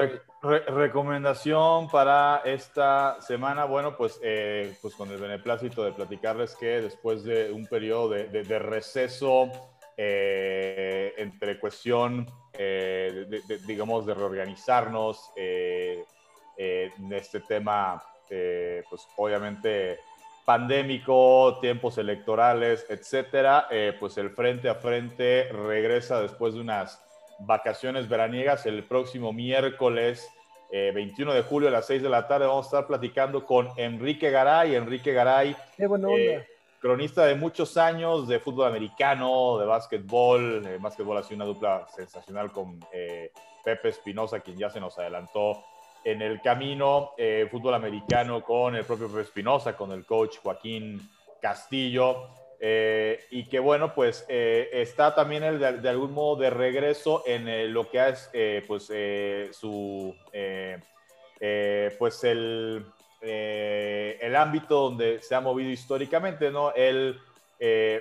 recomendación 0.41 1.89
para 1.89 2.41
esta 2.45 3.21
semana. 3.21 3.65
Bueno, 3.65 3.95
pues, 3.95 4.19
eh, 4.21 4.75
pues 4.81 4.95
con 4.95 5.09
el 5.11 5.17
beneplácito 5.17 5.83
de 5.83 5.91
platicarles 5.91 6.55
que 6.55 6.81
después 6.81 7.23
de 7.23 7.51
un 7.51 7.65
periodo 7.67 8.09
de, 8.09 8.59
receso 8.59 9.49
eh, 9.97 11.13
entre 11.17 11.59
cuestión, 11.59 12.25
eh, 12.53 13.41
digamos, 13.65 14.05
de 14.05 14.13
reorganizarnos 14.13 15.31
en 15.35 17.13
este 17.13 17.41
tema, 17.41 18.01
pues 18.27 19.07
obviamente 19.17 19.99
pandémico, 20.45 21.57
tiempos 21.59 21.97
electorales, 21.97 22.85
etcétera, 22.89 23.67
pues 23.99 24.17
el 24.17 24.29
frente 24.31 24.69
a 24.69 24.75
frente 24.75 25.49
regresa 25.51 26.21
después 26.21 26.53
de 26.53 26.61
unas 26.61 27.04
vacaciones 27.39 28.07
veraniegas 28.07 28.65
el 28.65 28.83
próximo 28.83 29.33
miércoles 29.33 30.29
21 30.71 31.31
eh, 31.31 31.35
de 31.35 31.41
julio 31.43 31.69
a 31.69 31.71
las 31.71 31.85
6 31.87 32.01
de 32.03 32.09
la 32.09 32.27
tarde. 32.27 32.47
Vamos 32.47 32.65
a 32.65 32.69
estar 32.69 32.87
platicando 32.87 33.45
con 33.45 33.69
Enrique 33.77 34.29
Garay. 34.29 34.75
Enrique 34.75 35.13
Garay, 35.13 35.55
eh, 35.77 36.47
cronista 36.79 37.25
de 37.25 37.35
muchos 37.35 37.77
años 37.77 38.27
de 38.27 38.39
fútbol 38.39 38.67
americano, 38.67 39.57
de 39.57 39.65
básquetbol. 39.65 40.65
El 40.65 40.79
básquetbol 40.79 41.17
ha 41.17 41.23
sido 41.23 41.37
una 41.37 41.45
dupla 41.45 41.87
sensacional 41.87 42.51
con 42.51 42.79
eh, 42.91 43.31
Pepe 43.63 43.89
Espinosa, 43.89 44.39
quien 44.39 44.57
ya 44.57 44.69
se 44.69 44.79
nos 44.79 44.97
adelantó 44.97 45.63
en 46.03 46.21
el 46.21 46.41
camino. 46.41 47.11
fútbol 47.49 47.73
americano 47.73 48.43
con 48.43 48.75
el 48.75 48.85
propio 48.85 49.07
Pepe 49.07 49.21
Espinosa, 49.21 49.75
con 49.75 49.91
el 49.91 50.05
coach 50.05 50.37
Joaquín 50.41 51.09
Castillo. 51.41 52.44
Eh, 52.59 53.25
y 53.31 53.47
que 53.47 53.59
bueno, 53.59 53.93
pues 53.93 54.25
eh, 54.29 54.69
está 54.71 55.13
también 55.13 55.43
el 55.43 55.59
de, 55.59 55.89
algún 55.89 56.13
modo 56.13 56.37
de 56.37 56.49
regreso 56.49 57.23
en 57.25 57.47
eh, 57.47 57.67
lo 57.67 57.89
que 57.89 58.09
es 58.09 58.29
pues 58.67 58.91
su 59.51 60.15
pues 61.99 62.23
el, 62.23 62.85
el 63.21 64.35
ámbito 64.35 64.81
donde 64.81 65.21
se 65.21 65.35
ha 65.35 65.41
movido 65.41 65.69
históricamente, 65.69 66.49
¿no? 66.51 66.73
Él 66.73 67.19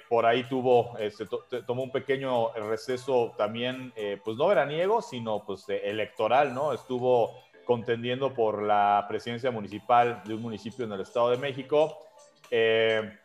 por 0.09 0.27
ahí 0.27 0.45
tuvo, 0.45 0.97
este, 0.99 1.27
tomó 1.67 1.85
un 1.85 1.93
pequeño 1.93 2.53
receso 2.55 3.33
también, 3.37 3.93
pues 4.25 4.37
no 4.37 4.49
veraniego, 4.49 5.01
sino 5.03 5.45
pues 5.45 5.69
electoral, 5.69 6.55
¿no? 6.55 6.73
Estuvo 6.73 7.45
contendiendo 7.65 8.35
por 8.35 8.63
la 8.63 9.05
presidencia 9.09 9.51
municipal 9.51 10.23
de 10.25 10.35
un 10.35 10.43
municipio 10.43 10.85
en 10.85 10.93
el 10.93 11.01
Estado 11.01 11.31
de 11.31 11.39
México. 11.39 11.99
Eh, 12.51 13.19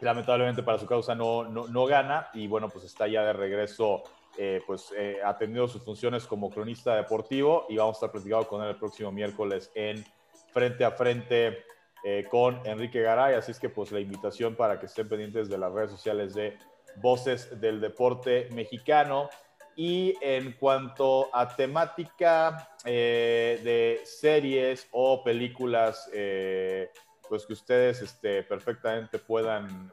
lamentablemente 0.00 0.62
para 0.62 0.78
su 0.78 0.86
causa 0.86 1.14
no, 1.14 1.44
no, 1.44 1.86
gana 1.86 2.28
y 2.34 2.46
bueno, 2.46 2.68
pues 2.68 2.84
está 2.84 3.06
ya 3.06 3.22
de 3.22 3.32
regreso, 3.32 4.02
eh, 4.38 4.62
pues 4.66 4.92
eh, 4.96 5.18
atendiendo 5.24 5.68
sus 5.68 5.82
funciones 5.82 6.26
como 6.26 6.50
cronista 6.50 6.94
deportivo 6.96 7.66
y 7.68 7.76
vamos 7.76 7.96
a 7.96 7.98
estar 7.98 8.12
platicando 8.12 8.46
con 8.46 8.62
él 8.62 8.70
el 8.70 8.76
próximo 8.76 9.12
miércoles 9.12 9.70
en 9.74 10.04
Frente 10.52 10.84
a 10.84 10.92
Frente 10.92 11.64
eh, 12.02 12.24
con 12.30 12.60
Enrique 12.64 13.02
Garay, 13.02 13.34
así 13.34 13.50
es 13.50 13.60
que 13.60 13.68
pues 13.68 13.92
la 13.92 14.00
invitación 14.00 14.56
para 14.56 14.80
que 14.80 14.86
estén 14.86 15.08
pendientes 15.08 15.48
de 15.48 15.58
las 15.58 15.72
redes 15.72 15.90
sociales 15.90 16.34
de 16.34 16.56
Voces 16.96 17.60
del 17.60 17.80
Deporte 17.80 18.48
Mexicano. 18.52 19.28
Y 19.76 20.14
en 20.20 20.52
cuanto 20.52 21.30
a 21.32 21.54
temática 21.54 22.68
de 22.84 24.00
series 24.04 24.88
o 24.90 25.22
películas, 25.22 26.10
pues 27.30 27.46
que 27.46 27.52
ustedes 27.52 28.02
este, 28.02 28.42
perfectamente 28.42 29.20
puedan, 29.20 29.92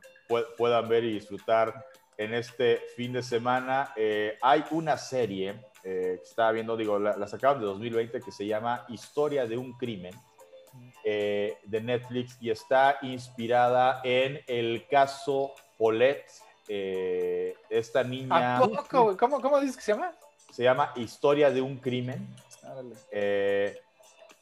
puedan 0.57 0.89
ver 0.89 1.03
y 1.03 1.13
disfrutar 1.13 1.85
en 2.17 2.33
este 2.33 2.81
fin 2.95 3.13
de 3.13 3.21
semana. 3.21 3.93
Eh, 3.95 4.39
hay 4.41 4.65
una 4.71 4.97
serie 4.97 5.61
eh, 5.83 6.17
que 6.17 6.27
estaba 6.27 6.51
viendo, 6.51 6.75
digo, 6.75 6.97
la, 6.97 7.15
la, 7.15 7.27
sacaron 7.27 7.59
de 7.59 7.67
2020 7.67 8.21
que 8.21 8.31
se 8.31 8.47
llama 8.47 8.85
Historia 8.89 9.45
de 9.45 9.55
un 9.55 9.73
crimen 9.73 10.15
eh, 11.03 11.59
de 11.63 11.79
Netflix 11.79 12.37
y 12.41 12.49
está 12.49 12.97
inspirada 13.03 14.01
en 14.03 14.41
el 14.47 14.87
caso 14.87 15.53
Paulette, 15.77 16.31
esta 16.67 18.03
niña... 18.03 18.59
¿Cómo, 18.59 19.15
cómo, 19.15 19.41
cómo 19.41 19.59
dices 19.59 19.77
que 19.77 19.83
se 19.83 19.93
llama? 19.93 20.11
Se 20.51 20.63
llama 20.63 20.91
Historia 20.95 21.51
de 21.51 21.61
un 21.61 21.77
crimen. 21.77 22.35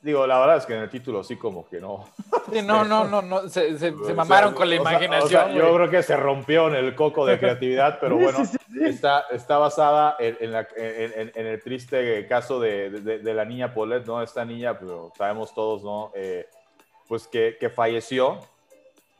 Digo, 0.05 0.27
la 0.27 0.39
verdad 0.39 0.57
es 0.57 0.67
que 0.67 0.75
en 0.75 0.83
el 0.83 0.89
título 0.91 1.23
sí 1.23 1.35
como 1.35 1.67
que 1.67 1.81
no. 1.81 2.05
no, 2.63 2.85
no, 2.85 3.05
no, 3.05 3.23
no, 3.23 3.49
se, 3.49 3.75
se, 3.79 3.91
mamaron 3.91 4.53
con 4.53 4.69
la 4.69 4.75
imaginación. 4.75 5.53
yo 5.53 5.73
creo 5.73 5.89
que 5.89 6.03
se 6.03 6.15
rompió 6.15 6.67
en 6.67 6.75
el 6.75 6.93
coco 6.93 7.25
de 7.25 7.39
creatividad, 7.39 7.97
pero 8.01 8.15
bueno, 8.15 8.37
está, 8.85 9.25
está 9.31 9.57
basada 9.57 10.15
en, 10.19 10.51
la, 10.51 10.67
en, 10.75 11.47
el 11.47 11.59
triste 11.63 12.27
caso 12.27 12.59
de, 12.59 12.91
de, 12.91 13.33
la 13.33 13.45
niña 13.45 13.73
Paulette, 13.73 14.05
¿no? 14.05 14.21
Esta 14.21 14.45
niña, 14.45 14.77
pues, 14.77 14.91
sabemos 15.17 15.55
todos, 15.55 15.83
¿no? 15.83 16.11
Eh, 16.13 16.47
pues 17.07 17.27
que, 17.27 17.57
que, 17.59 17.71
falleció, 17.71 18.37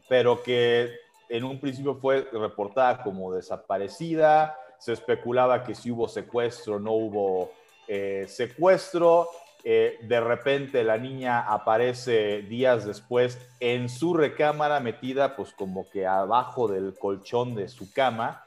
pero 0.08 0.44
que 0.44 0.92
en 1.30 1.46
un 1.46 1.60
principio 1.60 1.96
fue 1.96 2.28
reportada 2.32 3.02
como 3.02 3.34
desaparecida, 3.34 4.56
se 4.78 4.94
especulaba 4.94 5.64
que 5.64 5.74
si 5.74 5.90
hubo 5.90 6.08
secuestro, 6.08 6.80
no 6.80 6.92
hubo 6.92 7.50
eh, 7.88 8.28
secuestro, 8.28 9.28
eh, 9.68 9.98
de 10.04 10.22
repente 10.22 10.84
la 10.84 11.00
niña 11.00 11.40
aparece 11.40 12.44
días 12.44 12.86
después 12.86 13.40
en 13.60 13.90
su 13.90 14.14
recámara 14.14 14.80
metida 14.80 15.36
pues 15.36 15.54
como 15.54 15.90
que 15.90 16.06
abajo 16.06 16.68
del 16.68 16.96
colchón 17.00 17.56
de 17.56 17.68
su 17.68 17.92
cama, 17.92 18.46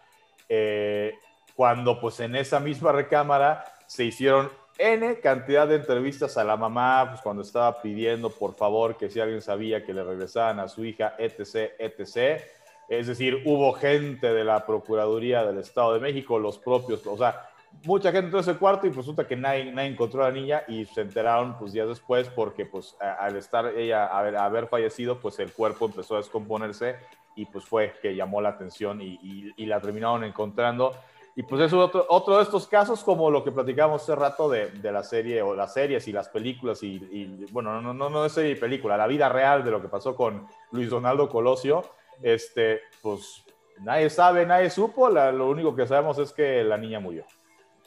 eh, 0.48 1.14
cuando 1.56 2.00
pues 2.00 2.20
en 2.20 2.36
esa 2.36 2.60
misma 2.60 2.92
recámara 2.92 3.64
se 3.88 4.04
hicieron 4.04 4.48
N 4.78 5.18
cantidad 5.18 5.66
de 5.66 5.74
entrevistas 5.74 6.38
a 6.38 6.44
la 6.44 6.56
mamá, 6.56 7.06
pues 7.08 7.20
cuando 7.20 7.42
estaba 7.42 7.82
pidiendo 7.82 8.30
por 8.30 8.54
favor 8.54 8.96
que 8.96 9.10
si 9.10 9.18
alguien 9.18 9.42
sabía 9.42 9.84
que 9.84 9.92
le 9.92 10.04
regresaran 10.04 10.60
a 10.60 10.68
su 10.68 10.84
hija, 10.84 11.16
etc., 11.18 11.72
etc. 11.80 12.42
Es 12.88 13.08
decir, 13.08 13.42
hubo 13.44 13.72
gente 13.72 14.32
de 14.32 14.44
la 14.44 14.64
Procuraduría 14.64 15.44
del 15.44 15.58
Estado 15.58 15.94
de 15.94 16.00
México, 16.00 16.38
los 16.38 16.58
propios, 16.58 17.04
o 17.08 17.18
sea, 17.18 17.50
mucha 17.84 18.10
gente 18.10 18.26
entró 18.26 18.38
a 18.38 18.42
ese 18.42 18.56
cuarto 18.56 18.86
y 18.86 18.90
resulta 18.90 19.26
que 19.26 19.36
nadie, 19.36 19.72
nadie, 19.72 19.90
encontró 19.90 20.24
a 20.24 20.28
la 20.28 20.34
niña 20.34 20.62
y 20.68 20.84
se 20.84 21.00
enteraron 21.00 21.56
pues 21.58 21.72
días 21.72 21.88
después 21.88 22.28
porque 22.28 22.66
pues 22.66 22.96
al 23.00 23.36
estar 23.36 23.66
ella, 23.76 24.06
haber, 24.06 24.36
haber 24.36 24.66
fallecido, 24.68 25.18
pues 25.18 25.38
el 25.38 25.52
cuerpo 25.52 25.86
empezó 25.86 26.14
a 26.14 26.18
descomponerse 26.18 26.96
y 27.36 27.46
pues 27.46 27.64
fue 27.64 27.94
que 28.02 28.14
llamó 28.16 28.40
la 28.40 28.50
atención 28.50 29.00
y, 29.00 29.18
y, 29.56 29.66
la 29.66 29.80
terminaron 29.80 30.24
encontrando. 30.24 30.92
Y 31.36 31.44
pues 31.44 31.62
es 31.62 31.72
otro, 31.72 32.04
otro 32.08 32.38
de 32.38 32.42
estos 32.42 32.66
casos 32.66 33.04
como 33.04 33.30
lo 33.30 33.44
que 33.44 33.52
platicamos 33.52 34.02
hace 34.02 34.16
rato 34.16 34.48
de, 34.48 34.70
de 34.72 34.90
la 34.90 35.04
serie 35.04 35.40
o 35.40 35.54
las 35.54 35.72
series 35.72 36.08
y 36.08 36.12
las 36.12 36.28
películas 36.28 36.82
y, 36.82 36.96
y, 36.96 37.46
bueno, 37.52 37.80
no, 37.80 37.94
no, 37.94 38.10
no 38.10 38.24
es 38.24 38.32
serie 38.32 38.52
y 38.52 38.56
película, 38.56 38.96
la 38.96 39.06
vida 39.06 39.28
real 39.28 39.64
de 39.64 39.70
lo 39.70 39.80
que 39.80 39.88
pasó 39.88 40.16
con 40.16 40.48
Luis 40.72 40.90
Donaldo 40.90 41.28
Colosio, 41.28 41.84
este, 42.22 42.80
pues 43.02 43.44
nadie 43.82 44.10
sabe, 44.10 44.44
nadie 44.44 44.68
supo, 44.68 45.08
lo 45.08 45.48
único 45.48 45.76
que 45.76 45.86
sabemos 45.86 46.18
es 46.18 46.32
que 46.32 46.64
la 46.64 46.76
niña 46.76 46.98
murió. 46.98 47.24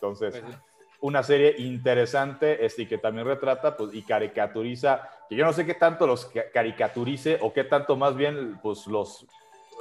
Entonces, 0.02 0.42
pues 0.42 0.58
una 1.02 1.24
serie 1.24 1.56
interesante 1.58 2.64
este, 2.64 2.84
y 2.84 2.86
que 2.86 2.98
también 2.98 3.28
retrata 3.28 3.76
pues, 3.76 3.94
y 3.94 4.04
caricaturiza, 4.04 5.10
que 5.28 5.36
yo 5.36 5.46
no 5.46 5.52
sé 5.52 5.66
qué 5.66 5.74
tanto 5.74 6.08
los 6.08 6.32
caricaturice 6.54 7.40
o 7.42 7.52
qué 7.52 7.64
tanto 7.64 7.96
más 7.96 8.16
bien 8.16 8.60
pues, 8.62 8.88
los 8.88 9.26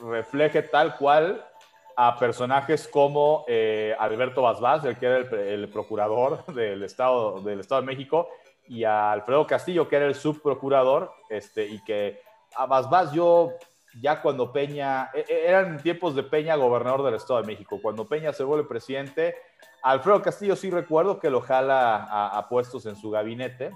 refleje 0.02 0.62
tal 0.62 0.96
cual 0.96 1.46
a 1.94 2.18
personajes 2.18 2.88
como 2.88 3.44
eh, 3.46 3.94
Alberto 3.98 4.42
Basbás, 4.42 4.84
el 4.86 4.96
que 4.96 5.06
era 5.06 5.18
el, 5.18 5.68
procurador 5.68 6.44
del 6.54 6.82
Estado, 6.82 7.40
del 7.42 7.60
Estado 7.60 7.82
de 7.82 7.86
México, 7.86 8.30
y 8.66 8.84
a 8.84 9.12
Alfredo 9.12 9.46
Castillo, 9.46 9.88
que 9.88 9.96
era 9.96 10.06
el 10.06 10.14
subprocurador, 10.14 11.12
este, 11.28 11.66
y 11.66 11.82
que 11.84 12.22
a 12.56 12.64
Basbás 12.64 13.12
yo 13.12 13.52
ya 14.00 14.22
cuando 14.22 14.52
Peña, 14.52 15.10
e, 15.12 15.24
e, 15.28 15.48
eran 15.48 15.82
tiempos 15.82 16.14
de 16.14 16.22
Peña 16.22 16.54
gobernador 16.56 17.04
del 17.04 17.16
Estado 17.16 17.42
de 17.42 17.46
México, 17.46 17.78
cuando 17.82 18.08
Peña 18.08 18.32
se 18.32 18.44
vuelve 18.44 18.66
presidente, 18.66 19.34
Alfredo 19.82 20.22
Castillo 20.22 20.56
sí 20.56 20.70
recuerdo 20.70 21.18
que 21.18 21.30
lo 21.30 21.40
jala 21.40 22.06
a, 22.36 22.48
puestos 22.48 22.86
en 22.86 22.96
su 22.96 23.10
gabinete, 23.10 23.72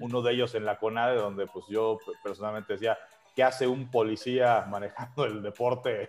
uno 0.00 0.22
de 0.22 0.32
ellos 0.32 0.54
en 0.54 0.64
la 0.64 0.78
CONADE, 0.78 1.16
donde 1.16 1.46
pues 1.46 1.64
yo 1.68 1.98
personalmente 2.22 2.72
decía, 2.74 2.98
¿qué 3.34 3.42
hace 3.42 3.66
un 3.66 3.90
policía 3.90 4.66
manejando 4.70 5.24
el 5.24 5.42
deporte 5.42 6.08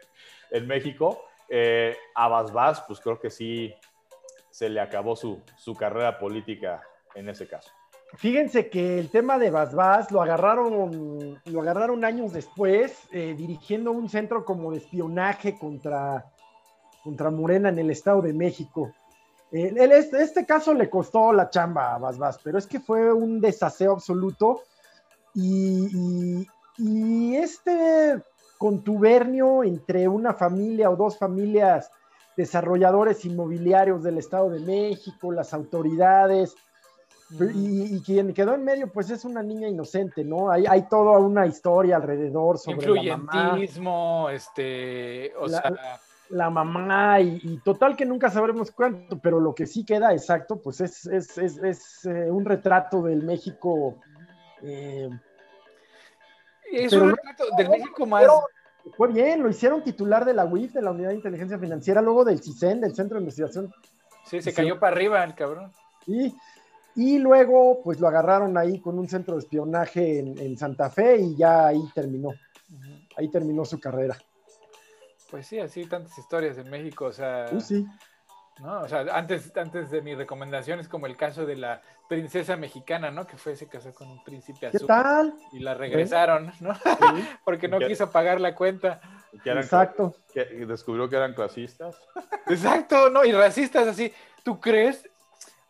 en 0.51 0.67
México? 0.67 1.25
Eh, 1.49 1.97
a 2.15 2.27
Basbás, 2.27 2.81
pues 2.81 2.99
creo 2.99 3.19
que 3.19 3.29
sí 3.29 3.73
se 4.49 4.69
le 4.69 4.79
acabó 4.79 5.15
su, 5.15 5.41
su 5.57 5.75
carrera 5.75 6.17
política 6.19 6.81
en 7.15 7.29
ese 7.29 7.47
caso. 7.47 7.71
Fíjense 8.15 8.69
que 8.69 8.99
el 8.99 9.09
tema 9.09 9.37
de 9.37 9.51
Basbás 9.51 10.11
lo 10.11 10.21
agarraron, 10.21 11.39
lo 11.45 11.61
agarraron 11.61 12.03
años 12.03 12.33
después, 12.33 13.07
eh, 13.11 13.35
dirigiendo 13.37 13.91
un 13.91 14.09
centro 14.09 14.43
como 14.43 14.71
de 14.71 14.79
espionaje 14.79 15.57
contra, 15.59 16.25
contra 17.03 17.29
Morena 17.29 17.69
en 17.69 17.77
el 17.77 17.91
Estado 17.91 18.23
de 18.23 18.33
México. 18.33 18.91
Este, 19.51 20.21
este, 20.21 20.45
caso 20.45 20.73
le 20.73 20.89
costó 20.89 21.33
la 21.33 21.49
chamba 21.49 21.95
a 21.95 21.97
Basbás, 21.97 22.39
pero 22.43 22.59
es 22.59 22.67
que 22.67 22.79
fue 22.79 23.11
un 23.11 23.41
desaseo 23.41 23.93
absoluto 23.93 24.61
y, 25.33 26.47
este 27.35 28.21
contubernio 28.57 29.63
entre 29.63 30.07
una 30.07 30.33
familia 30.33 30.89
o 30.89 30.95
dos 30.95 31.17
familias 31.17 31.91
desarrolladores 32.37 33.25
inmobiliarios 33.25 34.03
del 34.03 34.17
Estado 34.17 34.49
de 34.49 34.59
México, 34.59 35.31
las 35.31 35.53
autoridades, 35.53 36.55
y, 37.31 38.01
quien 38.01 38.33
quedó 38.33 38.55
en 38.55 38.63
medio, 38.63 38.91
pues 38.91 39.09
es 39.09 39.25
una 39.25 39.43
niña 39.43 39.67
inocente, 39.67 40.23
¿no? 40.23 40.49
Hay, 40.49 40.65
hay 40.67 40.83
toda 40.83 41.19
una 41.19 41.45
historia 41.45 41.97
alrededor 41.97 42.57
sobre 42.57 43.03
la 43.03 43.17
mamá. 43.17 43.57
este, 44.31 45.33
o 45.35 45.47
la, 45.47 45.61
sea... 45.61 45.99
La 46.29 46.49
mamá 46.49 47.19
y, 47.21 47.59
total 47.63 47.95
que 47.95 48.05
nunca 48.05 48.29
sabremos 48.29 48.71
cuánto, 48.71 49.19
pero 49.19 49.39
lo 49.39 49.55
que 49.55 49.65
sí 49.65 49.83
queda 49.83 50.13
exacto, 50.13 50.61
pues 50.61 50.79
es, 50.81 51.05
es, 51.07 51.37
es, 51.37 51.57
es 51.57 52.05
eh, 52.05 52.29
un 52.29 52.45
retrato 52.45 53.01
del 53.01 53.23
México... 53.23 53.97
Eh, 54.61 55.09
es 56.71 56.93
un 56.93 57.09
retrato 57.09 57.45
del 57.57 57.69
México 57.69 58.05
más... 58.05 58.27
fue 58.95 59.07
bien, 59.07 59.41
lo 59.41 59.49
hicieron 59.49 59.83
titular 59.83 60.23
de 60.23 60.35
la 60.35 60.45
UIF, 60.45 60.73
de 60.73 60.83
la 60.83 60.91
Unidad 60.91 61.09
de 61.09 61.15
Inteligencia 61.15 61.57
Financiera, 61.57 62.01
luego 62.01 62.23
del 62.23 62.43
CISEN, 62.43 62.79
del 62.81 62.93
Centro 62.93 63.15
de 63.15 63.21
Investigación. 63.21 63.73
Sí, 64.25 64.41
se 64.41 64.53
cayó 64.53 64.79
para 64.79 64.95
arriba 64.95 65.23
el 65.23 65.33
cabrón. 65.33 65.71
Sí, 66.05 66.35
y 66.95 67.17
luego, 67.17 67.81
pues 67.81 67.99
lo 67.99 68.07
agarraron 68.07 68.57
ahí 68.57 68.79
con 68.79 68.99
un 68.99 69.07
centro 69.07 69.35
de 69.35 69.39
espionaje 69.39 70.19
en, 70.19 70.57
Santa 70.57 70.89
Fe 70.89 71.17
y 71.17 71.35
ya 71.35 71.67
ahí 71.67 71.81
terminó. 71.95 72.31
Ahí 73.15 73.29
terminó 73.29 73.63
su 73.63 73.79
carrera. 73.79 74.17
Pues 75.29 75.47
sí, 75.47 75.59
así 75.59 75.85
tantas 75.85 76.17
historias 76.17 76.57
en 76.57 76.69
México, 76.69 77.05
o 77.05 77.13
sea. 77.13 77.47
Uh, 77.51 77.59
sí. 77.59 77.87
¿no? 78.59 78.81
O 78.81 78.87
sea, 78.87 79.05
antes, 79.13 79.55
antes 79.55 79.89
de 79.89 80.01
mi 80.01 80.15
recomendación 80.15 80.79
es 80.79 80.87
como 80.87 81.05
el 81.05 81.15
caso 81.15 81.45
de 81.45 81.55
la 81.55 81.81
princesa 82.07 82.57
mexicana, 82.57 83.11
¿no? 83.11 83.25
Que 83.25 83.37
fue, 83.37 83.55
se 83.55 83.67
casó 83.67 83.93
con 83.93 84.09
un 84.09 84.23
príncipe 84.23 84.67
azul. 84.67 84.81
¿Qué 84.81 84.85
tal? 84.85 85.33
Y 85.51 85.59
la 85.59 85.73
regresaron, 85.73 86.51
¿no? 86.59 86.73
Porque 87.45 87.67
no 87.67 87.79
quiso 87.79 88.11
pagar 88.11 88.41
la 88.41 88.55
cuenta. 88.55 88.99
Exacto. 89.45 90.15
Que 90.33 90.45
descubrió 90.65 91.09
que 91.09 91.15
eran 91.15 91.33
clasistas. 91.33 91.95
Exacto, 92.47 93.09
¿no? 93.09 93.23
Y 93.23 93.31
racistas 93.31 93.87
así. 93.87 94.11
¿Tú 94.43 94.59
crees? 94.59 95.09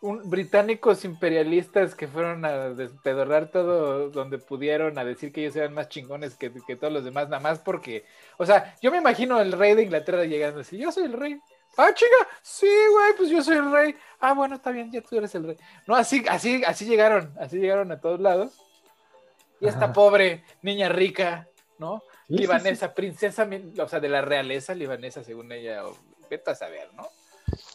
Un, 0.01 0.29
británicos 0.29 1.05
imperialistas 1.05 1.95
que 1.95 2.07
fueron 2.07 2.45
a 2.45 2.69
despedorrar 2.69 3.51
todo 3.51 4.09
donde 4.09 4.37
pudieron, 4.37 4.97
a 4.97 5.05
decir 5.05 5.31
que 5.31 5.41
ellos 5.41 5.55
eran 5.55 5.73
más 5.73 5.89
chingones 5.89 6.35
que, 6.35 6.49
todos 6.49 6.93
los 6.93 7.03
demás, 7.03 7.29
nada 7.29 7.41
más 7.41 7.59
porque, 7.59 8.05
o 8.37 8.45
sea, 8.45 8.75
yo 8.81 8.91
me 8.91 8.97
imagino 8.97 9.39
el 9.39 9.51
rey 9.51 9.75
de 9.75 9.83
Inglaterra 9.83 10.25
llegando 10.25 10.61
así, 10.61 10.77
yo 10.77 10.91
soy 10.91 11.05
el 11.05 11.13
rey. 11.13 11.39
Ah, 11.77 11.93
chica, 11.93 12.15
sí, 12.41 12.67
güey, 12.91 13.13
pues 13.15 13.29
yo 13.29 13.41
soy 13.41 13.57
el 13.57 13.71
rey. 13.71 13.95
Ah, 14.19 14.33
bueno, 14.33 14.55
está 14.55 14.71
bien, 14.71 14.91
ya 14.91 15.01
tú 15.01 15.17
eres 15.17 15.33
el 15.35 15.45
rey. 15.45 15.57
No, 15.87 15.95
así, 15.95 16.25
así, 16.27 16.63
así 16.65 16.85
llegaron, 16.85 17.33
así 17.39 17.57
llegaron 17.57 17.91
a 17.91 18.01
todos 18.01 18.19
lados. 18.19 18.57
Y 19.61 19.67
esta 19.67 19.93
pobre 19.93 20.43
niña 20.61 20.89
rica, 20.89 21.47
¿no? 21.77 22.01
libanesa, 22.29 22.93
princesa, 22.93 23.47
o 23.79 23.87
sea, 23.87 23.99
de 23.99 24.09
la 24.09 24.21
realeza 24.21 24.73
libanesa, 24.73 25.23
según 25.23 25.51
ella, 25.51 25.85
o, 25.85 25.97
vete 26.29 26.51
a 26.51 26.55
saber, 26.55 26.93
¿no? 26.93 27.09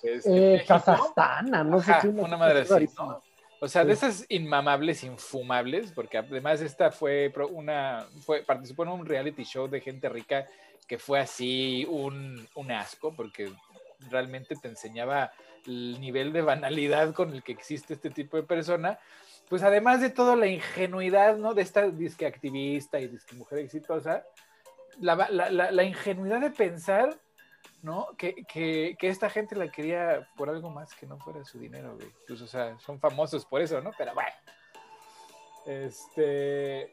Este, 0.04 0.56
eh, 0.56 0.64
Kazajstana, 0.66 1.64
no 1.64 1.80
sé 1.80 1.94
qué. 2.02 2.08
Una 2.08 2.36
madre 2.36 2.60
así, 2.60 2.88
¿no? 2.96 3.22
O 3.60 3.68
sea, 3.68 3.82
de 3.82 3.94
esas 3.94 4.26
inmamables, 4.28 5.04
infumables, 5.04 5.90
porque 5.92 6.18
además 6.18 6.60
esta 6.60 6.90
fue 6.90 7.32
una, 7.50 8.06
fue, 8.26 8.42
participó 8.42 8.82
en 8.82 8.90
un 8.90 9.06
reality 9.06 9.44
show 9.44 9.68
de 9.68 9.80
gente 9.80 10.10
rica 10.10 10.46
que 10.86 10.98
fue 10.98 11.18
así 11.18 11.86
un, 11.88 12.46
un 12.56 12.70
asco, 12.70 13.14
porque 13.16 13.50
realmente 14.10 14.54
te 14.56 14.68
enseñaba 14.68 15.32
el 15.66 15.98
nivel 15.98 16.34
de 16.34 16.42
banalidad 16.42 17.14
con 17.14 17.32
el 17.32 17.42
que 17.42 17.52
existe 17.52 17.94
este 17.94 18.10
tipo 18.10 18.36
de 18.36 18.42
persona. 18.42 18.98
Pues 19.48 19.62
además 19.62 20.02
de 20.02 20.10
toda 20.10 20.36
la 20.36 20.46
ingenuidad, 20.46 21.38
¿no? 21.38 21.54
De 21.54 21.62
esta 21.62 21.88
disque 21.88 22.26
activista 22.26 23.00
y 23.00 23.08
disque 23.08 23.34
mujer 23.34 23.60
exitosa, 23.60 24.26
la, 25.00 25.16
la, 25.30 25.50
la 25.50 25.84
ingenuidad 25.84 26.40
de 26.42 26.50
pensar 26.50 27.18
¿no? 27.84 28.08
Que, 28.16 28.34
que, 28.46 28.96
que, 28.98 29.08
esta 29.08 29.28
gente 29.28 29.54
la 29.54 29.70
quería 29.70 30.26
por 30.36 30.48
algo 30.48 30.70
más 30.70 30.94
que 30.94 31.06
no 31.06 31.18
fuera 31.18 31.44
su 31.44 31.58
dinero, 31.58 31.94
güey. 31.94 32.10
Pues, 32.26 32.40
o 32.40 32.46
sea, 32.46 32.78
son 32.78 32.98
famosos 32.98 33.44
por 33.44 33.60
eso, 33.60 33.80
¿no? 33.82 33.92
Pero 33.96 34.14
bueno. 34.14 34.30
Este. 35.66 36.90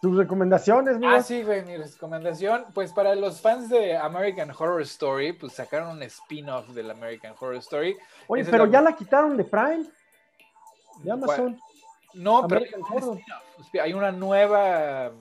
¿Tus 0.00 0.16
recomendaciones, 0.16 0.96
mira? 0.96 1.16
Ah, 1.16 1.22
sí, 1.22 1.42
güey, 1.42 1.62
mi 1.62 1.76
recomendación. 1.76 2.64
Pues 2.72 2.90
para 2.90 3.14
los 3.14 3.42
fans 3.42 3.68
de 3.68 3.98
American 3.98 4.50
Horror 4.50 4.80
Story, 4.80 5.34
pues 5.34 5.52
sacaron 5.52 5.90
un 5.90 6.02
spin-off 6.04 6.68
del 6.68 6.90
American 6.90 7.34
Horror 7.38 7.56
Story. 7.56 7.98
Oye, 8.26 8.44
pero 8.46 8.64
ya 8.64 8.80
la 8.80 8.96
quitaron 8.96 9.36
de 9.36 9.44
Prime. 9.44 9.84
De 11.02 11.12
Amazon. 11.12 11.60
No, 12.14 12.48
pero 12.48 12.62
hay 13.82 13.92
una 13.92 14.10
nueva 14.10 15.12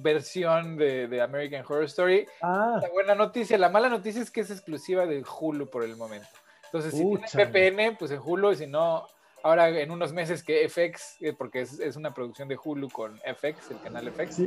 versión 0.00 0.76
de, 0.76 1.20
American 1.20 1.64
Horror 1.66 1.84
Story. 1.84 2.26
Ah. 2.40 2.78
La 2.80 2.88
buena 2.88 3.14
noticia, 3.14 3.58
la 3.58 3.68
mala 3.68 3.88
noticia 3.88 4.22
es 4.22 4.30
que 4.30 4.40
es 4.40 4.50
exclusiva 4.50 5.06
de 5.06 5.22
Hulu 5.22 5.68
por 5.68 5.84
el 5.84 5.96
momento. 5.96 6.28
Entonces, 6.66 6.94
si 6.94 7.04
tienes 7.04 7.34
VPN, 7.34 7.96
pues 7.98 8.10
en 8.12 8.20
Hulu, 8.24 8.52
y 8.52 8.56
si 8.56 8.66
no, 8.66 9.06
ahora 9.42 9.68
en 9.68 9.90
unos 9.90 10.12
meses 10.12 10.42
que 10.42 10.66
FX, 10.68 11.16
eh, 11.20 11.34
porque 11.36 11.60
es, 11.60 11.96
una 11.96 12.14
producción 12.14 12.48
de 12.48 12.58
Hulu 12.62 12.88
con 12.88 13.18
FX, 13.18 13.70
el 13.72 13.80
canal 13.80 14.10
FX, 14.10 14.38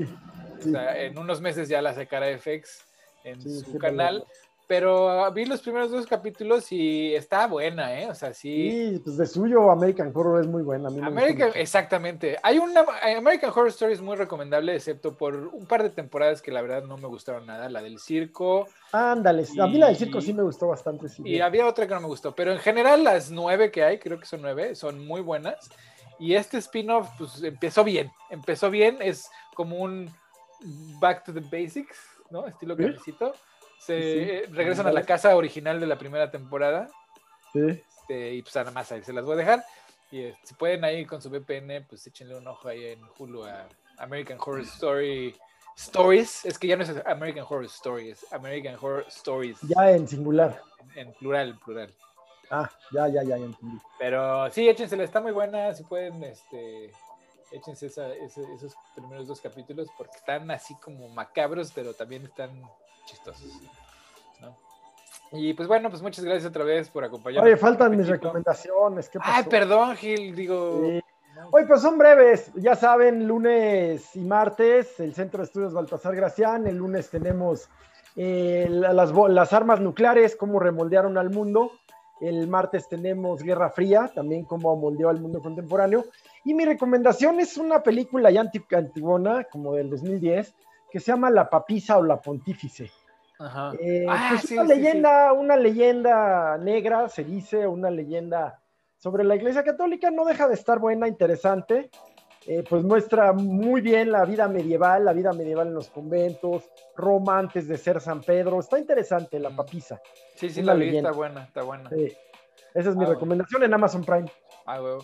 en 0.76 1.18
unos 1.18 1.42
meses 1.42 1.70
ya 1.70 1.82
la 1.82 1.94
sacará 1.94 2.28
FX 2.38 2.84
en 3.24 3.42
su 3.42 3.78
canal. 3.78 4.26
Pero 4.68 5.10
ah, 5.10 5.30
vi 5.30 5.46
los 5.46 5.62
primeros 5.62 5.92
dos 5.92 6.08
capítulos 6.08 6.72
y 6.72 7.14
está 7.14 7.46
buena, 7.46 8.00
¿eh? 8.00 8.10
O 8.10 8.16
sea, 8.16 8.34
sí. 8.34 8.72
Sí, 8.72 9.02
pues 9.04 9.18
de 9.18 9.28
suyo 9.28 9.70
American 9.70 10.12
Horror 10.14 10.42
es 10.42 10.48
muy 10.48 10.64
buena. 10.64 10.90
American, 10.90 11.52
exactamente. 11.54 12.38
Hay 12.42 12.58
una. 12.58 12.84
American 13.18 13.52
Horror 13.52 13.68
Story 13.68 13.94
es 13.94 14.02
muy 14.02 14.16
recomendable, 14.16 14.76
excepto 14.76 15.16
por 15.16 15.36
un 15.36 15.68
par 15.68 15.84
de 15.84 15.92
temporadas 15.92 16.42
que 16.42 16.52
la 16.52 16.64
verdad 16.64 16.84
no 16.84 16.98
me 16.98 17.08
gustaron 17.08 17.46
nada. 17.46 17.70
La 17.70 17.82
del 17.82 18.00
circo. 18.00 18.68
Ándale, 18.92 19.46
a 19.60 19.68
mí 19.68 19.78
la 19.78 19.88
del 19.88 19.98
circo 19.98 20.20
sí 20.20 20.34
me 20.34 20.42
gustó 20.44 20.68
bastante. 20.68 21.10
Sí, 21.10 21.22
y 21.24 21.40
había 21.42 21.68
otra 21.68 21.88
que 21.88 21.94
no 21.94 22.02
me 22.02 22.08
gustó. 22.08 22.34
Pero 22.34 22.52
en 22.52 22.60
general, 22.60 23.04
las 23.04 23.30
nueve 23.30 23.70
que 23.70 23.84
hay, 23.84 24.00
creo 24.00 24.20
que 24.20 24.26
son 24.26 24.42
nueve, 24.42 24.74
son 24.74 25.06
muy 25.06 25.22
buenas. 25.22 25.70
Y 26.18 26.34
este 26.34 26.58
spin-off, 26.58 27.10
pues 27.20 27.44
empezó 27.44 27.84
bien. 27.84 28.12
Empezó 28.32 28.72
bien, 28.72 28.98
es 29.02 29.30
como 29.54 29.78
un 29.78 30.10
back 31.00 31.24
to 31.26 31.34
the 31.34 31.42
basics, 31.42 32.00
¿no? 32.32 32.48
Estilo 32.48 32.76
que 32.76 32.88
necesito 32.88 33.34
se 33.86 34.46
regresan 34.52 34.88
a 34.88 34.92
la 34.92 35.04
casa 35.04 35.36
original 35.36 35.80
de 35.80 35.88
la 35.88 35.98
primera 35.98 36.32
temporada. 36.32 36.90
Este, 37.54 38.34
y 38.34 38.42
pues 38.42 38.56
nada 38.56 38.72
más 38.72 38.92
ahí 38.92 39.04
se 39.04 39.14
las 39.14 39.24
voy 39.24 39.34
a 39.34 39.38
dejar. 39.38 39.66
Y 40.12 40.22
eh, 40.22 40.36
si 40.44 40.54
pueden 40.56 40.84
ahí 40.84 41.06
con 41.06 41.22
su 41.22 41.30
VPN, 41.30 41.86
pues 41.88 42.06
échenle 42.08 42.36
un 42.36 42.48
ojo 42.48 42.68
ahí 42.68 42.86
en 42.86 43.02
Hulu 43.18 43.44
a 43.44 43.68
American 43.98 44.38
Horror 44.40 44.62
Story 44.62 45.36
Stories. 45.78 46.46
Es 46.46 46.58
que 46.58 46.68
ya 46.68 46.78
no 46.78 46.84
es 46.84 46.92
American 47.06 47.46
Horror 47.48 47.66
Stories, 47.66 48.26
American 48.32 48.76
Horror 48.76 49.06
Stories. 49.08 49.60
Ya 49.62 49.92
en 49.92 50.08
singular. 50.08 50.62
En, 50.96 51.14
plural, 51.14 51.58
plural. 51.64 51.94
Ah, 52.50 52.70
ya, 52.92 53.08
ya, 53.08 53.24
ya, 53.24 53.38
ya 53.38 53.46
entendí. 53.46 53.78
Pero 54.00 54.50
sí, 54.52 54.68
échensela, 54.68 55.04
está 55.04 55.22
muy 55.22 55.32
buena. 55.32 55.74
Si 55.74 55.84
pueden, 55.84 56.24
este, 56.24 56.92
échense 57.52 57.88
esos 57.88 58.76
primeros 58.96 59.28
dos 59.28 59.42
capítulos 59.42 59.90
porque 59.98 60.18
están 60.18 60.50
así 60.52 60.76
como 60.76 61.10
macabros, 61.10 61.72
pero 61.74 61.94
también 61.94 62.26
están 62.26 62.50
chistosos. 63.06 63.62
Y 65.32 65.54
pues 65.54 65.68
bueno, 65.68 65.90
pues 65.90 66.02
muchas 66.02 66.24
gracias 66.24 66.50
otra 66.50 66.64
vez 66.64 66.90
por 66.90 67.04
acompañarnos. 67.04 67.46
Oye, 67.46 67.58
faltan 67.58 67.96
mis 67.96 68.08
recomendaciones. 68.08 69.10
¿Qué 69.10 69.20
Ay, 69.22 69.44
perdón, 69.44 69.96
Gil, 69.96 70.36
digo. 70.36 70.82
Oye, 71.52 71.66
pues 71.68 71.82
son 71.82 71.98
breves. 71.98 72.52
Ya 72.56 72.76
saben, 72.76 73.28
lunes 73.28 74.16
y 74.16 74.22
martes, 74.22 75.00
el 75.00 75.14
Centro 75.14 75.40
de 75.40 75.46
Estudios 75.46 75.74
Baltasar 75.74 76.16
Gracián. 76.16 76.68
El 76.68 76.78
lunes 76.78 77.10
tenemos 77.10 77.70
eh, 78.16 78.68
las, 78.70 79.12
las 79.12 79.54
armas 79.54 79.82
nucleares, 79.82 80.36
cómo 80.36 80.60
remoldearon 80.60 81.18
al 81.18 81.32
mundo. 81.32 81.72
El 82.22 82.48
martes 82.48 82.88
tenemos 82.88 83.44
Guerra 83.44 83.70
Fría, 83.70 84.10
también 84.16 84.46
cómo 84.46 84.76
moldeó 84.78 85.10
al 85.10 85.20
mundo 85.20 85.42
contemporáneo. 85.42 86.06
Y 86.46 86.54
mi 86.54 86.64
recomendación 86.64 87.42
es 87.42 87.58
una 87.58 87.84
película 87.84 88.32
ya 88.32 88.50
antigona, 88.72 89.44
como 89.46 89.74
del 89.74 89.90
2010, 89.90 90.56
que 90.96 91.02
se 91.02 91.12
llama 91.12 91.30
La 91.30 91.50
Papisa 91.50 91.98
o 91.98 92.04
La 92.04 92.22
Pontífice. 92.22 92.90
Ajá. 93.38 93.74
Eh, 93.82 94.06
ah, 94.08 94.30
pues 94.30 94.50
una 94.52 94.64
leyenda, 94.64 95.34
una 95.34 95.58
leyenda 95.58 96.58
negra, 96.58 97.10
se 97.10 97.26
dice, 97.26 97.68
una 97.68 97.92
leyenda 97.92 98.62
sobre 98.96 99.26
la 99.26 99.36
Iglesia 99.36 99.62
Católica, 99.66 100.10
no 100.10 100.24
deja 100.24 100.48
de 100.48 100.54
estar 100.54 100.80
buena, 100.80 101.10
interesante. 101.10 101.90
Eh, 102.48 102.64
pues 102.70 102.86
muestra 102.86 103.34
muy 103.34 103.82
bien 103.82 104.10
la 104.10 104.24
vida 104.24 104.48
medieval, 104.48 105.04
la 105.04 105.12
vida 105.12 105.34
medieval 105.34 105.68
en 105.68 105.74
los 105.74 105.90
conventos, 105.90 106.64
Roma 106.96 107.40
antes 107.40 107.68
de 107.68 107.78
ser 107.78 108.00
San 108.00 108.22
Pedro. 108.22 108.62
Está 108.62 108.80
interesante 108.80 109.38
la 109.38 109.50
papisa. 109.50 110.00
Sí, 110.36 110.50
sí, 110.50 110.62
la 110.62 110.76
leyenda. 110.76 111.10
está 111.10 111.18
buena, 111.18 111.44
está 111.44 111.64
buena. 111.64 111.90
Esa 112.74 112.90
es 112.90 112.96
mi 112.96 113.04
ah, 113.04 113.10
recomendación 113.10 113.64
en 113.64 113.74
Amazon 113.74 114.06
Prime. 114.06 114.32
Ah, 114.66 114.82
huevo. 114.82 115.04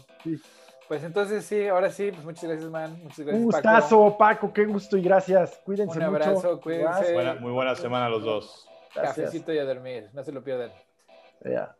Pues 0.91 1.05
entonces 1.05 1.45
sí, 1.45 1.69
ahora 1.69 1.89
sí, 1.89 2.11
pues 2.11 2.25
muchas 2.25 2.43
gracias, 2.43 2.69
man. 2.69 2.91
Muchas 3.01 3.19
gracias, 3.19 3.37
Un 3.37 3.45
gustazo, 3.45 4.17
Paco. 4.17 4.51
qué 4.51 4.65
gusto 4.65 4.97
y 4.97 5.01
gracias. 5.01 5.57
Cuídense 5.63 5.97
Un 5.97 6.03
abrazo, 6.03 6.59
cuídense. 6.59 7.15
muy 7.39 7.53
buena 7.53 7.75
semana 7.75 8.07
a 8.07 8.09
los 8.09 8.25
dos. 8.25 8.69
Cafecito 8.93 9.53
y 9.53 9.59
a 9.59 9.63
dormir, 9.63 10.09
no 10.11 10.21
se 10.21 10.33
lo 10.33 10.43
pierdan. 10.43 10.69
Ya. 11.45 11.77